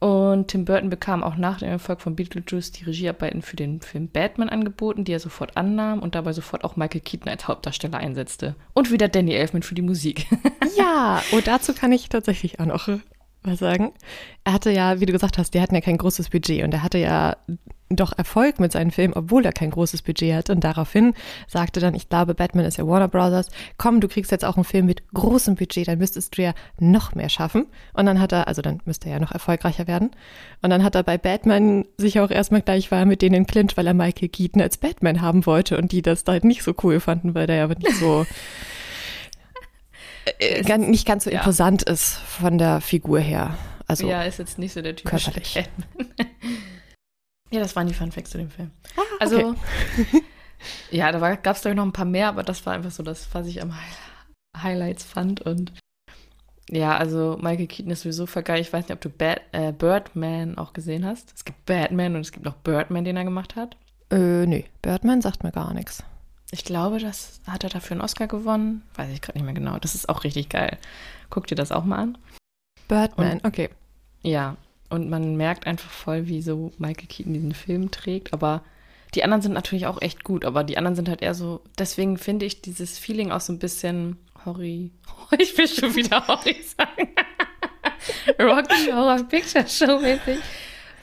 Und 0.00 0.48
Tim 0.48 0.64
Burton 0.64 0.88
bekam 0.88 1.22
auch 1.22 1.36
nach 1.36 1.58
dem 1.58 1.68
Erfolg 1.68 2.00
von 2.00 2.16
Beetlejuice 2.16 2.72
die 2.72 2.84
Regiearbeiten 2.84 3.42
für 3.42 3.56
den 3.56 3.82
Film 3.82 4.08
Batman 4.08 4.48
angeboten, 4.48 5.04
die 5.04 5.12
er 5.12 5.20
sofort 5.20 5.58
annahm 5.58 6.00
und 6.00 6.14
dabei 6.14 6.32
sofort 6.32 6.64
auch 6.64 6.76
Michael 6.76 7.02
Keaton 7.02 7.28
als 7.28 7.46
Hauptdarsteller 7.46 7.98
einsetzte. 7.98 8.56
Und 8.72 8.90
wieder 8.90 9.08
Danny 9.08 9.34
Elfman 9.34 9.62
für 9.62 9.74
die 9.74 9.82
Musik. 9.82 10.26
Ja, 10.76 11.20
und 11.32 11.48
dazu 11.48 11.74
kann 11.74 11.90
ich 11.90 12.08
tatsächlich 12.08 12.60
auch 12.60 12.64
noch 12.64 12.88
was 13.42 13.58
sagen. 13.58 13.92
Er 14.44 14.52
hatte 14.52 14.70
ja, 14.70 15.00
wie 15.00 15.06
du 15.06 15.12
gesagt 15.12 15.38
hast, 15.38 15.54
der 15.54 15.62
hatten 15.62 15.74
ja 15.74 15.80
kein 15.80 15.98
großes 15.98 16.30
Budget 16.30 16.62
und 16.62 16.74
er 16.74 16.82
hatte 16.82 16.98
ja 16.98 17.36
doch 17.90 18.16
Erfolg 18.16 18.60
mit 18.60 18.70
seinen 18.70 18.92
Filmen, 18.92 19.14
obwohl 19.14 19.44
er 19.44 19.52
kein 19.52 19.70
großes 19.70 20.02
Budget 20.02 20.34
hat. 20.34 20.50
Und 20.50 20.62
daraufhin 20.62 21.14
sagte 21.48 21.80
dann, 21.80 21.94
ich 21.94 22.08
glaube, 22.08 22.34
Batman 22.34 22.64
ist 22.64 22.76
ja 22.76 22.86
Warner 22.86 23.08
Brothers, 23.08 23.48
komm, 23.78 24.00
du 24.00 24.06
kriegst 24.06 24.30
jetzt 24.30 24.44
auch 24.44 24.56
einen 24.56 24.64
Film 24.64 24.86
mit 24.86 25.02
großem 25.12 25.56
Budget, 25.56 25.88
dann 25.88 25.98
müsstest 25.98 26.38
du 26.38 26.42
ja 26.42 26.54
noch 26.78 27.14
mehr 27.14 27.28
schaffen. 27.28 27.66
Und 27.92 28.06
dann 28.06 28.20
hat 28.20 28.32
er, 28.32 28.46
also 28.46 28.62
dann 28.62 28.80
müsste 28.84 29.08
er 29.08 29.14
ja 29.14 29.20
noch 29.20 29.32
erfolgreicher 29.32 29.88
werden. 29.88 30.10
Und 30.62 30.70
dann 30.70 30.84
hat 30.84 30.94
er 30.94 31.02
bei 31.02 31.18
Batman 31.18 31.84
sich 31.96 32.20
auch 32.20 32.30
erstmal 32.30 32.62
gleich 32.62 32.90
war 32.92 33.04
mit 33.04 33.22
denen 33.22 33.34
in 33.34 33.46
Clinch, 33.46 33.76
weil 33.76 33.86
er 33.86 33.94
Michael 33.94 34.28
Keaton 34.28 34.62
als 34.62 34.76
Batman 34.76 35.20
haben 35.20 35.44
wollte 35.44 35.76
und 35.76 35.90
die 35.90 36.02
das 36.02 36.22
da 36.22 36.32
halt 36.32 36.44
nicht 36.44 36.62
so 36.62 36.74
cool 36.84 37.00
fanden, 37.00 37.34
weil 37.34 37.48
der 37.48 37.56
ja 37.56 37.66
nicht 37.66 37.96
so 37.96 38.24
äh, 40.38 40.62
ganz, 40.62 40.86
nicht 40.86 41.06
ganz 41.06 41.24
so 41.24 41.30
ja. 41.30 41.38
imposant 41.38 41.82
ist 41.82 42.14
von 42.14 42.58
der 42.58 42.80
Figur 42.80 43.20
her. 43.20 43.56
Also 43.86 44.08
ja, 44.08 44.22
ist 44.22 44.38
jetzt 44.38 44.58
nicht 44.58 44.72
so 44.72 44.82
der 44.82 44.96
typische 44.96 45.30
körperlich. 45.30 45.68
Ja, 47.50 47.60
das 47.60 47.74
waren 47.74 47.88
die 47.88 47.94
Fun 47.94 48.12
Facts 48.12 48.30
zu 48.30 48.38
dem 48.38 48.50
Film. 48.50 48.70
Ah, 48.96 49.02
Also, 49.18 49.56
ja, 50.90 51.10
da 51.10 51.34
gab 51.34 51.56
es, 51.56 51.62
glaube 51.62 51.72
ich, 51.72 51.76
noch 51.76 51.84
ein 51.84 51.92
paar 51.92 52.04
mehr, 52.04 52.28
aber 52.28 52.42
das 52.42 52.64
war 52.64 52.74
einfach 52.74 52.92
so 52.92 53.02
das, 53.02 53.28
was 53.32 53.46
ich 53.46 53.60
am 53.60 53.74
Hi 53.74 54.62
Highlights 54.62 55.04
fand. 55.04 55.40
Und 55.40 55.72
ja, 56.68 56.96
also 56.96 57.38
Michael 57.40 57.66
Keaton 57.66 57.92
ist 57.92 58.02
sowieso 58.02 58.26
vergeil. 58.26 58.60
Ich 58.60 58.72
weiß 58.72 58.84
nicht, 58.84 58.94
ob 58.94 59.00
du 59.00 59.08
Bat 59.08 59.40
äh, 59.52 59.72
Birdman 59.72 60.58
auch 60.58 60.72
gesehen 60.72 61.04
hast. 61.04 61.32
Es 61.34 61.44
gibt 61.44 61.66
Batman 61.66 62.14
und 62.14 62.20
es 62.20 62.32
gibt 62.32 62.44
noch 62.44 62.56
Birdman, 62.56 63.04
den 63.04 63.16
er 63.16 63.24
gemacht 63.24 63.56
hat. 63.56 63.76
Äh, 64.10 64.46
nee, 64.46 64.66
Birdman 64.82 65.22
sagt 65.22 65.42
mir 65.42 65.52
gar 65.52 65.74
nichts. 65.74 66.04
Ich 66.52 66.64
glaube, 66.64 66.98
das 66.98 67.40
hat 67.46 67.64
er 67.64 67.70
dafür 67.70 67.92
einen 67.92 68.00
Oscar 68.00 68.26
gewonnen. 68.26 68.82
Weiß 68.94 69.10
ich 69.12 69.20
gerade 69.20 69.38
nicht 69.38 69.44
mehr 69.44 69.54
genau. 69.54 69.78
Das 69.78 69.94
ist 69.94 70.08
auch 70.08 70.24
richtig 70.24 70.48
geil. 70.48 70.78
Guck 71.28 71.46
dir 71.46 71.54
das 71.54 71.70
auch 71.70 71.84
mal 71.84 71.98
an. 71.98 72.18
Birdman, 72.88 73.40
okay. 73.44 73.70
Ja, 74.22 74.56
und 74.88 75.08
man 75.08 75.36
merkt 75.36 75.66
einfach 75.66 75.90
voll, 75.90 76.26
wie 76.26 76.42
so 76.42 76.72
Michael 76.78 77.06
Keaton 77.06 77.32
diesen 77.32 77.54
Film 77.54 77.92
trägt. 77.92 78.32
Aber 78.32 78.62
die 79.14 79.22
anderen 79.22 79.42
sind 79.42 79.52
natürlich 79.52 79.86
auch 79.86 80.02
echt 80.02 80.24
gut, 80.24 80.44
aber 80.44 80.64
die 80.64 80.76
anderen 80.76 80.96
sind 80.96 81.08
halt 81.08 81.22
eher 81.22 81.34
so. 81.34 81.62
Deswegen 81.78 82.18
finde 82.18 82.46
ich 82.46 82.62
dieses 82.62 82.98
Feeling 82.98 83.30
auch 83.30 83.40
so 83.40 83.52
ein 83.52 83.58
bisschen 83.58 84.18
Horry. 84.44 84.90
Ich 85.38 85.56
will 85.56 85.68
schon 85.68 85.94
wieder 85.94 86.26
Horry 86.26 86.56
sagen. 86.76 87.10
Rocky 88.40 88.90
Horror 88.90 89.22
Picture 89.22 89.66
Show 89.68 90.00
mäßig. 90.00 90.38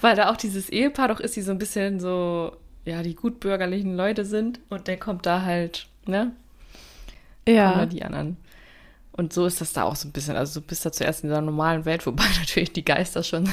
Weil 0.02 0.18
da 0.18 0.30
auch 0.30 0.38
dieses 0.38 0.70
Ehepaar 0.70 1.08
doch 1.08 1.22
ist, 1.22 1.38
die 1.38 1.42
so 1.42 1.52
ein 1.52 1.58
bisschen 1.58 2.02
so, 2.02 2.58
ja, 2.88 3.04
die 3.04 3.16
gutbürgerlichen 3.16 3.96
Leute 3.96 4.26
sind. 4.26 4.60
Und 4.70 4.88
der 4.88 4.98
kommt 4.98 5.26
da 5.26 5.42
halt, 5.42 5.88
ne? 6.06 6.32
Ja. 7.48 7.86
Die 7.86 8.04
anderen. 8.04 8.38
Und 9.12 9.34
so 9.34 9.46
ist 9.46 9.62
das 9.62 9.74
da 9.74 9.84
auch 9.84 9.96
so 9.96 10.08
ein 10.08 10.12
bisschen. 10.12 10.36
Also 10.36 10.60
du 10.60 10.68
bist 10.68 10.86
da 10.86 10.92
zuerst 10.92 11.24
in 11.24 11.30
dieser 11.30 11.42
normalen 11.42 11.86
Welt, 11.86 12.06
wobei 12.06 12.24
natürlich 12.40 12.72
die 12.72 12.86
Geister 12.86 13.24
schon 13.24 13.50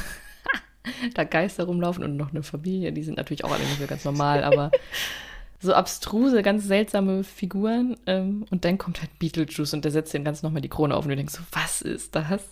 da 1.14 1.24
Geister 1.24 1.64
rumlaufen 1.64 2.04
und 2.04 2.16
noch 2.16 2.30
eine 2.30 2.42
Familie, 2.42 2.92
die 2.92 3.02
sind 3.02 3.16
natürlich 3.16 3.44
auch 3.44 3.52
alle 3.52 3.64
nicht 3.64 3.80
so 3.80 3.86
ganz 3.86 4.04
normal, 4.04 4.44
aber 4.44 4.70
so 5.60 5.72
abstruse, 5.72 6.42
ganz 6.42 6.64
seltsame 6.64 7.24
Figuren. 7.24 7.96
Ähm, 8.06 8.44
und 8.50 8.64
dann 8.64 8.78
kommt 8.78 9.00
halt 9.00 9.18
Beetlejuice 9.18 9.74
und 9.74 9.84
der 9.84 9.92
setzt 9.92 10.14
den 10.14 10.24
ganz 10.24 10.42
nochmal 10.42 10.62
die 10.62 10.68
Krone 10.68 10.94
auf 10.94 11.04
und 11.04 11.10
du 11.10 11.16
denkst 11.16 11.34
so, 11.34 11.42
was 11.52 11.82
ist 11.82 12.14
das? 12.14 12.42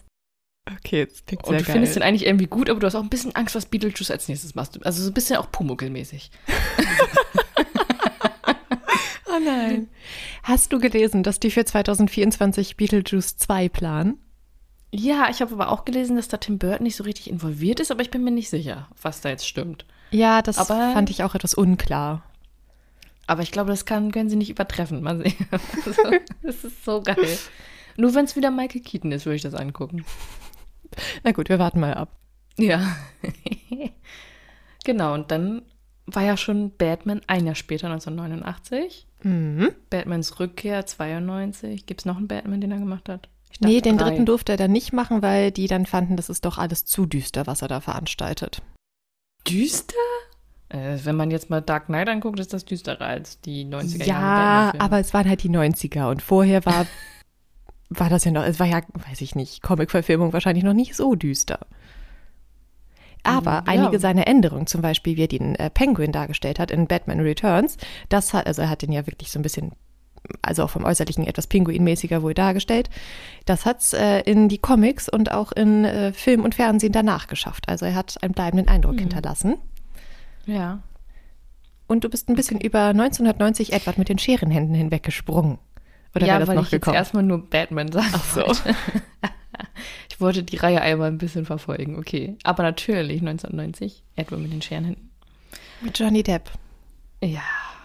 Okay, 0.70 1.00
jetzt 1.00 1.26
klingt 1.26 1.42
Und 1.44 1.50
sehr 1.50 1.58
du 1.58 1.64
geil. 1.64 1.72
findest 1.74 1.96
den 1.96 2.02
eigentlich 2.04 2.26
irgendwie 2.26 2.46
gut, 2.46 2.70
aber 2.70 2.78
du 2.78 2.86
hast 2.86 2.94
auch 2.94 3.02
ein 3.02 3.08
bisschen 3.08 3.34
Angst, 3.34 3.56
was 3.56 3.66
Beetlejuice 3.66 4.12
als 4.12 4.28
nächstes 4.28 4.54
machst. 4.54 4.84
Also 4.86 5.02
so 5.02 5.10
ein 5.10 5.14
bisschen 5.14 5.36
auch 5.36 5.50
Pumuckl-mäßig. 5.50 6.30
oh 9.26 9.38
nein. 9.44 9.88
Hast 10.44 10.72
du 10.72 10.78
gelesen, 10.78 11.24
dass 11.24 11.40
die 11.40 11.50
für 11.50 11.64
2024 11.64 12.76
Beetlejuice 12.76 13.36
2 13.38 13.68
planen? 13.70 14.18
Ja, 14.94 15.28
ich 15.30 15.40
habe 15.40 15.54
aber 15.54 15.70
auch 15.70 15.84
gelesen, 15.84 16.16
dass 16.16 16.28
da 16.28 16.36
Tim 16.36 16.58
Burton 16.58 16.84
nicht 16.84 16.96
so 16.96 17.04
richtig 17.04 17.30
involviert 17.30 17.80
ist, 17.80 17.90
aber 17.90 18.02
ich 18.02 18.10
bin 18.10 18.22
mir 18.22 18.30
nicht 18.30 18.50
sicher, 18.50 18.88
was 19.00 19.20
da 19.20 19.30
jetzt 19.30 19.46
stimmt. 19.48 19.84
Ja, 20.10 20.42
das 20.42 20.58
Aber- 20.58 20.92
fand 20.92 21.10
ich 21.10 21.22
auch 21.24 21.34
etwas 21.34 21.54
unklar. 21.54 22.22
Aber 23.26 23.42
ich 23.42 23.52
glaube, 23.52 23.70
das 23.70 23.86
kann, 23.86 24.12
können 24.12 24.28
sie 24.28 24.36
nicht 24.36 24.50
übertreffen. 24.50 25.02
Mal 25.02 25.18
sehen. 25.18 25.34
Also, 25.86 26.02
das 26.42 26.64
ist 26.64 26.84
so 26.84 27.00
geil. 27.02 27.38
Nur 27.96 28.14
wenn 28.14 28.24
es 28.26 28.36
wieder 28.36 28.50
Michael 28.50 28.82
Keaton 28.82 29.12
ist, 29.12 29.24
würde 29.26 29.36
ich 29.36 29.42
das 29.42 29.54
angucken. 29.54 30.04
Na 31.24 31.32
gut, 31.32 31.48
wir 31.48 31.58
warten 31.58 31.80
mal 31.80 31.94
ab. 31.94 32.16
Ja. 32.56 32.96
genau, 34.84 35.14
und 35.14 35.30
dann 35.30 35.62
war 36.06 36.22
ja 36.22 36.36
schon 36.36 36.70
Batman 36.76 37.20
ein 37.26 37.46
Jahr 37.46 37.54
später, 37.54 37.86
1989. 37.86 39.06
Mhm. 39.22 39.70
Batmans 39.90 40.40
Rückkehr 40.40 40.84
92. 40.84 41.86
Gibt 41.86 42.02
es 42.02 42.04
noch 42.04 42.16
einen 42.16 42.28
Batman, 42.28 42.60
den 42.60 42.72
er 42.72 42.78
gemacht 42.78 43.08
hat? 43.08 43.28
Ich 43.50 43.60
Nee, 43.60 43.80
den 43.80 43.98
drei. 43.98 44.10
dritten 44.10 44.26
durfte 44.26 44.52
er 44.52 44.58
dann 44.58 44.72
nicht 44.72 44.92
machen, 44.92 45.22
weil 45.22 45.50
die 45.50 45.66
dann 45.66 45.86
fanden, 45.86 46.16
das 46.16 46.28
ist 46.28 46.44
doch 46.44 46.58
alles 46.58 46.84
zu 46.84 47.06
düster, 47.06 47.46
was 47.46 47.62
er 47.62 47.68
da 47.68 47.80
veranstaltet. 47.80 48.62
Düster? 49.46 49.94
Äh, 50.70 50.98
wenn 51.02 51.16
man 51.16 51.30
jetzt 51.30 51.50
mal 51.50 51.60
Dark 51.60 51.86
Knight 51.86 52.08
anguckt, 52.08 52.40
ist 52.40 52.52
das 52.52 52.64
düsterer 52.64 53.02
als 53.06 53.40
die 53.40 53.66
90er 53.66 54.04
Jahre. 54.04 54.76
Ja, 54.76 54.82
aber 54.82 54.98
es 54.98 55.12
waren 55.12 55.28
halt 55.28 55.42
die 55.42 55.50
90er 55.50 56.10
und 56.10 56.22
vorher 56.22 56.64
war, 56.64 56.86
war 57.98 58.08
das 58.10 58.24
ja 58.24 58.30
noch, 58.30 58.44
es 58.44 58.58
war 58.60 58.66
ja, 58.66 58.80
weiß 59.08 59.20
ich 59.20 59.34
nicht, 59.34 59.62
Comic-Verfilmung 59.62 60.32
wahrscheinlich 60.32 60.64
noch 60.64 60.74
nicht 60.74 60.94
so 60.94 61.14
düster. 61.14 61.60
Aber 63.24 63.62
Mm, 63.62 63.68
einige 63.68 63.92
ja. 63.94 63.98
seiner 64.00 64.26
Änderungen, 64.26 64.66
zum 64.66 64.82
Beispiel 64.82 65.16
wie 65.16 65.22
er 65.22 65.28
den 65.28 65.54
äh, 65.54 65.70
Penguin 65.70 66.12
dargestellt 66.12 66.58
hat 66.58 66.70
in 66.70 66.86
Batman 66.88 67.20
Returns, 67.20 67.76
das 68.08 68.34
hat, 68.34 68.46
also 68.46 68.62
er 68.62 68.70
hat 68.70 68.82
den 68.82 68.90
ja 68.92 69.06
wirklich 69.06 69.30
so 69.30 69.38
ein 69.38 69.42
bisschen, 69.42 69.72
also 70.42 70.64
auch 70.64 70.70
vom 70.70 70.84
Äußerlichen 70.84 71.26
etwas 71.26 71.46
Pinguinmäßiger 71.46 72.22
wohl 72.22 72.34
dargestellt. 72.34 72.90
Das 73.44 73.64
hat 73.64 73.80
es 73.80 73.92
äh, 73.92 74.20
in 74.20 74.48
die 74.48 74.58
Comics 74.58 75.08
und 75.08 75.30
auch 75.30 75.52
in 75.52 75.84
äh, 75.84 76.12
Film 76.12 76.42
und 76.44 76.54
Fernsehen 76.56 76.92
danach 76.92 77.28
geschafft. 77.28 77.68
Also 77.68 77.86
er 77.86 77.94
hat 77.94 78.20
einen 78.22 78.32
bleibenden 78.34 78.68
Eindruck 78.68 78.94
Mhm. 78.94 79.00
hinterlassen. 79.00 79.54
Ja. 80.46 80.82
Und 81.86 82.02
du 82.04 82.08
bist 82.08 82.28
ein 82.28 82.34
bisschen 82.34 82.60
über 82.60 82.86
1990 82.86 83.72
Edward 83.72 83.98
mit 83.98 84.08
den 84.08 84.18
Scherenhänden 84.18 84.74
hinweggesprungen. 84.74 85.58
Oder 86.14 86.26
ja, 86.26 86.34
wäre 86.34 86.40
das 86.40 86.48
weil 86.48 86.56
noch 86.56 86.64
ich 86.64 86.70
gekommen? 86.70 86.94
jetzt 86.94 87.00
erstmal 87.00 87.22
nur 87.22 87.48
Batman 87.48 87.90
sagen 87.90 88.10
Ach 88.12 88.24
so. 88.34 88.44
ich 90.10 90.20
wollte 90.20 90.42
die 90.42 90.56
Reihe 90.56 90.80
einmal 90.80 91.08
ein 91.08 91.18
bisschen 91.18 91.46
verfolgen, 91.46 91.98
okay. 91.98 92.36
Aber 92.44 92.62
natürlich 92.62 93.20
1990, 93.20 94.02
Edward 94.16 94.40
mit 94.40 94.52
den 94.52 94.62
Scherenhänden. 94.62 95.10
Mit 95.80 95.98
Johnny 95.98 96.22
Depp. 96.22 96.50
Ja, 97.22 97.42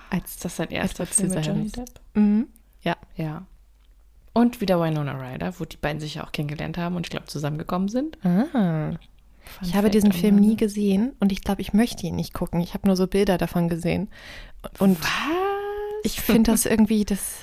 als 0.10 0.38
das 0.38 0.58
sein 0.58 0.70
erster 0.70 1.06
Film 1.06 1.32
mit 1.32 1.46
Johnny. 1.46 1.70
Depp. 1.70 1.90
Mhm. 2.14 2.48
Ja. 2.82 2.96
Ja. 3.16 3.46
Und 4.34 4.62
wieder 4.62 4.80
Winona 4.80 5.14
Ryder, 5.14 5.60
wo 5.60 5.66
die 5.66 5.78
beiden 5.78 6.00
sich 6.00 6.16
ja 6.16 6.24
auch 6.24 6.32
kennengelernt 6.32 6.78
haben 6.78 6.96
und 6.96 7.06
ich 7.06 7.10
glaube 7.10 7.26
zusammengekommen 7.26 7.90
sind. 7.90 8.24
Ah. 8.24 8.92
Fun 9.48 9.68
Ich 9.68 9.76
habe 9.76 9.90
diesen 9.90 10.12
Film 10.12 10.36
nie 10.36 10.56
gesehen 10.56 11.14
und 11.20 11.32
ich 11.32 11.42
glaube, 11.42 11.62
ich 11.62 11.74
möchte 11.74 12.06
ihn 12.06 12.16
nicht 12.16 12.34
gucken. 12.34 12.62
Ich 12.62 12.74
habe 12.74 12.86
nur 12.88 12.96
so 12.96 13.08
Bilder 13.08 13.38
davon 13.38 13.70
gesehen. 13.70 14.10
Und 14.80 15.02
Was? 15.02 15.10
ich 16.04 16.22
finde 16.22 16.52
das 16.52 16.66
irgendwie, 16.66 17.06
das, 17.06 17.38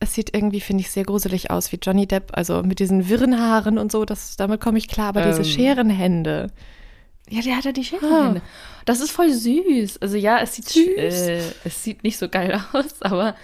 es 0.00 0.14
sieht 0.14 0.34
irgendwie, 0.34 0.60
finde 0.60 0.80
ich, 0.80 0.90
sehr 0.90 1.04
gruselig 1.04 1.50
aus 1.50 1.70
wie 1.72 1.78
Johnny 1.80 2.06
Depp. 2.06 2.30
Also 2.32 2.62
mit 2.62 2.78
diesen 2.80 3.08
wirren 3.08 3.38
Haaren 3.38 3.78
und 3.78 3.92
so, 3.92 4.04
das, 4.04 4.36
damit 4.36 4.60
komme 4.60 4.78
ich 4.78 4.88
klar. 4.88 5.08
Aber 5.08 5.22
diese 5.26 5.42
Ähm. 5.42 5.44
Scherenhände. 5.44 6.50
Ja, 7.28 7.42
der 7.42 7.56
hat 7.56 7.64
ja 7.64 7.72
die 7.72 7.84
Scherenhände. 7.84 8.42
Das 8.86 9.00
ist 9.00 9.12
voll 9.12 9.30
süß. 9.30 9.98
Also 9.98 10.16
ja, 10.16 10.38
es 10.40 10.56
sieht, 10.56 10.68
Süß. 10.68 10.96
Äh, 10.96 11.42
es 11.64 11.84
sieht 11.84 12.02
nicht 12.02 12.18
so 12.18 12.28
geil 12.28 12.58
aus, 12.72 13.00
aber 13.02 13.36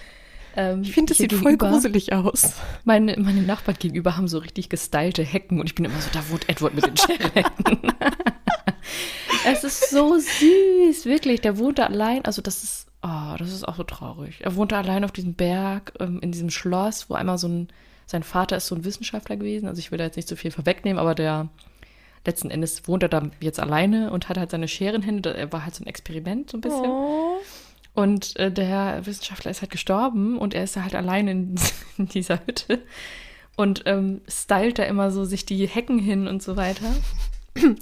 ähm, 0.56 0.80
Ich 0.82 0.92
finde, 0.92 1.12
es 1.12 1.18
sieht 1.18 1.34
voll 1.34 1.56
gruselig 1.58 2.14
aus. 2.14 2.54
Meine, 2.84 3.16
meine 3.18 3.42
Nachbarn 3.42 3.76
gegenüber 3.78 4.16
haben 4.16 4.26
so 4.26 4.38
richtig 4.38 4.70
gestylte 4.70 5.22
Hecken 5.22 5.60
und 5.60 5.66
ich 5.66 5.74
bin 5.74 5.84
immer 5.84 6.00
so, 6.00 6.08
da 6.12 6.28
wohnt 6.30 6.48
Edward 6.48 6.74
mit 6.74 6.86
den 6.86 6.96
Scherenhänden. 6.96 7.92
es 9.46 9.62
ist 9.62 9.90
so 9.90 10.18
süß, 10.18 11.04
wirklich. 11.04 11.42
Der 11.42 11.58
wohnt 11.58 11.78
da 11.78 11.84
allein. 11.86 12.24
Also 12.24 12.40
das 12.42 12.64
ist, 12.64 12.86
oh, 13.06 13.36
das 13.38 13.52
ist 13.52 13.66
auch 13.66 13.76
so 13.76 13.84
traurig. 13.84 14.38
Er 14.40 14.56
wohnt 14.56 14.72
da 14.72 14.80
allein 14.80 15.04
auf 15.04 15.12
diesem 15.12 15.34
Berg, 15.34 15.92
ähm, 16.00 16.20
in 16.20 16.32
diesem 16.32 16.50
Schloss, 16.50 17.08
wo 17.08 17.14
einmal 17.14 17.38
so 17.38 17.48
ein, 17.48 17.68
sein 18.06 18.22
Vater 18.22 18.56
ist 18.56 18.66
so 18.66 18.74
ein 18.74 18.84
Wissenschaftler 18.84 19.36
gewesen. 19.36 19.68
Also 19.68 19.78
ich 19.78 19.90
will 19.90 19.98
da 19.98 20.04
jetzt 20.04 20.16
nicht 20.16 20.28
so 20.28 20.36
viel 20.36 20.50
vorwegnehmen, 20.50 20.98
aber 20.98 21.14
der 21.14 21.48
letzten 22.24 22.50
Endes 22.50 22.86
wohnt 22.88 23.02
er 23.02 23.08
da 23.08 23.22
jetzt 23.40 23.60
alleine 23.60 24.10
und 24.10 24.28
hat 24.28 24.38
halt 24.38 24.50
seine 24.50 24.68
Scherenhände. 24.68 25.34
Er 25.36 25.52
war 25.52 25.64
halt 25.64 25.74
so 25.74 25.84
ein 25.84 25.86
Experiment 25.86 26.50
so 26.50 26.58
ein 26.58 26.60
bisschen. 26.60 26.86
Oh. 26.86 27.38
Und 27.94 28.36
äh, 28.36 28.52
der 28.52 29.06
Wissenschaftler 29.06 29.50
ist 29.50 29.62
halt 29.62 29.70
gestorben 29.70 30.36
und 30.38 30.52
er 30.52 30.64
ist 30.64 30.76
halt 30.76 30.94
allein 30.94 31.28
in, 31.28 31.54
in 31.98 32.08
dieser 32.08 32.40
Hütte 32.46 32.82
und 33.56 33.84
ähm, 33.86 34.20
stylt 34.28 34.78
da 34.78 34.82
immer 34.84 35.10
so 35.10 35.24
sich 35.24 35.46
die 35.46 35.66
Hecken 35.66 35.98
hin 35.98 36.28
und 36.28 36.42
so 36.42 36.56
weiter. 36.56 36.92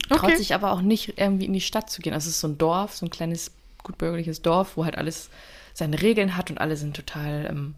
Traut 0.08 0.22
Okay. 0.24 0.36
sich 0.36 0.54
aber 0.54 0.70
auch 0.70 0.82
nicht 0.82 1.18
irgendwie 1.18 1.46
in 1.46 1.52
die 1.52 1.60
Stadt 1.60 1.90
zu 1.90 2.00
gehen. 2.00 2.14
Also 2.14 2.28
es 2.28 2.36
ist 2.36 2.40
so 2.40 2.48
ein 2.48 2.58
Dorf, 2.58 2.94
so 2.94 3.06
ein 3.06 3.10
kleines 3.10 3.50
gutbürgerliches 3.84 4.42
Dorf, 4.42 4.76
wo 4.76 4.84
halt 4.84 4.98
alles 4.98 5.30
seine 5.72 6.02
Regeln 6.02 6.36
hat 6.36 6.50
und 6.50 6.58
alle 6.58 6.76
sind 6.76 6.96
total 6.96 7.46
ähm, 7.48 7.74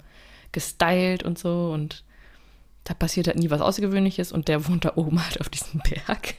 gestylt 0.53 1.23
und 1.23 1.39
so 1.39 1.71
und 1.73 2.03
da 2.85 2.95
passiert 2.95 3.27
halt 3.27 3.39
nie 3.39 3.51
was 3.51 3.61
Außergewöhnliches 3.61 4.33
und 4.33 4.49
der 4.49 4.67
wohnt 4.67 4.85
da 4.85 4.93
oben 4.95 5.23
halt 5.23 5.41
auf 5.41 5.49
diesem 5.49 5.81
Berg. 5.81 6.35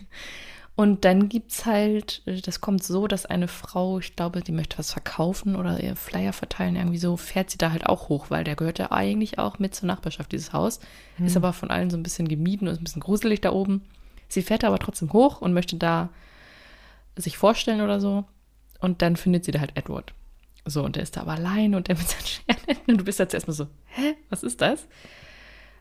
Und 0.77 1.05
dann 1.05 1.27
gibt's 1.27 1.65
halt, 1.65 2.21
äh, 2.27 2.39
das 2.39 2.61
kommt 2.61 2.83
so, 2.83 3.07
dass 3.07 3.25
eine 3.25 3.47
Frau, 3.47 3.97
ich 3.97 4.15
glaube, 4.15 4.41
die 4.41 4.51
möchte 4.51 4.77
was 4.77 4.93
verkaufen 4.93 5.55
oder 5.55 5.81
ihr 5.83 5.95
Flyer 5.95 6.33
verteilen, 6.33 6.75
irgendwie 6.75 6.99
so, 6.99 7.17
fährt 7.17 7.49
sie 7.49 7.57
da 7.57 7.71
halt 7.71 7.87
auch 7.87 8.09
hoch, 8.09 8.27
weil 8.29 8.43
der 8.43 8.55
gehört 8.55 8.77
ja 8.77 8.91
eigentlich 8.91 9.39
auch 9.39 9.57
mit 9.57 9.73
zur 9.73 9.87
Nachbarschaft, 9.87 10.31
dieses 10.31 10.53
Haus. 10.53 10.79
Ist 11.17 11.35
aber 11.35 11.51
von 11.51 11.71
allen 11.71 11.89
so 11.89 11.97
ein 11.97 12.03
bisschen 12.03 12.27
gemieden 12.27 12.67
und 12.67 12.75
ist 12.75 12.79
ein 12.79 12.83
bisschen 12.83 13.01
gruselig 13.01 13.41
da 13.41 13.53
oben. 13.53 13.81
Sie 14.27 14.43
fährt 14.43 14.63
aber 14.63 14.77
trotzdem 14.77 15.11
hoch 15.13 15.41
und 15.41 15.51
möchte 15.51 15.77
da 15.77 16.09
sich 17.15 17.39
vorstellen 17.39 17.81
oder 17.81 17.99
so. 17.99 18.25
Und 18.79 19.01
dann 19.01 19.15
findet 19.15 19.45
sie 19.45 19.51
da 19.51 19.59
halt 19.59 19.71
Edward. 19.75 20.13
So, 20.65 20.83
und 20.83 20.95
der 20.95 21.03
ist 21.03 21.15
da 21.17 21.21
aber 21.21 21.31
allein 21.33 21.75
und 21.75 21.87
der 21.87 21.95
mit 21.97 22.07
seinen 22.07 22.25
Scherenhänden. 22.25 22.93
Und 22.93 22.97
du 22.99 23.05
bist 23.05 23.19
jetzt 23.19 23.33
erstmal 23.33 23.55
so, 23.55 23.67
hä, 23.85 24.15
was 24.29 24.43
ist 24.43 24.61
das? 24.61 24.87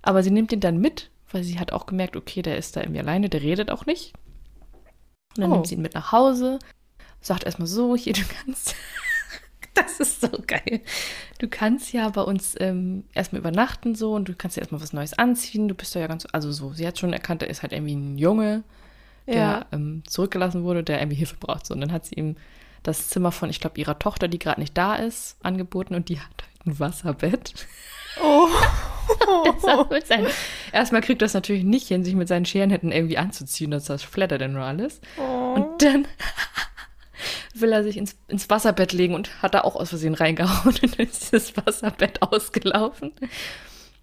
Aber 0.02 0.22
sie 0.22 0.30
nimmt 0.30 0.52
ihn 0.52 0.60
dann 0.60 0.78
mit, 0.80 1.10
weil 1.32 1.42
sie 1.42 1.58
hat 1.58 1.72
auch 1.72 1.86
gemerkt, 1.86 2.16
okay, 2.16 2.42
der 2.42 2.56
ist 2.56 2.76
da 2.76 2.80
irgendwie 2.80 3.00
alleine, 3.00 3.28
der 3.28 3.42
redet 3.42 3.70
auch 3.70 3.86
nicht. 3.86 4.12
Und 5.36 5.42
dann 5.42 5.50
Oh. 5.50 5.54
nimmt 5.54 5.66
sie 5.66 5.74
ihn 5.74 5.82
mit 5.82 5.94
nach 5.94 6.12
Hause, 6.12 6.58
sagt 7.20 7.44
erstmal 7.44 7.66
so, 7.66 7.96
hier, 7.96 8.12
du 8.12 8.22
kannst, 8.44 8.74
das 9.74 9.98
ist 10.00 10.20
so 10.20 10.28
geil. 10.46 10.80
Du 11.38 11.48
kannst 11.48 11.92
ja 11.92 12.08
bei 12.08 12.22
uns 12.22 12.54
ähm, 12.60 13.04
erstmal 13.12 13.40
übernachten 13.40 13.94
so 13.96 14.14
und 14.14 14.28
du 14.28 14.34
kannst 14.34 14.56
ja 14.56 14.60
erstmal 14.62 14.80
was 14.80 14.92
Neues 14.92 15.18
anziehen. 15.18 15.66
Du 15.68 15.74
bist 15.74 15.94
doch 15.94 16.00
ja 16.00 16.06
ganz, 16.06 16.26
also 16.32 16.52
so, 16.52 16.72
sie 16.72 16.86
hat 16.86 16.98
schon 16.98 17.12
erkannt, 17.12 17.42
er 17.42 17.50
ist 17.50 17.62
halt 17.62 17.72
irgendwie 17.72 17.96
ein 17.96 18.16
Junge, 18.18 18.62
der 19.26 19.34
Ja. 19.34 19.66
ähm, 19.72 20.04
zurückgelassen 20.06 20.62
wurde, 20.62 20.84
der 20.84 21.00
irgendwie 21.00 21.16
Hilfe 21.16 21.36
braucht. 21.40 21.66
So, 21.66 21.74
und 21.74 21.80
dann 21.80 21.90
hat 21.92 22.06
sie 22.06 22.14
ihm 22.14 22.36
das 22.86 23.08
Zimmer 23.08 23.32
von, 23.32 23.50
ich 23.50 23.60
glaube, 23.60 23.80
ihrer 23.80 23.98
Tochter, 23.98 24.28
die 24.28 24.38
gerade 24.38 24.60
nicht 24.60 24.76
da 24.76 24.96
ist, 24.96 25.36
angeboten 25.42 25.94
und 25.94 26.08
die 26.08 26.20
hat 26.20 26.42
halt 26.42 26.66
ein 26.66 26.78
Wasserbett. 26.78 27.66
Oh. 28.22 28.48
Erstmal 30.72 31.00
kriegt 31.00 31.22
das 31.22 31.34
natürlich 31.34 31.64
nicht 31.64 31.88
hin, 31.88 32.04
sich 32.04 32.14
mit 32.14 32.28
seinen 32.28 32.44
Scherenhänden 32.44 32.92
irgendwie 32.92 33.18
anzuziehen, 33.18 33.70
das, 33.70 33.84
das 33.84 34.02
flattert 34.02 34.40
dann 34.40 34.54
nur 34.54 34.64
alles. 34.64 35.00
Und 35.16 35.82
dann 35.82 36.06
will 37.54 37.72
er 37.72 37.82
sich 37.82 37.96
ins, 37.96 38.16
ins 38.28 38.50
Wasserbett 38.50 38.92
legen 38.92 39.14
und 39.14 39.42
hat 39.42 39.54
da 39.54 39.62
auch 39.62 39.76
aus 39.76 39.90
Versehen 39.90 40.14
reingehauen 40.14 40.66
und 40.66 40.82
dann 40.82 40.92
ist 41.06 41.32
dieses 41.32 41.56
Wasserbett 41.56 42.22
ausgelaufen. 42.22 43.12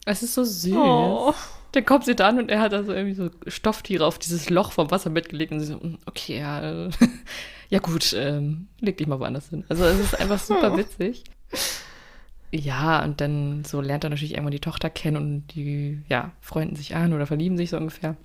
Es 0.05 0.23
ist 0.23 0.33
so 0.33 0.43
süß. 0.43 0.75
Oh. 0.75 1.33
Dann 1.73 1.85
kommt 1.85 2.05
sie 2.05 2.15
dann 2.15 2.39
und 2.39 2.49
er 2.49 2.61
hat 2.61 2.73
also 2.73 2.93
irgendwie 2.93 3.15
so 3.15 3.29
Stofftiere 3.47 4.05
auf 4.05 4.19
dieses 4.19 4.49
Loch 4.49 4.71
vom 4.71 4.89
Wasserbett 4.91 5.27
gelegt 5.29 5.51
und 5.51 5.59
sie 5.59 5.65
so, 5.65 5.75
"Mm, 5.77 5.97
okay, 6.05 6.39
ja, 6.39 6.89
ja 7.69 7.79
gut, 7.79 8.13
ähm, 8.17 8.67
leg 8.79 8.97
dich 8.97 9.07
mal 9.07 9.19
woanders 9.19 9.49
hin. 9.49 9.65
Also 9.69 9.83
es 9.85 9.99
ist 9.99 10.19
einfach 10.19 10.39
super 10.39 10.77
witzig. 10.77 11.23
Ja, 12.51 13.03
und 13.03 13.19
dann 13.19 13.65
so 13.65 13.81
lernt 13.81 14.03
er 14.03 14.11
natürlich 14.11 14.33
irgendwann 14.33 14.51
die 14.51 14.59
Tochter 14.59 14.91
kennen 14.91 15.17
und 15.17 15.47
die, 15.55 15.99
ja, 16.07 16.31
freunden 16.39 16.75
sich 16.75 16.95
an 16.95 17.11
oder 17.13 17.25
verlieben 17.25 17.57
sich 17.57 17.71
so 17.71 17.77
ungefähr. 17.77 18.15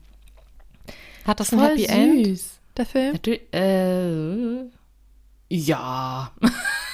Hat 1.24 1.40
das 1.40 1.52
ein 1.52 1.60
Happy 1.60 1.86
End, 1.86 2.26
süß. 2.26 2.58
der 2.76 2.86
Film? 2.86 3.12
Natürlich, 3.12 3.42
äh, 3.54 4.64
ja. 5.48 6.32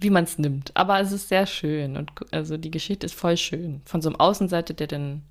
Wie 0.00 0.10
man 0.10 0.24
es 0.24 0.38
nimmt. 0.38 0.74
Aber 0.74 0.98
es 1.00 1.12
ist 1.12 1.28
sehr 1.28 1.46
schön 1.46 1.96
und 1.96 2.10
also 2.32 2.56
die 2.56 2.70
Geschichte 2.70 3.06
ist 3.06 3.14
voll 3.14 3.36
schön. 3.36 3.82
Von 3.84 4.00
so 4.02 4.08
einem 4.08 4.16
Außenseiter, 4.16 4.72
der 4.74 4.86
dann, 4.86 5.22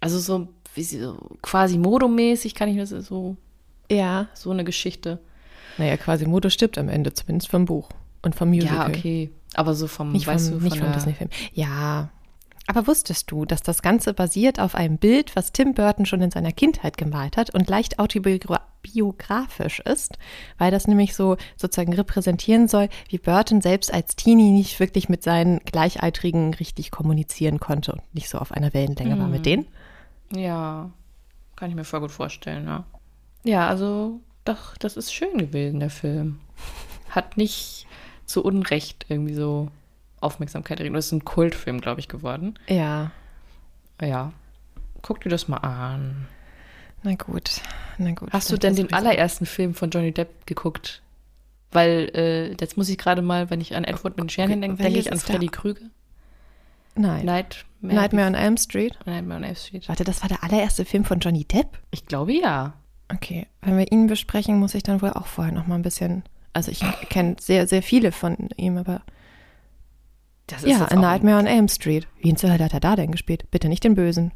also 0.00 0.18
so, 0.18 0.48
wie 0.74 0.82
sie 0.82 1.00
so 1.00 1.16
quasi 1.42 1.78
modomäßig 1.78 2.54
kann 2.54 2.68
ich 2.68 2.76
mir 2.76 2.86
so, 2.86 3.36
Ja. 3.90 4.28
so 4.34 4.50
eine 4.50 4.64
Geschichte. 4.64 5.18
Naja, 5.78 5.96
quasi 5.96 6.26
Modo 6.26 6.50
stirbt 6.50 6.76
am 6.78 6.88
Ende, 6.88 7.14
zumindest 7.14 7.50
vom 7.50 7.64
Buch 7.64 7.88
und 8.22 8.34
vom 8.34 8.50
Musical. 8.50 8.76
Ja, 8.76 8.88
okay. 8.88 9.30
Aber 9.54 9.74
so 9.74 9.86
vom, 9.86 10.12
Nicht 10.12 10.26
weißt 10.26 10.50
vom, 10.50 10.58
du, 10.58 10.64
nicht 10.64 10.76
von 10.76 10.82
vom 10.84 10.88
der, 10.88 10.96
Disney-Film. 10.96 11.30
Ja. 11.54 12.10
Aber 12.70 12.86
wusstest 12.86 13.28
du, 13.32 13.46
dass 13.46 13.64
das 13.64 13.82
Ganze 13.82 14.14
basiert 14.14 14.60
auf 14.60 14.76
einem 14.76 14.96
Bild, 14.96 15.34
was 15.34 15.50
Tim 15.50 15.74
Burton 15.74 16.06
schon 16.06 16.20
in 16.20 16.30
seiner 16.30 16.52
Kindheit 16.52 16.96
gemalt 16.96 17.36
hat 17.36 17.52
und 17.52 17.68
leicht 17.68 17.98
autobiografisch 17.98 19.80
ist, 19.80 20.18
weil 20.56 20.70
das 20.70 20.86
nämlich 20.86 21.16
so 21.16 21.36
sozusagen 21.56 21.92
repräsentieren 21.92 22.68
soll, 22.68 22.88
wie 23.08 23.18
Burton 23.18 23.60
selbst 23.60 23.92
als 23.92 24.14
Teenie 24.14 24.52
nicht 24.52 24.78
wirklich 24.78 25.08
mit 25.08 25.24
seinen 25.24 25.58
Gleichaltrigen 25.64 26.54
richtig 26.54 26.92
kommunizieren 26.92 27.58
konnte 27.58 27.90
und 27.90 28.02
nicht 28.14 28.28
so 28.28 28.38
auf 28.38 28.52
einer 28.52 28.72
Wellenlänge 28.72 29.18
war 29.18 29.26
mit 29.26 29.46
denen. 29.46 29.66
Ja, 30.32 30.92
kann 31.56 31.70
ich 31.70 31.74
mir 31.74 31.82
voll 31.82 32.02
gut 32.02 32.12
vorstellen, 32.12 32.66
ja. 32.66 32.84
Ja, 33.42 33.66
also 33.66 34.20
doch, 34.44 34.76
das 34.76 34.96
ist 34.96 35.12
schön 35.12 35.38
gewesen, 35.38 35.80
der 35.80 35.90
Film. 35.90 36.38
Hat 37.08 37.36
nicht 37.36 37.88
zu 38.26 38.44
Unrecht 38.44 39.06
irgendwie 39.08 39.34
so 39.34 39.70
Aufmerksamkeit 40.20 40.78
erregt. 40.80 40.94
Das 40.96 41.06
ist 41.06 41.12
ein 41.12 41.24
Kultfilm, 41.24 41.80
glaube 41.80 42.00
ich, 42.00 42.08
geworden. 42.08 42.54
Ja, 42.68 43.10
Ja, 44.00 44.32
guck 45.02 45.20
dir 45.22 45.28
das 45.30 45.48
mal 45.48 45.58
an. 45.58 46.26
na 47.02 47.14
gut, 47.14 47.60
na 47.98 48.12
gut. 48.12 48.32
Hast 48.32 48.50
du 48.52 48.56
denn 48.56 48.76
den 48.76 48.92
allerersten 48.92 49.46
Film 49.46 49.74
von 49.74 49.90
Johnny 49.90 50.12
Depp 50.12 50.46
geguckt? 50.46 51.02
Weil 51.72 52.10
äh, 52.14 52.52
jetzt 52.60 52.76
muss 52.76 52.88
ich 52.88 52.98
gerade 52.98 53.22
mal, 53.22 53.48
wenn 53.50 53.60
ich 53.60 53.76
an 53.76 53.84
Edward 53.84 54.16
mit 54.16 54.24
den 54.24 54.28
Scherenhänden 54.28 54.76
denke, 54.76 54.82
denke 54.82 54.98
ich 54.98 55.12
an? 55.12 55.18
Freddy 55.18 55.46
Krüger. 55.48 55.82
Nein. 56.96 57.24
Nightmare, 57.24 57.64
Nightmare 57.94 58.26
on 58.26 58.34
Elm 58.34 58.56
Street. 58.56 58.98
Nightmare 59.06 59.38
on 59.38 59.44
Elm 59.44 59.54
Street. 59.54 59.88
Warte, 59.88 60.02
das 60.04 60.22
war 60.22 60.28
der 60.28 60.42
allererste 60.42 60.84
Film 60.84 61.04
von 61.04 61.20
Johnny 61.20 61.44
Depp? 61.44 61.78
Ich 61.92 62.06
glaube 62.06 62.32
ja. 62.32 62.72
Okay, 63.12 63.46
wenn 63.62 63.78
wir 63.78 63.90
ihn 63.90 64.06
besprechen, 64.08 64.58
muss 64.58 64.74
ich 64.74 64.82
dann 64.82 65.00
wohl 65.02 65.10
auch 65.12 65.26
vorher 65.26 65.52
noch 65.54 65.66
mal 65.66 65.76
ein 65.76 65.82
bisschen. 65.82 66.24
Also 66.52 66.70
ich 66.72 66.80
kenne 67.08 67.36
sehr, 67.40 67.66
sehr 67.68 67.82
viele 67.82 68.10
von 68.12 68.36
ihm, 68.56 68.76
aber 68.76 69.02
Das 70.50 70.62
ja, 70.62 70.78
jetzt 70.78 70.92
A 70.92 70.96
Nightmare 70.96 71.38
on 71.38 71.46
Elm 71.46 71.68
Street. 71.68 72.06
Wen 72.22 72.36
zur 72.36 72.52
Hölle 72.52 72.64
hat 72.64 72.74
er 72.74 72.80
da 72.80 72.96
denn 72.96 73.12
gespielt? 73.12 73.50
Bitte 73.50 73.68
nicht 73.68 73.84
den 73.84 73.94
Bösen. 73.94 74.32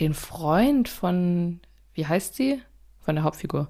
den 0.00 0.14
Freund 0.14 0.88
von, 0.88 1.60
wie 1.94 2.06
heißt 2.06 2.34
sie? 2.34 2.60
Von 3.00 3.16
der 3.16 3.24
Hauptfigur. 3.24 3.68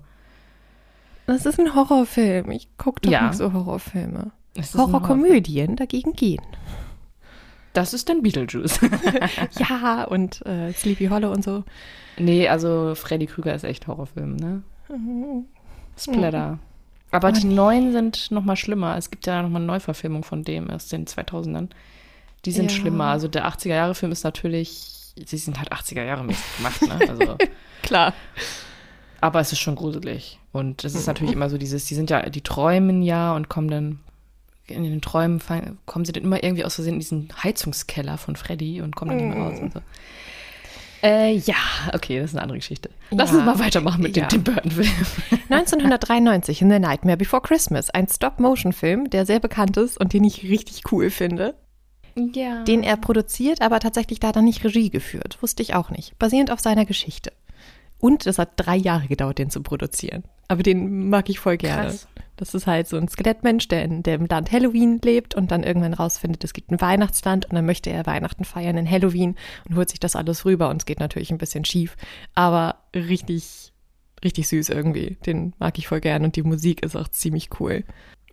Das 1.27 1.45
ist 1.47 1.59
ein 1.61 1.75
Horrorfilm. 1.75 2.51
Ich 2.51 2.69
gucke 2.79 3.01
doch 3.03 3.11
Ja. 3.11 3.27
nicht 3.29 3.37
so 3.37 3.53
Horrorfilme. 3.53 4.33
Ist. 4.55 4.75
Horrorkomödien 4.77 5.77
dagegen 5.77 6.13
gehen. 6.15 6.43
Das 7.75 7.93
ist 7.95 8.09
dann 8.09 8.23
Beetlejuice. 8.23 8.81
ja, 9.59 10.05
und 10.05 10.45
äh, 10.47 10.73
Sleepy 10.73 11.07
Hollow 11.09 11.31
und 11.31 11.45
so. 11.45 11.65
nee, 12.19 12.49
also 12.49 12.95
Freddy 12.95 13.27
Krüger 13.27 13.55
ist 13.55 13.65
echt 13.65 13.87
Horrorfilm, 13.87 14.37
ne? 14.37 14.63
Splatter. 15.97 16.59
Aber 17.11 17.33
die 17.33 17.47
neuen 17.47 17.93
sind 17.93 18.31
noch 18.31 18.45
mal 18.45 18.57
schlimmer. 18.57 18.97
Es 18.99 19.11
gibt 19.11 19.27
ja 19.27 19.41
noch 19.43 19.49
mal 19.49 19.57
eine 19.59 19.67
Neuverfilmung 19.67 20.25
von 20.25 20.45
dem 20.45 20.69
aus 20.71 20.89
den 20.89 21.07
2000ern. 21.07 21.69
Die 22.45 22.53
sind 22.53 22.71
Ja. 22.71 22.77
schlimmer. 22.79 23.07
Also 23.07 23.29
der 23.29 23.47
80er-Jahre-Film 23.47 24.13
ist 24.13 24.25
natürlich, 24.25 25.13
sie 25.25 25.37
sind 25.39 25.59
halt 25.59 25.73
80er-Jahre-mäßig 25.73 26.57
gemacht, 26.59 26.83
ne? 26.83 27.09
Also, 27.09 27.39
Klar. 27.83 28.13
aber 29.21 29.41
es 29.41 29.53
ist 29.53 29.59
schon 29.61 29.75
gruselig. 29.75 30.39
Und 30.53 30.85
es 30.85 30.95
ist 30.95 31.03
Mhm. 31.03 31.07
natürlich 31.11 31.33
immer 31.35 31.49
so 31.51 31.59
dieses, 31.59 31.87
die 31.87 31.95
sind 31.95 32.11
ja, 32.11 32.29
die 32.29 32.43
träumen 32.43 33.03
ja 33.03 33.35
und 33.35 33.49
kommen 33.49 33.69
dann, 33.69 34.01
in 34.67 34.83
den 34.83 35.01
Träumen 35.01 35.41
fallen- 35.41 35.79
kommen 35.87 36.05
sie 36.05 36.13
dann 36.13 36.23
immer 36.25 36.43
irgendwie 36.45 36.65
aus 36.65 36.75
Versehen 36.75 36.95
in 36.95 37.01
diesen 37.01 37.29
Heizungskeller 37.43 38.19
von 38.19 38.37
Freddy 38.37 38.83
und 38.83 38.95
kommen 38.95 39.13
dann 39.17 39.27
nicht 39.29 39.35
mehr 39.37 39.47
raus 39.47 39.59
und 39.61 39.73
so. 39.73 39.81
Äh, 41.03 41.37
ja, 41.37 41.55
okay, 41.93 42.19
das 42.21 42.31
ist 42.31 42.35
eine 42.35 42.43
andere 42.43 42.59
Geschichte. 42.59 42.91
Lass 43.11 43.31
Ja. 43.31 43.37
uns 43.37 43.47
mal 43.47 43.59
weitermachen 43.59 44.03
mit 44.03 44.17
Ja. 44.17 44.27
dem 44.27 44.45
Tim 44.45 44.55
Burton-Film. 44.55 44.89
1993 45.51 46.63
in 46.63 46.71
The 46.71 46.79
Nightmare 46.79 47.17
Before 47.17 47.43
Christmas, 47.43 47.91
ein 47.91 48.09
Stop-Motion-Film, 48.09 49.11
der 49.11 49.27
sehr 49.27 49.41
bekannt 49.41 49.77
ist 49.77 49.99
und 50.01 50.13
den 50.13 50.25
ich 50.25 50.43
richtig 50.45 50.91
cool 50.93 51.11
finde. 51.11 51.55
Ja. 52.17 52.65
Den 52.65 52.83
er 52.83 52.97
produziert, 52.97 53.63
aber 53.63 53.79
tatsächlich 53.81 54.19
da 54.19 54.33
dann 54.33 54.45
nicht 54.45 54.65
Regie 54.65 54.91
geführt. 54.91 55.39
Wusste 55.41 55.63
ich 55.63 55.75
auch 55.75 55.91
nicht. 55.91 56.19
Basierend 56.19 56.51
auf 56.51 56.59
seiner 56.61 56.85
Geschichte. 56.85 57.33
Und 58.01 58.27
es 58.27 58.39
hat 58.39 58.51
drei 58.57 58.77
Jahre 58.77 59.07
gedauert, 59.07 59.39
den 59.39 59.51
zu 59.51 59.63
produzieren. 59.63 60.25
Aber 60.49 60.63
den 60.63 61.09
mag 61.11 61.29
ich 61.29 61.39
voll 61.39 61.57
gerne. 61.57 61.83
Krass. 61.91 62.09
Das 62.39 62.55
ist 62.55 62.67
halt 62.67 62.89
so 62.89 62.97
ein 62.97 63.09
Skelettmensch, 63.09 63.69
der, 63.69 63.83
in, 63.83 64.03
der 64.03 64.15
im 64.15 64.27
Land 64.27 64.51
Halloween 64.53 65.01
lebt 65.05 65.35
und 65.35 65.51
dann 65.51 65.65
irgendwann 65.65 65.93
rausfindet, 65.93 66.43
es 66.45 66.53
gibt 66.55 66.71
ein 66.71 66.81
Weihnachtsland 66.81 67.47
und 67.47 67.55
dann 67.57 67.67
möchte 67.67 67.91
er 67.91 68.07
Weihnachten 68.07 68.45
feiern 68.45 68.77
in 68.79 68.89
Halloween 68.91 69.37
und 69.69 69.77
holt 69.77 69.91
sich 69.91 70.01
das 70.01 70.17
alles 70.17 70.45
rüber 70.45 70.71
und 70.71 70.83
es 70.83 70.87
geht 70.87 71.01
natürlich 71.01 71.31
ein 71.31 71.39
bisschen 71.39 71.65
schief, 71.65 71.97
aber 72.35 72.77
richtig, 72.95 73.73
richtig 74.25 74.49
süß 74.49 74.69
irgendwie. 74.71 75.17
Den 75.27 75.53
mag 75.59 75.77
ich 75.79 75.89
voll 75.89 76.01
gern 76.01 76.25
und 76.25 76.37
die 76.37 76.43
Musik 76.45 76.83
ist 76.85 76.97
auch 76.97 77.09
ziemlich 77.09 77.51
cool. 77.61 77.85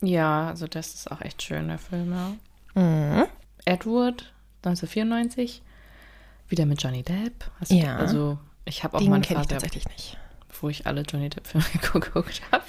Ja, 0.01 0.49
also 0.49 0.67
das 0.67 0.93
ist 0.93 1.11
auch 1.11 1.21
echt 1.21 1.41
schön, 1.41 1.67
der 1.67 1.79
Film, 1.79 2.11
ja. 2.11 2.33
Mhm. 2.79 3.25
Edward, 3.65 4.33
1994, 4.63 5.63
wieder 6.47 6.65
mit 6.65 6.81
Johnny 6.81 7.01
Depp. 7.03 7.49
Hast 7.59 7.71
du, 7.71 7.75
Ja. 7.75 7.97
Also 7.97 8.37
ich 8.65 8.83
habe 8.83 8.97
auch 8.97 9.01
Den 9.01 9.09
mal 9.09 9.15
eine 9.15 9.25
Phase, 9.25 9.47
tatsächlich 9.47 9.87
nicht. 9.87 10.17
wo 10.61 10.69
ich 10.69 10.85
alle 10.85 11.01
Johnny 11.01 11.29
Depp-Filme 11.29 11.65
geguckt 11.81 12.41
habe. 12.51 12.63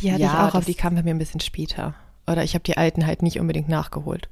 Die 0.00 0.12
hatte 0.12 0.22
Ja, 0.22 0.28
ich 0.28 0.34
auch, 0.34 0.54
aber 0.54 0.64
die 0.64 0.74
kamen 0.74 0.96
bei 0.96 1.02
mir 1.02 1.10
ein 1.14 1.18
bisschen 1.18 1.40
später. 1.40 1.94
Oder 2.26 2.44
ich 2.44 2.54
habe 2.54 2.64
die 2.64 2.76
alten 2.76 3.06
halt 3.06 3.22
nicht 3.22 3.38
unbedingt 3.38 3.68
nachgeholt. 3.68 4.28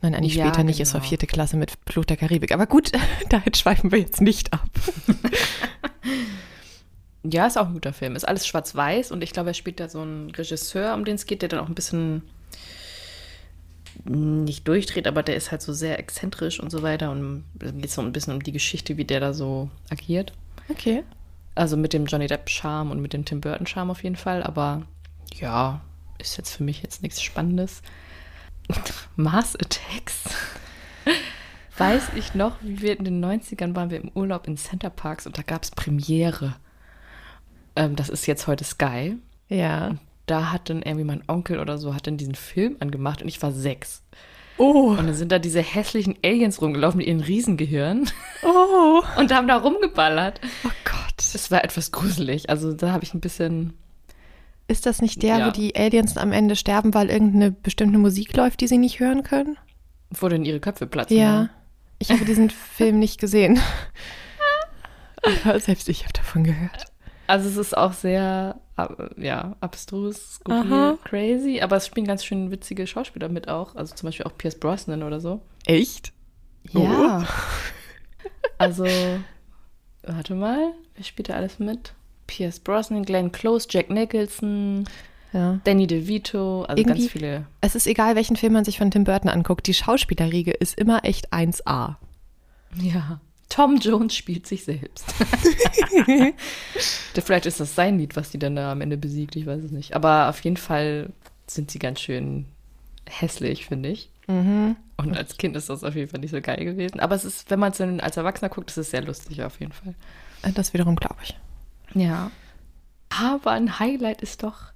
Nein, 0.00 0.14
eigentlich 0.14 0.34
Ja, 0.34 0.46
später 0.46 0.64
nicht. 0.64 0.80
Es 0.80 0.94
war 0.94 1.00
genau. 1.00 1.08
vierte 1.10 1.26
Klasse 1.26 1.56
mit 1.56 1.72
Fluch 1.86 2.04
der 2.04 2.16
Karibik. 2.16 2.52
Aber 2.52 2.66
gut, 2.66 2.90
dahin 3.28 3.54
schweifen 3.54 3.92
wir 3.92 3.98
jetzt 4.00 4.20
nicht 4.20 4.52
ab. 4.52 4.68
Ja, 7.24 7.46
ist 7.46 7.56
auch 7.56 7.66
ein 7.66 7.74
guter 7.74 7.92
Film. 7.92 8.16
Ist 8.16 8.26
alles 8.26 8.46
schwarz-weiß 8.46 9.12
und 9.12 9.22
ich 9.22 9.32
glaube, 9.32 9.50
er 9.50 9.54
spielt 9.54 9.78
da 9.78 9.88
so 9.88 10.00
einen 10.00 10.30
Regisseur, 10.30 10.94
um 10.94 11.04
den 11.04 11.14
es 11.14 11.26
geht, 11.26 11.42
der 11.42 11.48
dann 11.48 11.60
auch 11.60 11.68
ein 11.68 11.74
bisschen 11.74 12.22
nicht 14.04 14.66
durchdreht, 14.66 15.06
aber 15.06 15.22
der 15.22 15.36
ist 15.36 15.52
halt 15.52 15.62
so 15.62 15.72
sehr 15.72 15.98
exzentrisch 15.98 16.58
und 16.58 16.70
so 16.70 16.82
weiter 16.82 17.10
und 17.10 17.44
es 17.60 17.72
geht 17.72 17.90
so 17.90 18.02
ein 18.02 18.12
bisschen 18.12 18.34
um 18.34 18.42
die 18.42 18.50
Geschichte, 18.50 18.96
wie 18.96 19.04
der 19.04 19.20
da 19.20 19.32
so 19.32 19.70
agiert. 19.90 20.32
Okay. 20.68 21.04
Also 21.54 21.76
mit 21.76 21.92
dem 21.92 22.06
Johnny 22.06 22.26
Depp-Charme 22.26 22.90
und 22.90 23.00
mit 23.00 23.12
dem 23.12 23.24
Tim 23.24 23.40
Burton-Charme 23.40 23.90
auf 23.90 24.02
jeden 24.02 24.16
Fall, 24.16 24.42
aber 24.42 24.82
ja, 25.34 25.80
ist 26.18 26.36
jetzt 26.36 26.56
für 26.56 26.62
mich 26.62 26.82
jetzt 26.82 27.02
nichts 27.02 27.20
Spannendes. 27.20 27.82
Mars 29.16 29.56
Attacks. 29.56 30.22
Weiß 31.78 32.10
ich 32.16 32.34
noch, 32.34 32.56
wie 32.60 32.80
wir 32.80 32.98
in 32.98 33.04
den 33.04 33.24
90ern 33.24 33.74
waren 33.74 33.90
wir 33.90 34.00
im 34.00 34.10
Urlaub 34.14 34.46
in 34.46 34.56
Center 34.56 34.90
Parks 34.90 35.26
und 35.26 35.36
da 35.36 35.42
gab 35.42 35.62
es 35.62 35.70
Premiere. 35.70 36.54
Ähm, 37.76 37.96
das 37.96 38.08
ist 38.08 38.26
jetzt 38.26 38.46
heute 38.46 38.64
Sky. 38.64 39.16
Ja. 39.48 39.96
Da 40.26 40.52
hat 40.52 40.70
dann 40.70 40.82
irgendwie 40.82 41.04
mein 41.04 41.24
Onkel 41.26 41.58
oder 41.58 41.78
so, 41.78 41.94
hat 41.94 42.06
dann 42.06 42.16
diesen 42.16 42.36
Film 42.36 42.76
angemacht 42.80 43.22
und 43.22 43.28
ich 43.28 43.42
war 43.42 43.52
sechs. 43.52 44.02
Oh. 44.58 44.90
Und 44.90 45.06
dann 45.06 45.14
sind 45.14 45.32
da 45.32 45.38
diese 45.38 45.60
hässlichen 45.62 46.16
Aliens 46.24 46.60
rumgelaufen 46.60 46.98
mit 46.98 47.06
ihren 47.06 47.20
Riesengehirn 47.20 48.08
Oh. 48.44 49.02
und 49.18 49.32
haben 49.32 49.48
da 49.48 49.56
rumgeballert. 49.56 50.40
Oh 50.64 50.70
Gott. 50.84 51.18
Es 51.18 51.50
war 51.50 51.64
etwas 51.64 51.92
gruselig. 51.92 52.50
Also 52.50 52.72
da 52.72 52.92
habe 52.92 53.04
ich 53.04 53.14
ein 53.14 53.20
bisschen. 53.20 53.72
Ist 54.68 54.86
das 54.86 55.02
nicht 55.02 55.22
der, 55.22 55.38
Ja. 55.38 55.46
wo 55.46 55.50
die 55.50 55.74
Aliens 55.76 56.16
am 56.16 56.32
Ende 56.32 56.56
sterben, 56.56 56.94
weil 56.94 57.10
irgendeine 57.10 57.50
bestimmte 57.50 57.98
Musik 57.98 58.36
läuft, 58.36 58.60
die 58.60 58.68
sie 58.68 58.78
nicht 58.78 59.00
hören 59.00 59.22
können? 59.22 59.56
Wo 60.10 60.28
denn 60.28 60.44
ihre 60.44 60.60
Köpfe 60.60 60.86
platzen. 60.86 61.16
Ja. 61.16 61.42
ne? 61.42 61.50
Ich 61.98 62.10
habe 62.10 62.24
diesen 62.24 62.50
Film 62.76 62.98
nicht 62.98 63.20
gesehen. 63.20 63.58
Aber 65.44 65.58
selbst 65.60 65.88
ich 65.88 66.02
habe 66.02 66.12
davon 66.12 66.44
gehört. 66.44 66.86
Also 67.26 67.48
es 67.48 67.56
ist 67.56 67.76
auch 67.76 67.92
sehr, 67.92 68.60
ja, 69.16 69.56
abstrus, 69.60 70.34
skurril, 70.36 70.72
Aha. 70.72 70.98
crazy. 71.04 71.60
Aber 71.60 71.76
es 71.76 71.86
spielen 71.86 72.06
ganz 72.06 72.24
schön 72.24 72.50
witzige 72.50 72.86
Schauspieler 72.86 73.28
mit 73.28 73.48
auch. 73.48 73.74
Also 73.76 73.94
zum 73.94 74.08
Beispiel 74.08 74.26
auch 74.26 74.36
Pierce 74.36 74.58
Brosnan 74.58 75.02
oder 75.02 75.20
so. 75.20 75.40
Echt? 75.66 76.12
Ja. 76.72 77.26
Also, 78.58 78.86
warte 80.04 80.34
mal, 80.36 80.72
wer 80.94 81.04
spielt 81.04 81.28
da 81.28 81.34
alles 81.34 81.58
mit? 81.58 81.94
Pierce 82.28 82.60
Brosnan, 82.60 83.04
Glenn 83.04 83.32
Close, 83.32 83.66
Jack 83.68 83.90
Nicholson, 83.90 84.84
Ja. 85.32 85.58
Danny 85.64 85.88
DeVito, 85.88 86.62
also 86.62 86.80
Irgendwie- 86.80 87.00
ganz 87.00 87.10
viele. 87.10 87.46
Es 87.60 87.74
ist 87.74 87.88
egal, 87.88 88.14
welchen 88.14 88.36
Film 88.36 88.52
man 88.52 88.64
sich 88.64 88.78
von 88.78 88.90
Tim 88.92 89.02
Burton 89.02 89.28
anguckt. 89.30 89.66
Die 89.66 89.74
Schauspielerriege 89.74 90.52
ist 90.52 90.78
immer 90.78 91.04
echt 91.04 91.32
1A. 91.32 91.96
Ja. 92.76 93.20
Tom 93.52 93.76
Jones 93.76 94.16
spielt 94.16 94.46
sich 94.46 94.64
selbst. 94.64 95.04
Vielleicht 97.22 97.44
ist 97.46 97.60
das 97.60 97.74
sein 97.74 97.98
Lied, 97.98 98.16
was 98.16 98.30
die 98.30 98.38
dann 98.38 98.56
da 98.56 98.72
am 98.72 98.80
Ende 98.80 98.96
besiegt, 98.96 99.36
ich 99.36 99.44
weiß 99.46 99.62
es 99.62 99.70
nicht. 99.70 99.94
Aber 99.94 100.28
auf 100.30 100.40
jeden 100.40 100.56
Fall 100.56 101.10
sind 101.46 101.70
sie 101.70 101.78
ganz 101.78 102.00
schön 102.00 102.46
hässlich, 103.06 103.66
finde 103.66 103.90
ich. 103.90 104.08
Mhm. 104.26 104.76
Und 104.96 105.16
als 105.16 105.36
Kind 105.36 105.54
ist 105.56 105.68
das 105.68 105.84
auf 105.84 105.94
jeden 105.94 106.08
Fall 106.08 106.20
nicht 106.20 106.30
so 106.30 106.40
geil 106.40 106.64
gewesen. 106.64 106.98
Aber 107.00 107.14
es 107.14 107.24
ist, 107.26 107.50
wenn 107.50 107.58
man 107.58 107.72
es 107.72 107.78
dann 107.78 108.00
als 108.00 108.16
Erwachsener 108.16 108.48
guckt, 108.48 108.70
ist 108.70 108.78
es 108.78 108.90
sehr 108.90 109.02
lustig 109.02 109.42
auf 109.42 109.60
jeden 109.60 109.72
Fall. 109.72 109.94
Das 110.54 110.72
wiederum 110.72 110.96
glaube 110.96 111.16
ich. 111.22 111.36
Ja. 111.94 112.30
Aber 113.10 113.50
ein 113.50 113.78
Highlight 113.78 114.22
ist 114.22 114.42
doch 114.42 114.72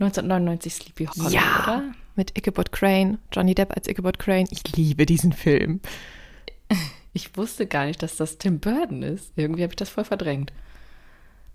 1999 0.00 0.74
Sleepy 0.74 1.06
Hollow, 1.06 1.30
Ja. 1.30 1.62
oder? 1.62 1.82
Mit 2.16 2.36
Ichabod 2.36 2.72
Crane, 2.72 3.18
Johnny 3.32 3.54
Depp 3.54 3.72
als 3.76 3.86
Ichabod 3.88 4.18
Crane. 4.18 4.46
Ich 4.50 4.76
liebe 4.76 5.06
diesen 5.06 5.32
Film. 5.32 5.80
Ich 7.14 7.36
wusste 7.36 7.66
gar 7.66 7.86
nicht, 7.86 8.02
dass 8.02 8.16
das 8.16 8.38
Tim 8.38 8.58
Burton 8.58 9.02
ist. 9.02 9.32
Irgendwie 9.36 9.62
habe 9.62 9.72
ich 9.72 9.76
das 9.76 9.88
voll 9.88 10.04
verdrängt. 10.04 10.52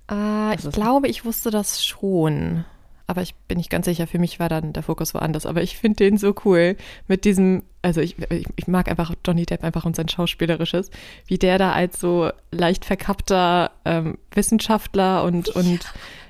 Äh, 0.10 0.55
ich 0.55 0.70
glaube, 0.72 1.07
ich 1.07 1.26
wusste 1.26 1.51
das 1.51 1.86
schon. 1.86 2.66
Aber 3.07 3.22
ich 3.22 3.36
bin 3.36 3.57
nicht 3.57 3.70
ganz 3.70 3.86
sicher. 3.86 4.07
Für 4.07 4.20
mich 4.20 4.39
war 4.39 4.49
dann 4.49 4.72
der 4.72 4.84
Fokus 4.84 5.14
woanders. 5.14 5.45
Aber 5.45 5.62
ich 5.62 5.78
finde 5.78 5.97
den 5.97 6.18
so 6.18 6.34
cool 6.45 6.78
mit 7.07 7.26
diesem, 7.26 7.64
also 7.82 8.01
ich, 8.01 8.18
ich, 8.32 8.45
ich 8.55 8.68
mag 8.68 8.88
einfach 8.88 9.14
Johnny 9.26 9.45
Depp 9.45 9.64
einfach 9.64 9.84
und 9.84 9.95
sein 9.95 10.07
Schauspielerisches, 10.07 10.91
wie 11.26 11.38
der 11.38 11.57
da 11.57 11.74
als 11.74 11.99
so 11.99 12.32
leicht 12.51 12.86
verkappter 12.86 13.72
ähm, 13.84 14.18
Wissenschaftler 14.32 15.24
und, 15.24 15.49
und 15.49 15.80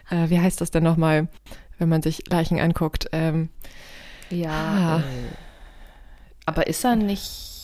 äh, 0.10 0.30
wie 0.30 0.40
heißt 0.40 0.62
das 0.62 0.72
denn 0.72 0.84
nochmal, 0.84 1.28
wenn 1.78 1.90
man 1.90 2.02
sich 2.02 2.24
Leichen 2.30 2.60
anguckt? 2.60 3.08
Ähm, 3.12 3.50
Ja. 4.30 4.50
Ah. 4.50 5.00
Äh, 5.00 5.04
aber 6.46 6.66
ist 6.68 6.84
er 6.84 6.96
nicht. 6.96 7.59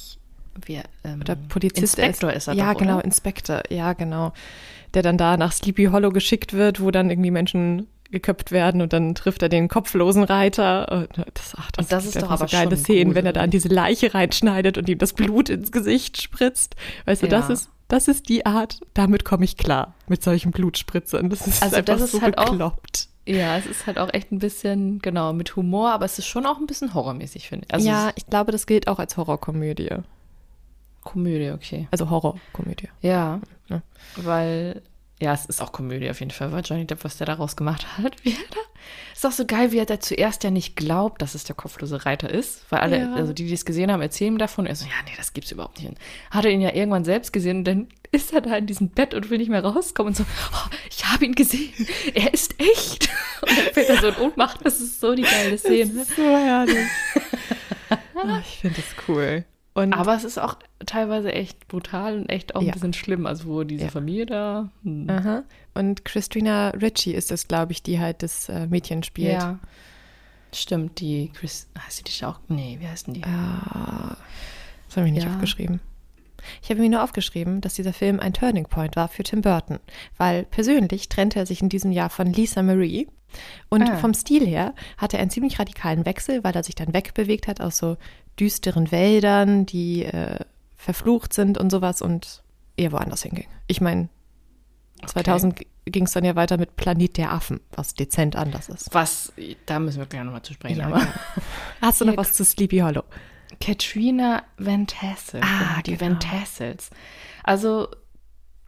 Wie, 0.66 0.82
ähm, 1.04 1.22
Oder 1.22 1.36
Polizist. 1.36 1.98
Inspektor 1.98 2.32
ist 2.32 2.48
er 2.48 2.54
Ja, 2.54 2.74
doch, 2.74 2.80
genau? 2.80 3.00
Inspektor. 3.00 3.64
Ja, 3.70 3.94
genau. 3.94 4.34
Der 4.94 5.02
dann 5.04 5.18
da 5.18 5.36
nach 5.38 5.52
Sleepy 5.52 5.86
Hollow 5.86 6.12
geschickt 6.12 6.54
wird, 6.54 6.82
wo 6.82 6.92
dann 6.92 7.10
irgendwie 7.10 7.32
Menschen 7.32 7.88
geköpft 8.12 8.52
werden 8.52 8.82
und 8.82 8.94
dann 8.94 9.16
trifft 9.16 9.42
er 9.42 9.50
den 9.50 9.68
kopflosen 9.68 10.24
Reiter. 10.24 10.92
Und 10.92 11.10
das, 11.34 11.54
ach, 11.58 11.70
Und 11.78 11.92
das 11.92 12.06
ist 12.06 12.22
doch 12.22 12.30
aber 12.32 12.48
so 12.48 12.56
geile 12.56 12.78
Szenen, 12.78 13.16
wenn 13.16 13.26
er 13.26 13.34
da 13.34 13.42
an 13.42 13.50
diese 13.50 13.68
Leiche 13.68 14.14
reinschneidet 14.14 14.78
und 14.78 14.88
ihm 14.88 14.98
das 14.98 15.14
Blut 15.14 15.50
ins 15.50 15.72
Gesicht 15.72 16.22
spritzt. 16.22 16.76
Weißt 17.06 17.24
du, 17.24 17.28
das 17.28 17.50
ist 17.50 17.70
das 17.88 18.08
ist 18.08 18.30
die 18.30 18.48
Art, 18.48 18.80
damit 18.96 19.26
komme 19.26 19.46
ich 19.46 19.58
klar 19.58 19.94
mit 20.08 20.24
solchen 20.24 20.52
Blutspritzern. 20.52 21.30
Das 21.30 21.46
ist 21.46 21.62
Also 21.62 21.76
einfach 21.76 21.94
das 21.94 22.02
ist 22.04 22.12
so 22.14 22.22
halt 22.22 22.38
auch- 22.40 22.50
bekloppt. 22.50 23.10
Ja, 23.28 23.58
es 23.58 23.66
ist 23.66 23.86
halt 23.88 23.98
auch 24.00 24.14
echt 24.14 24.32
ein 24.32 24.38
bisschen, 24.40 25.00
genau, 25.00 25.34
mit 25.34 25.56
Humor, 25.56 25.92
aber 25.92 26.06
es 26.06 26.18
ist 26.20 26.28
schon 26.28 26.46
auch 26.46 26.60
ein 26.60 26.68
bisschen 26.68 26.94
horrormäßig, 26.94 27.48
finde 27.50 27.66
ich. 27.68 27.74
Also 27.74 27.88
ja, 27.88 28.12
ich 28.16 28.28
glaube, 28.28 28.52
das 28.52 28.66
gilt 28.68 28.88
auch 28.88 29.00
als 29.00 29.18
Horrorkomödie. 29.18 29.90
Komödie, 31.06 31.52
okay. 31.52 31.88
Also 31.92 32.10
Horrorkomödie. 32.10 32.90
Ja, 33.02 33.40
Ja. 33.70 33.82
weil, 34.18 34.82
ja, 35.22 35.34
es 35.34 35.46
ist 35.46 35.62
auch 35.62 35.72
Komödie 35.72 36.10
auf 36.10 36.20
jeden 36.20 36.32
Fall, 36.32 36.52
weil 36.52 36.62
Johnny 36.66 36.86
Depp, 36.86 37.06
was 37.06 37.16
der 37.18 37.28
daraus 37.28 37.56
gemacht 37.56 37.86
hat, 37.98 38.24
wie 38.26 38.32
er 38.32 38.48
da, 38.52 38.60
ist 39.14 39.26
auch 39.26 39.32
so 39.32 39.46
geil, 39.46 39.72
wie 39.72 39.78
er 39.78 39.86
da 39.86 40.00
zuerst 40.00 40.44
ja 40.44 40.52
nicht 40.52 40.76
glaubt, 40.76 41.22
dass 41.22 41.34
es 41.36 41.44
der 41.46 41.56
kopflose 41.56 42.06
Reiter 42.06 42.30
ist, 42.30 42.66
weil 42.70 42.80
alle, 42.82 43.00
Ja. 43.00 43.14
also 43.14 43.32
die, 43.34 43.46
die 43.48 43.54
es 43.54 43.64
gesehen 43.66 43.92
haben, 43.92 44.02
erzählen 44.02 44.34
ihm 44.34 44.38
davon, 44.40 44.66
er 44.66 44.76
so, 44.76 44.86
ja, 44.86 44.92
nee, 45.06 45.14
das 45.16 45.32
gibt's 45.34 45.52
überhaupt 45.52 45.80
nicht. 45.80 45.88
Und 45.90 45.98
hat 46.32 46.44
er 46.46 46.52
ihn 46.52 46.60
ja 46.62 46.74
irgendwann 46.74 47.06
selbst 47.06 47.32
gesehen 47.32 47.60
und 47.60 47.64
dann 47.66 47.88
ist 48.12 48.34
er 48.34 48.42
da 48.42 48.56
in 48.58 48.66
diesem 48.68 48.90
Bett 48.90 49.14
und 49.14 49.30
will 49.30 49.38
nicht 49.38 49.50
mehr 49.50 49.64
rauskommen 49.64 50.10
und 50.12 50.18
so, 50.18 50.24
oh, 50.24 50.70
ich 50.90 51.06
habe 51.06 51.24
ihn 51.26 51.36
gesehen, 51.36 51.72
er 52.14 52.34
ist 52.34 52.56
echt. 52.60 53.10
Und 53.42 53.58
dann 53.58 53.74
fällt 53.74 53.90
er 53.90 53.98
so 54.02 54.08
in 54.08 54.16
Ohnmacht, 54.18 54.60
das 54.66 54.82
ist 54.82 55.00
so 55.00 55.14
die 55.16 55.22
geile 55.24 55.58
Szene. 55.58 55.92
Das 55.94 56.10
ist 56.10 56.16
so 56.18 56.24
herrlich. 56.24 56.88
Ah, 58.16 58.40
ich 58.42 58.58
finde 58.62 58.78
das 58.78 59.08
cool. 59.08 59.46
Und 59.76 59.94
Aber 59.94 60.16
es 60.16 60.24
ist 60.24 60.38
auch 60.40 60.56
teilweise 60.86 61.32
echt 61.34 61.68
brutal 61.68 62.18
und 62.18 62.30
echt 62.30 62.56
auch 62.56 62.62
ein 62.62 62.68
Ja. 62.68 62.74
bisschen 62.74 62.94
schlimm. 62.94 63.26
Also 63.28 63.46
wo 63.48 63.64
diese 63.64 63.84
Ja. 63.84 63.90
Familie 63.92 64.26
da. 64.26 64.70
Hm. 64.84 65.08
Aha. 65.10 65.44
Und 65.74 66.06
Christina 66.06 66.70
Ritchie 66.70 67.14
ist 67.14 67.30
es, 67.32 67.48
glaube 67.48 67.74
ich, 67.74 67.84
die 67.84 68.00
halt 68.00 68.24
das 68.24 68.48
äh, 68.50 68.66
Mädchen 68.68 69.04
spielt. 69.04 69.34
Ja. 69.34 69.60
Stimmt, 70.54 71.02
die 71.02 71.30
Chris. 71.34 71.68
Heißt 71.86 72.00
die 72.00 72.04
nicht 72.06 72.24
auch? 72.24 72.40
Nee, 72.48 72.78
wie 72.80 72.88
heißen 72.88 73.14
die? 73.14 73.24
Ah, 73.26 74.16
das 74.88 74.96
habe 74.96 75.08
ich 75.08 75.14
nicht 75.14 75.26
Ja. 75.26 75.32
aufgeschrieben. 75.34 75.82
Ich 76.62 76.70
habe 76.70 76.80
mir 76.80 76.90
nur 76.90 77.04
aufgeschrieben, 77.04 77.60
dass 77.60 77.74
dieser 77.74 77.92
Film 77.92 78.20
ein 78.20 78.32
Turning 78.32 78.66
Point 78.66 78.96
war 78.96 79.10
für 79.10 79.24
Tim 79.24 79.42
Burton, 79.42 79.80
weil 80.18 80.44
persönlich 80.44 81.10
trennte 81.10 81.40
er 81.40 81.46
sich 81.46 81.62
in 81.62 81.70
diesem 81.70 81.92
Jahr 81.92 82.10
von 82.10 82.32
Lisa 82.32 82.62
Marie 82.62 83.08
und 83.70 83.90
Ah. 83.90 83.98
vom 83.98 84.14
Stil 84.14 84.46
her 84.46 84.74
hatte 84.98 85.18
er 85.18 85.22
einen 85.22 85.32
ziemlich 85.32 85.60
radikalen 85.60 86.06
Wechsel, 86.06 86.44
weil 86.44 86.56
er 86.56 86.64
sich 86.64 86.76
dann 86.76 86.94
wegbewegt 86.94 87.48
hat 87.48 87.62
aus 87.62 87.78
so 87.78 87.98
düsteren 88.40 88.92
Wäldern, 88.92 89.66
die 89.66 90.04
äh, 90.06 90.40
verflucht 90.76 91.34
sind 91.34 91.58
und 91.58 91.70
sowas 91.72 92.02
und 92.02 92.44
eher 92.78 92.92
woanders 92.92 93.24
hinging. 93.24 93.48
Ich 93.68 93.82
meine, 93.82 94.10
2000 95.06 95.62
ging 95.86 96.06
es 96.06 96.14
dann 96.14 96.26
ja 96.26 96.36
weiter 96.36 96.58
mit 96.58 96.76
Planet 96.78 97.18
der 97.18 97.32
Affen, 97.32 97.60
was 97.72 97.94
dezent 97.94 98.36
anders 98.36 98.70
ist. 98.70 98.94
Was, 98.94 99.32
da 99.66 99.80
müssen 99.80 100.00
wir 100.00 100.06
gerne 100.08 100.26
nochmal 100.26 100.42
zu 100.42 100.54
sprechen. 100.54 100.80
Ja, 100.80 100.90
ja. 100.90 101.08
Hast 101.82 102.02
du 102.02 102.06
noch 102.06 102.18
was 102.18 102.34
zu 102.34 102.44
Sleepy 102.44 102.80
Hollow? 102.80 103.04
Katrina 103.62 104.44
Van 104.58 104.88
Tassel. 104.88 105.42
Ah, 105.44 105.82
die 105.84 105.96
genau. 105.96 106.12
Van 106.12 106.20
Tassels. 106.20 106.90
Also, 107.44 107.88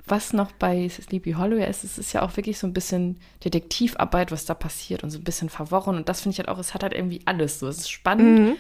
was 0.07 0.33
noch 0.33 0.51
bei 0.53 0.87
Sleepy 0.89 1.33
Hollow 1.33 1.57
ist, 1.57 1.83
es 1.83 1.97
ist 1.97 2.13
ja 2.13 2.21
auch 2.21 2.35
wirklich 2.37 2.57
so 2.59 2.67
ein 2.67 2.73
bisschen 2.73 3.17
Detektivarbeit, 3.43 4.31
was 4.31 4.45
da 4.45 4.53
passiert 4.53 5.03
und 5.03 5.09
so 5.11 5.17
ein 5.17 5.23
bisschen 5.23 5.49
verworren. 5.49 5.95
Und 5.97 6.09
das 6.09 6.21
finde 6.21 6.33
ich 6.33 6.39
halt 6.39 6.49
auch, 6.49 6.59
es 6.59 6.73
hat 6.73 6.83
halt 6.83 6.93
irgendwie 6.93 7.21
alles 7.25 7.59
so. 7.59 7.67
Es 7.67 7.77
ist 7.79 7.89
spannend. 7.89 8.39
Mhm. 8.39 8.55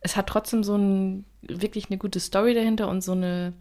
Es 0.00 0.16
hat 0.16 0.26
trotzdem 0.28 0.62
so 0.64 0.76
ein, 0.76 1.24
wirklich 1.42 1.86
eine 1.90 1.98
gute 1.98 2.20
Story 2.20 2.54
dahinter 2.54 2.88
und 2.88 3.02
so 3.02 3.12
eine, 3.12 3.52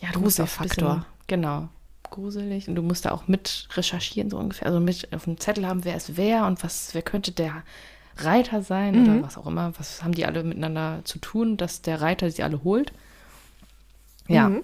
ja, 0.00 0.10
Gruselfaktor. 0.10 1.06
Genau. 1.26 1.68
Gruselig. 2.10 2.68
Und 2.68 2.74
du 2.74 2.82
musst 2.82 3.04
da 3.06 3.12
auch 3.12 3.28
mit 3.28 3.68
recherchieren, 3.74 4.28
so 4.30 4.38
ungefähr. 4.38 4.66
Also 4.66 4.80
mit 4.80 5.12
auf 5.14 5.24
dem 5.24 5.38
Zettel 5.38 5.66
haben, 5.66 5.84
wer 5.84 5.96
ist 5.96 6.16
wer 6.16 6.46
und 6.46 6.62
was, 6.62 6.94
wer 6.94 7.02
könnte 7.02 7.32
der 7.32 7.62
Reiter 8.18 8.62
sein 8.62 8.94
Mhm. 8.94 9.02
oder 9.16 9.22
was 9.26 9.38
auch 9.38 9.46
immer. 9.46 9.72
Was 9.78 10.02
haben 10.02 10.12
die 10.12 10.26
alle 10.26 10.44
miteinander 10.44 11.00
zu 11.04 11.18
tun, 11.18 11.56
dass 11.56 11.80
der 11.80 12.00
Reiter 12.02 12.30
sie 12.30 12.42
alle 12.42 12.62
holt? 12.64 12.92
Ja. 14.28 14.48
Mhm. 14.50 14.62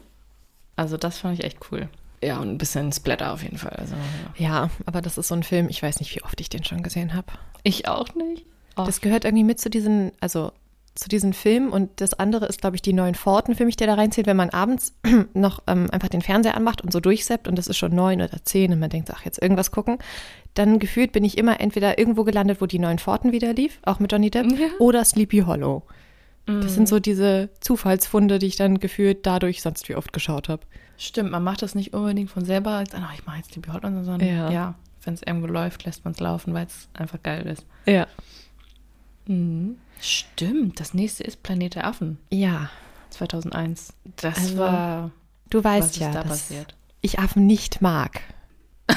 Also 0.77 0.97
das 0.97 1.19
fand 1.19 1.39
ich 1.39 1.45
echt 1.45 1.59
cool. 1.73 1.89
Ja, 2.23 2.39
und 2.39 2.49
ein 2.51 2.59
bisschen 2.59 2.93
Splatter 2.93 3.33
auf 3.33 3.43
jeden 3.43 3.59
Fall. 3.59 3.77
Also, 3.79 3.95
ja. 4.37 4.49
Ja, 4.49 4.71
aber 4.87 5.01
das 5.03 5.19
ist 5.19 5.29
so 5.29 5.35
ein 5.35 5.43
Film, 5.43 5.69
ich 5.69 5.83
weiß 5.83 6.01
nicht, 6.01 6.15
wie 6.17 6.23
oft 6.23 6.41
ich 6.41 6.49
den 6.49 6.65
schon 6.65 6.83
gesehen 6.83 7.15
habe. 7.15 7.27
Ich 7.63 7.87
auch 7.89 8.15
nicht. 8.15 8.45
Oh, 8.77 8.85
Das 8.85 9.01
gehört 9.01 9.25
irgendwie 9.25 9.45
mit 9.45 9.61
zu 9.61 9.71
diesen, 9.71 10.13
also 10.21 10.53
zu 10.95 11.09
diesen 11.09 11.33
Filmen 11.33 11.69
und 11.71 12.01
das 12.01 12.15
andere 12.15 12.47
ist, 12.47 12.61
glaube 12.61 12.75
ich, 12.75 12.83
die 12.83 12.93
neuen 12.93 13.15
Forten 13.15 13.55
für 13.55 13.65
mich, 13.65 13.77
der 13.77 13.87
da 13.87 13.95
reinzählt, 13.95 14.27
wenn 14.27 14.37
man 14.37 14.51
abends 14.51 14.95
noch 15.35 15.63
ähm, 15.69 15.89
einfach 15.93 16.09
den 16.09 16.23
Fernseher 16.23 16.57
anmacht 16.57 16.83
und 16.83 16.93
so 16.93 16.99
durchseppt 16.99 17.47
und 17.47 17.57
das 17.57 17.69
ist 17.69 17.77
schon 17.77 17.95
neun 17.95 18.21
oder 18.21 18.43
zehn 18.45 18.73
und 18.73 18.81
man 18.81 18.91
denkt, 18.91 19.09
ach, 19.15 19.25
jetzt 19.25 19.41
irgendwas 19.41 19.71
gucken, 19.71 19.99
dann 20.55 20.81
gefühlt 20.81 21.13
bin 21.13 21.25
ich 21.25 21.39
immer 21.39 21.61
entweder 21.61 21.99
irgendwo 22.01 22.25
gelandet, 22.25 22.61
wo 22.61 22.67
die 22.67 22.81
neuen 22.81 22.99
Forten 22.99 23.31
wieder 23.31 23.53
lief, 23.55 23.79
auch 23.85 24.01
mit 24.01 24.11
Johnny 24.11 24.31
Depp, 24.31 24.47
Ja. 24.59 24.67
oder 24.81 25.05
Sleepy 25.05 25.41
Hollow. 25.47 25.85
Mhm. 26.49 26.63
Das 26.63 26.75
sind 26.75 26.89
so 26.89 26.99
diese 26.99 27.51
Zufallsfunde, 27.61 28.41
die 28.41 28.47
ich 28.47 28.57
dann 28.57 28.81
gefühlt 28.81 29.25
dadurch 29.25 29.63
sonst 29.63 29.89
wie 29.89 29.95
oft 29.95 30.13
geschaut 30.13 30.49
habe. 30.49 30.63
Stimmt, 30.99 31.31
man 31.31 31.43
macht 31.45 31.63
das 31.63 31.75
nicht 31.75 31.95
unbedingt 31.95 32.31
von 32.31 32.45
selber, 32.45 32.73
als, 32.73 32.93
ah, 32.95 33.09
ich 33.15 33.25
mache 33.25 33.39
jetzt 33.39 33.55
die 33.55 33.63
Holland, 33.71 34.05
sondern 34.05 34.29
Ja. 34.29 34.51
ja, 34.51 34.75
wenn 35.05 35.15
es 35.15 35.23
irgendwo 35.23 35.47
läuft, 35.47 35.85
lässt 35.85 36.05
man 36.05 36.13
es 36.13 36.21
laufen, 36.21 36.53
weil 36.55 36.67
es 36.67 36.89
einfach 36.93 37.23
geil 37.23 37.47
ist. 37.47 37.65
Ja. 37.87 38.07
Mhm. 39.27 39.77
Stimmt, 40.01 40.81
das 40.81 40.95
nächste 40.95 41.25
ist 41.25 41.43
Planet 41.43 41.77
der 41.77 41.87
Affen, 41.87 42.19
Ja, 42.31 42.69
2001. 43.11 43.93
Das 44.17 44.37
Also, 44.39 44.59
war, 44.59 45.11
du 45.51 45.63
weißt 45.63 45.97
ja, 45.99 46.11
da 46.13 46.21
dass 46.23 46.29
passiert? 46.29 46.75
ich 47.01 47.19
Affen 47.19 47.47
nicht 47.47 47.81
mag. 47.81 48.21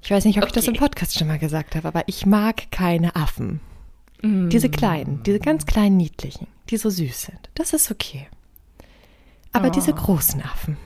Ich 0.00 0.10
weiß 0.10 0.24
nicht, 0.24 0.38
ob 0.38 0.46
ich 0.46 0.52
das 0.52 0.64
im 0.66 0.70
Okay. 0.72 0.80
Podcast 0.84 1.18
schon 1.18 1.28
mal 1.28 1.38
gesagt 1.38 1.76
habe, 1.76 1.86
aber 1.86 2.02
ich 2.06 2.24
mag 2.24 2.70
keine 2.70 3.14
Affen. 3.14 3.60
Mhm. 4.22 4.48
Diese 4.48 4.70
kleinen, 4.70 5.22
diese 5.22 5.38
ganz 5.38 5.66
kleinen 5.66 5.98
niedlichen, 5.98 6.46
die 6.70 6.78
so 6.78 6.88
süß 6.88 7.22
sind. 7.22 7.50
Das 7.54 7.74
ist 7.74 7.90
okay. 7.90 8.26
Aber 9.58 9.68
Oh. 9.68 9.72
diese 9.72 9.92
großen 9.92 10.42
Affen 10.42 10.76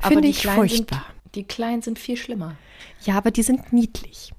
finde 0.00 0.28
ich 0.28 0.46
furchtbar. 0.46 1.04
Sind, 1.24 1.34
die 1.34 1.44
Kleinen 1.44 1.82
sind 1.82 1.98
viel 1.98 2.16
schlimmer. 2.16 2.56
Ja, 3.04 3.16
aber 3.16 3.30
die 3.30 3.42
sind 3.42 3.72
niedlich. 3.72 4.32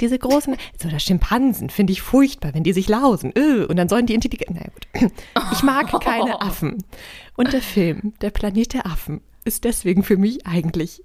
Diese 0.00 0.18
großen, 0.18 0.56
so 0.80 0.88
der 0.88 0.98
Schimpansen 0.98 1.68
finde 1.68 1.92
ich 1.92 2.00
furchtbar, 2.00 2.54
wenn 2.54 2.64
die 2.64 2.72
sich 2.72 2.88
lausen. 2.88 3.32
Öh, 3.36 3.64
und 3.64 3.76
dann 3.76 3.88
sollen 3.90 4.06
die 4.06 4.14
intelligent. 4.14 4.56
Na 4.94 5.00
gut. 5.02 5.12
Ich 5.52 5.62
mag 5.62 5.90
keine 6.02 6.40
Affen. 6.40 6.82
Und 7.36 7.52
der 7.52 7.60
Film, 7.62 8.14
der 8.22 8.30
Planet 8.30 8.72
der 8.72 8.86
Affen, 8.86 9.20
ist 9.44 9.64
deswegen 9.64 10.02
für 10.02 10.16
mich 10.16 10.46
eigentlich 10.46 11.02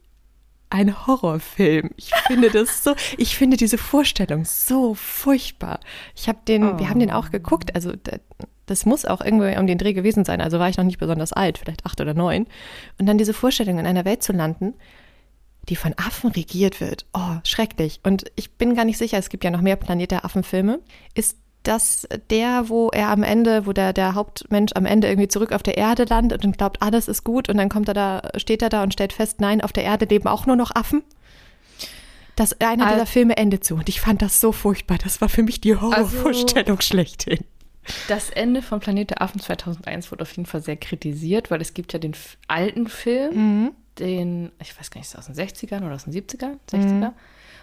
ein 0.70 1.06
Horrorfilm. 1.06 1.90
Ich 1.98 2.12
finde 2.28 2.50
das 2.50 2.82
so, 2.84 2.96
ich 3.18 3.36
finde 3.36 3.58
diese 3.58 3.78
Vorstellung 3.78 4.46
so 4.46 4.94
furchtbar. 4.94 5.82
Ich 6.16 6.30
habe 6.30 6.40
den, 6.48 6.80
wir 6.80 6.90
haben 6.90 7.00
den 7.02 7.12
auch 7.12 7.30
geguckt, 7.30 7.76
also 7.76 7.92
das 8.72 8.86
muss 8.86 9.06
auch 9.06 9.22
irgendwo 9.22 9.46
um 9.60 9.68
den 9.68 9.78
Dreh 9.78 9.94
gewesen 9.94 10.26
sein, 10.26 10.42
also 10.42 10.58
war 10.58 10.70
ich 10.70 10.78
noch 10.78 10.86
nicht 10.86 10.98
besonders 10.98 11.34
alt, 11.34 11.60
vielleicht 11.60 11.86
acht 11.86 12.02
oder 12.02 12.14
neun. 12.14 12.48
Und 12.98 13.06
dann 13.06 13.18
diese 13.18 13.34
Vorstellung, 13.34 13.78
in 13.78 13.86
einer 13.86 14.06
Welt 14.06 14.24
zu 14.24 14.34
landen, 14.34 14.74
die 15.70 15.76
von 15.76 15.94
Affen 15.98 16.32
regiert 16.32 16.82
wird. 16.82 17.06
Oh, 17.14 17.36
schrecklich. 17.44 18.00
Und 18.04 18.32
ich 18.36 18.54
bin 18.54 18.74
gar 18.74 18.86
nicht 18.86 18.98
sicher, 18.98 19.20
es 19.20 19.30
gibt 19.30 19.44
ja 19.44 19.52
noch 19.52 19.62
mehr 19.62 19.76
Planet 19.76 20.10
der 20.10 20.26
Affen-Filme. 20.26 20.80
Ist 21.14 21.38
das 21.64 22.08
der, 22.32 22.70
wo 22.70 22.90
er 22.90 23.10
am 23.10 23.22
Ende, 23.22 23.68
wo 23.68 23.74
der, 23.74 23.94
der 23.94 24.16
Hauptmensch 24.16 24.72
am 24.74 24.88
Ende 24.88 25.08
irgendwie 25.08 25.28
zurück 25.28 25.52
auf 25.52 25.62
der 25.62 25.78
Erde 25.78 26.06
landet 26.06 26.44
und 26.44 26.58
glaubt, 26.58 26.82
alles 26.82 27.08
ist 27.08 27.24
gut 27.24 27.50
und 27.50 27.58
dann 27.58 27.70
kommt 27.70 27.88
er 27.88 27.94
da, 27.94 28.22
steht 28.38 28.64
er 28.64 28.70
da 28.70 28.82
und 28.82 28.94
stellt 28.94 29.14
fest, 29.14 29.40
nein, 29.40 29.62
auf 29.62 29.72
der 29.72 29.84
Erde 29.84 30.06
leben 30.06 30.28
auch 30.28 30.48
nur 30.48 30.56
noch 30.56 30.72
Affen? 30.74 31.04
Das, 32.36 32.60
einer 32.60 32.88
Al- 32.88 32.94
dieser 32.94 33.06
Filme 33.06 33.38
endet 33.38 33.64
so 33.64 33.76
und 33.76 33.90
ich 33.90 34.02
fand 34.02 34.24
das 34.24 34.40
so 34.42 34.52
furchtbar. 34.52 34.98
Das 35.04 35.22
war 35.22 35.30
für 35.30 35.44
mich 35.44 35.62
die 35.62 35.76
Horrorvorstellung 35.76 36.82
schlechthin. 36.82 37.42
Das 38.08 38.30
Ende 38.30 38.62
von 38.62 38.80
Planet 38.80 39.10
der 39.12 39.22
Affen 39.22 39.42
2001 39.42 40.12
wurde 40.12 40.22
auf 40.24 40.32
jeden 40.32 40.46
Fall 40.46 40.62
sehr 40.62 40.78
kritisiert, 40.78 41.50
weil 41.50 41.62
es 41.62 41.74
gibt 41.74 41.94
ja 41.94 42.00
den 42.00 42.14
alten 42.48 42.88
Film, 42.88 43.34
Mhm. 43.36 43.72
den, 44.00 44.52
ich 44.62 44.78
weiß 44.80 44.92
gar 44.92 45.00
nicht, 45.00 45.08
ist 45.08 45.18
aus 45.18 45.26
den 45.26 45.36
60ern 45.36 45.84
oder 45.84 45.96
aus 45.96 46.04
den 46.06 46.14
70ern? 46.14 46.58
60er. 46.72 47.14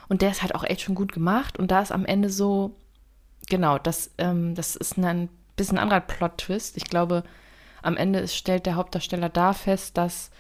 Und 0.09 0.23
der 0.23 0.31
ist 0.31 0.43
halt 0.43 0.55
auch 0.55 0.65
echt 0.65 0.81
schon 0.83 0.95
gut 0.95 1.13
gemacht. 1.13 1.59
Und 1.59 1.71
da 1.71 1.81
ist 1.81 1.93
am 1.93 2.05
Ende 2.05 2.31
so, 2.31 2.75
genau, 3.49 3.79
das, 3.79 4.11
ähm, 4.19 4.55
das 4.55 4.75
ist 4.77 4.97
ein 4.99 5.29
bisschen 5.57 5.79
anderer 5.79 6.01
Plot-Twist. 6.01 6.77
Ich 6.77 6.85
glaube, 6.85 7.23
am 7.83 7.97
Ende 7.97 8.19
ist, 8.19 8.35
stellt 8.35 8.67
der 8.67 8.75
Hauptdarsteller 8.77 9.29
da 9.29 9.53
fest, 9.53 9.97
dass 9.97 10.31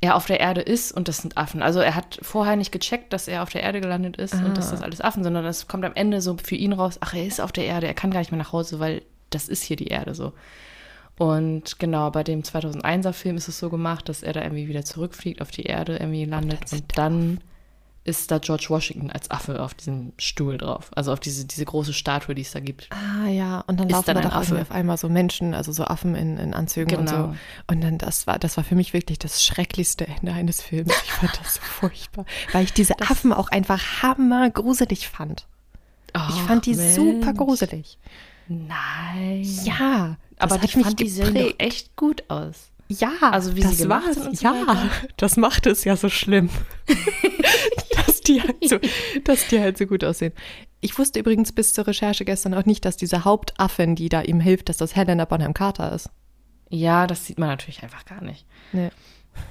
er 0.00 0.16
auf 0.16 0.26
der 0.26 0.40
Erde 0.40 0.62
ist 0.62 0.92
und 0.92 1.08
das 1.08 1.18
sind 1.18 1.36
Affen. 1.36 1.62
Also 1.62 1.80
er 1.80 1.94
hat 1.94 2.18
vorher 2.22 2.56
nicht 2.56 2.72
gecheckt, 2.72 3.12
dass 3.12 3.28
er 3.28 3.42
auf 3.42 3.50
der 3.50 3.62
Erde 3.62 3.80
gelandet 3.80 4.16
ist 4.16 4.34
und 4.34 4.56
dass 4.56 4.70
das 4.70 4.82
alles 4.82 5.00
Affen, 5.00 5.22
sondern 5.22 5.44
das 5.44 5.68
kommt 5.68 5.84
am 5.84 5.94
Ende 5.94 6.22
so 6.22 6.36
für 6.42 6.54
ihn 6.54 6.72
raus, 6.72 6.96
ach, 7.00 7.14
er 7.14 7.26
ist 7.26 7.40
auf 7.40 7.52
der 7.52 7.66
Erde, 7.66 7.86
er 7.86 7.94
kann 7.94 8.10
gar 8.10 8.20
nicht 8.20 8.32
mehr 8.32 8.38
nach 8.38 8.52
Hause, 8.52 8.80
weil 8.80 9.02
das 9.28 9.48
ist 9.48 9.62
hier 9.62 9.76
die 9.76 9.88
Erde 9.88 10.14
so. 10.14 10.32
Und 11.18 11.78
genau, 11.78 12.10
bei 12.10 12.24
dem 12.24 12.40
2001er 12.42 13.12
Film 13.12 13.36
ist 13.36 13.48
es 13.48 13.58
so 13.58 13.68
gemacht, 13.68 14.08
dass 14.08 14.22
er 14.22 14.32
da 14.32 14.42
irgendwie 14.42 14.68
wieder 14.68 14.86
zurückfliegt, 14.86 15.42
auf 15.42 15.50
die 15.50 15.64
Erde 15.64 15.98
irgendwie 15.98 16.24
landet 16.24 16.72
und 16.72 16.96
dann 16.96 17.40
ist 18.02 18.30
da 18.30 18.38
George 18.38 18.66
Washington 18.70 19.10
als 19.10 19.30
Affe 19.30 19.62
auf 19.62 19.74
diesem 19.74 20.12
Stuhl 20.16 20.56
drauf. 20.56 20.90
Also 20.94 21.12
auf 21.12 21.20
diese, 21.20 21.44
diese 21.44 21.64
große 21.66 21.92
Statue, 21.92 22.34
die 22.34 22.42
es 22.42 22.50
da 22.52 22.60
gibt. 22.60 22.88
Ah 22.90 23.28
ja, 23.28 23.60
und 23.66 23.78
dann 23.78 23.88
Ist 23.88 23.92
laufen 23.92 24.06
dann 24.06 24.16
da 24.16 24.22
doch 24.22 24.32
Affe. 24.36 24.60
auf 24.60 24.70
einmal 24.70 24.96
so 24.96 25.08
Menschen, 25.10 25.52
also 25.54 25.70
so 25.72 25.84
Affen 25.84 26.14
in, 26.14 26.38
in 26.38 26.54
Anzügen 26.54 26.96
und 26.98 27.06
Genau. 27.06 27.28
so. 27.28 27.36
Und 27.68 27.82
dann 27.82 27.98
das 27.98 28.26
war, 28.26 28.38
das 28.38 28.56
war 28.56 28.64
für 28.64 28.74
mich 28.74 28.94
wirklich 28.94 29.18
das 29.18 29.44
schrecklichste 29.44 30.06
Ende 30.06 30.32
eines 30.32 30.62
Films. 30.62 30.92
Ich 31.04 31.12
fand 31.12 31.38
das 31.40 31.54
so 31.56 31.60
furchtbar, 31.60 32.24
weil 32.52 32.64
ich 32.64 32.72
diese 32.72 32.98
Affen 33.00 33.32
auch 33.34 33.48
einfach 33.50 34.02
hammergruselig 34.02 35.08
fand. 35.08 35.46
Ich 36.30 36.42
fand 36.42 36.66
die 36.66 36.74
super 36.74 37.34
gruselig. 37.34 37.98
Nein. 38.48 39.42
Ja, 39.64 40.16
das 40.38 40.50
aber 40.52 40.60
mich 40.62 40.72
fand 40.72 40.98
die 40.98 41.08
sehen 41.08 41.54
echt 41.58 41.94
gut 41.96 42.24
aus. 42.28 42.69
Ja, 42.98 43.12
Also 43.20 43.54
wie 43.54 43.62
sie 43.62 43.68
das 43.68 43.78
gemacht 43.78 44.06
war's. 44.06 44.16
sind 44.16 44.36
so 44.38 44.44
Ja, 44.44 44.52
weiter. 44.66 44.90
das 45.16 45.36
macht 45.36 45.66
es 45.66 45.84
ja 45.84 45.96
so 45.96 46.08
schlimm, 46.08 46.50
dass 48.06 48.20
die 48.22 48.42
halt 48.42 48.56
so, 48.68 48.78
dass 49.24 49.46
die 49.48 49.60
halt 49.60 49.78
so 49.78 49.86
gut 49.86 50.04
aussehen. 50.04 50.32
Ich 50.80 50.98
wusste 50.98 51.18
übrigens 51.20 51.52
bis 51.52 51.72
zur 51.74 51.86
Recherche 51.86 52.24
gestern 52.24 52.54
auch 52.54 52.64
nicht, 52.64 52.84
dass 52.84 52.96
diese 52.96 53.24
Hauptaffin, 53.24 53.94
die 53.94 54.08
da 54.08 54.22
ihm 54.22 54.40
hilft, 54.40 54.68
dass 54.68 54.76
das 54.78 54.96
Helena 54.96 55.24
Bonham 55.24 55.54
Carter 55.54 55.92
ist. 55.92 56.10
Ja, 56.68 57.06
das 57.06 57.26
sieht 57.26 57.38
man 57.38 57.48
natürlich 57.48 57.82
einfach 57.82 58.04
gar 58.04 58.22
nicht. 58.22 58.46
Nee. 58.72 58.90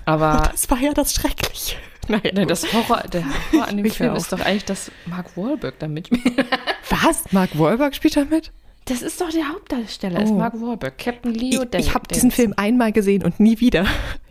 Aber 0.06 0.48
Das 0.52 0.70
war 0.70 0.80
ja 0.80 0.94
das 0.94 1.14
Schreckliche. 1.14 1.76
Nein, 2.08 2.22
ne, 2.34 2.46
das 2.48 2.74
Horror, 2.74 3.04
der 3.04 3.24
Horror 3.52 3.68
an 3.68 3.78
dem 3.78 3.90
Film 3.92 4.16
ist 4.16 4.32
doch 4.34 4.40
eigentlich, 4.40 4.66
dass 4.66 4.92
Mark 5.06 5.38
Wahlberg 5.38 5.78
da 5.80 5.88
mitspielt. 5.88 6.46
Was? 6.90 7.32
Mark 7.32 7.58
Wahlberg 7.58 7.94
spielt 7.96 8.18
da 8.18 8.26
mit? 8.26 8.52
Das 8.90 9.02
ist 9.02 9.22
doch 9.22 9.30
der 9.30 9.48
Hauptdarsteller, 9.50 10.22
ist 10.22 10.32
Oh. 10.32 10.36
Mark 10.36 10.60
Wahlberg. 10.60 10.98
Captain 10.98 11.34
Leo 11.34 11.64
Ich, 11.74 11.80
ich 11.80 11.94
habe 11.94 12.08
diesen 12.08 12.32
Film 12.32 12.54
einmal 12.58 12.92
gesehen 12.92 13.24
und 13.24 13.40
nie 13.40 13.60
wieder. 13.60 13.86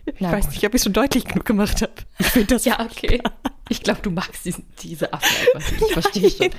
Ich 0.05 0.15
Na 0.19 0.31
weiß 0.31 0.45
gut. 0.45 0.55
nicht, 0.55 0.65
ob 0.65 0.73
ich 0.73 0.79
es 0.79 0.83
schon 0.83 0.93
deutlich 0.93 1.25
genug 1.25 1.45
gemacht 1.45 1.81
habe. 1.81 1.93
Ich 2.19 2.27
finde 2.27 2.55
das 2.55 2.65
Ja, 2.65 2.79
okay. 2.79 3.21
Ich 3.69 3.81
glaube, 3.83 4.01
du 4.01 4.11
magst 4.11 4.45
diesen, 4.45 4.65
diese 4.81 5.13
Affen 5.13 5.27
einfach 5.55 5.71
nicht. 5.71 5.81
Ich 5.81 5.93
verstehe 5.93 6.29
schon. 6.29 6.49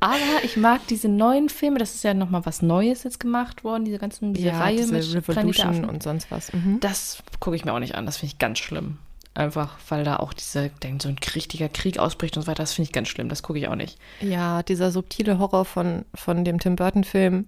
Aber 0.00 0.44
ich 0.44 0.56
mag 0.56 0.86
diese 0.88 1.08
neuen 1.08 1.48
Filme, 1.48 1.78
das 1.78 1.94
ist 1.94 2.04
ja 2.04 2.14
nochmal 2.14 2.44
was 2.44 2.62
Neues 2.62 3.04
jetzt 3.04 3.20
gemacht 3.20 3.64
worden, 3.64 3.84
diese 3.84 3.98
ganzen, 3.98 4.34
diese 4.34 4.52
Reihe 4.52 4.76
diese 4.76 4.92
mit 4.92 5.14
Revolution 5.14 5.84
und 5.84 6.02
sonst 6.02 6.30
was. 6.30 6.52
Mhm. 6.52 6.78
Das 6.80 7.22
gucke 7.40 7.56
ich 7.56 7.64
mir 7.64 7.72
auch 7.72 7.78
nicht 7.78 7.94
an, 7.94 8.04
das 8.06 8.18
finde 8.18 8.32
ich 8.32 8.38
ganz 8.38 8.58
schlimm. 8.58 8.98
Einfach, 9.34 9.76
weil 9.88 10.04
da 10.04 10.16
auch 10.18 10.32
diese, 10.32 10.70
denk, 10.82 11.02
so 11.02 11.08
ein 11.08 11.16
richtiger 11.34 11.68
Krieg 11.68 11.98
ausbricht 11.98 12.36
und 12.36 12.44
so 12.44 12.46
weiter, 12.46 12.62
das 12.62 12.72
finde 12.72 12.86
ich 12.88 12.92
ganz 12.92 13.08
schlimm, 13.08 13.28
das 13.28 13.42
gucke 13.42 13.58
ich 13.58 13.66
auch 13.66 13.74
nicht. 13.74 13.98
Ja, 14.20 14.62
dieser 14.62 14.92
subtile 14.92 15.40
Horror 15.40 15.64
von, 15.64 16.04
von 16.14 16.44
dem 16.44 16.60
Tim 16.60 16.76
Burton-Film, 16.76 17.46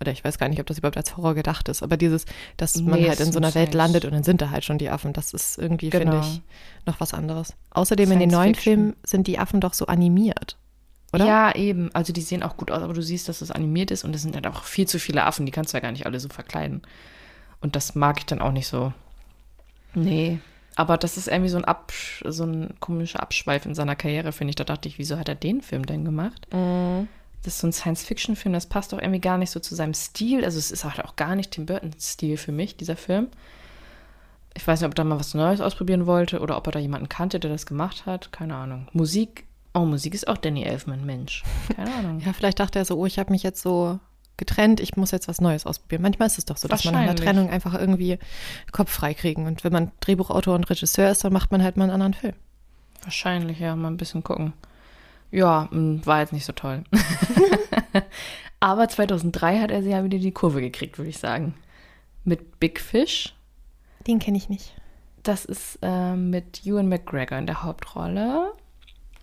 oder 0.00 0.10
ich 0.10 0.24
weiß 0.24 0.38
gar 0.38 0.48
nicht, 0.48 0.58
ob 0.60 0.66
das 0.66 0.78
überhaupt 0.78 0.96
als 0.96 1.16
Horror 1.16 1.34
gedacht 1.34 1.68
ist, 1.68 1.82
aber 1.84 1.96
dieses, 1.96 2.24
dass 2.56 2.74
man 2.80 2.98
Nee, 3.00 3.08
halt 3.08 3.20
in 3.20 3.30
so 3.32 3.38
einer 3.38 3.54
Welt 3.54 3.74
landet 3.74 4.04
und 4.06 4.12
dann 4.12 4.24
sind 4.24 4.40
da 4.42 4.50
halt 4.50 4.64
schon 4.64 4.78
die 4.78 4.88
Affen. 4.90 5.12
Das 5.12 5.32
ist 5.32 5.56
irgendwie, 5.58 5.90
finde 5.90 6.06
Genau. 6.06 6.20
ich, 6.22 6.40
noch 6.86 6.98
was 7.00 7.14
anderes. 7.14 7.54
Außerdem 7.70 8.10
in 8.10 8.18
den 8.18 8.30
Science 8.30 8.44
neuen 8.44 8.54
Fiction. 8.56 8.74
Filmen 8.74 8.96
sind 9.04 9.26
die 9.28 9.38
Affen 9.38 9.60
doch 9.60 9.74
so 9.74 9.86
animiert, 9.86 10.56
oder? 11.12 11.26
Ja, 11.26 11.54
eben. 11.54 11.94
Also 11.94 12.12
die 12.12 12.22
sehen 12.22 12.42
auch 12.42 12.56
gut 12.56 12.70
aus, 12.72 12.82
aber 12.82 12.94
du 12.94 13.02
siehst, 13.02 13.28
dass 13.28 13.40
es 13.40 13.50
animiert 13.52 13.90
ist 13.92 14.02
und 14.04 14.16
es 14.16 14.22
sind 14.22 14.34
halt 14.34 14.46
auch 14.48 14.64
viel 14.64 14.88
zu 14.88 14.98
viele 14.98 15.22
Affen, 15.24 15.44
die 15.46 15.52
kannst 15.52 15.72
du 15.74 15.76
ja 15.76 15.80
gar 15.82 15.92
nicht 15.92 16.06
alle 16.06 16.18
so 16.18 16.28
verkleiden. 16.28 16.82
Und 17.60 17.76
das 17.76 17.94
mag 17.94 18.18
ich 18.18 18.26
dann 18.26 18.40
auch 18.40 18.52
nicht 18.52 18.66
so. 18.66 18.92
Nee. 19.94 20.40
Aber 20.80 20.96
das 20.96 21.18
ist 21.18 21.28
irgendwie 21.28 21.50
so 21.50 21.58
ein, 21.58 21.66
Absch 21.66 22.24
so 22.26 22.44
ein 22.44 22.72
komischer 22.80 23.20
Abschweif 23.20 23.66
in 23.66 23.74
seiner 23.74 23.96
Karriere, 23.96 24.32
finde 24.32 24.52
ich. 24.52 24.56
Da 24.56 24.64
dachte 24.64 24.88
ich, 24.88 24.98
wieso 24.98 25.18
hat 25.18 25.28
er 25.28 25.34
den 25.34 25.60
Film 25.60 25.84
denn 25.84 26.06
gemacht? 26.06 26.48
Mhm. 26.54 27.06
Das 27.42 27.52
ist 27.52 27.60
so 27.60 27.66
ein 27.66 27.72
Science-Fiction-Film, 27.74 28.54
das 28.54 28.64
passt 28.64 28.94
doch 28.94 28.98
irgendwie 28.98 29.20
gar 29.20 29.36
nicht 29.36 29.50
so 29.50 29.60
zu 29.60 29.74
seinem 29.74 29.92
Stil. 29.92 30.42
Also 30.42 30.58
es 30.58 30.70
ist 30.70 30.84
halt 30.84 31.04
auch 31.04 31.16
gar 31.16 31.36
nicht 31.36 31.50
Tim 31.50 31.66
Burton-Stil 31.66 32.38
für 32.38 32.52
mich, 32.52 32.78
dieser 32.78 32.96
Film. 32.96 33.28
Ich 34.54 34.66
weiß 34.66 34.80
nicht, 34.80 34.86
ob 34.86 34.92
er 34.92 34.94
da 34.94 35.04
mal 35.04 35.20
was 35.20 35.34
Neues 35.34 35.60
ausprobieren 35.60 36.06
wollte 36.06 36.40
oder 36.40 36.56
ob 36.56 36.66
er 36.68 36.72
da 36.72 36.78
jemanden 36.78 37.10
kannte, 37.10 37.40
der 37.40 37.50
das 37.50 37.66
gemacht 37.66 38.06
hat. 38.06 38.32
Keine 38.32 38.54
Ahnung. 38.54 38.88
Musik, 38.94 39.44
oh, 39.74 39.80
Musik 39.80 40.14
ist 40.14 40.28
auch 40.28 40.38
Danny 40.38 40.62
Elfman, 40.62 41.04
Mensch. 41.04 41.42
Keine 41.76 41.92
Ahnung. 41.92 42.20
Ja, 42.24 42.32
vielleicht 42.32 42.58
dachte 42.58 42.78
er 42.78 42.86
so, 42.86 42.96
oh, 42.96 43.04
ich 43.04 43.18
habe 43.18 43.32
mich 43.32 43.42
jetzt 43.42 43.60
so 43.60 44.00
getrennt, 44.40 44.80
ich 44.80 44.96
muss 44.96 45.12
jetzt 45.12 45.28
was 45.28 45.40
Neues 45.40 45.64
ausprobieren. 45.66 46.02
Manchmal 46.02 46.26
ist 46.26 46.38
es 46.38 46.44
doch 46.44 46.56
so, 46.56 46.66
dass 46.66 46.84
man 46.84 46.94
nach 46.94 47.00
einer. 47.02 47.14
Trennung 47.14 47.48
einfach 47.48 47.74
irgendwie 47.74 48.18
Kopf 48.72 48.90
frei 48.90 49.14
kriegen. 49.14 49.46
Und 49.46 49.62
wenn 49.62 49.72
man 49.72 49.92
Drehbuchautor 50.00 50.56
und 50.56 50.68
Regisseur 50.68 51.10
ist, 51.12 51.22
dann 51.22 51.32
macht 51.32 51.52
man 51.52 51.62
halt 51.62 51.76
mal 51.76 51.84
einen 51.84 51.92
anderen 51.92 52.14
Film. 52.14 52.34
Wahrscheinlich, 53.04 53.60
ja, 53.60 53.76
mal 53.76 53.88
ein 53.88 53.96
bisschen 53.96 54.24
gucken. 54.24 54.52
Ja, 55.30 55.68
war 55.70 56.20
jetzt 56.20 56.32
nicht 56.32 56.44
so 56.44 56.52
toll. 56.52 56.82
Aber 58.60 58.88
2003 58.88 59.60
hat 59.60 59.70
er 59.70 59.82
sie 59.82 59.90
ja 59.90 60.02
wieder 60.04 60.18
die 60.18 60.32
Kurve 60.32 60.60
gekriegt, 60.60 60.98
würde 60.98 61.10
ich 61.10 61.18
sagen. 61.18 61.54
Mit 62.24 62.58
Big 62.60 62.80
Fish. 62.80 63.34
Den 64.06 64.18
kenne 64.18 64.36
ich 64.36 64.48
nicht. 64.48 64.74
Das 65.22 65.44
ist 65.44 65.78
äh, 65.82 66.16
mit 66.16 66.66
Ewan 66.66 66.88
McGregor 66.88 67.38
in 67.38 67.46
der 67.46 67.62
Hauptrolle. 67.62 68.52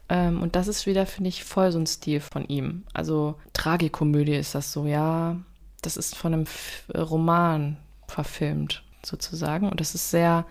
Ähm, 0.10 0.42
und 0.42 0.56
das 0.56 0.68
ist 0.68 0.86
wieder, 0.86 1.06
finde 1.06 1.30
ich, 1.30 1.44
voll 1.44 1.72
so 1.72 1.80
ein 1.80 1.88
Stil 1.88 2.20
von 2.20 2.48
ihm. 2.48 2.84
Also 2.94 3.36
Tragikomödie 3.54 4.36
ist 4.36 4.56
das 4.56 4.72
so, 4.72 4.86
ja. 4.86 5.38
Das 5.82 5.98
ist 5.98 6.16
von 6.16 6.34
einem 6.34 6.44
F 6.44 6.86
Roman 6.96 7.78
verfilmt, 8.08 8.84
sozusagen. 9.06 9.70
Und 9.70 9.80
das 9.80 9.96
ist 9.96 10.10
sehr 10.12 10.46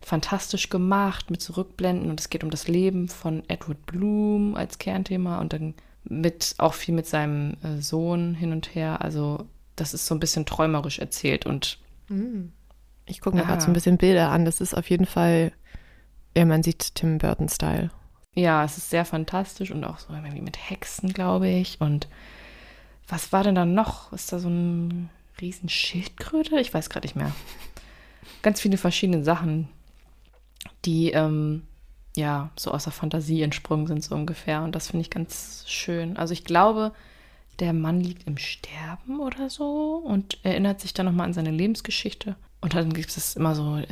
fantastisch 0.00 0.70
gemacht 0.70 1.30
mit 1.30 1.42
Zurückblenden 1.42 2.10
und 2.10 2.20
es 2.20 2.30
geht 2.30 2.42
um 2.42 2.50
das 2.50 2.68
Leben 2.68 3.08
von 3.08 3.42
Edward 3.48 3.84
Bloom 3.84 4.54
als 4.54 4.78
Kernthema 4.78 5.38
und 5.40 5.52
dann 5.52 5.74
mit 6.04 6.54
auch 6.56 6.72
viel 6.72 6.94
mit 6.94 7.06
seinem 7.06 7.56
äh, 7.62 7.82
Sohn 7.82 8.34
hin 8.34 8.52
und 8.52 8.74
her. 8.74 9.02
Also 9.02 9.46
das 9.76 9.92
ist 9.92 10.06
so 10.06 10.14
ein 10.14 10.20
bisschen 10.20 10.46
träumerisch 10.46 10.98
erzählt 10.98 11.44
und 11.44 11.78
Ich 13.06 13.20
gucke 13.20 13.36
mir 13.36 13.44
gerade 13.44 13.60
so 13.60 13.66
ein 13.66 13.72
bisschen 13.72 13.98
Bilder 13.98 14.30
an. 14.30 14.44
Das 14.44 14.60
ist 14.60 14.74
auf 14.74 14.88
jeden 14.88 15.06
Fall, 15.06 15.52
ja, 16.36 16.44
man 16.44 16.62
sieht 16.62 16.94
Tim 16.94 17.18
Burton-Style. 17.18 17.90
Ja, 18.34 18.64
es 18.64 18.78
ist 18.78 18.90
sehr 18.90 19.04
fantastisch 19.04 19.70
und 19.70 19.84
auch 19.84 19.98
so 19.98 20.12
irgendwie 20.12 20.40
mit 20.40 20.70
Hexen, 20.70 21.12
glaube 21.12 21.48
ich. 21.48 21.80
Und 21.80 22.08
was 23.08 23.32
war 23.32 23.42
denn 23.42 23.54
da 23.56 23.64
noch? 23.64 24.12
Ist 24.12 24.32
da 24.32 24.38
so 24.38 24.48
ein 24.48 25.10
riesen 25.40 25.68
Schildkröte? 25.68 26.60
Ich 26.60 26.72
weiß 26.72 26.90
gerade 26.90 27.06
nicht 27.06 27.16
mehr. 27.16 27.32
Ganz 28.42 28.60
viele 28.60 28.78
verschiedene 28.78 29.24
Sachen, 29.24 29.68
die 30.84 31.10
ähm, 31.10 31.66
ja 32.16 32.50
so 32.56 32.70
aus 32.70 32.84
der 32.84 32.92
Fantasie 32.92 33.42
entsprungen 33.42 33.86
sind, 33.86 34.04
so 34.04 34.14
ungefähr. 34.14 34.62
Und 34.62 34.74
das 34.74 34.88
finde 34.88 35.02
ich 35.02 35.10
ganz 35.10 35.64
schön. 35.66 36.16
Also 36.16 36.32
ich 36.32 36.44
glaube, 36.44 36.92
der 37.58 37.72
Mann 37.72 38.00
liegt 38.00 38.26
im 38.26 38.38
Sterben 38.38 39.20
oder 39.20 39.50
so 39.50 39.96
und 39.96 40.38
erinnert 40.42 40.80
sich 40.80 40.94
dann 40.94 41.06
nochmal 41.06 41.26
an 41.26 41.34
seine 41.34 41.50
Lebensgeschichte. 41.50 42.36
Und 42.60 42.74
dann 42.74 42.92
gibt 42.92 43.14
es 43.14 43.36
immer 43.36 43.54
so 43.54 43.82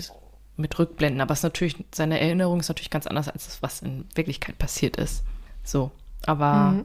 mit 0.59 0.79
Rückblenden. 0.79 1.21
Aber 1.21 1.33
es 1.33 1.41
ist 1.41 1.45
natürlich, 1.45 1.77
seine 1.95 2.21
Erinnerung 2.21 2.61
ist 2.61 2.69
natürlich 2.69 2.91
ganz 2.91 3.07
anders 3.07 3.29
als 3.29 3.47
das, 3.47 3.63
was 3.63 3.81
in 3.83 4.05
Wirklichkeit 4.15 4.59
passiert 4.59 4.97
ist. 4.97 5.25
So. 5.65 5.91
Aber 6.27 6.71
Mhm. 6.73 6.85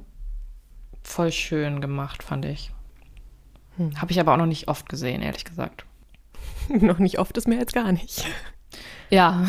voll 1.02 1.32
schön 1.32 1.82
gemacht, 1.82 2.24
fand 2.24 2.46
ich. 2.46 2.72
Hm. 3.78 4.00
Habe 4.00 4.12
ich 4.12 4.20
aber 4.20 4.34
auch 4.34 4.38
noch 4.38 4.46
nicht 4.46 4.68
oft 4.68 4.88
gesehen, 4.88 5.22
ehrlich 5.22 5.46
gesagt. 5.46 5.86
Noch 6.70 7.00
nicht 7.00 7.18
oft 7.20 7.36
ist 7.38 7.48
mehr 7.48 7.60
als 7.60 7.74
gar 7.74 7.92
nicht. 7.92 8.26
Ja. 9.10 9.46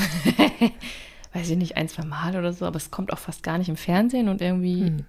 Weiß 1.33 1.51
ich 1.51 1.57
nicht, 1.57 1.77
ein, 1.77 1.89
zwei 1.89 2.05
Mal 2.05 2.37
oder 2.37 2.53
so, 2.53 2.64
aber 2.64 2.77
es 2.77 2.91
kommt 2.91 3.12
auch 3.12 3.18
fast 3.18 3.43
gar 3.43 3.59
nicht 3.59 3.68
im 3.68 3.77
Fernsehen 3.77 4.29
und 4.29 4.41
irgendwie. 4.41 4.87
Hm. 4.87 5.05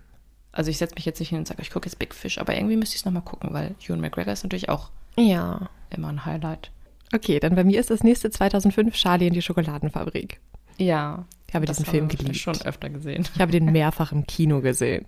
Also 0.51 0.71
ich 0.71 0.77
setze 0.77 0.95
mich 0.95 1.05
jetzt 1.05 1.19
nicht 1.19 1.29
hin 1.29 1.39
und 1.39 1.47
sage, 1.47 1.61
ich 1.61 1.69
gucke 1.69 1.87
jetzt 1.87 1.99
Big 1.99 2.13
Fish, 2.15 2.37
aber 2.37 2.55
irgendwie 2.55 2.75
müsste 2.77 2.95
ich 2.95 3.01
es 3.01 3.05
nochmal 3.05 3.23
gucken, 3.23 3.53
weil 3.53 3.75
Ewan 3.85 3.99
McGregor 4.01 4.33
ist 4.33 4.43
natürlich 4.43 4.69
auch 4.69 4.89
Ja. 5.17 5.69
immer 5.89 6.07
ein 6.09 6.25
Highlight. 6.25 6.71
Okay, 7.15 7.39
dann 7.39 7.55
bei 7.55 7.63
mir 7.63 7.79
ist 7.79 7.89
das 7.89 8.03
nächste 8.03 8.29
2005 8.29 8.93
Charlie 8.95 9.27
in 9.27 9.33
die 9.33 9.41
Schokoladenfabrik. 9.41 10.39
Ja. 10.77 11.25
Ich 11.47 11.55
habe 11.55 11.65
diesen 11.65 11.85
Film 11.85 12.09
geliebt. 12.09 12.35
schon 12.35 12.59
öfter 12.63 12.89
gesehen. 12.89 13.25
Ich 13.33 13.39
habe 13.41 13.51
den 13.53 13.71
mehrfach 13.71 14.11
im 14.11 14.27
Kino 14.27 14.59
gesehen. 14.59 15.05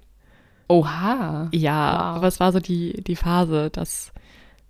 Oha. 0.70 1.50
Ja, 1.54 1.94
Wow. 1.94 2.18
aber 2.18 2.28
es 2.28 2.40
war 2.40 2.52
so 2.52 2.60
die, 2.60 3.04
die 3.04 3.16
Phase, 3.16 3.70
dass, 3.70 4.12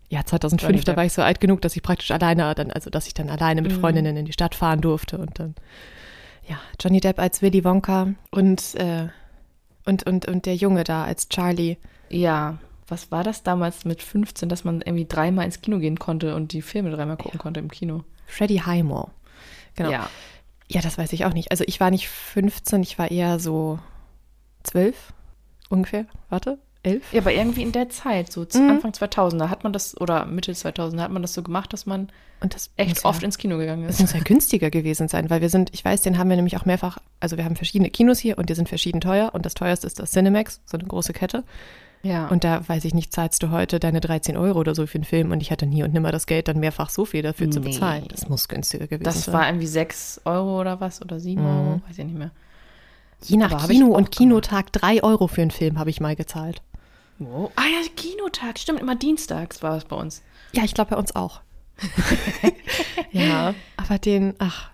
ja, 0.10 0.24
2005, 0.26 0.72
Johnny 0.72 0.84
da 0.84 0.96
war 0.96 1.06
ich 1.06 1.14
so 1.14 1.22
alt 1.22 1.40
genug, 1.40 1.62
dass 1.62 1.76
ich 1.76 1.84
praktisch 1.84 2.10
alleine, 2.12 2.54
dann, 2.56 2.72
also 2.72 2.90
dass 2.90 3.08
ich 3.08 3.14
dann 3.14 3.30
alleine 3.30 3.62
mit 3.62 3.72
Mhm. 3.76 3.80
Freundinnen 3.80 4.18
in 4.18 4.26
die 4.26 4.34
Stadt 4.34 4.56
fahren 4.56 4.82
durfte 4.82 5.18
und 5.18 5.40
dann, 5.40 5.54
ja, 6.48 6.58
Johnny 6.82 7.00
Depp 7.00 7.20
als 7.20 7.42
Willy 7.42 7.64
Wonka 7.64 8.14
und, 8.32 8.76
äh, 8.76 9.08
und, 9.86 10.04
und, 10.08 10.28
und 10.28 10.46
der 10.46 10.56
Junge 10.56 10.84
da 10.84 11.04
als 11.04 11.30
Charlie. 11.30 11.78
Ja. 12.10 12.58
Was 12.88 13.12
war 13.12 13.24
das 13.24 13.44
damals 13.44 13.86
mit 13.86 14.02
15, 14.02 14.48
dass 14.50 14.64
man 14.64 14.82
irgendwie 14.82 15.06
dreimal 15.08 15.46
ins 15.46 15.62
Kino 15.62 15.80
gehen 15.80 16.00
konnte 16.00 16.36
und 16.36 16.54
die 16.54 16.62
Filme 16.62 16.90
dreimal 16.92 17.18
gucken 17.18 17.40
konnte 17.40 17.60
im 17.60 17.70
Kino? 17.70 18.04
Freddie 18.26 18.62
Highmore. 18.62 19.12
Genau. 19.76 19.92
Ja. 19.92 20.10
Ja. 20.70 20.82
das 20.82 20.98
weiß 20.98 21.14
ich 21.14 21.26
auch 21.26 21.34
nicht. 21.34 21.52
Also 21.52 21.64
ich 21.68 21.80
war 21.80 21.92
nicht 21.92 22.08
15, 22.10 22.82
ich 22.84 22.98
war 22.98 23.12
eher 23.12 23.40
so 23.40 23.80
12 24.64 25.14
ungefähr. 25.70 26.06
Warte, 26.30 26.60
11? 26.84 27.14
Ja, 27.14 27.22
aber 27.22 27.34
irgendwie 27.34 27.62
in 27.64 27.72
der 27.72 27.90
Zeit, 27.90 28.32
so 28.32 28.42
Mhm. 28.54 28.70
Anfang 28.70 28.92
2000er, 28.92 29.50
hat 29.50 29.64
man 29.64 29.74
das, 29.74 30.00
oder 30.00 30.26
Mitte 30.26 30.52
2000er, 30.54 31.02
hat 31.02 31.12
man 31.12 31.22
das 31.22 31.34
so 31.34 31.44
gemacht, 31.44 31.74
dass 31.74 31.86
man 31.86 32.10
Und 32.40 32.56
das 32.56 32.72
echt 32.78 33.04
oft 33.06 33.22
ja, 33.22 33.26
ins 33.26 33.38
Kino 33.38 33.58
gegangen 33.58 33.84
ist. 33.88 34.00
muss 34.00 34.14
ja 34.14 34.20
günstiger 34.20 34.70
gewesen 34.70 35.08
sein, 35.08 35.30
weil 35.30 35.42
wir 35.42 35.50
sind, 35.50 35.74
ich 35.74 35.84
weiß, 35.84 36.02
den 36.02 36.18
haben 36.18 36.30
wir 36.30 36.36
nämlich 36.38 36.58
auch 36.58 36.66
mehrfach, 36.66 36.98
also 37.20 37.38
wir 37.38 37.46
haben 37.46 37.56
verschiedene 37.56 37.90
Kinos 37.90 38.20
hier 38.20 38.38
und 38.38 38.50
die 38.50 38.56
sind 38.56 38.70
verschieden 38.70 39.02
teuer 39.02 39.32
und 39.34 39.46
das 39.46 39.54
teuerste 39.54 39.88
ist 39.88 40.00
das 40.00 40.12
Cinemax, 40.12 40.62
so 40.66 40.78
eine 40.78 40.88
große 40.88 41.14
Kette. 41.14 41.44
Ja. 42.04 42.28
Und 42.28 42.43
da, 42.43 42.68
weiß 42.68 42.86
ich 42.86 42.93
nicht, 42.93 43.12
zahlst 43.12 43.43
du 43.43 43.50
heute 43.52 43.80
deine 43.80 44.00
13 44.00 44.38
Euro 44.38 44.60
oder 44.60 44.76
so 44.76 44.86
für 44.88 44.95
einen 44.95 45.04
Film 45.04 45.32
und 45.32 45.41
ich 45.41 45.52
hatte 45.52 45.66
nie 45.66 45.84
und 45.84 45.93
nimmer 45.93 46.12
das 46.12 46.26
Geld, 46.26 46.48
dann 46.48 46.60
mehrfach 46.60 46.89
so 46.89 47.06
viel 47.06 47.22
dafür 47.24 47.50
zu 47.52 47.60
Nee. 47.60 47.70
bezahlen. 47.70 48.06
Das 48.10 48.30
muss 48.30 48.48
günstiger 48.48 48.88
gewesen 48.88 49.04
das 49.04 49.26
sein. 49.26 49.34
war 49.34 49.48
irgendwie 49.48 49.68
6 49.68 50.22
Euro 50.26 50.60
oder 50.62 50.80
was, 50.80 51.02
oder 51.02 51.20
7 51.20 51.41
Mhm. 51.41 51.48
Euro, 51.48 51.82
weiß 51.88 51.98
ich 51.98 52.06
nicht 52.06 52.18
mehr. 52.18 52.32
Je 53.24 53.38
nach 53.38 53.52
aber 53.52 53.68
Kino 53.68 53.88
und 53.88 54.12
Kinotag 54.12 54.72
3 54.74 55.04
Euro 55.04 55.28
für 55.28 55.41
einen 55.41 55.52
Film 55.52 55.80
habe 55.80 55.89
ich 55.89 56.00
mal 56.00 56.16
gezahlt. 56.16 56.62
Wow. 57.20 57.52
Ah 57.56 57.64
ja, 57.64 57.80
Kinotag, 57.95 58.60
stimmt, 58.60 58.80
immer 58.80 58.95
dienstags 58.95 59.64
war 59.64 59.76
es 59.76 59.86
bei 59.86 59.95
uns. 59.95 60.22
Ja, 60.54 60.64
ich 60.64 60.74
glaube 60.76 60.91
bei 60.91 60.98
uns 60.98 61.16
auch. 61.16 61.41
ja, 63.12 63.54
aber 63.76 63.98
den, 63.98 64.34
ach, 64.39 64.70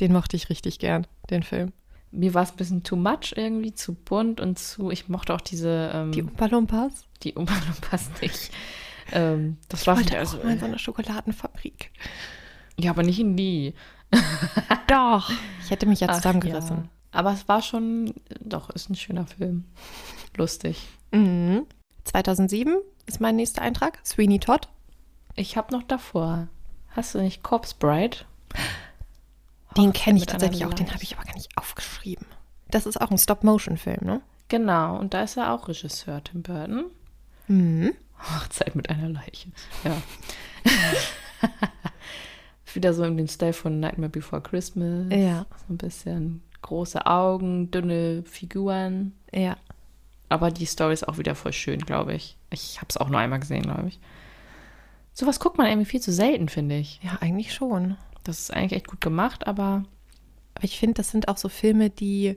den 0.00 0.12
mochte 0.12 0.36
ich 0.36 0.48
richtig 0.50 0.78
gern, 0.78 1.06
den 1.30 1.42
Film. 1.42 1.72
Mir 2.12 2.34
war 2.34 2.42
es 2.44 2.50
ein 2.52 2.56
bisschen 2.56 2.82
too 2.82 2.96
much 2.96 3.34
irgendwie, 3.36 3.74
zu 3.74 3.94
bunt 3.94 4.40
und 4.40 4.58
zu, 4.58 4.90
ich 4.90 5.08
mochte 5.08 5.34
auch 5.34 5.40
diese, 5.40 5.90
ähm, 5.92 6.12
Die 6.12 6.22
die, 6.22 6.28
Umpa 6.28 6.46
Lumpas. 6.46 6.92
die 7.22 7.34
Umwandlung 7.34 7.76
passt 7.80 8.22
nicht. 8.22 8.50
Ähm, 9.12 9.58
das 9.68 9.82
Ich 9.82 9.86
war 9.86 9.96
wollte 9.96 10.10
für- 10.12 10.22
auch 10.22 10.44
mal 10.44 10.52
in 10.52 10.58
so 10.60 10.64
eine 10.66 10.78
Schokoladenfabrik. 10.78 11.90
Ja, 12.78 12.90
aber 12.90 13.02
nicht 13.02 13.18
in 13.20 13.36
die. 13.36 13.74
Doch. 14.88 15.30
Ich 15.64 15.70
hätte 15.70 15.86
mich 15.86 16.00
ja 16.00 16.12
zusammengerissen. 16.12 16.76
ja. 16.76 16.88
Aber 17.12 17.32
es 17.32 17.48
war 17.48 17.62
schon, 17.62 18.12
doch, 18.40 18.68
ist 18.70 18.90
ein 18.90 18.94
schöner 18.94 19.26
Film. 19.26 19.64
Lustig. 20.36 20.86
Mhm. 21.12 21.64
2007 22.04 22.76
ist 23.06 23.20
mein 23.20 23.36
nächster 23.36 23.62
Eintrag. 23.62 23.98
Sweeney 24.04 24.38
Todd. 24.38 24.68
Ich 25.34 25.56
habe 25.56 25.72
noch 25.74 25.82
davor. 25.82 26.48
Hast 26.90 27.14
du 27.14 27.18
nicht 27.22 27.42
Corpse 27.42 27.74
Bride? 27.78 28.18
Den 29.76 29.92
kenne 29.92 30.18
ich 30.18 30.26
tatsächlich 30.26 30.64
auch. 30.64 30.74
Den 30.74 30.92
habe 30.92 31.02
ich 31.02 31.16
aber 31.16 31.24
gar 31.24 31.34
nicht 31.34 31.56
aufgeschrieben. 31.56 32.26
Das 32.70 32.86
ist 32.86 33.00
auch 33.00 33.10
ein 33.10 33.18
Stop-Motion-Film, 33.18 34.00
ne? 34.02 34.20
Genau, 34.48 34.98
und 34.98 35.14
da 35.14 35.22
ist 35.22 35.36
er 35.36 35.52
auch 35.52 35.68
Regisseur, 35.68 36.22
Tim 36.22 36.42
Burton. 36.42 36.86
Mhm. 37.48 37.94
Hochzeit 38.18 38.74
mit 38.74 38.90
einer 38.90 39.08
Leiche. 39.08 39.50
Ja. 39.84 39.96
Wieder 42.74 42.92
so 42.92 43.04
in 43.04 43.16
den 43.16 43.28
Style 43.28 43.52
von 43.52 43.80
Nightmare 43.80 44.10
Before 44.10 44.42
Christmas. 44.42 45.06
Ja. 45.10 45.46
So 45.66 45.74
ein 45.74 45.78
bisschen 45.78 46.42
große 46.62 47.06
Augen, 47.06 47.70
dünne 47.70 48.22
Figuren. 48.24 49.12
Ja. 49.32 49.56
Aber 50.28 50.50
die 50.50 50.66
Story 50.66 50.92
ist 50.92 51.08
auch 51.08 51.18
wieder 51.18 51.34
voll 51.34 51.52
schön, 51.52 51.80
glaube 51.80 52.14
ich. 52.14 52.36
Ich 52.50 52.78
habe 52.78 52.88
es 52.90 52.96
auch 52.96 53.08
nur 53.08 53.20
einmal 53.20 53.40
gesehen, 53.40 53.62
glaube 53.62 53.88
ich. 53.88 54.00
Sowas 55.12 55.40
guckt 55.40 55.56
man 55.56 55.68
irgendwie 55.68 55.88
viel 55.88 56.00
zu 56.00 56.12
selten, 56.12 56.48
finde 56.48 56.76
ich. 56.76 57.00
Ja, 57.02 57.18
eigentlich 57.20 57.54
schon. 57.54 57.96
Das 58.26 58.40
ist 58.40 58.52
eigentlich 58.52 58.72
echt 58.72 58.88
gut 58.88 59.00
gemacht, 59.00 59.46
aber 59.46 59.84
Aber 60.54 60.64
ich 60.64 60.78
finde, 60.78 60.94
das 60.94 61.10
sind 61.10 61.28
auch 61.28 61.36
so 61.36 61.48
Filme, 61.48 61.90
die 61.90 62.36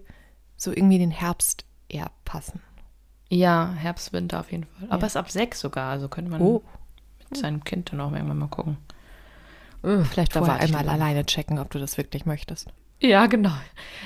so 0.58 0.72
irgendwie 0.72 0.98
den 1.00 1.12
Herbst 1.12 1.66
eher 1.88 2.12
passen. 2.26 2.62
ja, 3.30 3.74
Herbst, 3.78 4.12
Winter 4.14 4.40
auf 4.42 4.52
jeden 4.52 4.66
Fall. 4.66 4.88
Aber 4.90 5.06
es 5.08 5.14
ist 5.14 5.18
ab 5.18 5.32
sechs 5.32 5.60
sogar, 5.60 5.90
also 5.92 6.10
könnte 6.10 6.32
man 6.32 6.42
Oh. 6.42 6.62
mit 7.30 7.40
seinem 7.40 7.64
Kind 7.64 7.92
dann 7.92 8.02
auch 8.02 8.12
irgendwann 8.12 8.38
mal 8.40 8.48
gucken. 8.48 8.78
Vielleicht 9.82 10.36
Da 10.36 10.40
vorher 10.40 10.60
einmal 10.60 10.82
lieber. 10.82 10.92
alleine 10.94 11.26
checken, 11.26 11.58
ob 11.58 11.70
du 11.72 11.80
das 11.80 11.96
wirklich 11.98 12.26
möchtest. 12.26 12.68
Ja, 13.00 13.28
genau. 13.28 13.54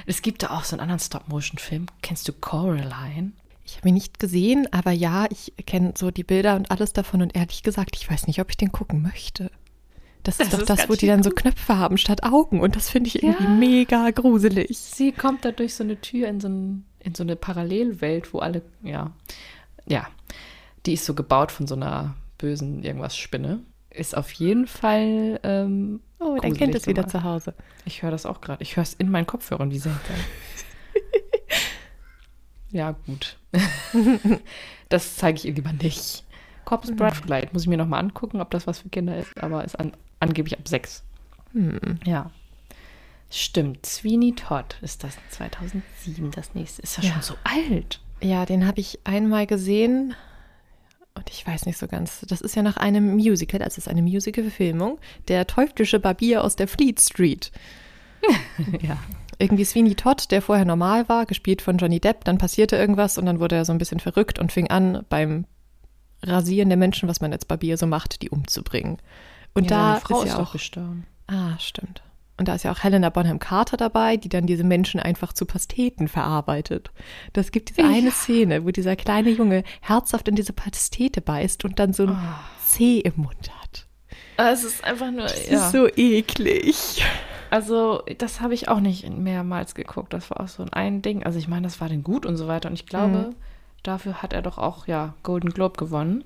Es 0.06 0.22
gibt 0.22 0.44
da 0.44 0.52
auch 0.52 0.64
so 0.66 0.76
einen 0.76 0.82
anderen 0.82 1.00
Stop-Motion-Film. 1.00 1.88
Kennst 2.04 2.28
du 2.28 2.34
Coraline? 2.34 3.32
Ich 3.66 3.78
habe 3.78 3.88
ihn 3.90 3.96
nicht 3.96 4.20
gesehen, 4.20 4.68
aber 4.72 4.92
ja, 4.92 5.26
ich 5.32 5.54
kenne 5.66 5.94
so 5.98 6.12
die 6.12 6.24
Bilder 6.24 6.56
und 6.56 6.70
alles 6.70 6.94
davon 6.94 7.24
und 7.24 7.36
ehrlich 7.36 7.64
gesagt, 7.64 7.96
ich 7.96 8.08
weiß 8.12 8.28
nicht, 8.28 8.40
ob 8.40 8.52
ich 8.52 8.58
den 8.58 8.72
gucken 8.72 9.02
möchte. 9.02 9.50
Das, 10.24 10.38
Das 10.38 10.48
ist 10.48 10.54
doch 10.54 10.60
ist 10.62 10.70
das, 10.70 10.90
wo 10.90 10.94
die 10.96 11.08
dann 11.08 11.22
so. 11.24 11.30
Knöpfe 11.32 11.78
haben 11.78 11.98
statt 11.98 12.24
Augen 12.24 12.62
und 12.62 12.76
das 12.76 12.90
finde 12.90 13.10
ich 13.10 13.22
irgendwie 13.24 13.44
Ja. 13.44 13.50
mega 13.50 14.10
gruselig. 14.12 14.78
Sie 14.78 15.12
kommt 15.12 15.44
da 15.46 15.52
durch 15.52 15.76
so 15.76 15.84
eine 15.84 16.00
Tür 16.00 16.28
in 16.30 16.40
so, 16.40 16.48
ein, 16.48 16.86
in 17.00 17.14
so 17.14 17.24
eine 17.24 17.36
Parallelwelt, 17.36 18.34
wo 18.34 18.40
alle, 18.40 18.62
ja, 18.84 19.12
ja, 19.86 20.08
die 20.86 20.94
ist 20.94 21.06
so 21.06 21.14
gebaut 21.14 21.52
von 21.52 21.68
so 21.68 21.76
einer 21.76 22.16
bösen 22.38 22.84
irgendwas 22.84 23.18
Spinne. 23.18 23.60
Ist 23.90 24.16
auf 24.18 24.32
jeden 24.34 24.66
Fall, 24.68 25.40
ähm, 25.44 26.00
Oh, 26.20 26.38
dein 26.42 26.54
Kind 26.56 26.74
ist 26.74 26.88
wieder 26.88 27.06
zu 27.08 27.24
Hause. 27.24 27.54
Ich 27.84 28.02
höre 28.02 28.12
das 28.12 28.26
auch 28.26 28.40
gerade. 28.40 28.64
Ich 28.64 28.78
höre 28.78 28.84
es 28.84 28.94
in 28.94 29.12
meinen 29.12 29.28
Kopfhörern, 29.28 29.72
wie 29.72 29.78
seltsam. 29.78 30.16
ja, 32.72 32.96
gut. 33.06 33.38
das 34.90 35.18
zeige 35.18 35.38
ich 35.38 35.46
ihr 35.46 35.54
lieber 35.54 35.74
nicht. 35.74 36.24
Corpus 36.66 36.96
Bride 36.96 37.16
vielleicht. 37.16 37.54
Muss 37.54 37.64
ich 37.64 37.68
mir 37.68 37.78
nochmal 37.78 38.00
angucken, 38.00 38.40
ob 38.42 38.50
das 38.52 38.68
was 38.68 38.80
für 38.80 38.90
Kinder 38.90 39.18
ist, 39.18 39.38
aber 39.44 39.64
ist 39.66 39.78
an, 39.80 39.92
angeblich 40.24 40.58
ab 40.58 40.68
sechs. 40.68 41.04
Hm. 41.54 42.00
Ja. 42.06 42.32
Stimmt. 43.30 43.86
Sweeney 43.86 44.34
Todd 44.36 44.78
ist 44.82 45.04
das 45.04 45.18
2007 45.32 46.32
das 46.32 46.54
nächste. 46.54 46.82
Ist 46.84 46.98
ja, 46.98 47.04
Ja. 47.04 47.14
schon 47.14 47.22
so 47.22 47.34
alt. 47.44 48.00
Ja, 48.22 48.46
den 48.46 48.68
habe 48.68 48.80
ich 48.80 49.00
einmal 49.04 49.48
gesehen 49.48 50.16
und 51.16 51.30
ich 51.30 51.46
weiß 51.46 51.66
nicht 51.66 51.78
so 51.78 51.88
ganz. 51.88 52.22
Das 52.28 52.42
ist 52.42 52.56
ja 52.56 52.62
nach 52.62 52.78
einem 52.78 53.14
Musical, 53.16 53.62
also 53.62 53.74
es 53.74 53.78
ist 53.80 53.88
eine 53.88 54.02
Musical-Verfilmung. 54.02 55.00
Der 55.28 55.46
teuflische 55.48 56.00
Barbier 56.00 56.44
aus 56.44 56.56
der 56.56 56.68
Fleet 56.68 57.00
Street. 57.02 57.52
ja. 58.82 58.98
Irgendwie 59.40 59.66
Sweeney 59.66 59.96
Todd, 59.96 60.32
der 60.32 60.42
vorher 60.42 60.64
normal 60.64 61.10
war, 61.10 61.26
gespielt 61.26 61.62
von 61.62 61.78
Johnny 61.78 62.00
Depp, 62.00 62.24
dann 62.24 62.38
passierte 62.38 62.76
irgendwas 62.78 63.18
und 63.18 63.26
dann 63.26 63.40
wurde 63.40 63.56
er 63.56 63.66
so 63.66 63.72
ein 63.74 63.78
bisschen 63.80 64.00
verrückt 64.00 64.38
und 64.40 64.52
fing 64.52 64.70
an, 64.70 65.06
beim 65.10 65.46
Rasieren 66.22 66.70
der 66.70 66.78
Menschen, 66.78 67.10
was 67.10 67.20
man 67.20 67.34
als 67.34 67.44
Barbier 67.46 67.78
so 67.78 67.86
macht, 67.88 68.22
die 68.22 68.30
umzubringen. 68.30 69.00
Und 69.54 69.70
ja, 69.70 69.96
da 69.96 70.00
Frau 70.00 70.22
ist 70.24 70.30
ja 70.30 70.40
auch, 70.40 70.52
gestorben. 70.54 71.06
ah, 71.28 71.58
stimmt. 71.60 72.02
Und 72.38 72.48
da 72.48 72.56
ist 72.56 72.64
ja 72.64 72.72
auch 72.72 72.80
Helena 72.82 73.10
Bonham 73.10 73.38
Carter 73.38 73.78
dabei, 73.78 74.18
die 74.18 74.28
dann 74.30 74.48
diese 74.48 74.64
Menschen 74.64 75.00
einfach 75.00 75.34
zu 75.34 75.46
Pasteten 75.46 76.08
verarbeitet. 76.08 76.92
Das 77.34 77.52
gibt 77.52 77.70
diese 77.70 77.88
eine 77.88 78.10
Szene, 78.10 78.66
wo 78.66 78.72
dieser 78.72 78.96
kleine 78.96 79.30
Junge 79.30 79.64
herzhaft 79.82 80.28
in 80.28 80.36
diese 80.36 80.52
Pastete 80.54 81.22
beißt 81.22 81.64
und 81.64 81.78
dann 81.78 81.94
so 81.94 82.04
ein 82.04 82.10
Ah. 82.10 82.40
Zeh 82.66 83.00
im 83.02 83.14
Mund 83.18 83.52
hat. 83.62 83.86
Es 84.38 84.64
ist 84.64 84.84
einfach 84.84 85.12
nur, 85.12 85.22
Das 85.24 85.48
ja. 85.48 85.60
ist 85.64 85.72
so 85.72 85.88
eklig. 85.96 87.06
Also, 87.52 88.02
das 88.18 88.42
habe 88.42 88.56
ich 88.56 88.68
auch 88.68 88.80
nicht 88.80 89.08
mehrmals 89.08 89.76
geguckt. 89.76 90.12
Das 90.12 90.32
war 90.32 90.40
auch 90.42 90.48
so 90.48 90.64
ein, 90.64 90.74
ein 90.74 91.02
Ding. 91.04 91.24
Also, 91.24 91.38
ich 91.38 91.48
meine, 91.48 91.62
das 91.68 91.80
war 91.80 91.88
denn 91.88 92.04
gut 92.04 92.26
und 92.26 92.36
so 92.36 92.48
weiter. 92.48 92.68
Und 92.68 92.74
ich 92.74 92.88
glaube, 92.88 93.28
Mhm. 93.30 93.36
dafür 93.84 94.24
hat 94.24 94.34
er 94.34 94.42
doch 94.42 94.58
auch, 94.58 94.88
ja, 94.88 95.14
Golden 95.22 95.52
Globe 95.52 95.78
gewonnen 95.78 96.24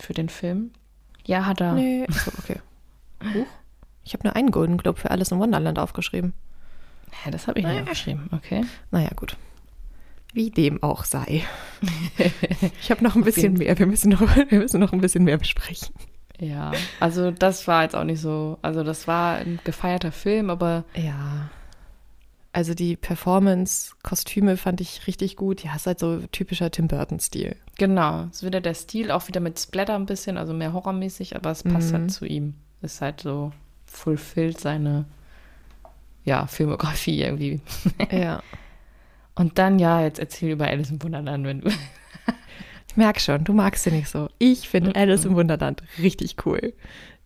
für 0.00 0.14
den 0.14 0.28
Film. 0.28 0.72
Ja, 1.26 1.46
hat 1.46 1.60
er. 1.60 1.72
Nee, 1.74 2.06
Achso, 2.08 2.30
okay. 2.38 2.60
Huch. 3.34 3.46
Ich 4.04 4.12
habe 4.12 4.26
nur 4.26 4.36
einen 4.36 4.50
Golden 4.50 4.76
Globe 4.76 5.00
für 5.00 5.10
Alice 5.10 5.30
in 5.32 5.38
Wonderland 5.38 5.78
aufgeschrieben. 5.78 6.34
Hä, 7.22 7.30
das 7.30 7.46
habe 7.46 7.58
ich 7.60 7.66
nicht 7.66 7.80
aufgeschrieben. 7.82 8.28
Okay. 8.32 8.64
Naja, 8.90 9.10
gut. 9.16 9.36
Wie 10.32 10.50
dem 10.50 10.82
auch 10.82 11.04
sei. 11.04 11.42
Ich 12.80 12.90
habe 12.90 13.02
noch 13.02 13.16
ein 13.16 13.24
bisschen 13.24 13.54
mehr. 13.54 13.78
Wir 13.78 13.86
müssen 13.86 14.10
noch, 14.10 14.20
wir 14.50 14.58
müssen 14.58 14.80
noch 14.80 14.92
ein 14.92 15.00
bisschen 15.00 15.24
mehr 15.24 15.38
besprechen. 15.38 15.94
Ja, 16.40 16.72
also 17.00 17.30
das 17.30 17.66
war 17.68 17.84
jetzt 17.84 17.94
auch 17.94 18.04
nicht 18.04 18.20
so. 18.20 18.58
Also, 18.60 18.82
das 18.82 19.06
war 19.06 19.36
ein 19.36 19.60
gefeierter 19.64 20.12
Film, 20.12 20.50
aber 20.50 20.84
Ja. 20.94 21.50
Also 22.52 22.74
die 22.74 22.94
Performance, 22.96 23.94
Kostüme 24.04 24.56
fand 24.56 24.80
ich 24.80 25.08
richtig 25.08 25.34
gut. 25.36 25.64
Ja, 25.64 25.74
ist 25.74 25.86
halt 25.86 25.98
so 25.98 26.20
typischer 26.30 26.70
Tim 26.70 26.86
Burton-Stil. 26.86 27.56
Genau, 27.76 28.24
ist 28.30 28.44
wieder 28.44 28.60
der 28.60 28.74
Stil, 28.74 29.10
auch 29.10 29.28
wieder 29.28 29.40
mit 29.40 29.58
Splatter 29.58 29.94
ein 29.94 30.06
bisschen, 30.06 30.36
also 30.36 30.52
mehr 30.52 30.72
horrormäßig, 30.72 31.36
aber 31.36 31.50
es 31.50 31.62
passt 31.62 31.92
Mhm. 31.92 31.96
halt 31.98 32.10
zu 32.12 32.24
ihm. 32.26 32.54
Ist 32.82 33.00
halt 33.00 33.20
so 33.20 33.52
fulfillt 33.86 34.60
seine, 34.60 35.04
ja, 36.24 36.46
Filmografie 36.46 37.22
irgendwie. 37.22 37.60
Ja. 38.10 38.42
Und 39.36 39.58
dann, 39.58 39.78
ja, 39.80 40.00
jetzt 40.02 40.20
erzähl 40.20 40.52
über 40.52 40.66
Alice 40.68 40.90
im 40.90 41.02
Wunderland, 41.02 41.44
wenn 41.44 41.60
du. 41.62 41.70
Ich 42.86 42.96
merke 42.96 43.18
schon, 43.18 43.42
du 43.42 43.52
magst 43.52 43.82
sie 43.82 43.90
nicht 43.90 44.08
so. 44.08 44.28
Ich 44.38 44.68
finde 44.68 44.94
Alice 44.94 45.24
im 45.24 45.34
Wunderland 45.34 45.82
richtig 45.98 46.36
cool. 46.46 46.72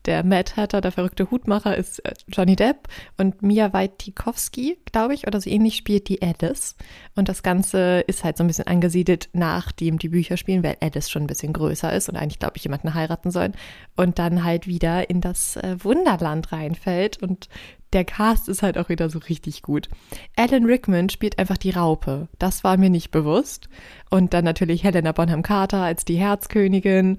Der 0.06 0.24
Mad 0.24 0.52
Hatter, 0.56 0.80
der 0.80 0.92
verrückte 0.92 1.30
Hutmacher, 1.30 1.76
ist 1.76 2.04
äh, 2.04 2.14
Johnny 2.28 2.56
Depp 2.56 2.88
und 3.16 3.42
Mia 3.42 3.72
Waikowski, 3.72 4.78
glaube 4.90 5.14
ich, 5.14 5.26
oder 5.26 5.40
so 5.40 5.50
ähnlich 5.50 5.76
spielt 5.76 6.08
die 6.08 6.22
Alice. 6.22 6.76
Und 7.14 7.28
das 7.28 7.42
Ganze 7.42 8.00
ist 8.06 8.24
halt 8.24 8.36
so 8.36 8.44
ein 8.44 8.46
bisschen 8.46 8.66
angesiedelt, 8.66 9.28
nachdem 9.32 9.98
die 9.98 10.08
Bücher 10.08 10.36
spielen, 10.36 10.62
weil 10.62 10.76
Alice 10.80 11.10
schon 11.10 11.24
ein 11.24 11.26
bisschen 11.26 11.52
größer 11.52 11.92
ist 11.92 12.08
und 12.08 12.16
eigentlich, 12.16 12.38
glaube 12.38 12.56
ich, 12.56 12.64
jemanden 12.64 12.94
heiraten 12.94 13.30
soll. 13.30 13.52
Und 13.96 14.18
dann 14.18 14.44
halt 14.44 14.66
wieder 14.66 15.10
in 15.10 15.20
das 15.20 15.56
äh, 15.56 15.76
Wunderland 15.82 16.52
reinfällt. 16.52 17.22
Und 17.22 17.48
der 17.92 18.04
Cast 18.04 18.48
ist 18.48 18.62
halt 18.62 18.76
auch 18.76 18.88
wieder 18.88 19.08
so 19.08 19.18
richtig 19.18 19.62
gut. 19.62 19.88
Alan 20.36 20.66
Rickman 20.66 21.08
spielt 21.08 21.38
einfach 21.38 21.56
die 21.56 21.70
Raupe. 21.70 22.28
Das 22.38 22.62
war 22.62 22.76
mir 22.76 22.90
nicht 22.90 23.10
bewusst. 23.10 23.68
Und 24.10 24.34
dann 24.34 24.44
natürlich 24.44 24.84
Helena 24.84 25.12
Bonham 25.12 25.42
Carter 25.42 25.82
als 25.82 26.04
die 26.04 26.16
Herzkönigin. 26.16 27.18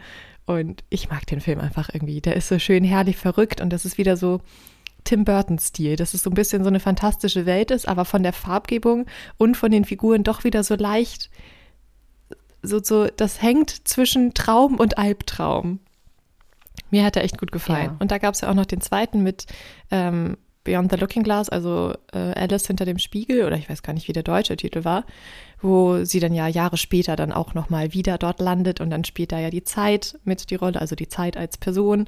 Und 0.49 0.83
ich 0.89 1.11
mag 1.11 1.27
den 1.27 1.41
Film 1.41 1.59
einfach 1.59 1.89
irgendwie. 1.93 2.21
Der 2.21 2.35
ist 2.35 2.47
so 2.47 2.57
schön 2.57 2.83
herrlich 2.83 3.17
verrückt 3.17 3.61
und 3.61 3.69
das 3.69 3.85
ist 3.85 3.99
wieder 3.99 4.17
so 4.17 4.41
Tim 5.03 5.23
Burton-Stil, 5.23 5.95
dass 5.95 6.15
es 6.15 6.23
so 6.23 6.31
ein 6.31 6.33
bisschen 6.33 6.63
so 6.63 6.69
eine 6.69 6.79
fantastische 6.79 7.45
Welt 7.45 7.69
ist, 7.69 7.87
aber 7.87 8.03
von 8.03 8.23
der 8.23 8.33
Farbgebung 8.33 9.05
und 9.37 9.57
von 9.57 9.69
den 9.69 9.85
Figuren 9.85 10.23
doch 10.23 10.43
wieder 10.43 10.63
so 10.63 10.73
leicht, 10.73 11.29
so, 12.63 12.81
so, 12.81 13.05
das 13.05 13.43
hängt 13.43 13.87
zwischen 13.87 14.33
Traum 14.33 14.79
und 14.79 14.97
Albtraum. 14.97 15.81
Mir 16.89 17.05
hat 17.05 17.15
er 17.15 17.23
echt 17.23 17.37
gut 17.37 17.51
gefallen. 17.51 17.91
Ja. 17.91 17.97
Und 17.99 18.09
da 18.09 18.17
gab 18.17 18.33
es 18.33 18.41
ja 18.41 18.49
auch 18.49 18.55
noch 18.55 18.65
den 18.65 18.81
zweiten 18.81 19.21
mit 19.21 19.45
ähm, 19.91 20.35
Beyond 20.63 20.91
the 20.91 20.97
Looking 20.97 21.21
Glass, 21.21 21.49
also 21.49 21.93
äh, 22.11 22.33
Alice 22.33 22.65
hinter 22.65 22.85
dem 22.85 22.97
Spiegel, 22.97 23.45
oder 23.45 23.55
ich 23.55 23.69
weiß 23.69 23.83
gar 23.83 23.93
nicht, 23.93 24.07
wie 24.07 24.13
der 24.13 24.23
deutsche 24.23 24.57
Titel 24.57 24.83
war, 24.83 25.05
wo 25.61 26.03
sie 26.05 26.19
dann 26.19 26.33
ja 26.33 26.47
Jahre 26.47 26.77
später 26.77 27.15
dann 27.15 27.31
auch 27.31 27.53
nochmal 27.53 27.93
wieder 27.93 28.17
dort 28.17 28.39
landet 28.39 28.81
und 28.81 28.89
dann 28.89 29.03
spielt 29.03 29.31
da 29.31 29.39
ja 29.39 29.49
die 29.49 29.63
Zeit 29.63 30.17
mit 30.23 30.49
die 30.49 30.55
Rolle, 30.55 30.79
also 30.79 30.95
die 30.95 31.09
Zeit 31.09 31.37
als 31.37 31.57
Person. 31.57 32.07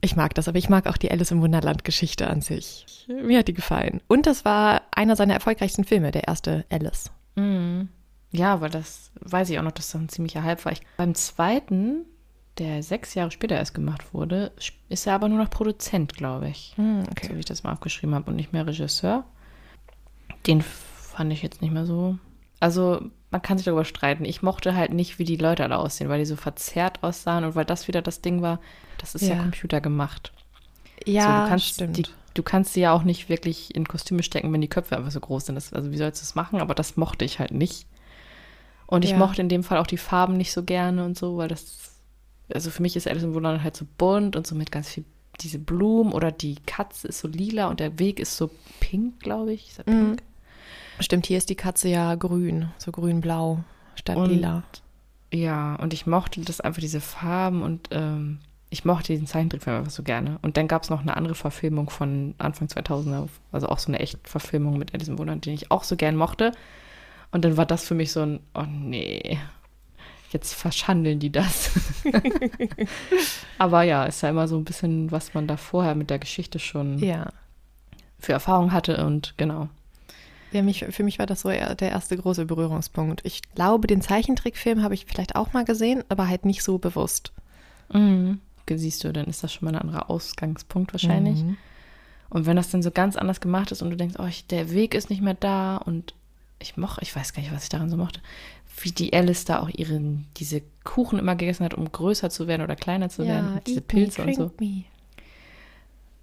Ich 0.00 0.16
mag 0.16 0.34
das, 0.34 0.48
aber 0.48 0.56
ich 0.58 0.70
mag 0.70 0.86
auch 0.86 0.96
die 0.96 1.10
Alice 1.10 1.30
im 1.30 1.42
Wunderland 1.42 1.84
Geschichte 1.84 2.28
an 2.28 2.40
sich. 2.40 3.06
Mir 3.08 3.40
hat 3.40 3.48
die 3.48 3.54
gefallen. 3.54 4.00
Und 4.08 4.26
das 4.26 4.44
war 4.46 4.82
einer 4.92 5.14
seiner 5.16 5.34
erfolgreichsten 5.34 5.84
Filme, 5.84 6.10
der 6.10 6.26
erste 6.26 6.64
Alice. 6.70 7.10
Mhm. 7.36 7.88
Ja, 8.32 8.60
weil 8.60 8.70
das 8.70 9.10
weiß 9.20 9.50
ich 9.50 9.58
auch 9.58 9.62
noch, 9.62 9.72
dass 9.72 9.90
das 9.90 10.00
ein 10.00 10.08
ziemlicher 10.08 10.42
Hype 10.42 10.64
war. 10.64 10.72
Ich, 10.72 10.80
beim 10.96 11.14
zweiten, 11.14 12.06
der 12.58 12.82
sechs 12.82 13.14
Jahre 13.14 13.30
später 13.30 13.56
erst 13.56 13.74
gemacht 13.74 14.14
wurde, 14.14 14.52
ist 14.88 15.06
er 15.06 15.14
aber 15.14 15.28
nur 15.28 15.38
noch 15.38 15.50
Produzent, 15.50 16.14
glaube 16.14 16.48
ich. 16.48 16.72
Hm, 16.76 17.04
So 17.22 17.34
wie 17.34 17.40
ich 17.40 17.44
das 17.44 17.62
mal 17.64 17.72
aufgeschrieben 17.72 18.14
habe 18.14 18.30
und 18.30 18.36
nicht 18.36 18.52
mehr 18.52 18.66
Regisseur. 18.66 19.24
Den 20.46 20.62
fand 20.62 21.32
ich 21.32 21.42
jetzt 21.42 21.60
nicht 21.60 21.72
mehr 21.72 21.86
so. 21.86 22.18
Also, 22.60 23.00
man 23.30 23.42
kann 23.42 23.58
sich 23.58 23.64
darüber 23.64 23.84
streiten. 23.84 24.24
Ich 24.24 24.42
mochte 24.42 24.74
halt 24.74 24.92
nicht, 24.92 25.18
wie 25.18 25.24
die 25.24 25.36
Leute 25.36 25.64
alle 25.64 25.78
aussehen, 25.78 26.08
weil 26.08 26.18
die 26.18 26.26
so 26.26 26.36
verzerrt 26.36 27.02
aussahen 27.02 27.44
und 27.44 27.54
weil 27.54 27.64
das 27.64 27.88
wieder 27.88 28.02
das 28.02 28.20
Ding 28.20 28.42
war, 28.42 28.60
das 28.98 29.14
ist 29.14 29.22
ja, 29.22 29.34
Ja. 29.36 29.42
computergemacht. 29.42 30.32
Ja, 31.06 31.22
so, 31.26 31.32
du 31.42 31.48
kannst 31.48 31.66
stimmt. 31.66 31.96
Die, 31.96 32.06
du 32.34 32.42
kannst 32.42 32.74
sie 32.74 32.80
ja 32.80 32.92
auch 32.92 33.02
nicht 33.02 33.28
wirklich 33.28 33.74
in 33.74 33.88
Kostüme 33.88 34.22
stecken, 34.22 34.52
wenn 34.52 34.60
die 34.60 34.68
Köpfe 34.68 34.96
einfach 34.96 35.10
so 35.10 35.20
groß 35.20 35.46
sind. 35.46 35.54
Das, 35.54 35.72
also 35.72 35.90
wie 35.90 35.96
sollst 35.96 36.20
du 36.20 36.22
das 36.24 36.34
machen? 36.34 36.60
Aber 36.60 36.74
das 36.74 36.96
mochte 36.96 37.24
ich 37.24 37.38
halt 37.38 37.52
nicht. 37.52 37.86
Und 38.86 39.04
ich 39.04 39.12
Ja. 39.12 39.18
mochte 39.18 39.40
in 39.40 39.48
dem 39.48 39.62
Fall 39.62 39.78
auch 39.78 39.86
die 39.86 39.96
Farben 39.96 40.36
nicht 40.36 40.52
so 40.52 40.62
gerne 40.64 41.04
und 41.04 41.16
so, 41.16 41.36
weil 41.38 41.48
das, 41.48 41.92
also 42.52 42.70
für 42.70 42.82
mich 42.82 42.96
ist 42.96 43.06
Alice 43.08 43.22
im 43.22 43.32
Wunderland 43.34 43.62
halt 43.62 43.76
so 43.76 43.86
bunt 43.96 44.36
und 44.36 44.46
so 44.46 44.54
mit 44.54 44.70
ganz 44.72 44.88
viel 44.90 45.04
diese 45.40 45.58
Blumen 45.58 46.12
oder 46.12 46.32
die 46.32 46.56
Katze 46.66 47.08
ist 47.08 47.20
so 47.20 47.28
lila 47.28 47.68
und 47.68 47.80
der 47.80 47.98
Weg 47.98 48.20
ist 48.20 48.36
so 48.36 48.50
pink, 48.80 49.20
glaube 49.20 49.52
ich. 49.54 49.70
Ist 49.70 49.78
er 49.78 49.90
Mhm. 49.90 50.16
Stimmt, 51.00 51.26
hier 51.26 51.38
ist 51.38 51.48
die 51.50 51.54
Katze 51.56 51.88
ja 51.88 52.14
grün, 52.14 52.68
so 52.78 52.92
grün-blau 52.92 53.60
statt 53.94 54.16
Und- 54.16 54.30
lila. 54.30 54.62
Ja, 55.32 55.76
und 55.76 55.92
ich 55.92 56.06
mochte 56.08 56.40
das 56.40 56.60
einfach, 56.60 56.80
diese 56.80 57.00
Farben 57.00 57.62
und 57.62 57.88
ähm, 57.92 58.40
ich 58.68 58.84
mochte 58.84 59.12
diesen 59.12 59.28
Zeichentrickfilm 59.28 59.76
einfach 59.78 59.92
so 59.92 60.02
gerne. 60.02 60.38
Und 60.42 60.56
dann 60.56 60.66
gab 60.66 60.82
es 60.82 60.90
noch 60.90 61.00
eine 61.02 61.16
andere 61.16 61.36
Verfilmung 61.36 61.88
von 61.88 62.34
Anfang 62.38 62.66
2000er, 62.66 63.28
also 63.52 63.68
auch 63.68 63.78
so 63.78 63.88
eine 63.88 64.00
echt 64.00 64.18
Verfilmung 64.26 64.76
mit 64.76 64.92
Alice 64.92 65.06
im 65.08 65.18
Wunderland, 65.18 65.46
den 65.46 65.54
ich 65.54 65.70
auch 65.70 65.84
so 65.84 65.94
gern 65.94 66.16
mochte. 66.16 66.50
Und 67.30 67.44
dann 67.44 67.56
war 67.56 67.64
das 67.64 67.84
für 67.84 67.94
mich 67.94 68.10
so 68.10 68.22
ein, 68.22 68.40
oh 68.54 68.64
nee, 68.68 69.38
jetzt 70.32 70.52
verschandeln 70.54 71.20
die 71.20 71.30
das. 71.30 71.70
Aber 73.58 73.82
ja, 73.84 74.04
ist 74.04 74.22
ja 74.22 74.30
immer 74.30 74.48
so 74.48 74.56
ein 74.56 74.64
bisschen, 74.64 75.12
was 75.12 75.32
man 75.32 75.46
da 75.46 75.56
vorher 75.56 75.94
mit 75.94 76.10
der 76.10 76.18
Geschichte 76.18 76.58
schon 76.58 76.98
Ja. 76.98 77.28
für 78.18 78.32
Erfahrung 78.32 78.72
hatte 78.72 79.04
und 79.06 79.34
genau. 79.36 79.68
Ja, 80.52 80.62
mich, 80.62 80.84
für 80.90 81.02
mich 81.04 81.18
war 81.18 81.26
das 81.26 81.42
so 81.42 81.48
der 81.48 81.80
erste 81.80 82.16
große 82.16 82.46
Berührungspunkt. 82.46 83.20
Ich 83.24 83.42
glaube, 83.54 83.86
den 83.86 84.02
Zeichentrickfilm 84.02 84.82
habe 84.82 84.94
ich 84.94 85.06
vielleicht 85.06 85.36
auch 85.36 85.52
mal 85.52 85.64
gesehen, 85.64 86.02
aber 86.08 86.28
halt 86.28 86.44
nicht 86.44 86.62
so 86.62 86.78
bewusst. 86.78 87.32
Mhm. 87.92 88.40
Siehst 88.72 89.02
du, 89.02 89.12
dann 89.12 89.26
ist 89.26 89.42
das 89.42 89.52
schon 89.52 89.66
mal 89.66 89.74
ein 89.74 89.80
anderer 89.82 90.10
Ausgangspunkt 90.10 90.92
wahrscheinlich. 90.94 91.42
Mhm. 91.42 91.56
Und 92.28 92.46
wenn 92.46 92.54
das 92.54 92.70
dann 92.70 92.82
so 92.82 92.92
ganz 92.92 93.16
anders 93.16 93.40
gemacht 93.40 93.72
ist 93.72 93.82
und 93.82 93.90
du 93.90 93.96
denkst, 93.96 94.14
oh, 94.20 94.26
ich, 94.26 94.46
der 94.46 94.70
Weg 94.70 94.94
ist 94.94 95.10
nicht 95.10 95.22
mehr 95.22 95.34
da 95.34 95.76
und 95.76 96.14
ich 96.60 96.76
mochte, 96.76 97.02
ich 97.02 97.14
weiß 97.16 97.32
gar 97.32 97.42
nicht, 97.42 97.52
was 97.52 97.64
ich 97.64 97.68
daran 97.68 97.90
so 97.90 97.96
mochte, 97.96 98.20
wie 98.82 98.92
die 98.92 99.12
Alice 99.12 99.44
da 99.44 99.60
auch 99.60 99.68
ihren, 99.68 100.26
diese 100.36 100.62
Kuchen 100.84 101.18
immer 101.18 101.34
gegessen 101.34 101.64
hat, 101.64 101.74
um 101.74 101.90
größer 101.90 102.30
zu 102.30 102.46
werden 102.46 102.62
oder 102.62 102.76
kleiner 102.76 103.08
zu 103.08 103.26
werden, 103.26 103.54
Ja, 103.54 103.60
diese 103.66 103.80
eat 103.80 103.88
Pilze 103.88 104.22
me, 104.22 104.28
und 104.28 104.34
so. 104.36 104.50
me. 104.60 104.84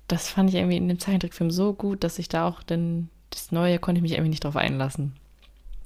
Das 0.08 0.30
fand 0.30 0.50
ich 0.50 0.56
irgendwie 0.56 0.78
in 0.78 0.88
dem 0.88 1.00
Zeichentrickfilm 1.00 1.52
so 1.52 1.74
gut, 1.74 2.04
dass 2.06 2.18
ich 2.18 2.30
da 2.30 2.48
auch 2.48 2.64
dann, 2.64 3.10
das 3.38 3.52
Neue 3.52 3.80
konnte 3.80 4.00
ich 4.00 4.04
mich 4.04 4.14
irgendwie 4.14 4.30
nicht 4.30 4.44
drauf 4.44 4.56
einlassen. 4.56 5.14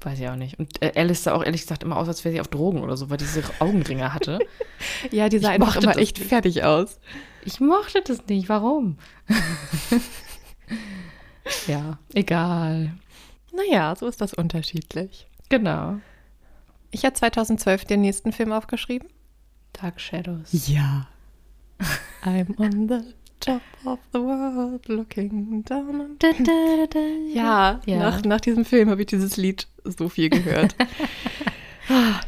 Weiß 0.04 0.20
ich 0.20 0.28
auch 0.30 0.36
nicht. 0.36 0.58
Und 0.58 0.82
äh, 0.82 0.94
Alice 0.96 1.24
sah 1.24 1.34
auch 1.34 1.44
ehrlich 1.44 1.62
gesagt 1.62 1.84
immer 1.84 1.98
aus, 1.98 2.08
als 2.08 2.24
wäre 2.26 2.34
sie 2.34 2.42
auf 2.42 2.48
Drogen 2.48 2.82
oder 2.82 2.98
so, 2.98 3.10
weil 3.10 3.18
diese 3.18 3.44
Augenringe 3.60 4.14
hatte. 4.14 4.40
Ja, 5.12 5.30
die 5.30 5.38
sah 5.38 5.50
Ich 5.50 5.62
einfach 5.62 5.76
immer 5.76 5.96
echt 5.98 6.18
nicht. 6.18 6.28
fertig 6.28 6.64
aus. 6.64 7.00
Ich 7.46 7.60
mochte 7.60 8.02
das 8.02 8.26
nicht. 8.28 8.50
Warum? 8.50 8.98
ja, 11.68 11.98
egal. 12.14 12.94
Naja, 13.54 13.96
so 13.96 14.08
ist 14.08 14.22
das 14.22 14.34
unterschiedlich. 14.34 15.28
Genau. 15.50 15.98
Ich 16.90 17.06
habe 17.06 17.14
2012 17.14 17.86
den 17.86 18.02
nächsten 18.02 18.32
Film 18.32 18.52
aufgeschrieben. 18.52 19.08
Dark 19.74 20.02
Shadows. 20.02 20.50
Ja. 20.68 21.08
I'm 22.24 22.58
on 22.60 22.88
the 22.88 23.14
top 23.42 23.62
of 23.86 24.00
the 24.14 24.20
world 24.20 24.88
looking 24.88 25.64
down 25.66 26.02
on... 26.02 26.18
Ja, 27.34 27.80
Ja. 27.86 27.98
Nach, 28.00 28.24
nach 28.24 28.42
diesem 28.42 28.66
Film 28.66 28.90
habe 28.90 29.02
ich 29.02 29.08
dieses 29.08 29.38
Lied 29.38 29.68
so 29.84 30.10
viel 30.10 30.30
gehört. 30.30 30.76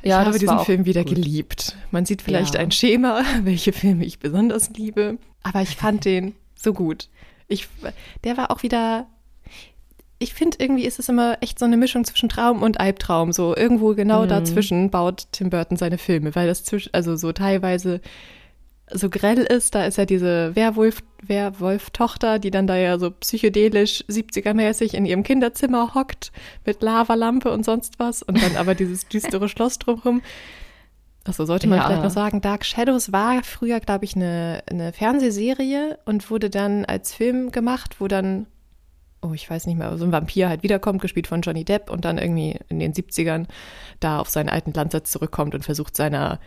Ich 0.01 0.09
Ja, 0.09 0.26
habe 0.26 0.38
diesen 0.38 0.59
Film 0.59 0.84
wieder 0.86 1.03
gut. 1.05 1.16
geliebt. 1.16 1.78
Man 1.91 2.05
sieht 2.05 2.22
vielleicht 2.22 2.55
Ja. 2.55 2.59
ein 2.59 2.72
Schema, 2.72 3.22
welche 3.43 3.72
Filme 3.72 4.03
ich 4.03 4.20
besonders 4.20 4.72
liebe, 4.72 5.18
aber 5.41 5.61
ich 5.61 5.76
fand 5.78 6.03
den 6.05 6.36
so 6.55 6.74
gut. 6.74 7.07
Ich, 7.47 7.68
der 8.26 8.36
war 8.36 8.51
auch 8.51 8.64
wieder. 8.64 9.07
Ich 10.20 10.34
finde, 10.34 10.57
irgendwie 10.59 10.86
ist 10.86 10.99
es 10.99 11.07
immer 11.07 11.38
echt 11.41 11.59
so 11.59 11.66
eine 11.66 11.78
Mischung 11.78 12.03
zwischen 12.03 12.30
Traum 12.30 12.61
und 12.61 12.80
Albtraum. 12.80 13.32
So 13.32 13.55
irgendwo 13.55 13.93
genau 13.93 14.24
Mhm. 14.24 14.30
dazwischen 14.30 14.89
baut 14.89 15.28
Tim 15.32 15.49
Burton 15.49 15.78
seine 15.78 15.97
Filme, 15.97 16.36
weil 16.36 16.47
das 16.47 16.64
zwischen, 16.66 16.93
also 16.93 17.16
so 17.16 17.32
teilweise 17.32 18.01
so 18.94 19.10
grell 19.10 19.39
ist. 19.39 19.76
Da 19.76 19.86
ist 19.86 19.98
ja 19.98 20.06
diese 20.06 20.56
Werwolf, 20.56 21.02
Werwolf-Tochter, 21.22 22.39
die 22.39 22.52
dann 22.52 22.68
da 22.68 22.76
ja 22.78 22.98
so 23.00 23.12
psychedelisch 23.12 24.04
70er-mäßig 24.10 24.94
in 24.94 25.06
ihrem 25.06 25.24
Kinderzimmer 25.24 25.94
hockt 25.94 26.32
mit 26.66 26.82
Lavalampe 26.82 27.52
und 27.52 27.66
sonst 27.66 28.00
was 28.00 28.24
und 28.24 28.41
dann 28.41 28.56
aber 28.58 28.76
dieses 28.76 29.08
düstere 29.10 29.50
Schloss 29.50 29.80
drumherum. 29.80 30.22
Achso, 31.26 31.46
sollte 31.46 31.68
man 31.68 31.78
Ja. 31.80 31.86
vielleicht 31.86 32.04
noch 32.04 32.10
sagen, 32.10 32.41
Dark 32.41 32.66
Shadows 32.66 33.12
war 33.14 33.44
früher, 33.44 33.80
glaube 33.80 34.04
ich, 34.04 34.16
eine, 34.16 34.62
eine 34.70 34.91
Fernsehserie 34.91 35.98
und 36.06 36.30
wurde 36.30 36.50
dann 36.50 36.84
als 36.84 37.14
Film 37.14 37.52
gemacht, 37.52 38.02
wo 38.02 38.10
dann, 38.10 38.46
oh, 39.22 39.32
ich 39.34 39.50
weiß 39.50 39.66
nicht 39.68 39.78
mehr, 39.78 39.98
so 39.98 40.04
ein 40.04 40.12
Vampir 40.12 40.50
halt 40.50 40.64
wiederkommt, 40.64 41.02
gespielt 41.02 41.28
von 41.28 41.39
Johnny 41.41 41.64
Depp 41.64 41.89
und 41.89 42.04
dann 42.04 42.18
irgendwie 42.18 42.60
in 42.68 42.80
den 42.80 42.94
70ern 42.94 43.46
da 44.02 44.20
auf 44.20 44.28
seinen 44.30 44.50
alten 44.50 44.74
Landsitz 44.74 45.12
zurückkommt 45.12 45.56
und 45.56 45.64
versucht 45.64 45.96
seiner 45.96 46.39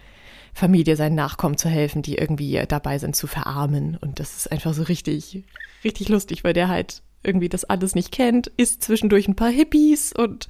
Familie, 0.57 0.97
seinen 0.97 1.15
Nachkommen 1.17 1.59
zu 1.59 1.69
helfen, 1.69 2.01
die 2.01 2.15
irgendwie 2.17 2.63
dabei 2.67 2.99
sind 2.99 3.15
zu 3.15 3.27
verarmen. 3.27 3.97
Und 4.01 4.21
das 4.21 4.37
ist 4.39 4.51
einfach 4.53 4.73
so 4.73 4.85
richtig, 4.85 5.45
richtig 5.85 6.09
lustig, 6.09 6.45
weil 6.45 6.55
der 6.55 6.69
halt 6.69 7.03
irgendwie 7.23 7.51
das 7.51 7.65
alles 7.65 7.95
nicht 7.95 8.11
kennt, 8.11 8.47
isst 8.57 8.83
zwischendurch 8.83 9.29
ein 9.29 9.37
paar 9.37 9.51
Hippies 9.51 10.13
und 10.15 10.49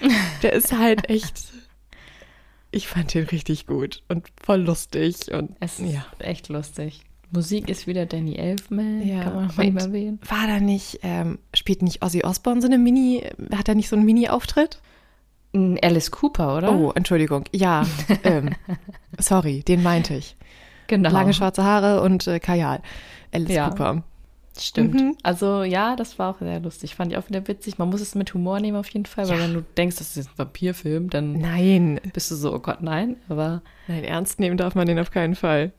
der 0.42 0.52
ist 0.52 0.72
halt 0.78 1.08
echt. 1.10 1.52
Ich 2.70 2.86
fand 2.86 3.14
den 3.14 3.24
richtig 3.26 3.66
gut 3.66 4.02
und 4.08 4.28
voll 4.42 4.60
lustig 4.60 5.32
und 5.32 5.56
Es 5.60 5.80
ist 5.80 5.92
ja. 5.92 6.06
echt 6.18 6.48
lustig. 6.48 7.00
Musik 7.32 7.68
ist 7.68 7.88
wieder 7.88 8.06
Danny 8.06 8.36
Elfman, 8.36 9.04
Ja, 9.06 9.24
kann 9.24 9.34
man 9.34 9.46
mal 9.56 9.66
und- 9.66 9.76
erwähnen. 9.78 10.20
War 10.28 10.46
da 10.46 10.60
nicht, 10.60 11.00
ähm, 11.02 11.38
spielt 11.52 11.82
nicht 11.82 12.02
Ozzy 12.04 12.22
Osbourne 12.24 12.60
so 12.60 12.68
eine 12.68 12.78
Mini, 12.78 13.24
hat 13.52 13.68
er 13.68 13.74
nicht 13.74 13.88
so 13.88 13.96
einen 13.96 14.04
Mini-Auftritt? 14.04 14.80
Ein 15.56 15.78
Alice 15.82 16.10
Cooper, 16.10 16.56
oder? 16.58 16.72
Oh, 16.72 16.92
Entschuldigung. 16.94 17.44
Ja, 17.52 17.86
ähm, 18.24 18.50
sorry, 19.18 19.62
den 19.62 19.82
meinte 19.82 20.14
ich. 20.14 20.36
genau. 20.86 21.10
Lange 21.10 21.32
schwarze 21.32 21.64
Haare 21.64 22.02
und 22.02 22.26
äh, 22.26 22.38
Kajal. 22.40 22.80
Alice 23.32 23.52
Ja. 23.52 23.68
Cooper. 23.70 24.02
Stimmt. 24.58 24.94
Mhm. 24.94 25.16
Also 25.22 25.62
ja, 25.64 25.96
das 25.96 26.18
war 26.18 26.30
auch 26.34 26.38
sehr 26.38 26.60
lustig. 26.60 26.94
Fand 26.94 27.12
ich 27.12 27.18
auch 27.18 27.28
wieder 27.28 27.46
witzig. 27.46 27.76
Man 27.78 27.90
muss 27.90 28.00
es 28.00 28.14
mit 28.14 28.32
Humor 28.32 28.58
nehmen 28.58 28.78
auf 28.78 28.88
jeden 28.88 29.04
Fall, 29.04 29.28
weil 29.28 29.36
Ja. 29.38 29.44
wenn 29.44 29.52
du 29.54 29.62
denkst, 29.76 29.96
das 29.96 30.16
ist 30.16 30.28
ein 30.28 30.32
Vampirfilm, 30.38 31.10
dann 31.10 31.34
Nein, 31.34 32.00
bist 32.14 32.30
du 32.30 32.36
so, 32.36 32.54
oh 32.54 32.58
Gott, 32.58 32.80
nein. 32.80 33.16
Aber 33.28 33.60
nein, 33.86 34.02
ernst 34.04 34.40
nehmen 34.40 34.56
darf 34.56 34.74
man 34.74 34.86
den 34.86 34.98
auf 34.98 35.10
keinen 35.10 35.34
Fall. 35.34 35.72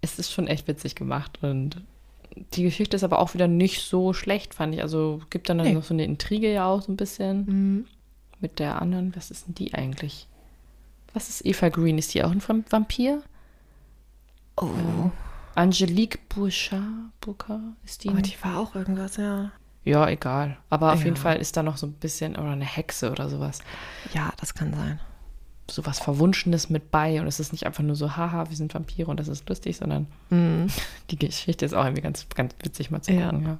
es 0.00 0.18
ist 0.18 0.32
schon 0.32 0.46
echt 0.48 0.66
witzig 0.68 0.94
gemacht 0.96 1.38
und 1.42 1.80
die 2.54 2.62
Geschichte 2.64 2.96
ist 2.96 3.02
aber 3.04 3.18
auch 3.20 3.34
wieder 3.34 3.48
nicht 3.48 3.82
so 3.82 4.12
schlecht, 4.12 4.54
fand 4.54 4.74
ich. 4.74 4.82
Also 4.82 5.20
gibt 5.30 5.48
dann, 5.48 5.58
dann 5.58 5.66
Nee. 5.68 5.74
noch 5.74 5.82
so 5.84 5.94
eine 5.94 6.04
Intrige 6.04 6.52
ja 6.52 6.66
auch 6.66 6.82
so 6.82 6.90
ein 6.92 6.96
bisschen 6.96 7.44
Mhm. 7.46 7.84
Mit 8.40 8.58
der 8.58 8.80
anderen. 8.82 9.14
Was 9.16 9.30
ist 9.30 9.46
denn 9.46 9.54
die 9.54 9.74
eigentlich? 9.74 10.26
Was 11.14 11.28
ist 11.28 11.44
Eva 11.46 11.68
Green? 11.68 11.98
Ist 11.98 12.14
die 12.14 12.22
auch 12.22 12.30
ein 12.30 12.40
Vamp- 12.40 12.70
Vampir? 12.70 13.22
Oh, 14.56 15.10
Angelique 15.54 16.18
Bouchard, 16.28 16.82
Bouchard 17.20 17.60
ist 17.84 18.04
die? 18.04 18.10
oh, 18.10 18.14
die 18.16 18.34
war 18.42 18.58
auch 18.58 18.74
irgendwas, 18.74 19.16
ja. 19.16 19.50
ja, 19.84 20.08
egal. 20.08 20.56
Aber 20.70 20.92
auf 20.92 21.00
Ja. 21.00 21.06
jeden 21.06 21.16
Fall 21.16 21.36
ist 21.36 21.56
da 21.56 21.62
noch 21.62 21.76
so 21.76 21.86
ein 21.86 21.92
bisschen, 21.94 22.36
oder 22.36 22.50
eine 22.50 22.64
Hexe 22.64 23.10
oder 23.10 23.28
sowas. 23.28 23.60
Ja, 24.14 24.32
das 24.38 24.54
kann 24.54 24.72
sein. 24.74 25.00
sowas 25.70 25.98
Verwunschenes 25.98 26.70
mit 26.70 26.90
bei 26.90 27.20
und 27.20 27.26
es 27.26 27.40
ist 27.40 27.52
nicht 27.52 27.66
einfach 27.66 27.82
nur 27.84 27.94
so, 27.94 28.16
haha, 28.16 28.48
wir 28.48 28.56
sind 28.56 28.72
Vampire 28.72 29.10
und 29.10 29.20
das 29.20 29.28
ist 29.28 29.46
lustig, 29.50 29.76
sondern 29.76 30.06
Mhm. 30.30 30.68
die 31.10 31.18
Geschichte 31.18 31.64
ist 31.66 31.74
auch 31.74 31.84
irgendwie 31.84 32.00
ganz, 32.02 32.26
ganz 32.34 32.54
witzig 32.62 32.90
mal 32.90 33.02
zu 33.02 33.12
Ja. 33.12 33.28
gucken. 33.30 33.44
Ja. 33.46 33.58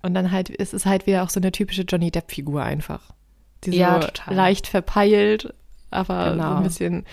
Und 0.00 0.14
dann 0.14 0.30
halt, 0.30 0.48
es 0.58 0.72
ist 0.72 0.86
halt 0.86 1.06
wieder 1.06 1.22
auch 1.22 1.28
so 1.30 1.40
eine 1.40 1.52
typische 1.52 1.82
Johnny 1.82 2.10
Depp-Figur 2.10 2.62
einfach. 2.62 3.12
Die 3.66 3.70
so 3.72 3.76
Ja, 3.76 3.98
total. 4.00 4.34
leicht 4.34 4.66
verpeilt, 4.66 5.54
aber 5.90 6.30
so 6.30 6.36
Genau. 6.36 6.56
ein 6.56 6.62
bisschen, 6.62 7.04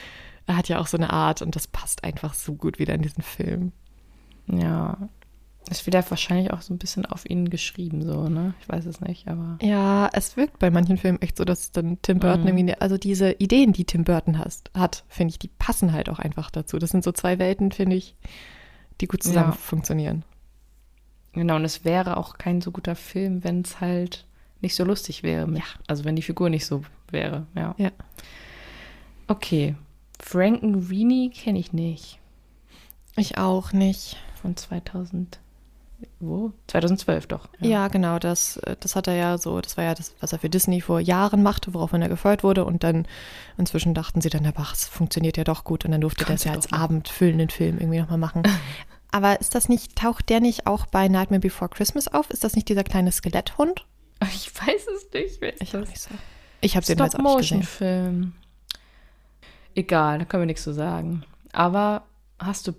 er 0.48 0.58
hat 0.58 0.68
ja 0.70 0.80
auch 0.80 0.88
so 0.88 0.98
eine 0.98 1.12
Art 1.12 1.42
und 1.42 1.56
das 1.56 1.68
passt 1.68 2.04
einfach 2.04 2.34
so 2.34 2.54
gut 2.54 2.80
wieder 2.80 2.94
in 2.96 3.02
diesen 3.02 3.24
Film. 3.24 3.72
ja. 4.48 4.98
Ist 5.70 5.86
wieder 5.86 6.04
wahrscheinlich 6.10 6.52
auch 6.52 6.62
so 6.62 6.74
ein 6.74 6.80
bisschen 6.80 7.06
auf 7.06 7.30
ihn 7.30 7.50
geschrieben, 7.52 8.02
so, 8.02 8.28
ne? 8.28 8.56
Ich 8.62 8.68
weiß 8.68 8.88
es 8.88 9.00
nicht, 9.00 9.28
aber. 9.28 9.60
Ja, 9.62 10.10
es 10.12 10.36
wirkt 10.36 10.58
bei 10.58 10.72
manchen 10.72 10.98
Filmen 10.98 11.22
echt 11.22 11.38
so, 11.38 11.46
dass 11.46 11.72
dann 11.72 12.02
Tim 12.02 12.18
Burton 12.20 12.42
Mhm. 12.52 12.58
irgendwie, 12.58 12.74
also 12.82 12.98
diese 12.98 13.34
Ideen, 13.34 13.72
die 13.72 13.86
Tim 13.86 14.04
Burton 14.04 14.40
hast, 14.40 14.72
hat, 14.76 15.04
finde 15.08 15.30
ich, 15.32 15.40
die 15.40 15.50
passen 15.50 15.94
halt 15.94 16.10
auch 16.10 16.18
einfach 16.18 16.50
dazu. 16.50 16.80
Das 16.80 16.90
sind 16.90 17.04
so 17.04 17.12
zwei 17.12 17.38
Welten, 17.38 17.72
finde 17.72 17.96
ich, 17.96 18.16
die 19.00 19.08
gut 19.08 19.22
zusammen 19.22 19.52
Ja. 19.52 19.56
funktionieren. 19.58 20.24
Genau, 21.34 21.56
und 21.58 21.64
es 21.64 21.86
wäre 21.86 22.18
auch 22.18 22.40
kein 22.40 22.60
so 22.60 22.72
guter 22.72 22.96
Film, 22.96 23.44
wenn 23.44 23.62
es 23.62 23.80
halt 23.80 24.26
nicht 24.62 24.76
so 24.76 24.84
lustig 24.84 25.24
wäre. 25.24 25.48
Mit, 25.48 25.64
Also 25.88 26.06
wenn 26.06 26.16
die 26.16 26.22
Figur 26.22 26.50
nicht 26.50 26.66
so 26.66 26.84
wäre, 27.10 27.46
ja. 27.56 27.76
Ja. 27.78 27.92
Okay. 29.28 29.76
Frankenweenie 30.20 31.30
kenne 31.32 31.60
ich 31.60 31.74
nicht. 31.74 32.20
Ich 33.16 33.38
auch 33.38 33.74
nicht. 33.74 34.18
Von 34.42 34.56
2000. 34.56 35.40
Wo? 36.20 36.52
2012 36.68 37.28
doch. 37.28 37.48
Ja, 37.60 37.88
genau, 37.88 38.18
das, 38.18 38.58
äh, 38.58 38.76
das 38.80 38.96
hat 38.96 39.08
er 39.08 39.14
ja 39.14 39.38
so, 39.38 39.62
das 39.62 39.78
war 39.78 39.84
ja 39.84 39.94
das, 39.94 40.16
was 40.20 40.34
er 40.34 40.40
für 40.40 40.50
Disney 40.50 40.82
vor 40.82 41.00
Jahren 41.00 41.44
machte, 41.44 41.74
woraufhin 41.74 42.02
er 42.02 42.10
gefeuert 42.10 42.44
wurde. 42.44 42.66
Und 42.66 42.84
dann 42.84 43.08
inzwischen 43.58 43.94
dachten 43.94 44.22
sie 44.22 44.30
dann, 44.30 44.52
ach, 44.56 44.74
es 44.74 44.88
funktioniert 44.88 45.38
ja 45.38 45.44
doch 45.44 45.64
gut. 45.64 45.86
Und 45.86 45.92
dann 45.92 46.02
durfte 46.02 46.24
er 46.24 46.32
das 46.32 46.44
ja 46.44 46.54
als 46.54 46.72
machen. 46.72 46.84
abendfüllenden 46.84 47.50
Film 47.50 47.78
irgendwie 47.78 48.00
nochmal 48.00 48.18
machen. 48.18 48.44
Aber 49.12 49.40
ist 49.42 49.56
das 49.56 49.68
nicht, 49.70 49.96
taucht 49.96 50.30
der 50.30 50.40
nicht 50.40 50.68
auch 50.68 50.86
bei 50.86 51.08
Nightmare 51.08 51.42
Before 51.42 51.70
Christmas 51.70 52.08
auf? 52.08 52.30
Ist 52.30 52.44
das 52.44 52.56
nicht 52.56 52.70
dieser 52.70 52.84
kleine 52.84 53.12
Skeletthund? 53.12 53.86
Ich 54.34 54.52
weiß 54.56 54.88
es 54.96 55.12
nicht. 55.14 55.42
Wer 55.42 55.54
ist 55.54 55.62
Ich 55.62 55.74
nicht 55.74 56.00
so. 56.00 56.10
Ich 56.62 56.76
habe 56.76 56.86
den 56.86 56.98
jetzt 56.98 57.16
auch 57.16 57.20
nicht 57.20 57.38
gesehen. 57.40 57.64
Stop-Motion-Film. 57.64 58.34
Egal, 59.74 60.20
da 60.20 60.26
können 60.26 60.44
wir 60.44 60.48
nichts 60.48 60.64
zu 60.64 60.74
sagen. 60.74 61.24
Aber 61.54 62.04
hast 62.40 62.68
du, 62.68 62.74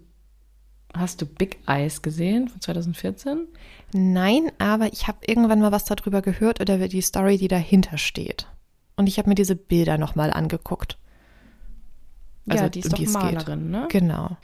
hast 0.94 1.20
du 1.20 1.26
Big 1.26 1.58
Eyes 1.66 2.02
gesehen 2.02 2.48
von 2.48 2.60
2014? 2.60 3.48
Nein, 3.92 4.52
aber 4.58 4.92
ich 4.92 5.08
habe 5.08 5.18
irgendwann 5.26 5.60
mal 5.60 5.72
was 5.72 5.84
darüber 5.84 6.22
gehört 6.22 6.60
oder 6.60 6.88
die 6.88 7.00
Story, 7.02 7.38
die 7.38 7.48
dahinter 7.48 7.98
steht. 7.98 8.46
Und 8.96 9.06
ich 9.06 9.18
habe 9.18 9.28
mir 9.28 9.34
diese 9.34 9.56
Bilder 9.56 9.98
nochmal 9.98 10.32
angeguckt. 10.32 10.98
Also 12.48 12.64
Ja, 12.64 12.68
die 12.68 12.80
ist 12.80 12.86
um 12.86 12.90
doch 12.90 12.98
es 13.00 13.12
geht. 13.12 13.22
Malerin, 13.22 13.70
ne? 13.70 13.88
Genau. 13.90 14.36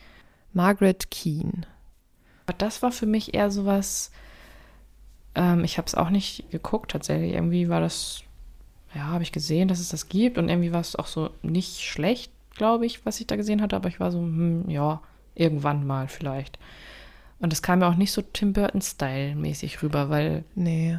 Margaret 0.52 1.10
Keane. 1.10 1.62
Aber 2.46 2.56
das 2.56 2.82
war 2.82 2.92
für 2.92 3.06
mich 3.06 3.34
eher 3.34 3.50
sowas, 3.50 4.10
ähm, 5.38 5.64
ich 5.64 5.78
habe 5.78 5.86
es 5.86 5.94
auch 5.94 6.10
nicht 6.10 6.50
geguckt 6.50 6.90
tatsächlich. 6.90 7.32
Irgendwie 7.32 7.68
war 7.70 7.80
das 7.80 8.22
ja, 8.94 9.02
habe 9.04 9.22
ich 9.22 9.32
gesehen, 9.32 9.68
dass 9.68 9.80
es 9.80 9.90
das 9.90 10.08
gibt 10.08 10.36
und 10.38 10.48
irgendwie 10.48 10.72
war 10.72 10.80
es 10.80 10.96
auch 10.96 11.06
so 11.06 11.30
nicht 11.42 11.80
schlecht, 11.80 12.32
glaube 12.56 12.86
ich, 12.86 13.04
was 13.06 13.20
ich 13.20 13.26
da 13.26 13.36
gesehen 13.36 13.60
hatte, 13.62 13.76
aber 13.76 13.88
ich 13.88 14.00
war 14.00 14.10
so, 14.10 14.18
hm, 14.18 14.68
ja, 14.68 15.00
irgendwann 15.34 15.86
mal 15.86 16.08
vielleicht. 16.08 16.58
Und 17.38 17.52
das 17.52 17.62
kam 17.62 17.78
mir 17.80 17.86
auch 17.86 17.94
nicht 17.96 18.10
so 18.12 18.22
Tim 18.22 18.52
Burton-Style-mäßig 18.54 19.82
rüber, 19.82 20.08
weil 20.10 20.44
Nee. 20.54 20.98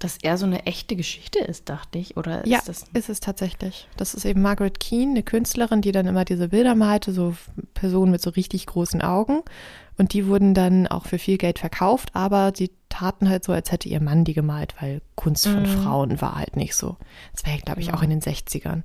das 0.00 0.16
eher 0.18 0.36
so 0.38 0.46
eine 0.46 0.66
echte 0.66 0.96
Geschichte 0.96 1.38
ist, 1.38 1.68
dachte 1.68 1.98
ich. 1.98 2.16
Oder 2.16 2.42
ist 2.44 2.50
Ja, 2.50 2.60
das. 2.66 2.84
ist 2.94 3.08
es 3.08 3.20
tatsächlich. 3.20 3.86
Das 3.96 4.14
ist 4.14 4.24
eben 4.24 4.42
Margaret 4.42 4.80
Keane, 4.80 5.10
eine 5.12 5.22
Künstlerin, 5.22 5.82
die 5.82 5.92
dann 5.92 6.06
immer 6.06 6.24
diese 6.24 6.48
Bilder 6.48 6.74
malte, 6.74 7.12
so 7.12 7.36
Personen 7.74 8.10
mit 8.12 8.20
so 8.22 8.30
richtig 8.30 8.66
großen 8.66 9.00
Augen. 9.02 9.42
Und 9.98 10.12
die 10.12 10.26
wurden 10.26 10.54
dann 10.54 10.86
auch 10.86 11.06
für 11.06 11.18
viel 11.18 11.38
Geld 11.38 11.58
verkauft, 11.58 12.10
aber 12.14 12.52
sie 12.54 12.70
taten 12.96 13.28
halt 13.28 13.44
so, 13.44 13.52
als 13.52 13.72
hätte 13.72 13.88
ihr 13.88 14.00
Mann 14.00 14.24
die 14.24 14.34
gemalt, 14.34 14.74
weil 14.80 15.02
Kunst 15.14 15.46
von 15.46 15.62
Mhm. 15.62 15.66
Frauen 15.66 16.20
war 16.20 16.36
halt 16.36 16.56
nicht 16.56 16.74
so. 16.74 16.96
Das 17.32 17.44
war 17.44 17.52
ja, 17.52 17.58
glaube 17.60 17.80
ich, 17.80 17.92
auch 17.92 18.02
in 18.02 18.10
den 18.10 18.20
60ern. 18.20 18.74
in 18.74 18.82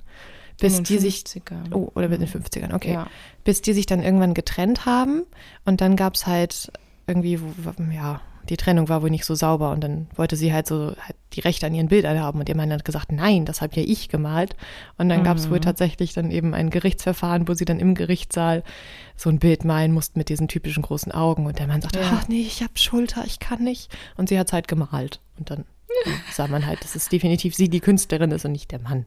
Bis 0.60 0.74
den 0.76 0.84
die 0.84 0.98
sich 0.98 1.24
50ern. 1.24 1.74
Oh, 1.74 1.90
oder 1.94 2.08
mit 2.08 2.20
den 2.20 2.28
50ern, 2.28 2.74
okay. 2.74 2.92
Ja. 2.92 3.06
Bis 3.44 3.62
die 3.62 3.72
sich 3.72 3.86
dann 3.86 4.02
irgendwann 4.02 4.34
getrennt 4.34 4.84
haben 4.86 5.22
und 5.64 5.80
dann 5.80 5.96
gab 5.96 6.14
es 6.14 6.26
halt 6.26 6.70
irgendwie, 7.06 7.38
ja, 7.90 8.20
die 8.48 8.56
Trennung 8.56 8.88
war 8.88 9.02
wohl 9.02 9.10
nicht 9.10 9.24
so 9.24 9.34
sauber 9.34 9.70
und 9.70 9.82
dann 9.82 10.08
wollte 10.16 10.36
sie 10.36 10.52
halt 10.52 10.66
so 10.66 10.88
halt 10.98 11.16
die 11.32 11.40
Rechte 11.40 11.66
an 11.66 11.74
ihren 11.74 11.88
Bildern 11.88 12.20
haben 12.20 12.40
und 12.40 12.48
ihr 12.48 12.56
Mann 12.56 12.72
hat 12.72 12.84
gesagt, 12.84 13.12
nein, 13.12 13.44
das 13.44 13.60
habe 13.62 13.74
ja 13.76 13.82
ich 13.86 14.08
gemalt. 14.08 14.56
Und 14.98 15.08
dann 15.08 15.22
gab 15.24 15.36
es 15.38 15.48
wohl 15.50 15.58
Mhm. 15.58 15.62
tatsächlich 15.62 16.12
dann 16.12 16.30
eben 16.30 16.52
ein 16.54 16.70
Gerichtsverfahren, 16.70 17.46
wo 17.48 17.54
sie 17.54 17.64
dann 17.64 17.78
im 17.80 17.94
Gerichtssaal 17.94 18.62
so 19.16 19.30
ein 19.30 19.38
Bild 19.38 19.64
malen 19.64 19.92
mussten 19.92 20.18
mit 20.18 20.28
diesen 20.28 20.48
typischen 20.48 20.82
großen 20.82 21.12
Augen 21.12 21.46
und 21.46 21.58
der 21.58 21.66
Mann 21.68 21.80
sagte, 21.82 22.00
Ja. 22.00 22.18
ach 22.20 22.28
nee, 22.28 22.42
ich 22.42 22.62
habe 22.62 22.72
Schulter, 22.76 23.24
ich 23.26 23.38
kann 23.38 23.62
nicht. 23.64 23.90
Und 24.16 24.28
sie 24.28 24.38
hat 24.38 24.48
es 24.48 24.52
halt 24.52 24.68
gemalt 24.68 25.20
und 25.38 25.50
dann 25.50 25.64
sah 26.32 26.48
man 26.48 26.66
halt, 26.66 26.82
dass 26.84 26.94
es 26.96 27.08
definitiv 27.08 27.54
sie 27.54 27.68
die 27.68 27.80
Künstlerin 27.80 28.30
ist 28.32 28.44
und 28.44 28.52
nicht 28.52 28.70
der 28.72 28.80
Mann. 28.80 29.06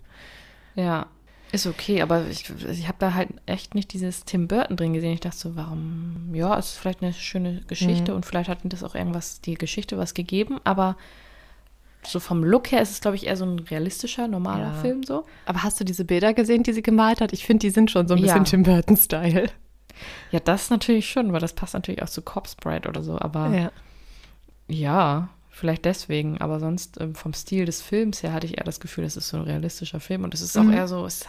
Ja, 0.75 1.07
ist 1.55 1.65
okay, 1.65 2.01
aber 2.01 2.25
ich, 2.27 2.45
ich 2.69 2.87
habe 2.87 2.97
da 2.99 3.13
halt 3.13 3.29
echt 3.45 3.73
nicht 3.75 3.91
dieses 3.93 4.25
Tim 4.25 4.47
Burton 4.47 4.77
drin 4.77 4.93
gesehen. 4.93 5.13
Ich 5.13 5.19
dachte 5.21 5.37
so, 5.37 5.55
warum, 5.55 6.29
ja, 6.33 6.53
ist 6.55 6.73
vielleicht 6.77 7.01
eine 7.01 7.13
schöne 7.13 7.61
Geschichte 7.67 8.11
Mhm. 8.11 8.17
und 8.17 8.25
vielleicht 8.25 8.49
hat 8.49 8.63
mir 8.63 8.69
das 8.69 8.83
auch 8.83 8.93
irgendwas, 8.95 9.41
die 9.41 9.55
Geschichte 9.55 9.97
was 9.97 10.13
gegeben, 10.13 10.59
aber 10.63 10.95
so 12.03 12.19
vom 12.19 12.43
Look 12.43 12.71
her 12.71 12.81
ist 12.81 12.91
es, 12.91 13.01
glaube 13.01 13.15
ich, 13.17 13.25
eher 13.25 13.35
so 13.35 13.45
ein 13.45 13.57
realistischer, 13.59 14.27
normaler 14.27 14.67
Ja. 14.67 14.73
Film 14.73 15.03
so. 15.03 15.25
Aber 15.47 15.63
hast 15.63 15.79
du 15.79 15.83
diese 15.83 16.05
Bilder 16.05 16.33
gesehen, 16.35 16.61
die 16.61 16.73
sie 16.73 16.83
gemalt 16.83 17.19
hat? 17.21 17.33
Ich 17.33 17.45
finde, 17.45 17.61
die 17.65 17.71
sind 17.71 17.89
schon 17.89 18.07
so 18.07 18.13
ein 18.13 18.19
Ja. 18.19 18.25
bisschen 18.25 18.45
Tim 18.45 18.63
Burton-Style. 18.63 19.49
Ja, 20.29 20.39
das 20.39 20.69
natürlich 20.69 21.09
schon, 21.09 21.33
weil 21.33 21.39
das 21.39 21.53
passt 21.53 21.73
natürlich 21.73 22.03
auch 22.03 22.09
zu 22.09 22.21
Corpse 22.21 22.55
Bride 22.61 22.87
oder 22.89 23.01
so, 23.01 23.17
aber 23.19 23.49
ja, 23.55 23.71
Ja. 24.67 25.29
Vielleicht 25.55 25.85
deswegen, 25.85 26.39
aber 26.41 26.59
sonst 26.59 26.99
ähm, 26.99 27.15
vom 27.15 27.33
Stil 27.33 27.65
des 27.65 27.81
Films 27.81 28.21
her 28.23 28.33
hatte 28.33 28.45
ich 28.45 28.57
eher 28.57 28.65
das 28.65 28.81
Gefühl, 28.81 29.05
das 29.05 29.15
ist 29.15 29.29
so 29.29 29.37
ein 29.37 29.43
realistischer 29.43 30.01
Film 30.01 30.23
und 30.25 30.33
es 30.33 30.41
ist 30.41 30.57
auch 30.57 30.63
Mhm. 30.63 30.73
eher 30.73 30.87
so, 30.89 31.05
es 31.05 31.25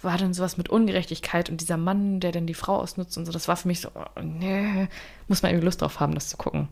war 0.00 0.16
dann 0.16 0.32
sowas 0.32 0.56
mit 0.56 0.70
Ungerechtigkeit 0.70 1.50
und 1.50 1.60
dieser 1.60 1.76
Mann, 1.76 2.18
der 2.20 2.32
dann 2.32 2.46
die 2.46 2.54
Frau 2.54 2.76
ausnutzt 2.78 3.18
und 3.18 3.26
so, 3.26 3.32
das 3.32 3.48
war 3.48 3.56
für 3.56 3.68
mich 3.68 3.80
so, 3.82 3.90
oh, 3.94 4.20
nee, 4.22 4.88
muss 5.28 5.42
man 5.42 5.50
irgendwie 5.50 5.66
Lust 5.66 5.82
drauf 5.82 6.00
haben, 6.00 6.14
das 6.14 6.28
zu 6.28 6.36
gucken. 6.38 6.68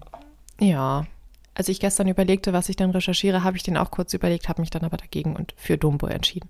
Ja. 0.60 1.06
Als 1.54 1.68
ich 1.68 1.78
gestern 1.78 2.08
überlegte, 2.08 2.52
was 2.52 2.68
ich 2.70 2.76
dann 2.76 2.90
recherchiere, 2.90 3.44
habe 3.44 3.56
ich 3.56 3.62
den 3.62 3.76
auch 3.76 3.90
kurz 3.90 4.12
überlegt, 4.14 4.48
habe 4.48 4.62
mich 4.62 4.70
dann 4.70 4.82
aber 4.82 4.96
dagegen 4.96 5.36
und 5.36 5.54
für 5.56 5.76
Dumbo 5.76 6.06
entschieden. 6.06 6.48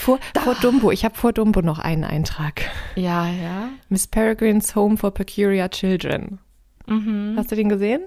vor, 0.00 0.18
vor 0.42 0.54
Dumbo, 0.62 0.90
ich 0.90 1.04
habe 1.04 1.14
vor 1.14 1.32
Dumbo 1.32 1.60
noch 1.60 1.78
einen 1.78 2.04
Eintrag. 2.04 2.62
Ja, 2.96 3.26
ja. 3.28 3.68
Miss 3.88 4.06
Peregrine's 4.06 4.74
Home 4.74 4.96
for 4.96 5.12
Peculiar 5.12 5.70
Children. 5.70 6.38
Mhm. 6.86 7.34
Hast 7.36 7.50
du 7.50 7.56
den 7.56 7.68
gesehen? 7.68 8.02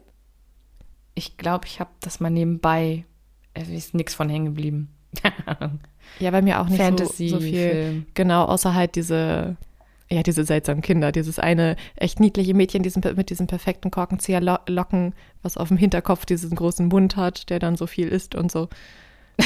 Ich 1.15 1.37
glaube, 1.37 1.65
ich 1.65 1.79
habe 1.79 1.89
das 2.01 2.19
mal 2.19 2.29
nebenbei, 2.29 3.05
es 3.53 3.69
ist 3.69 3.93
nichts 3.95 4.13
von 4.13 4.29
hängen 4.29 4.45
geblieben. 4.45 4.89
Ja, 6.19 6.31
bei 6.31 6.41
mir 6.41 6.61
auch 6.61 6.69
nicht 6.69 6.77
so, 6.77 6.83
Fantasy 6.83 7.27
so 7.27 7.39
viel. 7.41 7.69
Film. 7.69 8.05
Genau, 8.13 8.45
außer 8.45 8.73
halt 8.73 8.95
diese, 8.95 9.57
ja, 10.09 10.23
diese 10.23 10.45
seltsamen 10.45 10.81
Kinder. 10.81 11.11
Dieses 11.11 11.37
eine 11.37 11.75
echt 11.97 12.21
niedliche 12.21 12.53
Mädchen 12.53 12.81
diesen, 12.81 13.03
mit 13.17 13.29
diesen 13.29 13.45
perfekten 13.47 13.91
Korkenzieherlocken, 13.91 15.13
was 15.41 15.57
auf 15.57 15.67
dem 15.67 15.75
Hinterkopf 15.75 16.25
diesen 16.25 16.55
großen 16.55 16.87
Mund 16.87 17.17
hat, 17.17 17.49
der 17.49 17.59
dann 17.59 17.75
so 17.75 17.87
viel 17.87 18.07
isst 18.07 18.35
und 18.35 18.49
so. 18.49 18.69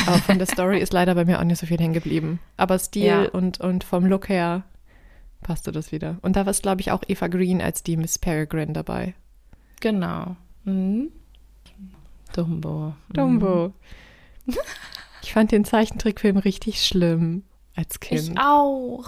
Aber 0.05 0.19
von 0.19 0.38
der 0.38 0.45
Story 0.45 0.79
ist 0.79 0.93
leider 0.93 1.15
bei 1.15 1.25
mir 1.25 1.39
auch 1.39 1.43
nicht 1.43 1.57
so 1.59 1.65
viel 1.65 1.79
hängen 1.79 1.93
geblieben. 1.95 2.39
Aber 2.57 2.77
Stil 2.77 3.05
Ja. 3.05 3.23
und, 3.29 3.59
und 3.59 3.84
vom 3.84 4.05
Look 4.05 4.29
her 4.29 4.61
passte 5.41 5.71
das 5.71 5.91
wieder. 5.91 6.19
Und 6.21 6.36
da 6.36 6.45
war 6.45 6.51
es, 6.51 6.61
glaube 6.61 6.82
ich, 6.82 6.91
auch 6.91 7.01
Eva 7.07 7.27
Green 7.27 7.59
als 7.59 7.82
die 7.82 7.97
Miss 7.97 8.19
Peregrine 8.19 8.73
dabei. 8.73 9.15
Genau. 9.82 10.38
Mhm. 10.63 11.11
Dumbo. 12.34 12.93
Mhm. 13.09 13.13
Dumbo. 13.13 13.73
Ich 15.23 15.34
fand 15.34 15.51
den 15.51 15.63
Zeichentrickfilm 15.65 16.38
richtig 16.38 16.84
schlimm 16.84 17.43
als 17.75 17.99
Kind. 17.99 18.32
Ich 18.32 18.39
auch. 18.39 19.05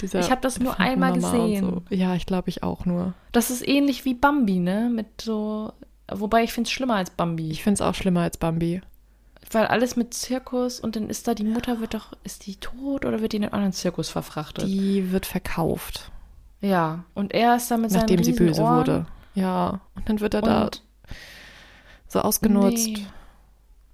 Dieser 0.00 0.18
Ich 0.18 0.32
hab 0.32 0.42
das 0.42 0.58
nur 0.58 0.80
einmal 0.80 1.12
gesehen. 1.12 1.64
So. 1.64 1.82
Ja, 1.94 2.16
ich 2.16 2.26
glaube, 2.26 2.48
ich 2.48 2.64
auch 2.64 2.84
nur. 2.86 3.14
Das 3.30 3.48
ist 3.50 3.66
ähnlich 3.66 4.04
wie 4.04 4.14
Bambi, 4.14 4.58
ne? 4.58 4.90
Mit 4.92 5.20
so. 5.20 5.72
Wobei 6.10 6.42
ich 6.42 6.52
finde 6.52 6.66
es 6.66 6.72
schlimmer 6.72 6.96
als 6.96 7.10
Bambi. 7.10 7.50
Ich 7.50 7.62
finde 7.62 7.74
es 7.74 7.80
auch 7.80 7.94
schlimmer 7.94 8.22
als 8.22 8.36
Bambi. 8.36 8.80
Weil 9.52 9.66
alles 9.66 9.94
mit 9.94 10.12
Zirkus 10.12 10.80
und 10.80 10.96
dann 10.96 11.08
ist 11.08 11.28
da 11.28 11.34
die 11.34 11.44
Mutter, 11.44 11.80
wird 11.80 11.94
doch. 11.94 12.12
Ist 12.24 12.46
die 12.46 12.56
tot 12.56 13.04
oder 13.04 13.20
wird 13.20 13.32
die 13.32 13.36
in 13.36 13.44
einen 13.44 13.52
anderen 13.52 13.72
Zirkus 13.72 14.08
verfrachtet? 14.08 14.66
Die 14.66 15.12
wird 15.12 15.24
verkauft, 15.24 16.10
ja. 16.60 17.04
Und 17.14 17.32
er 17.32 17.56
ist 17.56 17.70
da 17.70 17.76
mit 17.76 17.90
seinen 17.90 18.00
nachdem 18.00 18.24
sie 18.24 18.32
riesen 18.32 18.46
böse 18.46 18.62
Ohren 18.62 18.76
wurde. 18.78 19.06
Ja, 19.38 19.80
und 19.94 20.08
dann 20.08 20.20
wird 20.20 20.34
er 20.34 20.42
da 20.42 20.64
Und 20.64 20.82
so 22.06 22.20
ausgenutzt 22.20 22.86
Nee. 22.88 23.06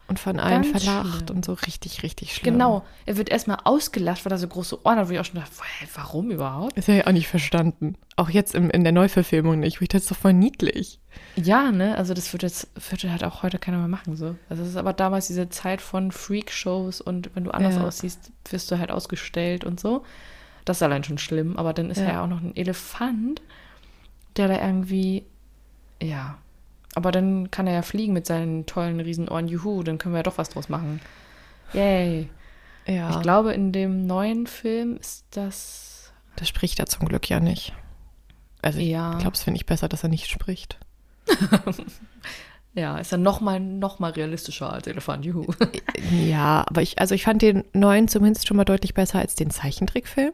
und 0.09 0.18
von 0.20 0.38
allen 0.38 0.62
Ganz 0.62 0.84
verlacht 0.84 1.24
schlimm. 1.26 1.36
und 1.36 1.45
so 1.45 1.55
richtig, 1.55 2.03
richtig 2.03 2.34
schlimm. 2.34 2.55
Genau, 2.55 2.84
er 3.07 3.16
wird 3.16 3.28
erstmal 3.30 3.59
ausgelacht, 3.64 4.24
weil 4.24 4.32
er 4.32 4.38
so 4.38 4.47
große 4.47 4.84
Ohren 4.86 4.99
hat, 4.99 5.09
wo 5.09 5.12
ich 5.12 5.18
auch 5.18 5.24
schon 5.24 5.40
dachte, 5.40 5.51
warum 5.95 6.30
überhaupt? 6.30 6.76
Ist 6.76 6.86
ja 6.88 7.07
auch 7.07 7.12
nicht 7.12 7.26
verstanden. 7.28 7.97
Auch 8.16 8.30
jetzt 8.30 8.55
im, 8.55 8.70
in 8.70 8.84
der 8.84 8.92
Neuverfilmung 8.92 9.59
nicht. 9.59 9.80
wo 9.80 9.82
Ich 9.82 9.88
das 9.88 10.07
doch 10.07 10.16
voll 10.16 10.32
niedlich. 10.32 11.01
Ja, 11.36 11.72
ne, 11.72 11.97
also 11.99 12.14
das 12.14 12.32
wird 12.32 12.42
jetzt, 12.45 12.68
wird 12.90 13.03
halt 13.11 13.24
auch 13.24 13.42
heute 13.42 13.59
keiner 13.59 13.78
mehr 13.78 13.88
machen, 13.88 14.14
so. 14.16 14.36
Also 14.49 14.62
es 14.62 14.68
ist 14.70 14.76
aber 14.76 14.92
damals 14.92 15.26
diese 15.26 15.49
Zeit 15.49 15.80
von 15.80 16.12
Freak-Shows 16.12 17.01
und 17.01 17.30
wenn 17.34 17.45
du 17.45 17.51
anders 17.51 17.74
Ja. 17.76 17.84
aussiehst, 17.84 18.30
wirst 18.51 18.70
du 18.70 18.78
halt 18.78 18.90
ausgestellt 18.92 19.64
und 19.64 19.80
so. 19.80 20.05
Das 20.64 20.78
ist 20.78 20.82
allein 20.82 21.03
schon 21.05 21.18
schlimm, 21.18 21.57
aber 21.57 21.72
dann 21.72 21.90
ist 21.90 21.99
Ja. 21.99 22.05
ja 22.12 22.22
auch 22.24 22.28
noch 22.28 22.40
ein 22.40 22.55
Elefant, 22.57 23.42
der 24.36 24.49
da 24.49 24.61
irgendwie, 24.64 25.24
ja. 26.05 26.38
Aber 26.96 27.11
dann 27.11 27.50
kann 27.50 27.66
er 27.66 27.74
ja 27.74 27.82
fliegen 27.82 28.12
mit 28.12 28.24
seinen 28.26 28.66
tollen 28.66 29.00
Riesenohren. 29.00 29.48
Juhu, 29.48 29.82
dann 29.82 29.98
können 29.98 30.14
wir 30.14 30.18
ja 30.20 30.22
doch 30.22 30.38
was 30.38 30.50
draus 30.50 30.68
machen. 30.68 31.00
Yay. 31.72 32.28
Ja, 32.86 33.11
Ich 33.11 33.20
glaube, 33.22 33.52
in 33.52 33.72
dem 33.72 34.07
neuen 34.07 34.46
Film 34.46 34.96
ist 34.98 35.24
das. 35.32 36.12
das 36.36 36.48
spricht 36.48 36.78
er 36.78 36.86
zum 36.86 37.09
Glück 37.09 37.28
ja 37.28 37.40
nicht. 37.40 37.72
Also 38.62 38.78
ich 38.78 38.86
Ja. 38.88 39.14
glaube, 39.18 39.34
es 39.34 39.42
finde 39.42 39.57
ich 39.57 39.66
besser, 39.66 39.88
dass 39.88 40.02
er 40.05 40.09
nicht 40.09 40.28
spricht. 40.28 40.78
Ja, 42.76 42.98
ist 42.98 43.12
dann 43.12 43.22
nochmal 43.22 43.61
noch 43.61 44.00
mal 44.00 44.11
realistischer 44.11 44.72
als 44.72 44.88
Elefant. 44.88 45.24
Juhu. 45.24 45.46
Ja, 46.11 46.64
aber 46.66 46.82
ich, 46.82 46.98
also 46.98 47.14
ich 47.14 47.22
fand 47.22 47.40
den 47.40 47.62
neuen 47.72 48.09
zumindest 48.09 48.48
schon 48.48 48.56
mal 48.56 48.64
deutlich 48.64 48.94
besser 48.94 49.20
als 49.20 49.36
den 49.36 49.51
Zeichentrickfilm. 49.51 50.32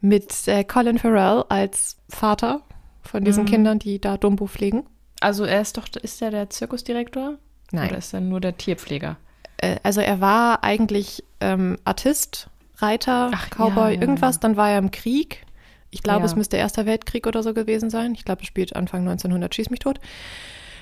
Mit 0.00 0.48
äh, 0.48 0.64
Colin 0.64 0.98
Farrell 0.98 1.44
als 1.48 1.96
Vater 2.08 2.62
von 3.02 3.24
diesen 3.24 3.44
Mhm. 3.44 3.48
Kindern, 3.48 3.78
die 3.78 4.00
da 4.00 4.16
Dumbo 4.16 4.46
pflegen. 4.46 4.84
Also 5.20 5.44
er 5.44 5.60
ist 5.60 5.76
doch, 5.76 5.86
ist 6.02 6.22
er 6.22 6.30
der 6.30 6.50
Zirkusdirektor? 6.50 7.34
Nein. 7.72 7.88
Oder 7.88 7.98
ist 7.98 8.12
er 8.14 8.20
nur 8.20 8.40
der 8.40 8.56
Tierpfleger? 8.56 9.16
Äh, 9.58 9.76
also 9.82 10.00
er 10.00 10.20
war 10.20 10.64
eigentlich 10.64 11.22
ähm, 11.40 11.76
Artist, 11.84 12.48
Reiter, 12.78 13.30
Ach, 13.34 13.50
Cowboy, 13.50 13.90
ja, 13.90 13.90
ja, 13.96 14.00
irgendwas. 14.00 14.36
ja. 14.36 14.40
Dann 14.42 14.56
war 14.56 14.70
er 14.70 14.78
im 14.78 14.90
Krieg. 14.90 15.44
Ich 15.90 16.02
glaube, 16.02 16.24
es 16.24 16.36
müsste 16.36 16.56
Erster 16.56 16.86
Weltkrieg 16.86 17.26
oder 17.26 17.42
so 17.42 17.52
gewesen 17.52 17.90
sein. 17.90 18.14
Ich 18.14 18.24
glaube, 18.24 18.42
es 18.42 18.46
spielt 18.46 18.76
Anfang 18.76 19.00
1900, 19.00 19.52
schieß 19.54 19.70
mich 19.70 19.80
tot. 19.80 19.98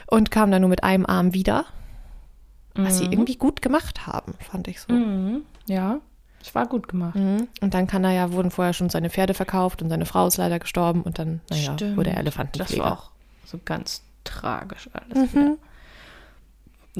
Und 0.07 0.31
kam 0.31 0.51
dann 0.51 0.61
nur 0.61 0.69
mit 0.69 0.85
einem 0.85 1.07
Arm 1.07 1.33
wieder. 1.35 1.65
Was 2.75 2.99
sie 2.99 3.07
irgendwie 3.07 3.35
gut 3.37 3.61
gemacht 3.61 4.07
haben, 4.07 4.35
fand 4.39 4.69
ich 4.69 4.81
so. 4.81 4.93
Mhm. 4.93 5.43
Ja, 5.67 5.99
es 6.41 6.55
war 6.55 6.67
gut 6.67 6.89
gemacht. 6.89 7.15
Mhm. 7.17 7.49
Und 7.61 7.75
dann 7.75 7.87
kann 7.87 8.05
er 8.05 8.13
ja, 8.13 8.33
wurden 8.33 8.51
vorher 8.51 8.73
schon 8.73 8.91
seine 8.91 9.11
Pferde 9.11 9.35
verkauft 9.35 9.83
und 9.83 9.89
seine 9.89 10.07
Frau 10.07 10.27
ist 10.27 10.37
leider 10.37 10.59
gestorben 10.59 11.03
und 11.03 11.19
dann, 11.19 11.41
naja, 11.51 11.73
Stimmt. 11.75 11.97
wurde 11.97 12.11
er 12.11 12.17
Das 12.17 12.21
Elefantenpfleger. 12.23 12.83
war 12.85 12.93
auch 12.93 13.11
so 13.45 13.59
ganz 13.65 14.03
tragisch 14.25 14.89
alles. 14.93 15.33
Mhm. 15.33 15.37
wieder. 15.39 15.57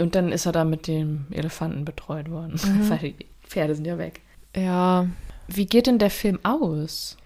Und 0.05 0.15
dann 0.15 0.31
ist 0.33 0.47
er 0.47 0.53
da 0.53 0.65
mit 0.65 0.87
dem 0.87 1.27
Elefanten 1.31 1.85
betreut 1.85 2.31
worden. 2.31 2.59
Mhm. 2.63 2.91
Weil 2.91 2.99
die 2.99 3.27
Pferde 3.43 3.75
sind 3.75 3.85
ja 3.87 3.99
weg. 3.99 4.21
Ja, 4.57 5.07
Wie 5.47 5.67
geht 5.67 5.87
denn 5.87 5.99
der 5.99 6.11
Film 6.11 6.39
aus? 6.45 7.17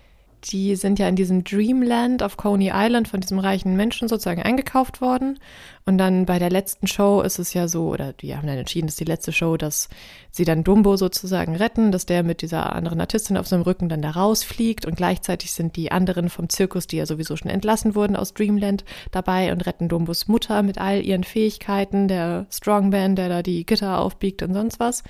Die 0.44 0.74
sind 0.76 0.98
ja 0.98 1.08
in 1.08 1.16
diesem 1.16 1.44
Dreamland 1.44 2.22
auf 2.22 2.36
Coney 2.36 2.72
Island 2.74 3.08
von 3.08 3.20
diesem 3.20 3.38
reichen 3.38 3.76
Menschen 3.76 4.08
sozusagen 4.08 4.42
eingekauft 4.42 5.00
worden. 5.00 5.38
Und 5.84 5.98
dann 5.98 6.26
bei 6.26 6.38
der 6.38 6.50
letzten 6.50 6.86
Show 6.86 7.20
ist 7.22 7.38
es 7.38 7.54
ja 7.54 7.68
so, 7.68 7.88
oder 7.88 8.12
die 8.12 8.36
haben 8.36 8.46
dann 8.46 8.58
entschieden, 8.58 8.86
das 8.86 8.94
ist 8.94 9.00
die 9.00 9.04
letzte 9.04 9.32
Show, 9.32 9.56
dass 9.56 9.88
sie 10.30 10.44
dann 10.44 10.64
Dumbo 10.64 10.96
sozusagen 10.96 11.56
retten, 11.56 11.92
dass 11.92 12.06
der 12.06 12.22
mit 12.22 12.42
dieser 12.42 12.74
anderen 12.74 13.00
Artistin 13.00 13.36
auf 13.36 13.46
seinem 13.46 13.62
Rücken 13.62 13.88
dann 13.88 14.02
da 14.02 14.10
rausfliegt 14.10 14.86
und 14.86 14.96
gleichzeitig 14.96 15.52
sind 15.52 15.76
die 15.76 15.92
anderen 15.92 16.28
vom 16.28 16.48
Zirkus, 16.48 16.86
die 16.86 16.96
ja 16.96 17.06
sowieso 17.06 17.36
schon 17.36 17.50
entlassen 17.50 17.94
wurden 17.94 18.16
aus 18.16 18.34
Dreamland, 18.34 18.84
dabei 19.10 19.52
und 19.52 19.66
retten 19.66 19.88
Dumbos 19.88 20.28
Mutter 20.28 20.62
mit 20.62 20.78
all 20.78 21.02
ihren 21.04 21.24
Fähigkeiten, 21.24 22.08
der 22.08 22.46
Strongman, 22.50 23.16
der 23.16 23.28
da 23.28 23.42
die 23.42 23.64
Gitter 23.66 23.98
aufbiegt 23.98 24.42
und 24.42 24.54
sonst 24.54 24.80
was. 24.80 25.02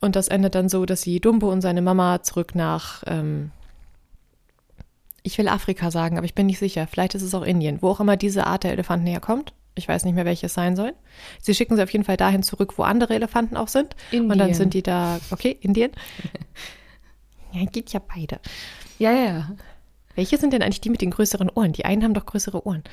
Und 0.00 0.16
das 0.16 0.28
endet 0.28 0.54
dann 0.54 0.68
so, 0.68 0.84
dass 0.84 1.02
sie 1.02 1.20
Dumbo 1.20 1.50
und 1.50 1.60
seine 1.60 1.82
Mama 1.82 2.22
zurück 2.22 2.54
nach 2.54 3.02
ähm, 3.06 3.50
ich 5.24 5.38
will 5.38 5.48
Afrika 5.48 5.90
sagen, 5.90 6.18
aber 6.18 6.26
ich 6.26 6.34
bin 6.34 6.46
nicht 6.46 6.58
sicher. 6.58 6.86
Vielleicht 6.86 7.14
ist 7.14 7.22
es 7.22 7.34
auch 7.34 7.42
Indien, 7.42 7.80
wo 7.80 7.88
auch 7.88 7.98
immer 7.98 8.16
diese 8.16 8.46
Art 8.46 8.62
der 8.62 8.72
Elefanten 8.72 9.06
herkommt. 9.06 9.54
Ich 9.74 9.88
weiß 9.88 10.04
nicht 10.04 10.14
mehr, 10.14 10.26
welches 10.26 10.54
sein 10.54 10.76
soll. 10.76 10.92
Sie 11.40 11.54
schicken 11.54 11.74
sie 11.74 11.82
auf 11.82 11.90
jeden 11.90 12.04
Fall 12.04 12.18
dahin 12.18 12.42
zurück, 12.42 12.74
wo 12.76 12.82
andere 12.82 13.14
Elefanten 13.14 13.56
auch 13.56 13.68
sind. 13.68 13.96
Indien. 14.12 14.30
Und 14.30 14.38
dann 14.38 14.54
sind 14.54 14.74
die 14.74 14.82
da, 14.82 15.18
okay, 15.30 15.56
Indien. 15.60 15.90
ja, 17.52 17.64
geht 17.64 17.92
ja 17.92 18.00
beide. 18.14 18.38
Ja, 18.98 19.12
ja. 19.12 19.50
Welche 20.14 20.36
sind 20.36 20.52
denn 20.52 20.62
eigentlich 20.62 20.82
die 20.82 20.90
mit 20.90 21.00
den 21.00 21.10
größeren 21.10 21.48
Ohren? 21.48 21.72
Die 21.72 21.86
einen 21.86 22.04
haben 22.04 22.14
doch 22.14 22.26
größere 22.26 22.64
Ohren. 22.66 22.84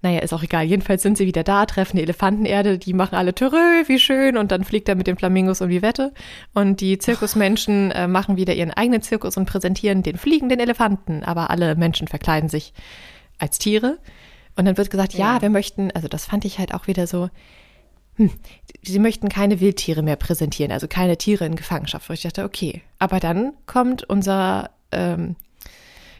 Naja, 0.00 0.20
ist 0.20 0.32
auch 0.32 0.42
egal. 0.42 0.64
Jedenfalls 0.64 1.02
sind 1.02 1.18
sie 1.18 1.26
wieder 1.26 1.42
da, 1.42 1.66
treffen 1.66 1.96
die 1.96 2.02
Elefantenerde, 2.02 2.78
die 2.78 2.92
machen 2.92 3.16
alle 3.16 3.34
Törö, 3.34 3.82
wie 3.86 3.98
schön, 3.98 4.36
und 4.36 4.52
dann 4.52 4.64
fliegt 4.64 4.88
er 4.88 4.94
mit 4.94 5.06
den 5.06 5.16
Flamingos 5.16 5.60
um 5.60 5.68
die 5.68 5.82
Wette. 5.82 6.12
Und 6.54 6.80
die 6.80 6.98
Zirkusmenschen 6.98 7.90
äh, 7.92 8.06
machen 8.06 8.36
wieder 8.36 8.54
ihren 8.54 8.70
eigenen 8.70 9.02
Zirkus 9.02 9.36
und 9.36 9.46
präsentieren 9.46 10.02
den 10.02 10.16
fliegenden 10.16 10.60
Elefanten. 10.60 11.24
Aber 11.24 11.50
alle 11.50 11.74
Menschen 11.74 12.06
verkleiden 12.06 12.48
sich 12.48 12.72
als 13.38 13.58
Tiere. 13.58 13.98
Und 14.56 14.66
dann 14.66 14.76
wird 14.76 14.90
gesagt, 14.90 15.14
ja, 15.14 15.36
ja 15.36 15.42
wir 15.42 15.50
möchten, 15.50 15.90
also 15.92 16.08
das 16.08 16.26
fand 16.26 16.44
ich 16.44 16.58
halt 16.58 16.74
auch 16.74 16.86
wieder 16.86 17.06
so, 17.06 17.28
hm, 18.16 18.30
sie 18.82 18.98
möchten 18.98 19.28
keine 19.28 19.60
Wildtiere 19.60 20.02
mehr 20.02 20.16
präsentieren, 20.16 20.72
also 20.72 20.88
keine 20.88 21.16
Tiere 21.16 21.44
in 21.44 21.56
Gefangenschaft. 21.56 22.08
Wo 22.08 22.12
ich 22.12 22.22
dachte, 22.22 22.44
okay. 22.44 22.82
Aber 22.98 23.20
dann 23.20 23.52
kommt 23.66 24.04
unser 24.08 24.70
ähm, 24.92 25.36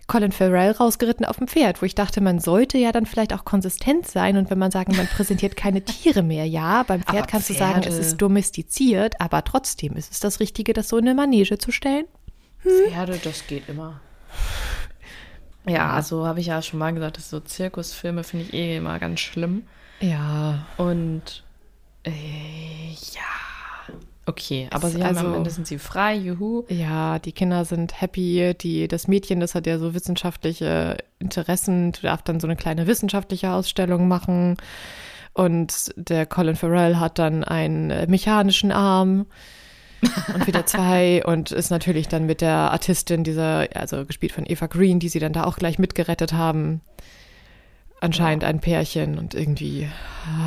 Colin 0.09 0.33
Farrell 0.33 0.73
rausgeritten 0.73 1.27
auf 1.27 1.37
dem 1.37 1.47
Pferd, 1.47 1.81
wo 1.83 1.87
ich 1.87 1.95
dachte, 1.95 2.21
man 2.21 2.41
sollte 2.41 2.79
ja 2.79 2.93
dann 2.93 3.07
vielleicht 3.07 3.33
auch 3.35 3.45
konsistent 3.45 4.09
sein 4.09 4.37
und 4.39 4.51
wenn 4.51 4.59
man 4.59 4.71
sagen, 4.71 4.97
man 4.97 5.07
präsentiert 5.07 5.55
keine 5.55 5.83
Tiere 5.83 6.23
mehr, 6.23 6.47
ja, 6.47 6.83
beim 6.83 7.03
Pferd 7.03 7.17
aber 7.17 7.27
kannst 7.27 7.49
Pferde. 7.49 7.65
du 7.65 7.73
sagen, 7.73 7.87
es 7.87 7.99
ist 7.99 8.17
domestiziert, 8.17 9.21
aber 9.21 9.45
trotzdem 9.45 9.97
ist 9.97 10.11
es 10.11 10.19
das 10.19 10.41
Richtige, 10.41 10.73
das 10.73 10.89
so 10.89 10.97
in 10.97 11.07
eine 11.07 11.15
Manege 11.15 11.59
zu 11.59 11.71
stellen. 11.71 12.07
Hm? 12.61 12.91
Pferde, 12.91 13.21
das 13.23 13.47
geht 13.47 13.69
immer. 13.69 14.01
Ja, 15.67 15.91
also 15.91 16.27
habe 16.27 16.41
ich 16.41 16.47
ja 16.47 16.63
schon 16.63 16.79
mal 16.79 16.95
gesagt, 16.95 17.19
dass 17.19 17.29
so 17.29 17.41
Zirkusfilme 17.41 18.25
finde 18.25 18.47
ich 18.47 18.55
eh 18.55 18.79
immer 18.79 18.99
ganz 18.99 19.21
schlimm. 19.21 19.65
Ja. 20.01 20.67
Und 20.79 21.45
äh, 22.05 22.11
ja, 23.13 23.21
Okay, 24.29 24.69
aber 24.71 24.91
sie 24.91 25.03
haben 25.03 25.17
also, 25.17 25.29
am 25.29 25.35
Ende 25.37 25.49
sind 25.49 25.67
sie 25.67 25.79
frei, 25.79 26.15
juhu. 26.15 26.65
Ja, 26.69 27.19
die 27.19 27.33
Kinder 27.33 27.65
sind 27.65 27.99
happy. 27.99 28.55
Die, 28.61 28.87
das 28.87 29.09
Mädchen, 29.09 29.41
das 29.41 29.55
hat 29.55 29.67
ja 29.67 29.79
so 29.79 29.95
wissenschaftliche 29.95 30.99
Interessen, 31.19 31.93
darf 32.03 32.21
dann 32.21 32.39
so 32.39 32.47
eine 32.47 32.57
kleine 32.57 32.87
wissenschaftliche 32.87 33.51
Ausstellung 33.51 34.07
machen. 34.07 34.59
Und 35.33 35.93
der 35.97 36.27
Colin 36.27 36.57
Farrell 36.57 36.97
hat 36.97 37.19
dann 37.19 37.43
einen 37.43 37.91
äh, 37.91 38.07
mechanischen 38.07 38.71
Arm 38.71 39.25
und 40.35 40.47
wieder 40.47 40.67
zwei 40.67 41.25
und 41.25 41.51
ist 41.51 41.71
natürlich 41.71 42.09
dann 42.09 42.27
mit 42.27 42.43
der 42.43 42.71
Artistin 42.73 43.25
dieser, 43.25 43.67
also 43.75 44.05
gespielt 44.05 44.33
von 44.33 44.45
Eva 44.47 44.67
Green, 44.67 44.99
die 44.99 45.09
sie 45.09 45.21
dann 45.21 45.33
da 45.33 45.45
auch 45.45 45.57
gleich 45.57 45.79
mitgerettet 45.79 46.35
haben, 46.35 46.83
anscheinend 48.01 48.45
ein 48.45 48.61
Pärchen 48.61 49.19
und 49.19 49.35
irgendwie. 49.35 49.89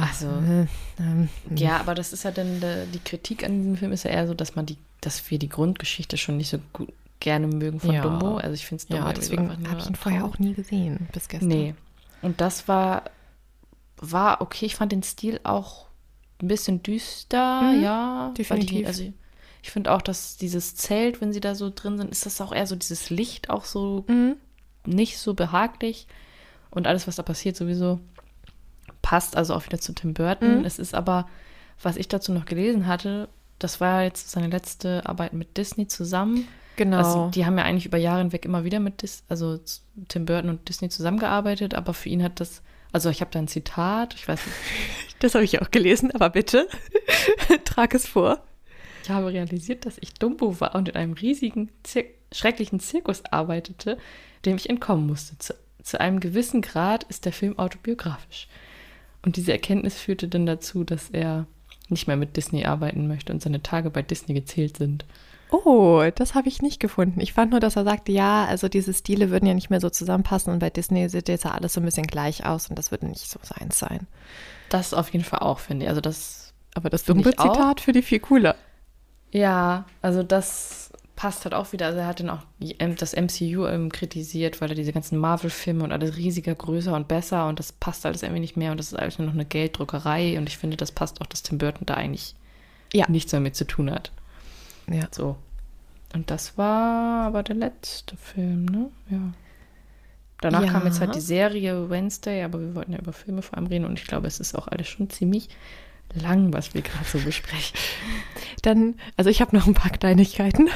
Also. 0.02 0.28
Äh, 0.28 0.62
äh, 0.64 1.56
ja, 1.56 1.78
aber 1.78 1.96
das 1.96 2.14
ist 2.14 2.24
ja 2.24 2.32
dann 2.32 2.62
die 2.94 3.00
Kritik 3.00 3.44
an 3.44 3.58
diesem 3.58 3.78
Film 3.78 3.92
ist 3.92 4.04
ja 4.04 4.12
eher 4.12 4.28
so, 4.28 4.34
dass 4.34 4.56
man 4.56 4.66
die, 4.66 4.78
dass 5.02 5.30
wir 5.30 5.40
die 5.40 5.50
Grundgeschichte 5.50 6.18
schon 6.18 6.38
nicht 6.38 6.50
so 6.50 6.60
gut, 6.74 6.90
gerne 7.20 7.48
mögen 7.48 7.80
von 7.80 7.94
ja. 7.94 8.02
Dumbo. 8.02 8.38
Also 8.38 8.54
ich 8.54 8.66
finde 8.66 8.84
es. 8.84 8.90
Ja, 8.90 9.12
deswegen 9.14 9.50
habe 9.70 9.80
ich 9.80 9.88
ihn 9.88 9.96
vorher 9.96 10.26
auch 10.26 10.40
nie 10.40 10.54
gesehen 10.54 11.08
bis 11.14 11.30
gestern. 11.30 11.48
Nee. 11.48 11.76
Und 12.22 12.42
das 12.42 12.68
war, 12.68 13.04
war 13.98 14.42
okay. 14.42 14.66
Ich 14.66 14.76
fand 14.76 14.92
den 14.92 15.04
Stil 15.04 15.40
auch 15.44 15.88
ein 16.42 16.48
bisschen 16.48 16.84
düster, 16.84 17.62
mhm, 17.62 17.84
ja. 17.84 18.34
Definitiv. 18.38 18.80
Die, 18.80 18.86
also 18.86 19.04
ich 19.64 19.72
finde 19.72 19.92
auch, 19.92 20.02
dass 20.02 20.38
dieses 20.38 20.76
Zelt, 20.76 21.22
wenn 21.22 21.32
sie 21.32 21.40
da 21.40 21.56
so 21.56 21.72
drin 21.74 21.98
sind, 21.98 22.12
ist 22.12 22.26
das 22.26 22.42
auch 22.42 22.52
eher 22.52 22.68
so 22.68 22.76
dieses 22.76 23.10
Licht 23.10 23.50
auch 23.50 23.66
so 23.66 24.06
mhm. 24.08 24.36
nicht 24.86 25.18
so 25.18 25.34
behaglich 25.34 26.08
und 26.72 26.88
alles, 26.88 27.08
was 27.08 27.18
da 27.18 27.24
passiert, 27.24 27.56
sowieso 27.56 28.00
passt 29.02 29.36
also 29.36 29.54
auch 29.54 29.66
wieder 29.66 29.80
zu 29.80 29.94
Tim 29.94 30.14
Burton. 30.14 30.60
Mhm. 30.60 30.66
Es 30.66 30.80
ist 30.80 30.96
aber, 30.96 31.28
was 31.82 31.98
ich 31.98 32.08
dazu 32.08 32.32
noch 32.32 32.46
gelesen 32.46 32.88
hatte, 32.88 33.30
das 33.60 33.80
war 33.80 34.04
jetzt 34.04 34.32
seine 34.32 34.48
letzte 34.48 35.06
Arbeit 35.06 35.34
mit 35.34 35.58
Disney 35.58 35.88
zusammen. 35.88 36.48
Genau. 36.78 36.98
Also 36.98 37.32
die 37.34 37.46
haben 37.46 37.58
ja 37.58 37.64
eigentlich 37.64 37.86
über 37.86 37.98
Jahre 37.98 38.20
hinweg 38.20 38.46
immer 38.46 38.64
wieder 38.64 38.80
mit 38.80 39.02
Dis 39.02 39.24
also 39.28 39.60
Tim 40.08 40.26
Burton 40.26 40.50
und 40.50 40.68
Disney 40.68 40.90
zusammengearbeitet, 40.90 41.76
aber 41.76 41.94
für 41.94 42.10
ihn 42.10 42.24
hat 42.24 42.40
das, 42.40 42.64
also 42.92 43.10
ich 43.10 43.22
habe 43.22 43.32
da 43.32 43.40
ein 43.40 43.48
Zitat, 43.48 44.14
ich 44.16 44.28
weiß 44.28 44.46
nicht. 44.46 44.58
Das 45.20 45.36
habe 45.36 45.44
ich 45.44 45.62
auch 45.62 45.70
gelesen, 45.70 46.10
aber 46.16 46.32
bitte, 46.32 46.68
trag 47.64 47.94
es 47.94 48.08
vor. 48.08 48.42
Ich 49.04 49.12
habe 49.12 49.32
realisiert, 49.32 49.86
dass 49.86 50.00
ich 50.00 50.16
Dumbo 50.16 50.60
war 50.60 50.74
und 50.74 50.90
in 50.90 50.96
einem 50.96 51.14
riesigen, 51.14 51.70
Zir 51.84 52.06
schrecklichen 52.34 52.80
Zirkus 52.80 53.24
arbeitete, 53.30 54.00
dem 54.46 54.56
ich 54.56 54.68
entkommen 54.68 55.06
musste. 55.06 55.36
Zu 55.84 56.00
einem 56.00 56.20
gewissen 56.20 56.62
Grad 56.62 57.04
ist 57.06 57.26
der 57.26 57.34
Film 57.34 57.58
autobiografisch. 57.58 58.48
Und 59.24 59.36
diese 59.36 59.52
Erkenntnis 59.52 59.96
führte 59.96 60.28
dann 60.28 60.46
dazu, 60.46 60.84
dass 60.84 61.10
er 61.10 61.46
nicht 61.90 62.08
mehr 62.08 62.18
mit 62.18 62.38
Disney 62.38 62.66
arbeiten 62.66 63.08
möchte 63.08 63.34
und 63.34 63.42
seine 63.42 63.62
Tage 63.62 63.90
bei 63.90 64.02
Disney 64.02 64.34
gezählt 64.34 64.78
sind. 64.78 65.06
Oh, 65.52 66.02
das 66.16 66.34
habe 66.34 66.48
ich 66.48 66.62
nicht 66.62 66.80
gefunden. 66.80 67.20
Ich 67.20 67.34
fand 67.34 67.52
nur, 67.52 67.60
dass 67.60 67.76
er 67.76 67.84
sagte, 67.84 68.14
ja, 68.14 68.46
also 68.46 68.70
diese 68.70 68.94
Stile 68.94 69.30
würden 69.30 69.46
ja 69.46 69.54
nicht 69.54 69.70
mehr 69.70 69.82
so 69.82 69.90
zusammenpassen 69.90 70.54
und 70.54 70.60
bei 70.60 70.70
Disney 70.70 71.10
sieht 71.10 71.28
jetzt 71.28 71.44
ja 71.44 71.52
alles 71.52 71.74
so 71.74 71.82
ein 71.82 71.86
bisschen 71.86 72.08
gleich 72.08 72.46
aus 72.46 72.70
und 72.70 72.80
das 72.80 72.90
würde 72.92 73.08
nicht 73.08 73.30
so 73.30 73.38
seins 73.44 73.78
sein. 73.78 74.08
Das 74.70 74.94
auf 74.94 75.10
jeden 75.10 75.26
Fall 75.26 75.40
auch, 75.40 75.60
finde 75.60 75.86
ich. 75.86 75.90
Also 75.90 76.00
das. 76.00 76.54
Aber 76.74 76.90
das 76.90 77.04
dumme 77.04 77.24
Zitat 77.24 77.82
finde 77.82 78.00
ich 78.00 78.06
viel 78.06 78.22
cooler. 78.22 78.56
Ja, 79.32 79.86
also 80.02 80.24
das 80.24 80.91
passt 81.22 81.46
halt 81.46 81.54
auch 81.54 81.72
wieder. 81.72 81.86
Also 81.86 82.00
er 82.00 82.08
hat 82.08 82.20
dann 82.20 82.32
auch 82.32 82.40
das 82.98 83.16
MCU 83.16 83.68
ähm, 83.68 83.92
kritisiert, 83.92 84.60
weil 84.60 84.70
er 84.70 84.76
diese 84.76 84.92
ganzen 84.92 85.20
Marvel-Filme 85.20 85.84
und 85.84 85.92
alles 85.92 86.18
riesiger, 86.18 86.56
größer 86.56 86.96
und 86.96 87.08
besser 87.08 87.48
und 87.48 87.60
das 87.60 87.74
passt 87.74 88.08
alles 88.08 88.24
irgendwie 88.24 88.40
nicht 88.40 88.58
mehr 88.58 88.72
und 88.72 88.80
das 88.80 88.88
ist 88.88 88.98
alles 88.98 89.20
nur 89.20 89.28
noch 89.28 89.36
eine 89.36 89.46
Gelddruckerei 89.46 90.40
und 90.40 90.50
ich 90.50 90.58
finde, 90.58 90.78
das 90.78 90.92
passt 90.92 91.22
auch, 91.22 91.28
dass 91.28 91.44
Tim 91.44 91.60
Burton 91.60 91.86
da 91.86 91.94
eigentlich 91.94 92.34
ja. 92.92 93.06
nichts 93.08 93.32
mehr 93.34 93.40
mit 93.40 93.56
zu 93.56 93.68
tun 93.68 93.92
hat. 93.92 94.12
Ja. 94.92 95.10
So. 95.12 95.36
Und 96.12 96.32
das 96.32 96.58
war 96.58 97.28
aber 97.28 97.44
der 97.44 97.56
letzte 97.56 98.18
Film, 98.18 98.66
ne? 98.66 98.90
Ja. 99.12 99.34
Danach 100.42 100.66
ja. 100.66 100.72
kam 100.72 100.88
jetzt 100.88 101.02
halt 101.02 101.14
die 101.14 101.22
Serie 101.22 101.92
Wednesday, 101.92 102.42
aber 102.42 102.60
wir 102.60 102.74
wollten 102.74 102.94
ja 102.94 102.98
über 102.98 103.14
Filme 103.14 103.44
vor 103.44 103.60
allem 103.60 103.68
reden 103.68 103.86
und 103.86 104.00
ich 104.00 104.08
glaube, 104.08 104.26
es 104.26 104.40
ist 104.40 104.56
auch 104.56 104.68
alles 104.68 104.88
schon 104.88 105.12
ziemlich 105.12 105.50
lang, 106.16 106.52
was 106.52 106.74
wir 106.74 106.82
gerade 106.82 107.06
so 107.06 107.20
besprechen. 107.20 107.78
Dann, 108.64 108.96
also 109.18 109.30
ich 109.30 109.40
habe 109.40 109.56
noch 109.56 109.68
ein 109.68 109.76
paar 109.76 109.92
Kleinigkeiten. 109.92 110.68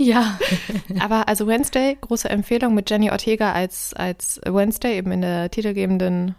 Ja. 0.00 0.38
Aber 0.98 1.28
also 1.28 1.46
Wednesday, 1.46 1.96
große 2.00 2.28
Empfehlung 2.30 2.74
mit 2.74 2.88
Jenny 2.88 3.10
Ortega 3.10 3.52
als, 3.52 3.92
als 3.92 4.40
Wednesday 4.46 4.96
eben 4.96 5.12
in 5.12 5.20
der 5.20 5.50
titelgebenden 5.50 6.34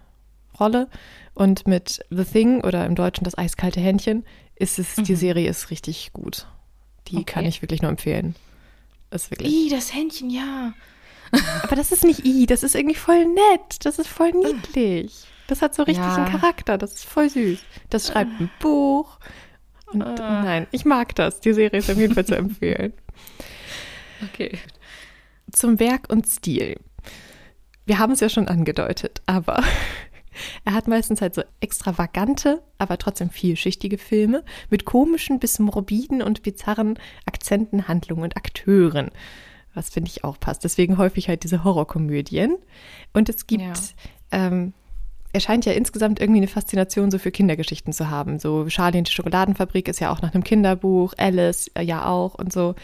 Rolle 0.60 0.90
und 1.36 1.68
mit 1.68 2.04
The 2.10 2.24
Thing 2.24 2.64
oder 2.64 2.86
im 2.88 2.96
Deutschen 2.96 3.24
das 3.24 3.38
eiskalte 3.38 3.80
Händchen 3.80 4.26
ist 4.56 4.80
es, 4.80 4.98
mhm. 4.98 5.04
die 5.04 5.16
Serie 5.16 5.50
ist 5.50 5.70
richtig 5.70 6.12
gut. 6.12 6.48
Die 7.08 7.18
okay. 7.18 7.26
kann 7.26 7.46
ich 7.46 7.62
wirklich 7.62 7.82
nur 7.82 7.92
empfehlen. 7.92 8.36
Ist 9.12 9.30
wirklich. 9.30 9.52
I, 9.52 9.70
das 9.70 9.94
Händchen, 9.94 10.32
ja. 10.32 10.74
Aber 11.64 11.76
das 11.76 11.92
ist 11.92 12.04
nicht 12.04 12.26
I, 12.26 12.48
das 12.48 12.64
ist 12.64 12.76
irgendwie 12.76 12.96
voll 12.96 13.26
nett. 13.26 13.86
Das 13.86 14.00
ist 14.00 14.08
voll 14.08 14.32
niedlich. 14.32 15.26
Das 15.48 15.62
hat 15.62 15.76
so 15.76 15.84
richtig 15.84 16.04
ja. 16.04 16.16
einen 16.16 16.32
Charakter. 16.32 16.78
Das 16.78 16.94
ist 16.94 17.06
voll 17.06 17.30
süß. 17.30 17.60
Das 17.90 18.08
schreibt 18.08 18.40
ein 18.40 18.50
Buch. 18.60 19.20
Und, 19.88 20.02
uh. 20.02 20.16
Nein, 20.16 20.68
ich 20.72 20.86
mag 20.86 21.14
das. 21.16 21.42
Die 21.42 21.54
Serie 21.54 21.80
ist 21.80 21.90
auf 21.90 21.98
jeden 21.98 22.14
Fall 22.14 22.26
zu 22.26 22.36
empfehlen. 22.36 22.94
Okay. 24.30 24.58
Zum 25.52 25.80
Werk 25.80 26.10
und 26.10 26.28
Stil. 26.28 26.78
Wir 27.86 28.00
haben 28.00 28.14
es 28.14 28.20
ja 28.20 28.30
schon 28.30 28.48
angedeutet, 28.48 29.22
aber 29.26 29.64
er 30.66 30.74
hat 30.74 30.88
meistens 30.88 31.22
halt 31.22 31.36
so 31.36 31.44
extravagante, 31.60 32.62
aber 32.78 32.98
trotzdem 32.98 33.30
vielschichtige 33.30 33.98
Filme 33.98 34.44
mit 34.70 34.86
komischen 34.86 35.40
bis 35.40 35.60
morbiden 35.60 36.22
und 36.22 36.44
bizarren 36.44 36.98
Akzenten, 37.26 37.88
Handlungen 37.88 38.24
und 38.24 38.38
Akteuren. 38.38 39.12
Was 39.74 39.90
finde 39.90 40.10
ich 40.10 40.24
auch 40.24 40.40
passt. 40.40 40.64
Deswegen 40.64 40.98
häufig 40.98 41.30
halt 41.30 41.44
diese 41.44 41.64
Horrorkomödien. 41.64 42.58
Und 43.14 43.30
es 43.30 43.48
gibt, 43.48 43.62
ja. 43.62 43.74
ähm, 44.32 44.74
er 45.34 45.40
scheint 45.40 45.66
ja 45.66 45.72
insgesamt 45.72 46.20
irgendwie 46.20 46.40
eine 46.40 46.48
Faszination 46.48 47.10
so 47.10 47.18
für 47.18 47.32
Kindergeschichten 47.32 47.94
zu 47.94 48.10
haben. 48.10 48.38
So 48.38 48.66
Charlie 48.68 48.98
und 48.98 49.08
die 49.08 49.14
Schokoladenfabrik 49.14 49.88
ist 49.88 50.02
ja 50.02 50.12
auch 50.12 50.22
nach 50.22 50.34
einem 50.34 50.44
Kinderbuch, 50.44 51.14
Alice 51.18 51.72
äh, 51.76 51.84
ja 51.84 52.06
auch 52.06 52.36
und 52.36 52.52
so. 52.52 52.76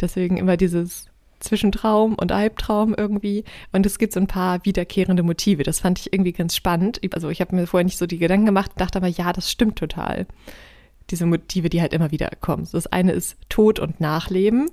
Deswegen 0.00 0.36
immer 0.36 0.56
dieses 0.56 1.06
zwischen 1.40 1.70
Traum 1.72 2.14
und 2.14 2.32
Albtraum 2.32 2.94
irgendwie. 2.96 3.44
Und 3.72 3.84
es 3.86 3.98
gibt 3.98 4.12
so 4.12 4.20
ein 4.20 4.26
paar 4.26 4.64
wiederkehrende 4.64 5.22
Motive. 5.22 5.62
Das 5.62 5.80
fand 5.80 5.98
ich 5.98 6.12
irgendwie 6.12 6.32
ganz 6.32 6.56
spannend. 6.56 7.00
Also 7.12 7.28
ich 7.28 7.40
habe 7.40 7.54
mir 7.54 7.66
vorher 7.66 7.84
nicht 7.84 7.98
so 7.98 8.06
die 8.06 8.18
Gedanken 8.18 8.46
gemacht, 8.46 8.72
dachte 8.76 8.98
aber, 8.98 9.08
ja, 9.08 9.32
das 9.32 9.50
stimmt 9.50 9.78
total. 9.78 10.26
Diese 11.10 11.26
Motive, 11.26 11.68
die 11.68 11.80
halt 11.80 11.92
immer 11.92 12.10
wieder 12.10 12.30
kommen. 12.40 12.66
Das 12.72 12.86
eine 12.86 13.12
ist 13.12 13.36
Tod 13.48 13.78
und 13.78 14.00
Nachleben. 14.00 14.70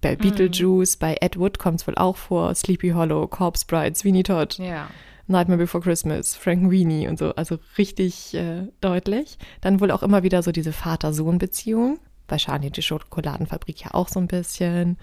Bei 0.00 0.12
Mhm. 0.12 0.18
Beetlejuice, 0.18 0.96
bei 0.96 1.16
Ed 1.20 1.38
Wood 1.38 1.58
kommt 1.58 1.80
es 1.80 1.86
wohl 1.86 1.96
auch 1.96 2.16
vor. 2.16 2.54
Sleepy 2.54 2.90
Hollow, 2.90 3.26
Corpse 3.26 3.66
Bride, 3.66 3.94
Sweeney 3.94 4.22
Todd. 4.22 4.58
Ja. 4.58 4.88
Nightmare 5.26 5.58
Before 5.58 5.82
Christmas, 5.82 6.34
Frankenweenie 6.34 7.06
und 7.06 7.18
so, 7.18 7.34
also 7.36 7.58
richtig 7.78 8.34
äh, 8.34 8.66
deutlich. 8.80 9.38
Dann 9.60 9.80
wohl 9.80 9.92
auch 9.92 10.02
immer 10.02 10.24
wieder 10.24 10.42
so 10.42 10.50
diese 10.50 10.72
Vater-Sohn-Beziehung, 10.72 12.00
bei 12.30 12.36
Charlie 12.36 12.70
die 12.70 12.82
Schokoladenfabrik 12.82 13.84
ja 13.84 13.94
auch 13.94 14.08
so 14.08 14.20
ein 14.20 14.28
bisschen. 14.28 14.96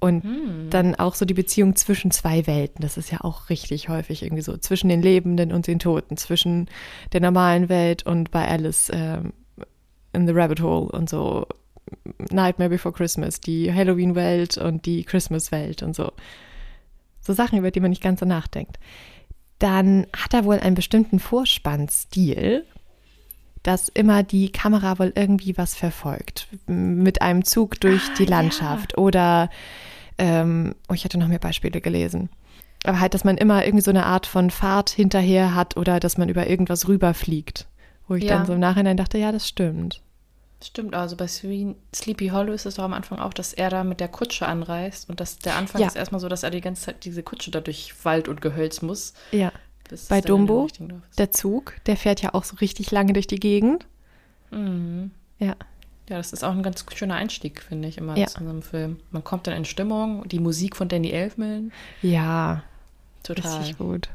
Und 0.00 0.24
Hm. 0.24 0.68
dann 0.68 0.94
auch 0.96 1.14
so 1.14 1.24
die 1.24 1.34
Beziehung 1.34 1.76
zwischen 1.76 2.10
zwei 2.10 2.46
Welten, 2.48 2.82
das 2.82 2.96
ist 2.96 3.12
ja 3.12 3.20
auch 3.20 3.50
richtig 3.50 3.88
häufig 3.88 4.24
irgendwie 4.24 4.42
so, 4.42 4.56
zwischen 4.56 4.88
den 4.88 5.00
Lebenden 5.00 5.52
und 5.52 5.68
den 5.68 5.78
Toten, 5.78 6.16
zwischen 6.16 6.68
der 7.12 7.20
normalen 7.20 7.68
Welt 7.68 8.04
und 8.04 8.32
bei 8.32 8.46
Alice 8.48 8.90
ähm, 8.92 9.32
in 10.12 10.26
the 10.26 10.32
Rabbit 10.34 10.60
Hole 10.60 10.90
und 10.90 11.08
so 11.08 11.46
Nightmare 12.30 12.70
Before 12.70 12.92
Christmas, 12.92 13.40
die 13.40 13.72
Halloween-Welt 13.72 14.58
und 14.58 14.86
die 14.86 15.04
Christmas-Welt 15.04 15.84
und 15.84 15.94
so. 15.94 16.10
So 17.20 17.32
Sachen, 17.32 17.58
über 17.58 17.70
die 17.70 17.78
man 17.80 17.90
nicht 17.90 18.02
ganz 18.02 18.18
so 18.18 18.26
nachdenkt 18.26 18.78
dann 19.62 20.06
hat 20.14 20.34
er 20.34 20.44
wohl 20.44 20.58
einen 20.58 20.74
bestimmten 20.74 21.20
Vorspannstil, 21.20 22.66
dass 23.62 23.88
immer 23.88 24.22
die 24.22 24.50
Kamera 24.50 24.98
wohl 24.98 25.12
irgendwie 25.14 25.56
was 25.56 25.74
verfolgt. 25.74 26.48
Mit 26.66 27.22
einem 27.22 27.44
Zug 27.44 27.80
durch 27.80 28.02
Ah, 28.10 28.14
die 28.18 28.24
ja. 28.24 28.30
Landschaft 28.30 28.98
oder, 28.98 29.50
ähm, 30.18 30.74
oh, 30.88 30.94
ich 30.94 31.04
hatte 31.04 31.18
noch 31.18 31.28
mehr 31.28 31.38
Beispiele 31.38 31.80
gelesen. 31.80 32.28
Aber 32.84 32.98
halt, 33.00 33.14
dass 33.14 33.22
man 33.24 33.36
immer 33.36 33.64
irgendwie 33.64 33.84
so 33.84 33.90
eine 33.92 34.06
Art 34.06 34.26
von 34.26 34.50
Fahrt 34.50 34.90
hinterher 34.90 35.54
hat 35.54 35.76
oder 35.76 36.00
dass 36.00 36.18
man 36.18 36.28
über 36.28 36.48
irgendwas 36.48 36.88
rüberfliegt. 36.88 37.66
Wo 38.08 38.16
ich 38.16 38.24
Ja. 38.24 38.36
dann 38.36 38.46
so 38.46 38.52
im 38.54 38.60
Nachhinein 38.60 38.96
dachte, 38.96 39.18
ja, 39.18 39.30
das 39.30 39.46
stimmt. 39.48 40.02
Stimmt, 40.64 40.94
also 40.94 41.16
bei 41.16 41.26
Sleepy 41.28 42.28
Hollow 42.28 42.52
ist 42.52 42.66
es 42.66 42.74
doch 42.76 42.84
am 42.84 42.92
Anfang 42.92 43.18
auch, 43.18 43.32
dass 43.34 43.52
er 43.52 43.68
da 43.70 43.82
mit 43.84 43.98
der 44.00 44.08
Kutsche 44.08 44.46
anreist 44.46 45.08
und 45.08 45.18
dass 45.20 45.38
der 45.38 45.56
Anfang 45.56 45.80
Ja. 45.80 45.88
ist 45.88 45.96
erstmal 45.96 46.20
so, 46.20 46.28
dass 46.28 46.42
er 46.44 46.50
die 46.50 46.60
ganze 46.60 46.82
Zeit 46.82 47.04
diese 47.04 47.22
Kutsche 47.24 47.50
da 47.50 47.60
durch 47.60 47.92
Wald 48.04 48.28
und 48.28 48.40
Gehölz 48.40 48.80
muss. 48.82 49.12
Ja. 49.32 49.52
Bei 50.08 50.20
Dumbo. 50.20 50.68
Der 51.18 51.30
Zug, 51.32 51.74
der 51.86 51.96
fährt 51.96 52.22
ja 52.22 52.34
auch 52.34 52.44
so 52.44 52.56
richtig 52.56 52.90
lange 52.90 53.12
durch 53.12 53.26
die 53.26 53.40
Gegend. 53.40 53.86
Mhm. 54.50 55.10
Ja. 55.38 55.56
Ja, 56.08 56.16
das 56.18 56.32
ist 56.32 56.42
auch 56.44 56.50
ein 56.52 56.62
ganz 56.62 56.84
schöner 56.94 57.14
Einstieg, 57.14 57.62
finde 57.62 57.88
ich, 57.88 57.96
immer 57.98 58.16
Ja. 58.16 58.26
zu 58.26 58.38
einem 58.40 58.62
Film. 58.62 58.98
Man 59.10 59.22
kommt 59.24 59.46
dann 59.46 59.54
in 59.54 59.64
Stimmung, 59.64 60.28
die 60.28 60.40
Musik 60.40 60.76
von 60.76 60.88
Danny 60.88 61.10
Elfman, 61.10 61.72
Ja, 62.02 62.62
total. 63.22 63.58
richtig 63.58 63.78
gut. 63.78 64.08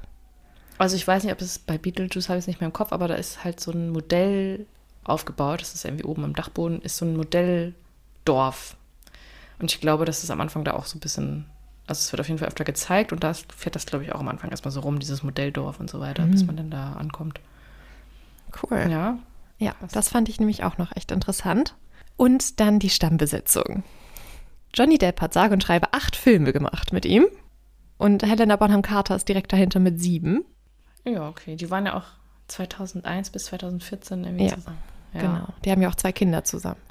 Also 0.77 0.95
ich 0.95 1.07
weiß 1.07 1.23
nicht, 1.23 1.33
ob 1.33 1.41
es 1.41 1.57
bei 1.57 1.77
Beetlejuice 1.77 2.29
habe 2.29 2.37
ich 2.37 2.43
es 2.43 2.47
nicht 2.47 2.59
mehr 2.61 2.67
im 2.67 2.73
Kopf, 2.73 2.91
aber 2.91 3.07
da 3.07 3.15
ist 3.15 3.43
halt 3.43 3.59
so 3.59 3.71
ein 3.71 3.89
Modell 3.89 4.67
aufgebaut, 5.05 5.61
das 5.61 5.73
ist 5.73 5.85
irgendwie 5.85 6.03
oben 6.03 6.23
am 6.23 6.35
Dachboden, 6.35 6.81
ist 6.81 6.97
so 6.97 7.05
ein 7.05 7.15
Modelldorf. 7.15 8.75
Und 9.59 9.71
ich 9.71 9.81
glaube, 9.81 10.05
dass 10.05 10.23
es 10.23 10.29
am 10.29 10.39
Anfang 10.41 10.63
da 10.65 10.73
auch 10.73 10.85
so 10.85 10.97
ein 10.97 10.99
bisschen, 10.99 11.45
also 11.87 11.99
es 11.99 12.11
wird 12.11 12.19
auf 12.19 12.27
jeden 12.27 12.37
Fall 12.39 12.47
öfter 12.49 12.63
gezeigt 12.63 13.11
und 13.13 13.23
da 13.23 13.33
fährt 13.33 13.75
das, 13.75 13.85
glaube 13.85 14.03
ich, 14.03 14.13
auch 14.13 14.19
am 14.19 14.27
Anfang 14.27 14.51
erstmal 14.51 14.71
so 14.71 14.81
rum, 14.81 14.99
dieses 14.99 15.23
Modelldorf 15.23 15.79
und 15.79 15.89
so 15.89 15.99
weiter, 15.99 16.25
bis 16.25 16.45
man 16.45 16.57
dann 16.57 16.69
da 16.69 16.93
ankommt. 16.93 17.39
Cool. 18.61 18.87
Ja. 18.89 19.17
Ja, 19.59 19.71
Krass. 19.73 19.91
das 19.91 20.09
fand 20.09 20.29
ich 20.29 20.39
nämlich 20.39 20.63
auch 20.63 20.77
noch 20.77 20.95
echt 20.95 21.11
interessant. 21.11 21.75
Und 22.15 22.59
dann 22.59 22.79
die 22.79 22.89
Stammbesetzung. 22.89 23.83
Johnny 24.73 24.97
Depp 24.97 25.21
hat 25.21 25.33
sage 25.33 25.53
und 25.53 25.63
schreibe 25.63 25.93
acht 25.93 26.15
Filme 26.15 26.53
gemacht 26.53 26.93
mit 26.93 27.05
ihm. 27.05 27.25
Und 27.97 28.23
Helena 28.23 28.55
Bonham 28.55 28.81
Carter 28.81 29.15
ist 29.15 29.27
direkt 29.27 29.51
dahinter 29.53 29.79
mit 29.79 29.99
sieben. 29.99 30.45
Ja, 31.05 31.27
okay. 31.27 31.55
Die 31.55 31.69
waren 31.71 31.85
ja 31.85 31.95
auch 31.95 32.05
2001 32.47 33.31
bis 33.31 33.45
2014 33.45 34.23
irgendwie 34.23 34.45
Ja, 34.45 34.55
zusammen. 34.55 34.77
Ja. 35.13 35.21
Genau. 35.21 35.47
Die 35.65 35.71
haben 35.71 35.81
ja 35.81 35.89
auch 35.89 35.95
zwei 35.95 36.11
Kinder 36.11 36.43
zusammen. 36.43 36.81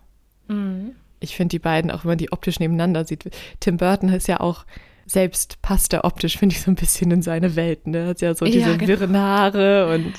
Mhm. 0.49 0.97
Ich 1.31 1.37
finde 1.37 1.51
die 1.51 1.59
beiden, 1.59 1.91
auch 1.91 2.05
wenn 2.05 2.11
man 2.13 2.19
die 2.19 2.33
optisch 2.33 2.59
nebeneinander 2.61 3.05
sieht. 3.05 3.31
Tim 3.61 3.77
Burton 3.77 4.09
ist 4.11 4.29
ja 4.29 4.41
auch, 4.41 4.65
selbst 5.07 5.61
passt 5.63 5.93
er 5.93 6.05
optisch, 6.05 6.39
finde 6.39 6.55
ich, 6.57 6.63
so 6.63 6.71
ein 6.71 6.75
bisschen 6.75 7.11
in 7.11 7.23
seine 7.23 7.55
Welt. 7.57 7.87
Ne? 7.87 8.07
Hat 8.09 8.21
ja 8.21 8.35
so 8.35 8.45
Ja, 8.45 8.51
diese 8.53 8.77
genau. 8.77 8.89
wirren 8.89 9.17
Haare 9.17 9.95
und 9.95 10.15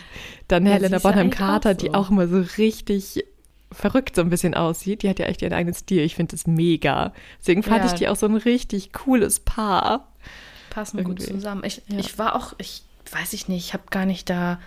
dann 0.47 0.65
Ja, 0.65 0.73
Helena 0.73 0.97
ja 0.97 0.99
Bonham 1.03 1.29
Carter, 1.29 1.71
auch 1.71 1.75
die 1.77 1.87
so. 1.87 1.93
auch 1.93 2.09
immer 2.09 2.27
so 2.27 2.43
richtig 2.57 3.23
verrückt 3.69 4.15
so 4.15 4.21
ein 4.21 4.29
bisschen 4.29 4.53
aussieht. 4.53 5.03
Die 5.03 5.09
hat 5.09 5.19
ja 5.19 5.25
echt 5.25 5.41
ihren 5.41 5.51
eigenen 5.51 5.73
Stil. 5.75 6.01
Ich 6.03 6.15
finde 6.15 6.31
das 6.31 6.47
mega. 6.47 7.11
Deswegen 7.41 7.63
fand 7.63 7.83
Ja. 7.83 7.87
ich 7.87 7.93
die 7.93 8.07
auch 8.07 8.15
so 8.15 8.25
ein 8.25 8.35
richtig 8.37 8.93
cooles 8.93 9.39
Paar. 9.41 10.07
passen 10.69 11.03
gut 11.03 11.19
Irgendwie. 11.19 11.33
zusammen. 11.33 11.63
Ich, 11.65 11.81
Ja. 11.87 11.97
ich 11.99 12.17
war 12.19 12.35
auch, 12.35 12.53
ich 12.59 12.83
weiß 13.11 13.33
ich 13.33 13.47
nicht, 13.49 13.65
ich 13.65 13.73
habe 13.73 13.83
gar 13.89 14.05
nicht 14.05 14.29
da, 14.29 14.59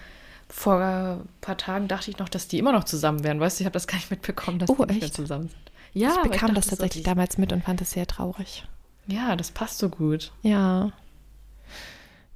vor 0.49 0.81
ein 0.81 1.21
paar 1.41 1.57
Tagen 1.57 1.87
dachte 1.89 2.11
ich 2.11 2.19
noch, 2.19 2.29
dass 2.29 2.49
die 2.49 2.59
immer 2.59 2.73
noch 2.73 2.83
zusammen 2.85 3.23
wären. 3.23 3.39
Weißt 3.39 3.59
du, 3.59 3.63
ich 3.63 3.67
habe 3.67 3.75
das 3.75 3.87
gar 3.87 3.95
nicht 3.97 4.11
mitbekommen, 4.11 4.59
dass 4.59 4.69
Oh, 4.69 4.75
die 4.75 4.81
nicht 4.83 5.01
mehr 5.01 5.03
echt? 5.05 5.15
zusammen 5.15 5.49
sind. 5.49 5.70
Ja, 5.93 6.11
ich 6.25 6.31
bekam 6.31 6.49
dachte 6.49 6.55
das 6.55 6.65
so, 6.67 6.71
tatsächlich 6.71 7.03
die- 7.03 7.09
damals 7.09 7.39
mit 7.39 7.53
und 7.53 7.65
fand 7.65 7.81
es 7.81 7.91
sehr 7.93 8.07
traurig. 8.07 8.65
Ja, 9.07 9.35
das 9.37 9.51
passt 9.51 9.79
so 9.79 9.89
gut. 9.89 10.33
Ja. 10.43 10.93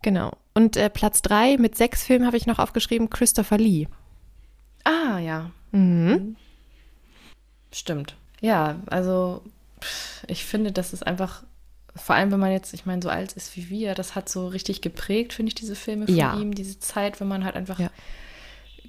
Genau. 0.02 0.32
Und 0.54 0.76
äh, 0.76 0.90
Platz 0.90 1.22
drei 1.22 1.56
mit 1.56 1.76
sechs 1.76 2.04
Filmen 2.04 2.26
habe 2.26 2.36
ich 2.36 2.46
noch 2.46 2.58
aufgeschrieben, 2.58 3.10
Christopher 3.10 3.58
Lee. 3.58 3.86
Ah, 4.84 5.18
ja, 5.18 5.50
Mhm. 5.72 6.36
stimmt. 7.72 8.16
Ja, 8.40 8.76
also 8.86 9.42
ich 10.26 10.44
finde, 10.44 10.72
das 10.72 10.92
ist 10.92 11.06
einfach, 11.06 11.42
vor 11.96 12.14
allem 12.16 12.30
wenn 12.32 12.40
man 12.40 12.52
jetzt, 12.52 12.74
ich 12.74 12.86
meine, 12.86 13.02
so 13.02 13.08
alt 13.08 13.32
ist 13.32 13.56
wie 13.56 13.68
wir, 13.70 13.94
das 13.94 14.14
hat 14.14 14.28
so 14.28 14.46
richtig 14.48 14.82
geprägt, 14.82 15.32
finde 15.32 15.48
ich, 15.50 15.54
diese 15.54 15.74
Filme 15.76 16.06
von 16.06 16.14
Ja. 16.16 16.36
ihm, 16.38 16.54
diese 16.54 16.78
Zeit, 16.80 17.20
wenn 17.20 17.28
man 17.28 17.44
halt 17.44 17.56
einfach 17.56 17.78
Ja. 17.80 17.90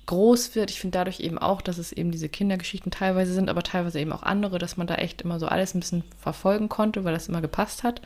Groß 0.05 0.55
wird. 0.55 0.69
Ich 0.71 0.79
finde 0.79 0.97
dadurch 0.97 1.19
eben 1.19 1.37
auch, 1.37 1.61
dass 1.61 1.77
es 1.77 1.91
eben 1.91 2.11
diese 2.11 2.29
Kindergeschichten 2.29 2.91
teilweise 2.91 3.33
sind, 3.33 3.49
aber 3.49 3.63
teilweise 3.63 3.99
eben 3.99 4.11
auch 4.11 4.23
andere, 4.23 4.59
dass 4.59 4.77
man 4.77 4.87
da 4.87 4.95
echt 4.95 5.21
immer 5.21 5.39
so 5.39 5.47
alles 5.47 5.73
ein 5.73 5.79
bisschen 5.79 6.03
verfolgen 6.19 6.69
konnte, 6.69 7.03
weil 7.03 7.13
das 7.13 7.27
immer 7.27 7.41
gepasst 7.41 7.83
hat. 7.83 8.01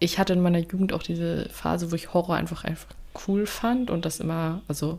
Ich 0.00 0.18
hatte 0.18 0.32
in 0.32 0.40
meiner 0.40 0.58
Jugend 0.58 0.92
auch 0.92 1.02
diese 1.02 1.48
Phase, 1.50 1.90
wo 1.90 1.96
ich 1.96 2.14
Horror 2.14 2.36
einfach 2.36 2.64
einfach 2.64 2.88
cool 3.26 3.46
fand 3.46 3.90
und 3.90 4.04
das 4.04 4.20
immer, 4.20 4.62
also 4.68 4.98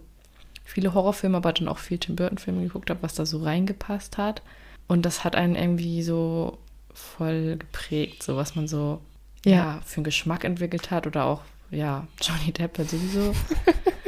viele 0.66 0.94
Horrorfilme, 0.94 1.38
aber 1.38 1.54
dann 1.54 1.68
auch 1.68 1.78
viel 1.78 1.98
Tim 1.98 2.16
Burton-Filme 2.16 2.64
geguckt 2.64 2.90
habe, 2.90 3.02
was 3.02 3.16
da 3.16 3.26
so 3.26 3.42
reingepasst 3.44 4.18
hat. 4.18 4.42
Und 4.88 5.06
das 5.06 5.24
hat 5.24 5.36
einen 5.36 5.56
irgendwie 5.56 6.04
so 6.04 6.58
voll 6.94 7.58
geprägt, 7.58 8.24
so 8.24 8.36
was 8.36 8.56
man 8.56 8.68
so 8.68 9.00
Ja. 9.46 9.52
ja. 9.52 9.82
für 9.86 9.98
einen 9.98 10.04
Geschmack 10.04 10.44
entwickelt 10.44 10.92
hat 10.92 11.08
oder 11.08 11.26
auch, 11.26 11.42
ja, 11.72 12.08
Johnny 12.22 12.52
Depp 12.52 12.78
sowieso 12.78 13.34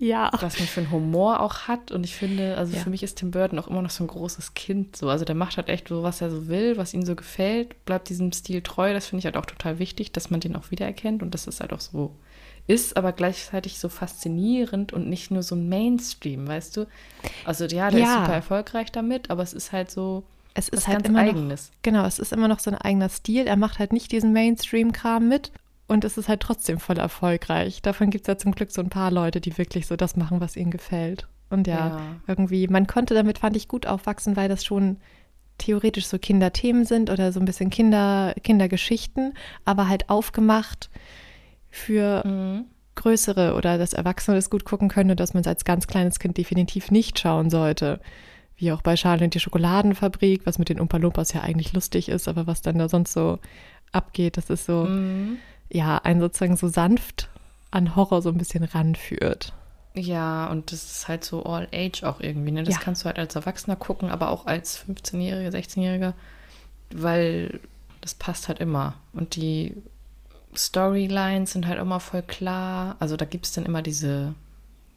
Ja. 0.00 0.30
was 0.40 0.58
man 0.58 0.66
für 0.66 0.80
einen 0.80 0.90
Humor 0.90 1.40
auch 1.40 1.68
hat. 1.68 1.92
Und 1.92 2.04
ich 2.04 2.16
finde, 2.16 2.56
also 2.56 2.74
Ja. 2.74 2.82
für 2.82 2.90
mich 2.90 3.02
ist 3.02 3.18
Tim 3.18 3.30
Burton 3.30 3.58
auch 3.58 3.68
immer 3.68 3.82
noch 3.82 3.90
so 3.90 4.02
ein 4.02 4.06
großes 4.08 4.54
Kind. 4.54 4.96
So. 4.96 5.08
Also 5.10 5.24
der 5.24 5.34
macht 5.34 5.56
halt 5.58 5.68
echt 5.68 5.88
so, 5.88 6.02
was 6.02 6.20
er 6.22 6.30
so 6.30 6.48
will, 6.48 6.76
was 6.78 6.94
ihm 6.94 7.04
so 7.04 7.14
gefällt, 7.14 7.84
bleibt 7.84 8.08
diesem 8.08 8.32
Stil 8.32 8.62
treu. 8.62 8.92
Das 8.94 9.06
finde 9.06 9.20
ich 9.20 9.24
halt 9.26 9.36
auch 9.36 9.46
total 9.46 9.78
wichtig, 9.78 10.10
dass 10.12 10.30
man 10.30 10.40
den 10.40 10.56
auch 10.56 10.70
wiedererkennt 10.70 11.22
und 11.22 11.34
dass 11.34 11.46
es 11.46 11.60
halt 11.60 11.72
auch 11.72 11.80
so 11.80 12.16
ist, 12.66 12.96
aber 12.96 13.12
gleichzeitig 13.12 13.78
so 13.78 13.88
faszinierend 13.88 14.92
und 14.92 15.08
nicht 15.08 15.30
nur 15.30 15.42
so 15.42 15.54
ein 15.54 15.68
Mainstream, 15.68 16.46
weißt 16.46 16.76
du? 16.76 16.86
Also 17.44 17.64
ja, 17.66 17.90
der 17.90 18.00
Ja. 18.00 18.06
ist 18.06 18.14
super 18.20 18.34
erfolgreich 18.34 18.92
damit, 18.92 19.30
aber 19.30 19.42
es 19.42 19.52
ist 19.52 19.72
halt 19.72 19.90
so 19.90 20.22
Es 20.54 20.68
ist 20.68 20.86
halt 20.88 20.98
ganz 20.98 21.08
immer 21.08 21.22
noch, 21.24 21.30
Eigenes. 21.30 21.70
genau, 21.82 22.04
es 22.04 22.18
ist 22.18 22.32
immer 22.32 22.48
noch 22.48 22.58
so 22.58 22.70
ein 22.70 22.76
eigener 22.76 23.08
Stil. 23.08 23.46
Er 23.46 23.56
macht 23.56 23.78
halt 23.78 23.92
nicht 23.92 24.12
diesen 24.12 24.32
Mainstream-Kram 24.32 25.28
mit 25.28 25.52
und 25.90 26.04
es 26.04 26.16
ist 26.16 26.28
halt 26.28 26.40
trotzdem 26.40 26.78
voll 26.78 26.98
erfolgreich. 26.98 27.82
Davon 27.82 28.10
gibt 28.10 28.22
es 28.24 28.28
ja 28.28 28.38
zum 28.38 28.52
Glück 28.52 28.70
so 28.70 28.80
ein 28.80 28.88
paar 28.90 29.10
Leute, 29.10 29.40
die 29.40 29.58
wirklich 29.58 29.86
so 29.86 29.96
das 29.96 30.16
machen, 30.16 30.40
was 30.40 30.56
ihnen 30.56 30.70
gefällt. 30.70 31.26
Und 31.50 31.66
ja, 31.66 31.88
Ja. 31.88 32.16
irgendwie, 32.26 32.68
man 32.68 32.86
konnte 32.86 33.12
damit, 33.14 33.38
fand 33.38 33.56
ich, 33.56 33.66
gut 33.68 33.86
aufwachsen, 33.86 34.36
weil 34.36 34.48
das 34.48 34.64
schon 34.64 34.98
theoretisch 35.58 36.06
so 36.06 36.18
Kinderthemen 36.18 36.84
sind 36.84 37.10
oder 37.10 37.32
so 37.32 37.40
ein 37.40 37.44
bisschen 37.44 37.70
Kinder, 37.70 38.34
Kindergeschichten, 38.42 39.34
aber 39.64 39.88
halt 39.88 40.08
aufgemacht 40.08 40.88
für 41.68 42.26
Mhm. 42.26 42.64
größere 42.94 43.54
oder 43.54 43.78
dass 43.78 43.92
Erwachsene 43.92 44.36
das 44.36 44.50
gut 44.50 44.64
gucken 44.64 44.88
können 44.88 45.10
und 45.10 45.20
dass 45.20 45.34
man 45.34 45.40
es 45.42 45.46
als 45.46 45.64
ganz 45.64 45.86
kleines 45.86 46.18
Kind 46.18 46.36
definitiv 46.38 46.90
nicht 46.90 47.18
schauen 47.18 47.50
sollte. 47.50 48.00
Wie 48.56 48.72
auch 48.72 48.82
bei 48.82 48.94
Charlie 48.94 49.24
und 49.24 49.34
die 49.34 49.40
Schokoladenfabrik, 49.40 50.42
was 50.44 50.58
mit 50.58 50.68
den 50.68 50.80
Umpa 50.80 50.98
Lumpas 50.98 51.32
ja 51.32 51.40
eigentlich 51.40 51.72
lustig 51.72 52.08
ist, 52.08 52.28
aber 52.28 52.46
was 52.46 52.62
dann 52.62 52.78
da 52.78 52.88
sonst 52.88 53.12
so 53.12 53.38
abgeht, 53.92 54.36
das 54.36 54.50
ist 54.50 54.66
so, 54.66 54.84
Mhm. 54.84 55.38
Ja, 55.70 55.98
einen 55.98 56.20
sozusagen 56.20 56.56
so 56.56 56.68
sanft 56.68 57.28
an 57.70 57.94
Horror 57.96 58.22
so 58.22 58.28
ein 58.30 58.38
bisschen 58.38 58.64
ranführt. 58.64 59.52
Ja, 59.94 60.46
und 60.48 60.70
das 60.72 60.84
ist 60.84 61.08
halt 61.08 61.24
so 61.24 61.44
all 61.44 61.68
age 61.72 62.04
auch 62.04 62.20
irgendwie. 62.20 62.52
Ne? 62.52 62.62
Das 62.64 62.74
Ja. 62.76 62.80
kannst 62.80 63.02
du 63.02 63.06
halt 63.06 63.18
als 63.18 63.34
Erwachsener 63.34 63.76
gucken, 63.76 64.10
aber 64.10 64.30
auch 64.30 64.46
als 64.46 64.78
15-Jähriger, 64.78 65.50
16-Jähriger, 65.50 66.12
weil 66.94 67.60
das 68.00 68.14
passt 68.14 68.48
halt 68.48 68.60
immer. 68.60 68.94
Und 69.12 69.34
die 69.36 69.74
Storylines 70.56 71.52
sind 71.52 71.66
halt 71.66 71.78
immer 71.78 72.00
voll 72.00 72.22
klar. 72.22 72.96
Also 72.98 73.16
da 73.16 73.24
gibt 73.24 73.46
es 73.46 73.52
dann 73.52 73.64
immer 73.66 73.82
diese 73.82 74.34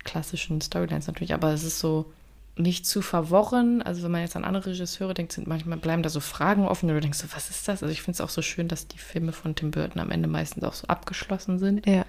klassischen 0.04 0.62
Storylines 0.62 1.08
natürlich, 1.08 1.34
aber 1.34 1.52
es 1.54 1.64
ist 1.64 1.80
so, 1.80 2.12
nicht 2.56 2.86
zu 2.86 3.02
verworren. 3.02 3.82
Also 3.82 4.04
wenn 4.04 4.12
man 4.12 4.22
jetzt 4.22 4.36
an 4.36 4.46
andere 4.46 4.68
Regisseure 4.68 5.14
denkt, 5.14 5.32
sind 5.32 5.48
manchmal 5.48 5.78
bleiben 5.78 6.04
da 6.04 6.10
so 6.10 6.20
Fragen 6.20 6.68
offen 6.68 6.90
oder 6.90 7.02
denkst 7.02 7.22
du, 7.22 7.28
was 7.34 7.50
ist 7.50 7.68
das? 7.68 7.82
Also 7.82 7.92
ich 7.92 8.02
finde 8.02 8.16
es 8.16 8.22
auch 8.22 8.30
so 8.30 8.42
schön, 8.42 8.68
dass 8.68 8.88
die 8.88 9.00
Filme 9.00 9.32
von 9.32 9.56
Tim 9.56 9.72
Burton 9.72 10.00
am 10.00 10.12
Ende 10.12 10.28
meistens 10.28 10.64
auch 10.64 10.74
so 10.74 10.88
abgeschlossen 10.88 11.58
sind. 11.58 11.88
Ja. 11.88 12.06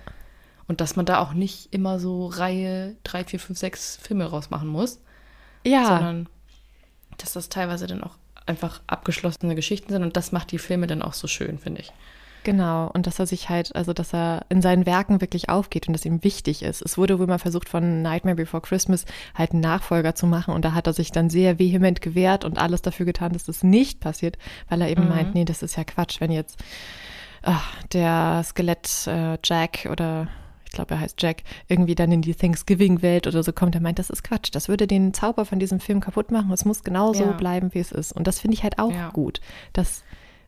Und 0.67 0.81
dass 0.81 0.97
man 0.97 1.07
da 1.07 1.19
auch 1.19 1.33
nicht 1.33 1.73
immer 1.73 1.99
so 1.99 2.27
Reihe 2.27 2.97
3, 3.05 3.25
4, 3.25 3.41
5, 3.41 3.59
6 3.59 3.97
Filme 3.97 4.27
rausmachen 4.27 4.69
muss. 4.69 5.01
Ja. 5.65 5.87
Sondern 5.87 6.29
dass 7.19 7.33
das 7.33 7.49
teilweise 7.49 7.87
dann 7.87 8.03
auch 8.03 8.17
einfach 8.47 8.83
abgeschlossene 8.87 9.55
Geschichten 9.55 9.93
sind 9.93 10.03
und 10.03 10.17
das 10.17 10.33
macht 10.33 10.53
die 10.53 10.59
Filme 10.59 10.87
dann 10.87 11.03
auch 11.03 11.15
so 11.15 11.27
schön, 11.27 11.59
finde 11.59 11.81
ich. 11.83 11.93
Genau, 12.45 12.91
und 12.93 13.07
dass 13.07 13.19
er 13.19 13.27
sich 13.27 13.49
halt, 13.49 13.75
also 13.75 13.93
dass 13.93 14.13
er 14.15 14.43
in 14.51 14.63
seinen 14.63 14.87
Werken 14.87 15.21
wirklich 15.21 15.49
aufgeht 15.49 15.89
und 15.89 15.95
dass 15.95 16.05
ihm 16.05 16.23
wichtig 16.23 16.63
ist. 16.63 16.83
Es 16.83 16.97
wurde 16.99 17.19
wohl 17.19 17.27
mal 17.27 17.39
versucht, 17.39 17.69
von 17.69 18.03
Nightmare 18.03 18.37
Before 18.37 18.61
Christmas 18.61 19.07
halt 19.35 19.53
einen 19.53 19.61
Nachfolger 19.61 20.15
zu 20.15 20.27
machen 20.27 20.55
und 20.55 20.65
da 20.65 20.75
hat 20.75 20.87
er 20.87 20.93
sich 20.93 21.11
dann 21.11 21.31
sehr 21.31 21.59
vehement 21.59 22.01
gewehrt 22.03 22.45
und 22.45 22.59
alles 22.59 22.83
dafür 22.83 23.07
getan, 23.07 23.33
dass 23.33 23.45
das 23.45 23.63
nicht 23.63 24.01
passiert, 24.01 24.37
weil 24.69 24.81
er 24.83 24.91
eben 24.91 25.03
Mhm. 25.05 25.09
meint, 25.09 25.35
nee, 25.35 25.45
das 25.45 25.63
ist 25.63 25.77
ja 25.77 25.85
Quatsch, 25.85 26.21
wenn 26.21 26.31
jetzt 26.31 26.59
ach, 27.43 27.83
der 27.93 28.43
Skelett 28.45 29.07
äh, 29.07 29.39
Jack 29.45 29.89
oder 29.91 30.29
ich 30.67 30.71
glaube, 30.73 30.95
er 30.95 31.01
heißt 31.01 31.23
Jack, 31.23 31.43
irgendwie 31.69 31.95
dann 31.95 32.11
in 32.11 32.21
die 32.23 32.35
Thanksgiving-Welt 32.35 33.27
oder 33.29 33.43
so 33.45 33.53
kommt. 33.53 33.75
Er 33.77 33.81
meint, 33.81 34.01
das 34.01 34.11
ist 34.11 34.25
Quatsch. 34.25 34.49
Das 34.53 34.69
würde 34.69 34.89
den 34.89 35.15
Zauber 35.15 35.45
von 35.45 35.61
diesem 35.61 35.79
Film 35.79 36.01
kaputt 36.01 36.33
machen. 36.33 36.51
Es 36.53 36.65
muss 36.65 36.83
genauso 36.83 37.27
Ja. 37.27 37.33
bleiben, 37.33 37.73
wie 37.75 37.79
es 37.79 37.93
ist. 37.93 38.11
Und 38.13 38.27
das 38.27 38.41
finde 38.41 38.55
ich 38.57 38.65
halt 38.65 38.81
auch 38.81 38.91
Ja. 38.91 39.11
gut. 39.11 39.41
Dass, 39.73 40.03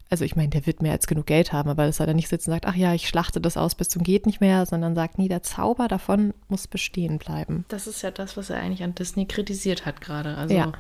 also 0.09 0.25
ich 0.25 0.37
meine, 0.37 0.51
der 0.51 0.67
wird 0.67 0.83
mehr 0.83 0.93
als 0.93 1.07
genug 1.07 1.27
Geld 1.27 1.53
haben, 1.53 1.69
aber 1.69 1.87
dass 1.87 1.99
er 2.01 2.07
da 2.07 2.15
nicht 2.15 2.29
sitzt 2.29 2.47
und 2.47 2.53
sagt, 2.53 2.67
ach 2.67 2.77
ja, 2.77 2.95
ich 2.95 3.09
schlachte 3.09 3.41
das 3.41 3.57
aus 3.57 3.75
bis 3.75 3.89
zum 3.89 4.03
geht 4.03 4.27
nicht 4.27 4.41
mehr, 4.41 4.65
sondern 4.67 4.95
sagt, 4.95 5.19
nee, 5.19 5.29
der 5.29 5.43
Zauber 5.43 5.89
davon 5.89 6.33
muss 6.49 6.69
bestehen 6.69 7.19
bleiben. 7.19 7.65
Das 7.69 7.87
ist 7.87 8.03
ja 8.03 8.11
das, 8.11 8.37
was 8.37 8.51
er 8.51 8.61
eigentlich 8.61 8.83
an 8.85 8.95
Disney 8.95 9.27
kritisiert 9.27 9.85
hat 9.87 10.01
gerade. 10.01 10.37
Also, 10.37 10.55
Ja. 10.55 10.73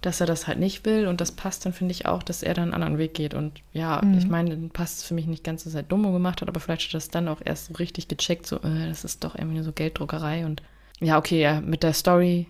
dass 0.00 0.20
er 0.20 0.26
das 0.28 0.46
halt 0.46 0.60
nicht 0.60 0.86
will 0.86 1.08
und 1.08 1.20
das 1.20 1.32
passt 1.32 1.66
dann, 1.66 1.72
finde 1.72 1.90
ich 1.90 2.06
auch, 2.06 2.22
dass 2.22 2.44
er 2.44 2.54
dann 2.54 2.66
einen 2.66 2.74
anderen 2.74 2.98
Weg 2.98 3.14
geht. 3.14 3.34
Und 3.34 3.62
ja, 3.72 4.00
Mhm. 4.04 4.16
ich 4.18 4.28
meine, 4.28 4.50
dann 4.50 4.70
passt 4.70 4.98
es 4.98 5.02
für 5.04 5.14
mich 5.14 5.26
nicht 5.26 5.42
ganz, 5.42 5.64
dass 5.64 5.74
er 5.74 5.82
Dummo 5.82 6.12
gemacht 6.12 6.40
hat, 6.40 6.48
aber 6.48 6.60
vielleicht 6.60 6.82
hat 6.82 6.90
er 6.90 6.98
das 6.98 7.08
dann 7.08 7.26
auch 7.26 7.40
erst 7.44 7.66
so 7.66 7.74
richtig 7.74 8.06
gecheckt, 8.06 8.46
so, 8.46 8.58
äh, 8.58 8.88
das 8.88 9.02
ist 9.04 9.24
doch 9.24 9.34
irgendwie 9.34 9.56
nur 9.56 9.64
so 9.64 9.72
Gelddruckerei 9.72 10.46
und 10.46 10.62
ja, 11.00 11.18
okay, 11.18 11.40
ja, 11.42 11.60
mit 11.60 11.82
der 11.82 11.92
Story, 11.94 12.46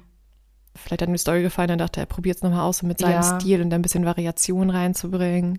Vielleicht 0.75 1.03
hat 1.03 1.09
ihm 1.09 1.15
die 1.15 1.19
Story 1.19 1.43
gefallen, 1.43 1.69
dann 1.69 1.79
dachte 1.79 1.99
er, 1.99 2.05
er 2.05 2.07
probiert 2.07 2.37
es 2.37 2.43
nochmal 2.45 2.61
aus, 2.61 2.83
um 2.83 2.89
mit 2.89 3.01
seinem 3.01 3.23
Ja. 3.23 3.41
Stil 3.41 3.61
und 3.63 3.71
da 3.71 3.75
ein 3.77 3.83
bisschen 3.83 4.05
Variation 4.05 4.71
reinzubringen. 4.71 5.59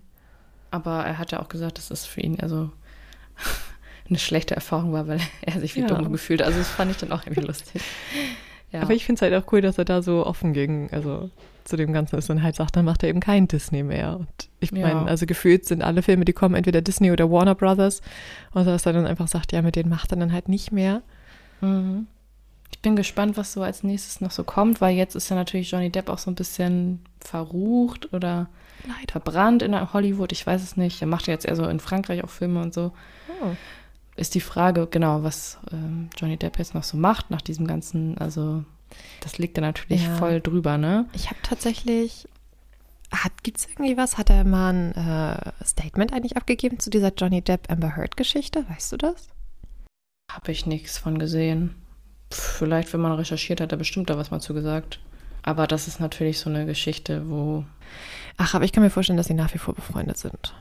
Aber 0.70 1.04
er 1.04 1.18
hat 1.18 1.32
ja 1.32 1.40
auch 1.40 1.48
gesagt, 1.48 1.78
dass 1.78 1.90
es 1.90 2.06
für 2.06 2.20
ihn 2.20 2.38
also 2.40 2.70
eine 4.08 4.18
schlechte 4.18 4.54
Erfahrung 4.54 4.92
war, 4.92 5.06
weil 5.08 5.20
er 5.42 5.60
sich 5.60 5.74
wie 5.76 5.80
Ja. 5.80 5.86
Dummo 5.86 6.10
gefühlt 6.10 6.40
hat. 6.40 6.48
Also 6.48 6.58
das 6.58 6.68
fand 6.68 6.90
ich 6.90 6.96
dann 6.98 7.12
auch 7.12 7.24
irgendwie 7.26 7.46
lustig. 7.46 7.82
Ja. 8.72 8.82
Aber 8.82 8.92
ich 8.94 9.04
finde 9.04 9.16
es 9.16 9.22
halt 9.22 9.34
auch 9.34 9.52
cool, 9.52 9.62
dass 9.62 9.78
er 9.78 9.84
da 9.84 10.00
so 10.00 10.24
offen 10.24 10.52
gegen, 10.52 10.90
also 10.92 11.28
zu 11.64 11.76
dem 11.76 11.92
Ganzen 11.92 12.16
ist 12.20 12.30
und 12.30 12.40
halt 12.40 12.54
sagt, 12.54 12.76
dann 12.76 12.84
macht 12.84 13.02
er 13.02 13.08
eben 13.08 13.18
kein 13.18 13.48
Disney 13.48 13.82
mehr. 13.82 14.16
Und 14.16 14.28
ich 14.60 14.70
Ja. 14.70 14.86
meine, 14.86 15.10
also 15.10 15.26
gefühlt 15.26 15.66
sind 15.66 15.82
alle 15.82 16.02
Filme, 16.02 16.24
die 16.24 16.32
kommen, 16.32 16.54
entweder 16.54 16.80
Disney 16.80 17.10
oder 17.10 17.28
Warner 17.32 17.56
Brothers. 17.56 18.00
Und 18.52 18.66
dass 18.66 18.86
er 18.86 18.92
dann 18.92 19.08
einfach 19.08 19.26
sagt, 19.26 19.50
ja, 19.50 19.60
mit 19.62 19.74
denen 19.74 19.90
macht 19.90 20.12
er 20.12 20.18
dann 20.18 20.32
halt 20.32 20.48
nicht 20.48 20.70
mehr. 20.70 21.02
Mhm. 21.60 22.06
Ich 22.70 22.78
bin 22.78 22.94
gespannt, 22.94 23.36
was 23.36 23.52
so 23.54 23.62
als 23.62 23.82
nächstes 23.82 24.20
noch 24.20 24.30
so 24.30 24.44
kommt, 24.44 24.80
weil 24.80 24.94
jetzt 24.94 25.16
ist 25.16 25.30
ja 25.30 25.34
natürlich 25.34 25.72
Johnny 25.72 25.90
Depp 25.90 26.08
auch 26.08 26.18
so 26.18 26.30
ein 26.30 26.36
bisschen 26.36 27.00
verrucht 27.18 28.12
oder 28.12 28.48
Leider. 28.86 29.12
verbrannt 29.12 29.62
in 29.62 29.92
Hollywood. 29.92 30.32
Ich 30.32 30.46
weiß 30.46 30.62
es 30.62 30.76
nicht. 30.76 31.00
Er 31.00 31.06
macht 31.08 31.26
ja 31.26 31.32
jetzt 31.32 31.46
eher 31.46 31.56
so 31.56 31.66
in 31.66 31.80
Frankreich 31.80 32.24
auch 32.24 32.30
Filme 32.30 32.62
und 32.62 32.72
so. 32.74 32.92
Oh. 33.42 33.52
Ist 34.16 34.34
die 34.34 34.40
Frage, 34.40 34.86
genau, 34.90 35.22
was 35.22 35.58
ähm, 35.72 36.10
Johnny 36.16 36.36
Depp 36.36 36.58
jetzt 36.58 36.74
noch 36.74 36.82
so 36.82 36.96
macht 36.96 37.30
nach 37.30 37.40
diesem 37.40 37.66
ganzen, 37.66 38.18
also 38.18 38.64
das 39.20 39.38
liegt 39.38 39.56
da 39.56 39.62
natürlich 39.62 40.04
Ja. 40.04 40.16
voll 40.16 40.40
drüber, 40.40 40.76
ne? 40.78 41.06
Ich 41.14 41.26
habe 41.30 41.38
tatsächlich, 41.42 42.28
hat, 43.12 43.42
gibt's 43.42 43.66
irgendwie 43.66 43.96
was? 43.96 44.18
Hat 44.18 44.28
er 44.30 44.44
mal 44.44 44.72
ein 44.72 44.92
äh, 44.94 45.64
Statement 45.64 46.12
eigentlich 46.12 46.36
abgegeben 46.36 46.78
zu 46.80 46.90
dieser 46.90 47.12
Johnny 47.14 47.40
Depp 47.40 47.70
Amber 47.70 47.96
Heard 47.96 48.16
Geschichte? 48.16 48.64
Weißt 48.68 48.92
du 48.92 48.96
das? 48.96 49.28
Habe 50.30 50.52
ich 50.52 50.66
nichts 50.66 50.98
von 50.98 51.18
gesehen. 51.18 51.74
Pff, 52.32 52.58
vielleicht, 52.58 52.92
wenn 52.92 53.00
man 53.00 53.12
recherchiert, 53.12 53.60
hat 53.60 53.72
er 53.72 53.78
bestimmt 53.78 54.10
da 54.10 54.18
was 54.18 54.30
mal 54.30 54.40
zu 54.40 54.54
gesagt. 54.54 55.00
Aber 55.42 55.66
das 55.66 55.88
ist 55.88 56.00
natürlich 56.00 56.38
so 56.38 56.50
eine 56.50 56.66
Geschichte, 56.66 57.28
wo 57.30 57.64
Ach, 58.42 58.54
aber 58.54 58.64
ich 58.64 58.72
kann 58.72 58.82
mir 58.82 58.88
vorstellen, 58.90 59.18
dass 59.18 59.26
sie 59.26 59.34
nach 59.34 59.52
wie 59.52 59.58
vor 59.58 59.74
befreundet 59.74 60.16
sind. 60.16 60.54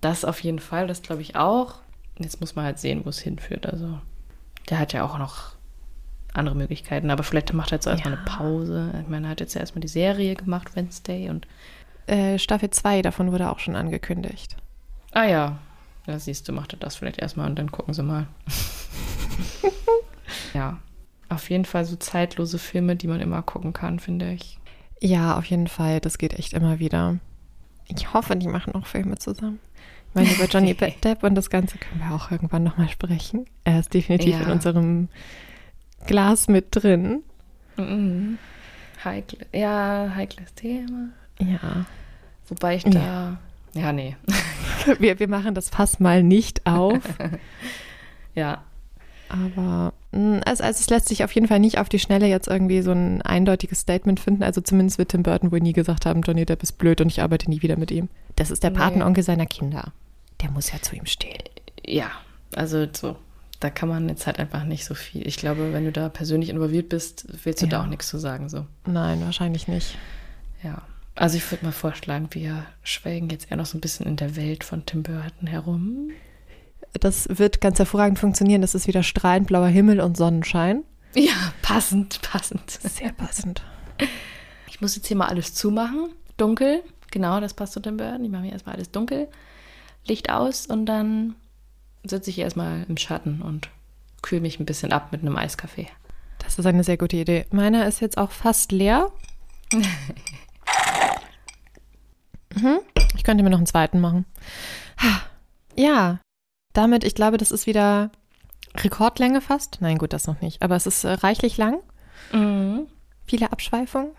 Das 0.00 0.24
auf 0.24 0.40
jeden 0.40 0.58
Fall, 0.58 0.88
das 0.88 1.02
glaube 1.02 1.22
ich 1.22 1.36
auch. 1.36 1.74
Jetzt 2.18 2.40
muss 2.40 2.56
man 2.56 2.64
halt 2.64 2.78
sehen, 2.80 3.02
wo 3.04 3.10
es 3.10 3.20
hinführt. 3.20 3.66
Also, 3.66 3.98
der 4.68 4.78
hat 4.80 4.92
ja 4.92 5.04
auch 5.04 5.16
noch 5.18 5.52
andere 6.34 6.54
Möglichkeiten, 6.56 7.10
aber 7.10 7.22
vielleicht 7.22 7.52
macht 7.52 7.70
er 7.72 7.76
jetzt 7.76 7.86
erstmal 7.86 8.14
Ja. 8.14 8.18
eine 8.18 8.26
Pause. 8.26 8.92
Ich 9.02 9.08
meine, 9.08 9.26
er 9.26 9.30
hat 9.30 9.40
jetzt 9.40 9.54
ja 9.54 9.60
erstmal 9.60 9.80
die 9.80 9.88
Serie 9.88 10.34
gemacht, 10.34 10.74
Wednesday, 10.76 11.28
und 11.30 11.46
Äh, 12.06 12.38
Staffel 12.38 12.70
2 12.70 13.02
davon 13.02 13.30
wurde 13.30 13.50
auch 13.50 13.58
schon 13.60 13.76
angekündigt. 13.76 14.56
ah 15.12 15.24
ja, 15.24 15.58
da 16.06 16.18
siehst 16.18 16.48
du, 16.48 16.52
macht 16.52 16.72
er 16.72 16.78
das 16.78 16.96
vielleicht 16.96 17.18
erstmal 17.18 17.48
und 17.48 17.58
dann 17.58 17.70
gucken 17.70 17.94
sie 17.94 18.02
mal. 18.02 18.26
ja, 20.54 20.78
auf 21.28 21.48
jeden 21.50 21.64
Fall 21.64 21.84
so 21.84 21.96
zeitlose 21.96 22.58
Filme, 22.58 22.96
die 22.96 23.06
man 23.06 23.20
immer 23.20 23.42
gucken 23.42 23.72
kann, 23.72 24.00
finde 24.00 24.32
ich. 24.32 24.58
Ja, 25.00 25.36
auf 25.38 25.44
jeden 25.46 25.66
Fall. 25.66 26.00
Das 26.00 26.18
geht 26.18 26.34
echt 26.38 26.52
immer 26.52 26.78
wieder. 26.78 27.16
Ich 27.88 28.12
hoffe, 28.12 28.36
die 28.36 28.48
machen 28.48 28.74
auch 28.74 28.86
Filme 28.86 29.16
zusammen. 29.18 29.58
Ich 30.08 30.14
meine, 30.14 30.32
über 30.32 30.44
Johnny 30.46 30.74
Depp 31.04 31.22
und 31.22 31.34
das 31.34 31.50
Ganze 31.50 31.78
können 31.78 32.00
wir 32.06 32.14
auch 32.14 32.30
irgendwann 32.30 32.62
nochmal 32.64 32.88
sprechen. 32.88 33.46
Er 33.64 33.80
ist 33.80 33.94
definitiv 33.94 34.32
Ja. 34.34 34.40
in 34.42 34.50
unserem 34.50 35.08
Glas 36.06 36.48
mit 36.48 36.66
drin. 36.70 37.22
Mhm. 37.76 38.38
Heikle, 39.04 39.46
ja, 39.52 40.12
heikles 40.14 40.52
Thema. 40.54 41.08
Ja. 41.38 41.86
Wobei 42.48 42.76
ich 42.76 42.84
da, 42.84 43.38
ja, 43.72 43.92
nee, 43.92 44.16
Wir, 44.98 45.18
wir 45.18 45.28
machen 45.28 45.54
das 45.54 45.70
Fass 45.70 46.00
mal 46.00 46.22
nicht 46.22 46.66
auf. 46.66 46.98
ja, 48.34 48.62
Aber 49.28 49.92
also, 50.12 50.64
also 50.64 50.80
es 50.80 50.90
lässt 50.90 51.08
sich 51.08 51.22
auf 51.24 51.32
jeden 51.32 51.46
Fall 51.46 51.60
nicht 51.60 51.78
auf 51.78 51.88
die 51.88 51.98
Schnelle 51.98 52.26
jetzt 52.26 52.48
irgendwie 52.48 52.82
so 52.82 52.90
ein 52.92 53.22
eindeutiges 53.22 53.80
Statement 53.80 54.18
finden. 54.20 54.42
Also 54.42 54.60
zumindest 54.60 54.98
wird 54.98 55.10
Tim 55.10 55.22
Burton 55.22 55.52
wohl 55.52 55.60
nie 55.60 55.72
gesagt 55.72 56.06
haben, 56.06 56.22
Johnny 56.22 56.44
Depp 56.44 56.62
ist 56.62 56.72
blöd 56.78 57.00
und 57.00 57.08
ich 57.08 57.22
arbeite 57.22 57.48
nie 57.48 57.62
wieder 57.62 57.76
mit 57.76 57.90
ihm. 57.90 58.08
Das 58.36 58.50
ist 58.50 58.62
der 58.62 58.70
Nee. 58.70 58.78
Patenonkel 58.78 59.22
seiner 59.22 59.46
Kinder. 59.46 59.92
Der 60.42 60.50
muss 60.50 60.72
ja 60.72 60.80
zu 60.82 60.96
ihm 60.96 61.06
stehen. 61.06 61.42
Ja, 61.86 62.10
also 62.56 62.86
so, 62.92 63.16
da 63.60 63.70
kann 63.70 63.88
man 63.88 64.08
jetzt 64.08 64.26
halt 64.26 64.38
einfach 64.40 64.64
nicht 64.64 64.84
so 64.84 64.94
viel. 64.94 65.26
Ich 65.26 65.36
glaube, 65.36 65.72
wenn 65.72 65.84
du 65.84 65.92
da 65.92 66.08
persönlich 66.08 66.48
involviert 66.50 66.88
bist, 66.88 67.26
willst 67.44 67.62
du 67.62 67.66
da 67.66 67.78
Ja. 67.78 67.82
auch 67.84 67.88
nichts 67.88 68.08
zu 68.08 68.18
sagen, 68.18 68.48
so. 68.48 68.66
Nein, 68.86 69.20
wahrscheinlich 69.22 69.68
nicht. 69.68 69.96
Ja. 70.62 70.82
Also 71.14 71.36
ich 71.36 71.50
würde 71.50 71.66
mal 71.66 71.72
vorschlagen, 71.72 72.28
wir 72.32 72.64
schwelgen 72.82 73.28
jetzt 73.30 73.50
eher 73.50 73.58
noch 73.58 73.66
so 73.66 73.76
ein 73.76 73.80
bisschen 73.82 74.06
in 74.06 74.16
der 74.16 74.36
Welt 74.36 74.64
von 74.64 74.86
Tim 74.86 75.02
Burton 75.02 75.46
herum. 75.46 76.10
Das 76.98 77.28
wird 77.30 77.60
ganz 77.60 77.78
hervorragend 77.78 78.18
funktionieren. 78.18 78.62
Das 78.62 78.74
ist 78.74 78.86
wieder 78.86 79.02
strahlend 79.02 79.46
blauer 79.46 79.68
Himmel 79.68 80.00
und 80.00 80.16
Sonnenschein. 80.16 80.84
Ja, 81.14 81.52
passend, 81.62 82.20
passend. 82.22 82.70
Sehr 82.70 83.12
passend. 83.12 83.62
Ich 84.68 84.80
muss 84.80 84.96
jetzt 84.96 85.06
hier 85.06 85.16
mal 85.16 85.28
alles 85.28 85.54
zumachen. 85.54 86.10
Dunkel, 86.36 86.82
genau, 87.10 87.40
das 87.40 87.54
passt 87.54 87.74
zu 87.74 87.80
Tim 87.80 87.96
Burton. 87.96 88.24
Ich 88.24 88.30
mache 88.30 88.42
mir 88.42 88.52
erstmal 88.52 88.76
alles 88.76 88.90
dunkel. 88.90 89.28
Licht 90.06 90.30
aus 90.30 90.66
und 90.66 90.86
dann 90.86 91.34
sitze 92.04 92.30
ich 92.30 92.38
erstmal 92.38 92.86
im 92.88 92.96
Schatten 92.96 93.42
und 93.42 93.68
kühle 94.22 94.40
mich 94.40 94.58
ein 94.58 94.66
bisschen 94.66 94.92
ab 94.92 95.12
mit 95.12 95.20
einem 95.20 95.36
Eiskaffee. 95.36 95.88
Das 96.38 96.58
ist 96.58 96.66
eine 96.66 96.84
sehr 96.84 96.96
gute 96.96 97.16
Idee. 97.16 97.46
Meiner 97.50 97.86
ist 97.86 98.00
jetzt 98.00 98.16
auch 98.16 98.30
fast 98.30 98.72
leer. 98.72 99.12
mhm. 102.54 102.80
Ich 103.14 103.24
könnte 103.24 103.44
mir 103.44 103.50
noch 103.50 103.58
einen 103.58 103.66
zweiten 103.66 104.00
machen. 104.00 104.24
Ja, 105.76 106.20
damit, 106.72 107.04
ich 107.04 107.14
glaube, 107.14 107.36
das 107.36 107.50
ist 107.50 107.66
wieder 107.66 108.10
Rekordlänge 108.76 109.40
fast. 109.40 109.78
Nein, 109.80 109.98
gut, 109.98 110.12
das 110.12 110.26
noch 110.26 110.40
nicht. 110.40 110.62
Aber 110.62 110.76
es 110.76 110.86
ist 110.86 111.04
äh, 111.04 111.12
reichlich 111.12 111.56
lang. 111.56 111.78
Mhm. 112.32 112.86
Viele 113.26 113.52
Abschweifungen. 113.52 114.12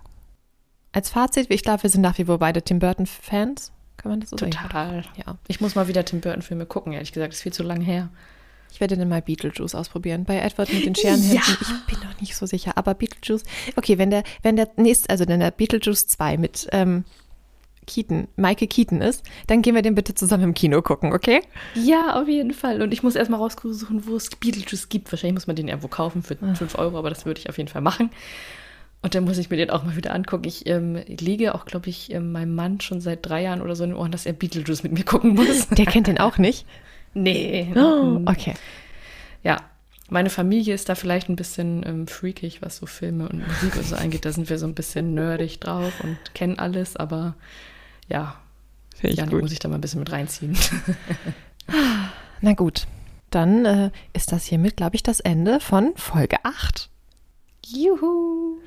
Als 0.91 1.09
Fazit, 1.09 1.47
ich 1.49 1.63
glaube, 1.63 1.83
wir 1.83 1.89
sind 1.89 2.01
nach 2.01 2.17
wie 2.17 2.25
vor 2.25 2.39
beide 2.39 2.61
Tim 2.61 2.79
Burton-Fans. 2.79 3.71
Kann 3.97 4.11
man 4.11 4.19
das 4.19 4.31
so 4.31 4.37
sagen? 4.37 4.51
Total. 4.51 5.03
Ja. 5.15 5.37
Ich 5.47 5.61
muss 5.61 5.75
mal 5.75 5.87
wieder 5.87 6.03
Tim 6.03 6.21
Burton-Filme 6.21 6.65
gucken, 6.65 6.93
ehrlich 6.93 7.11
gesagt. 7.11 7.31
Das 7.31 7.37
ist 7.37 7.43
viel 7.43 7.53
zu 7.53 7.63
lang 7.63 7.81
her. 7.81 8.09
Ich 8.71 8.79
werde 8.79 8.97
dann 8.97 9.09
mal 9.09 9.21
Beetlejuice 9.21 9.75
ausprobieren. 9.75 10.25
Bei 10.25 10.39
Edward 10.39 10.71
mit 10.73 10.85
den 10.85 10.95
Scherenhänden. 10.95 11.35
Ja. 11.35 11.57
Ich 11.61 11.85
bin 11.93 12.07
noch 12.07 12.19
nicht 12.19 12.35
so 12.35 12.45
sicher. 12.45 12.77
Aber 12.77 12.93
Beetlejuice. 12.93 13.43
Okay, 13.75 13.97
wenn 13.97 14.09
der, 14.09 14.23
wenn 14.43 14.55
der 14.55 14.69
nächste, 14.75 15.09
also 15.09 15.27
wenn 15.27 15.39
der 15.39 15.51
Beetlejuice 15.51 16.07
2 16.07 16.37
mit 16.37 16.67
ähm, 16.71 17.05
Keaton, 17.87 18.27
Michael 18.35 18.67
Keaton 18.67 19.01
ist, 19.01 19.23
dann 19.47 19.61
gehen 19.61 19.75
wir 19.75 19.81
den 19.81 19.95
bitte 19.95 20.13
zusammen 20.15 20.43
im 20.43 20.53
Kino 20.53 20.81
gucken, 20.81 21.13
okay? 21.13 21.41
Ja, 21.73 22.21
auf 22.21 22.27
jeden 22.27 22.53
Fall. 22.53 22.81
Und 22.81 22.93
ich 22.93 23.03
muss 23.03 23.15
erstmal 23.15 23.39
raussuchen, 23.39 24.05
wo 24.05 24.15
es 24.15 24.29
Beetlejuice 24.29 24.89
gibt. 24.89 25.11
Wahrscheinlich 25.11 25.33
muss 25.35 25.47
man 25.47 25.55
den 25.55 25.67
irgendwo 25.67 25.87
kaufen 25.87 26.23
für 26.23 26.35
5 26.35 26.77
Euro, 26.77 26.97
aber 26.97 27.09
das 27.09 27.25
würde 27.25 27.39
ich 27.39 27.49
auf 27.49 27.57
jeden 27.57 27.69
Fall 27.69 27.81
machen. 27.81 28.09
Und 29.03 29.15
dann 29.15 29.23
muss 29.23 29.39
ich 29.39 29.49
mir 29.49 29.57
den 29.57 29.71
auch 29.71 29.83
mal 29.83 29.95
wieder 29.95 30.13
angucken. 30.13 30.43
Ich 30.47 30.67
ähm, 30.67 30.95
liege 31.07 31.55
auch, 31.55 31.65
glaube 31.65 31.89
ich, 31.89 32.11
ähm, 32.13 32.31
meinem 32.31 32.53
Mann 32.53 32.81
schon 32.81 33.01
seit 33.01 33.25
drei 33.25 33.41
Jahren 33.41 33.61
oder 33.63 33.75
so 33.75 33.83
in 33.83 33.89
den 33.89 33.97
Ohren, 33.97 34.11
dass 34.11 34.27
er 34.27 34.33
Beetlejuice 34.33 34.83
mit 34.83 34.91
mir 34.91 35.03
gucken 35.03 35.33
muss. 35.33 35.67
Der 35.71 35.87
kennt 35.87 36.05
den 36.07 36.19
auch 36.19 36.37
nicht. 36.37 36.67
nee. 37.15 37.73
Oh, 37.75 38.21
okay. 38.25 38.53
Ja, 39.43 39.57
Meine 40.09 40.29
Familie 40.29 40.75
ist 40.75 40.87
da 40.89 40.93
vielleicht 40.95 41.29
ein 41.29 41.35
bisschen 41.35 41.83
ähm, 41.85 42.05
freakig, 42.05 42.61
was 42.61 42.77
so 42.77 42.85
Filme 42.85 43.27
und 43.29 43.47
Musik 43.47 43.75
und 43.77 43.85
so 43.85 43.95
angeht. 43.95 44.25
Da 44.25 44.31
sind 44.31 44.49
wir 44.49 44.59
so 44.59 44.67
ein 44.67 44.75
bisschen 44.75 45.13
nerdig 45.15 45.59
drauf 45.61 45.93
und 46.03 46.17
kennen 46.35 46.59
alles, 46.59 46.95
aber 46.95 47.35
ja, 48.11 48.35
ja, 49.01 49.25
muss 49.25 49.51
ich 49.51 49.59
da 49.59 49.67
mal 49.67 49.75
ein 49.75 49.81
bisschen 49.81 49.99
mit 49.99 50.11
reinziehen. 50.11 50.57
Na 52.41 52.53
gut, 52.53 52.87
dann 53.29 53.65
äh, 53.65 53.91
ist 54.13 54.31
das 54.31 54.45
hiermit, 54.45 54.77
glaube 54.77 54.95
ich, 54.95 55.03
das 55.03 55.19
Ende 55.19 55.59
von 55.59 55.93
Folge 55.95 56.37
8. 56.43 56.89
Juhu! 57.65 58.57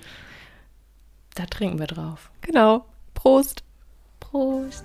Da 1.35 1.47
trinken 1.47 1.79
wir 1.79 1.87
drauf. 1.87 2.31
Genau. 2.41 2.87
Prost. 3.13 3.63
Prost. 4.21 4.85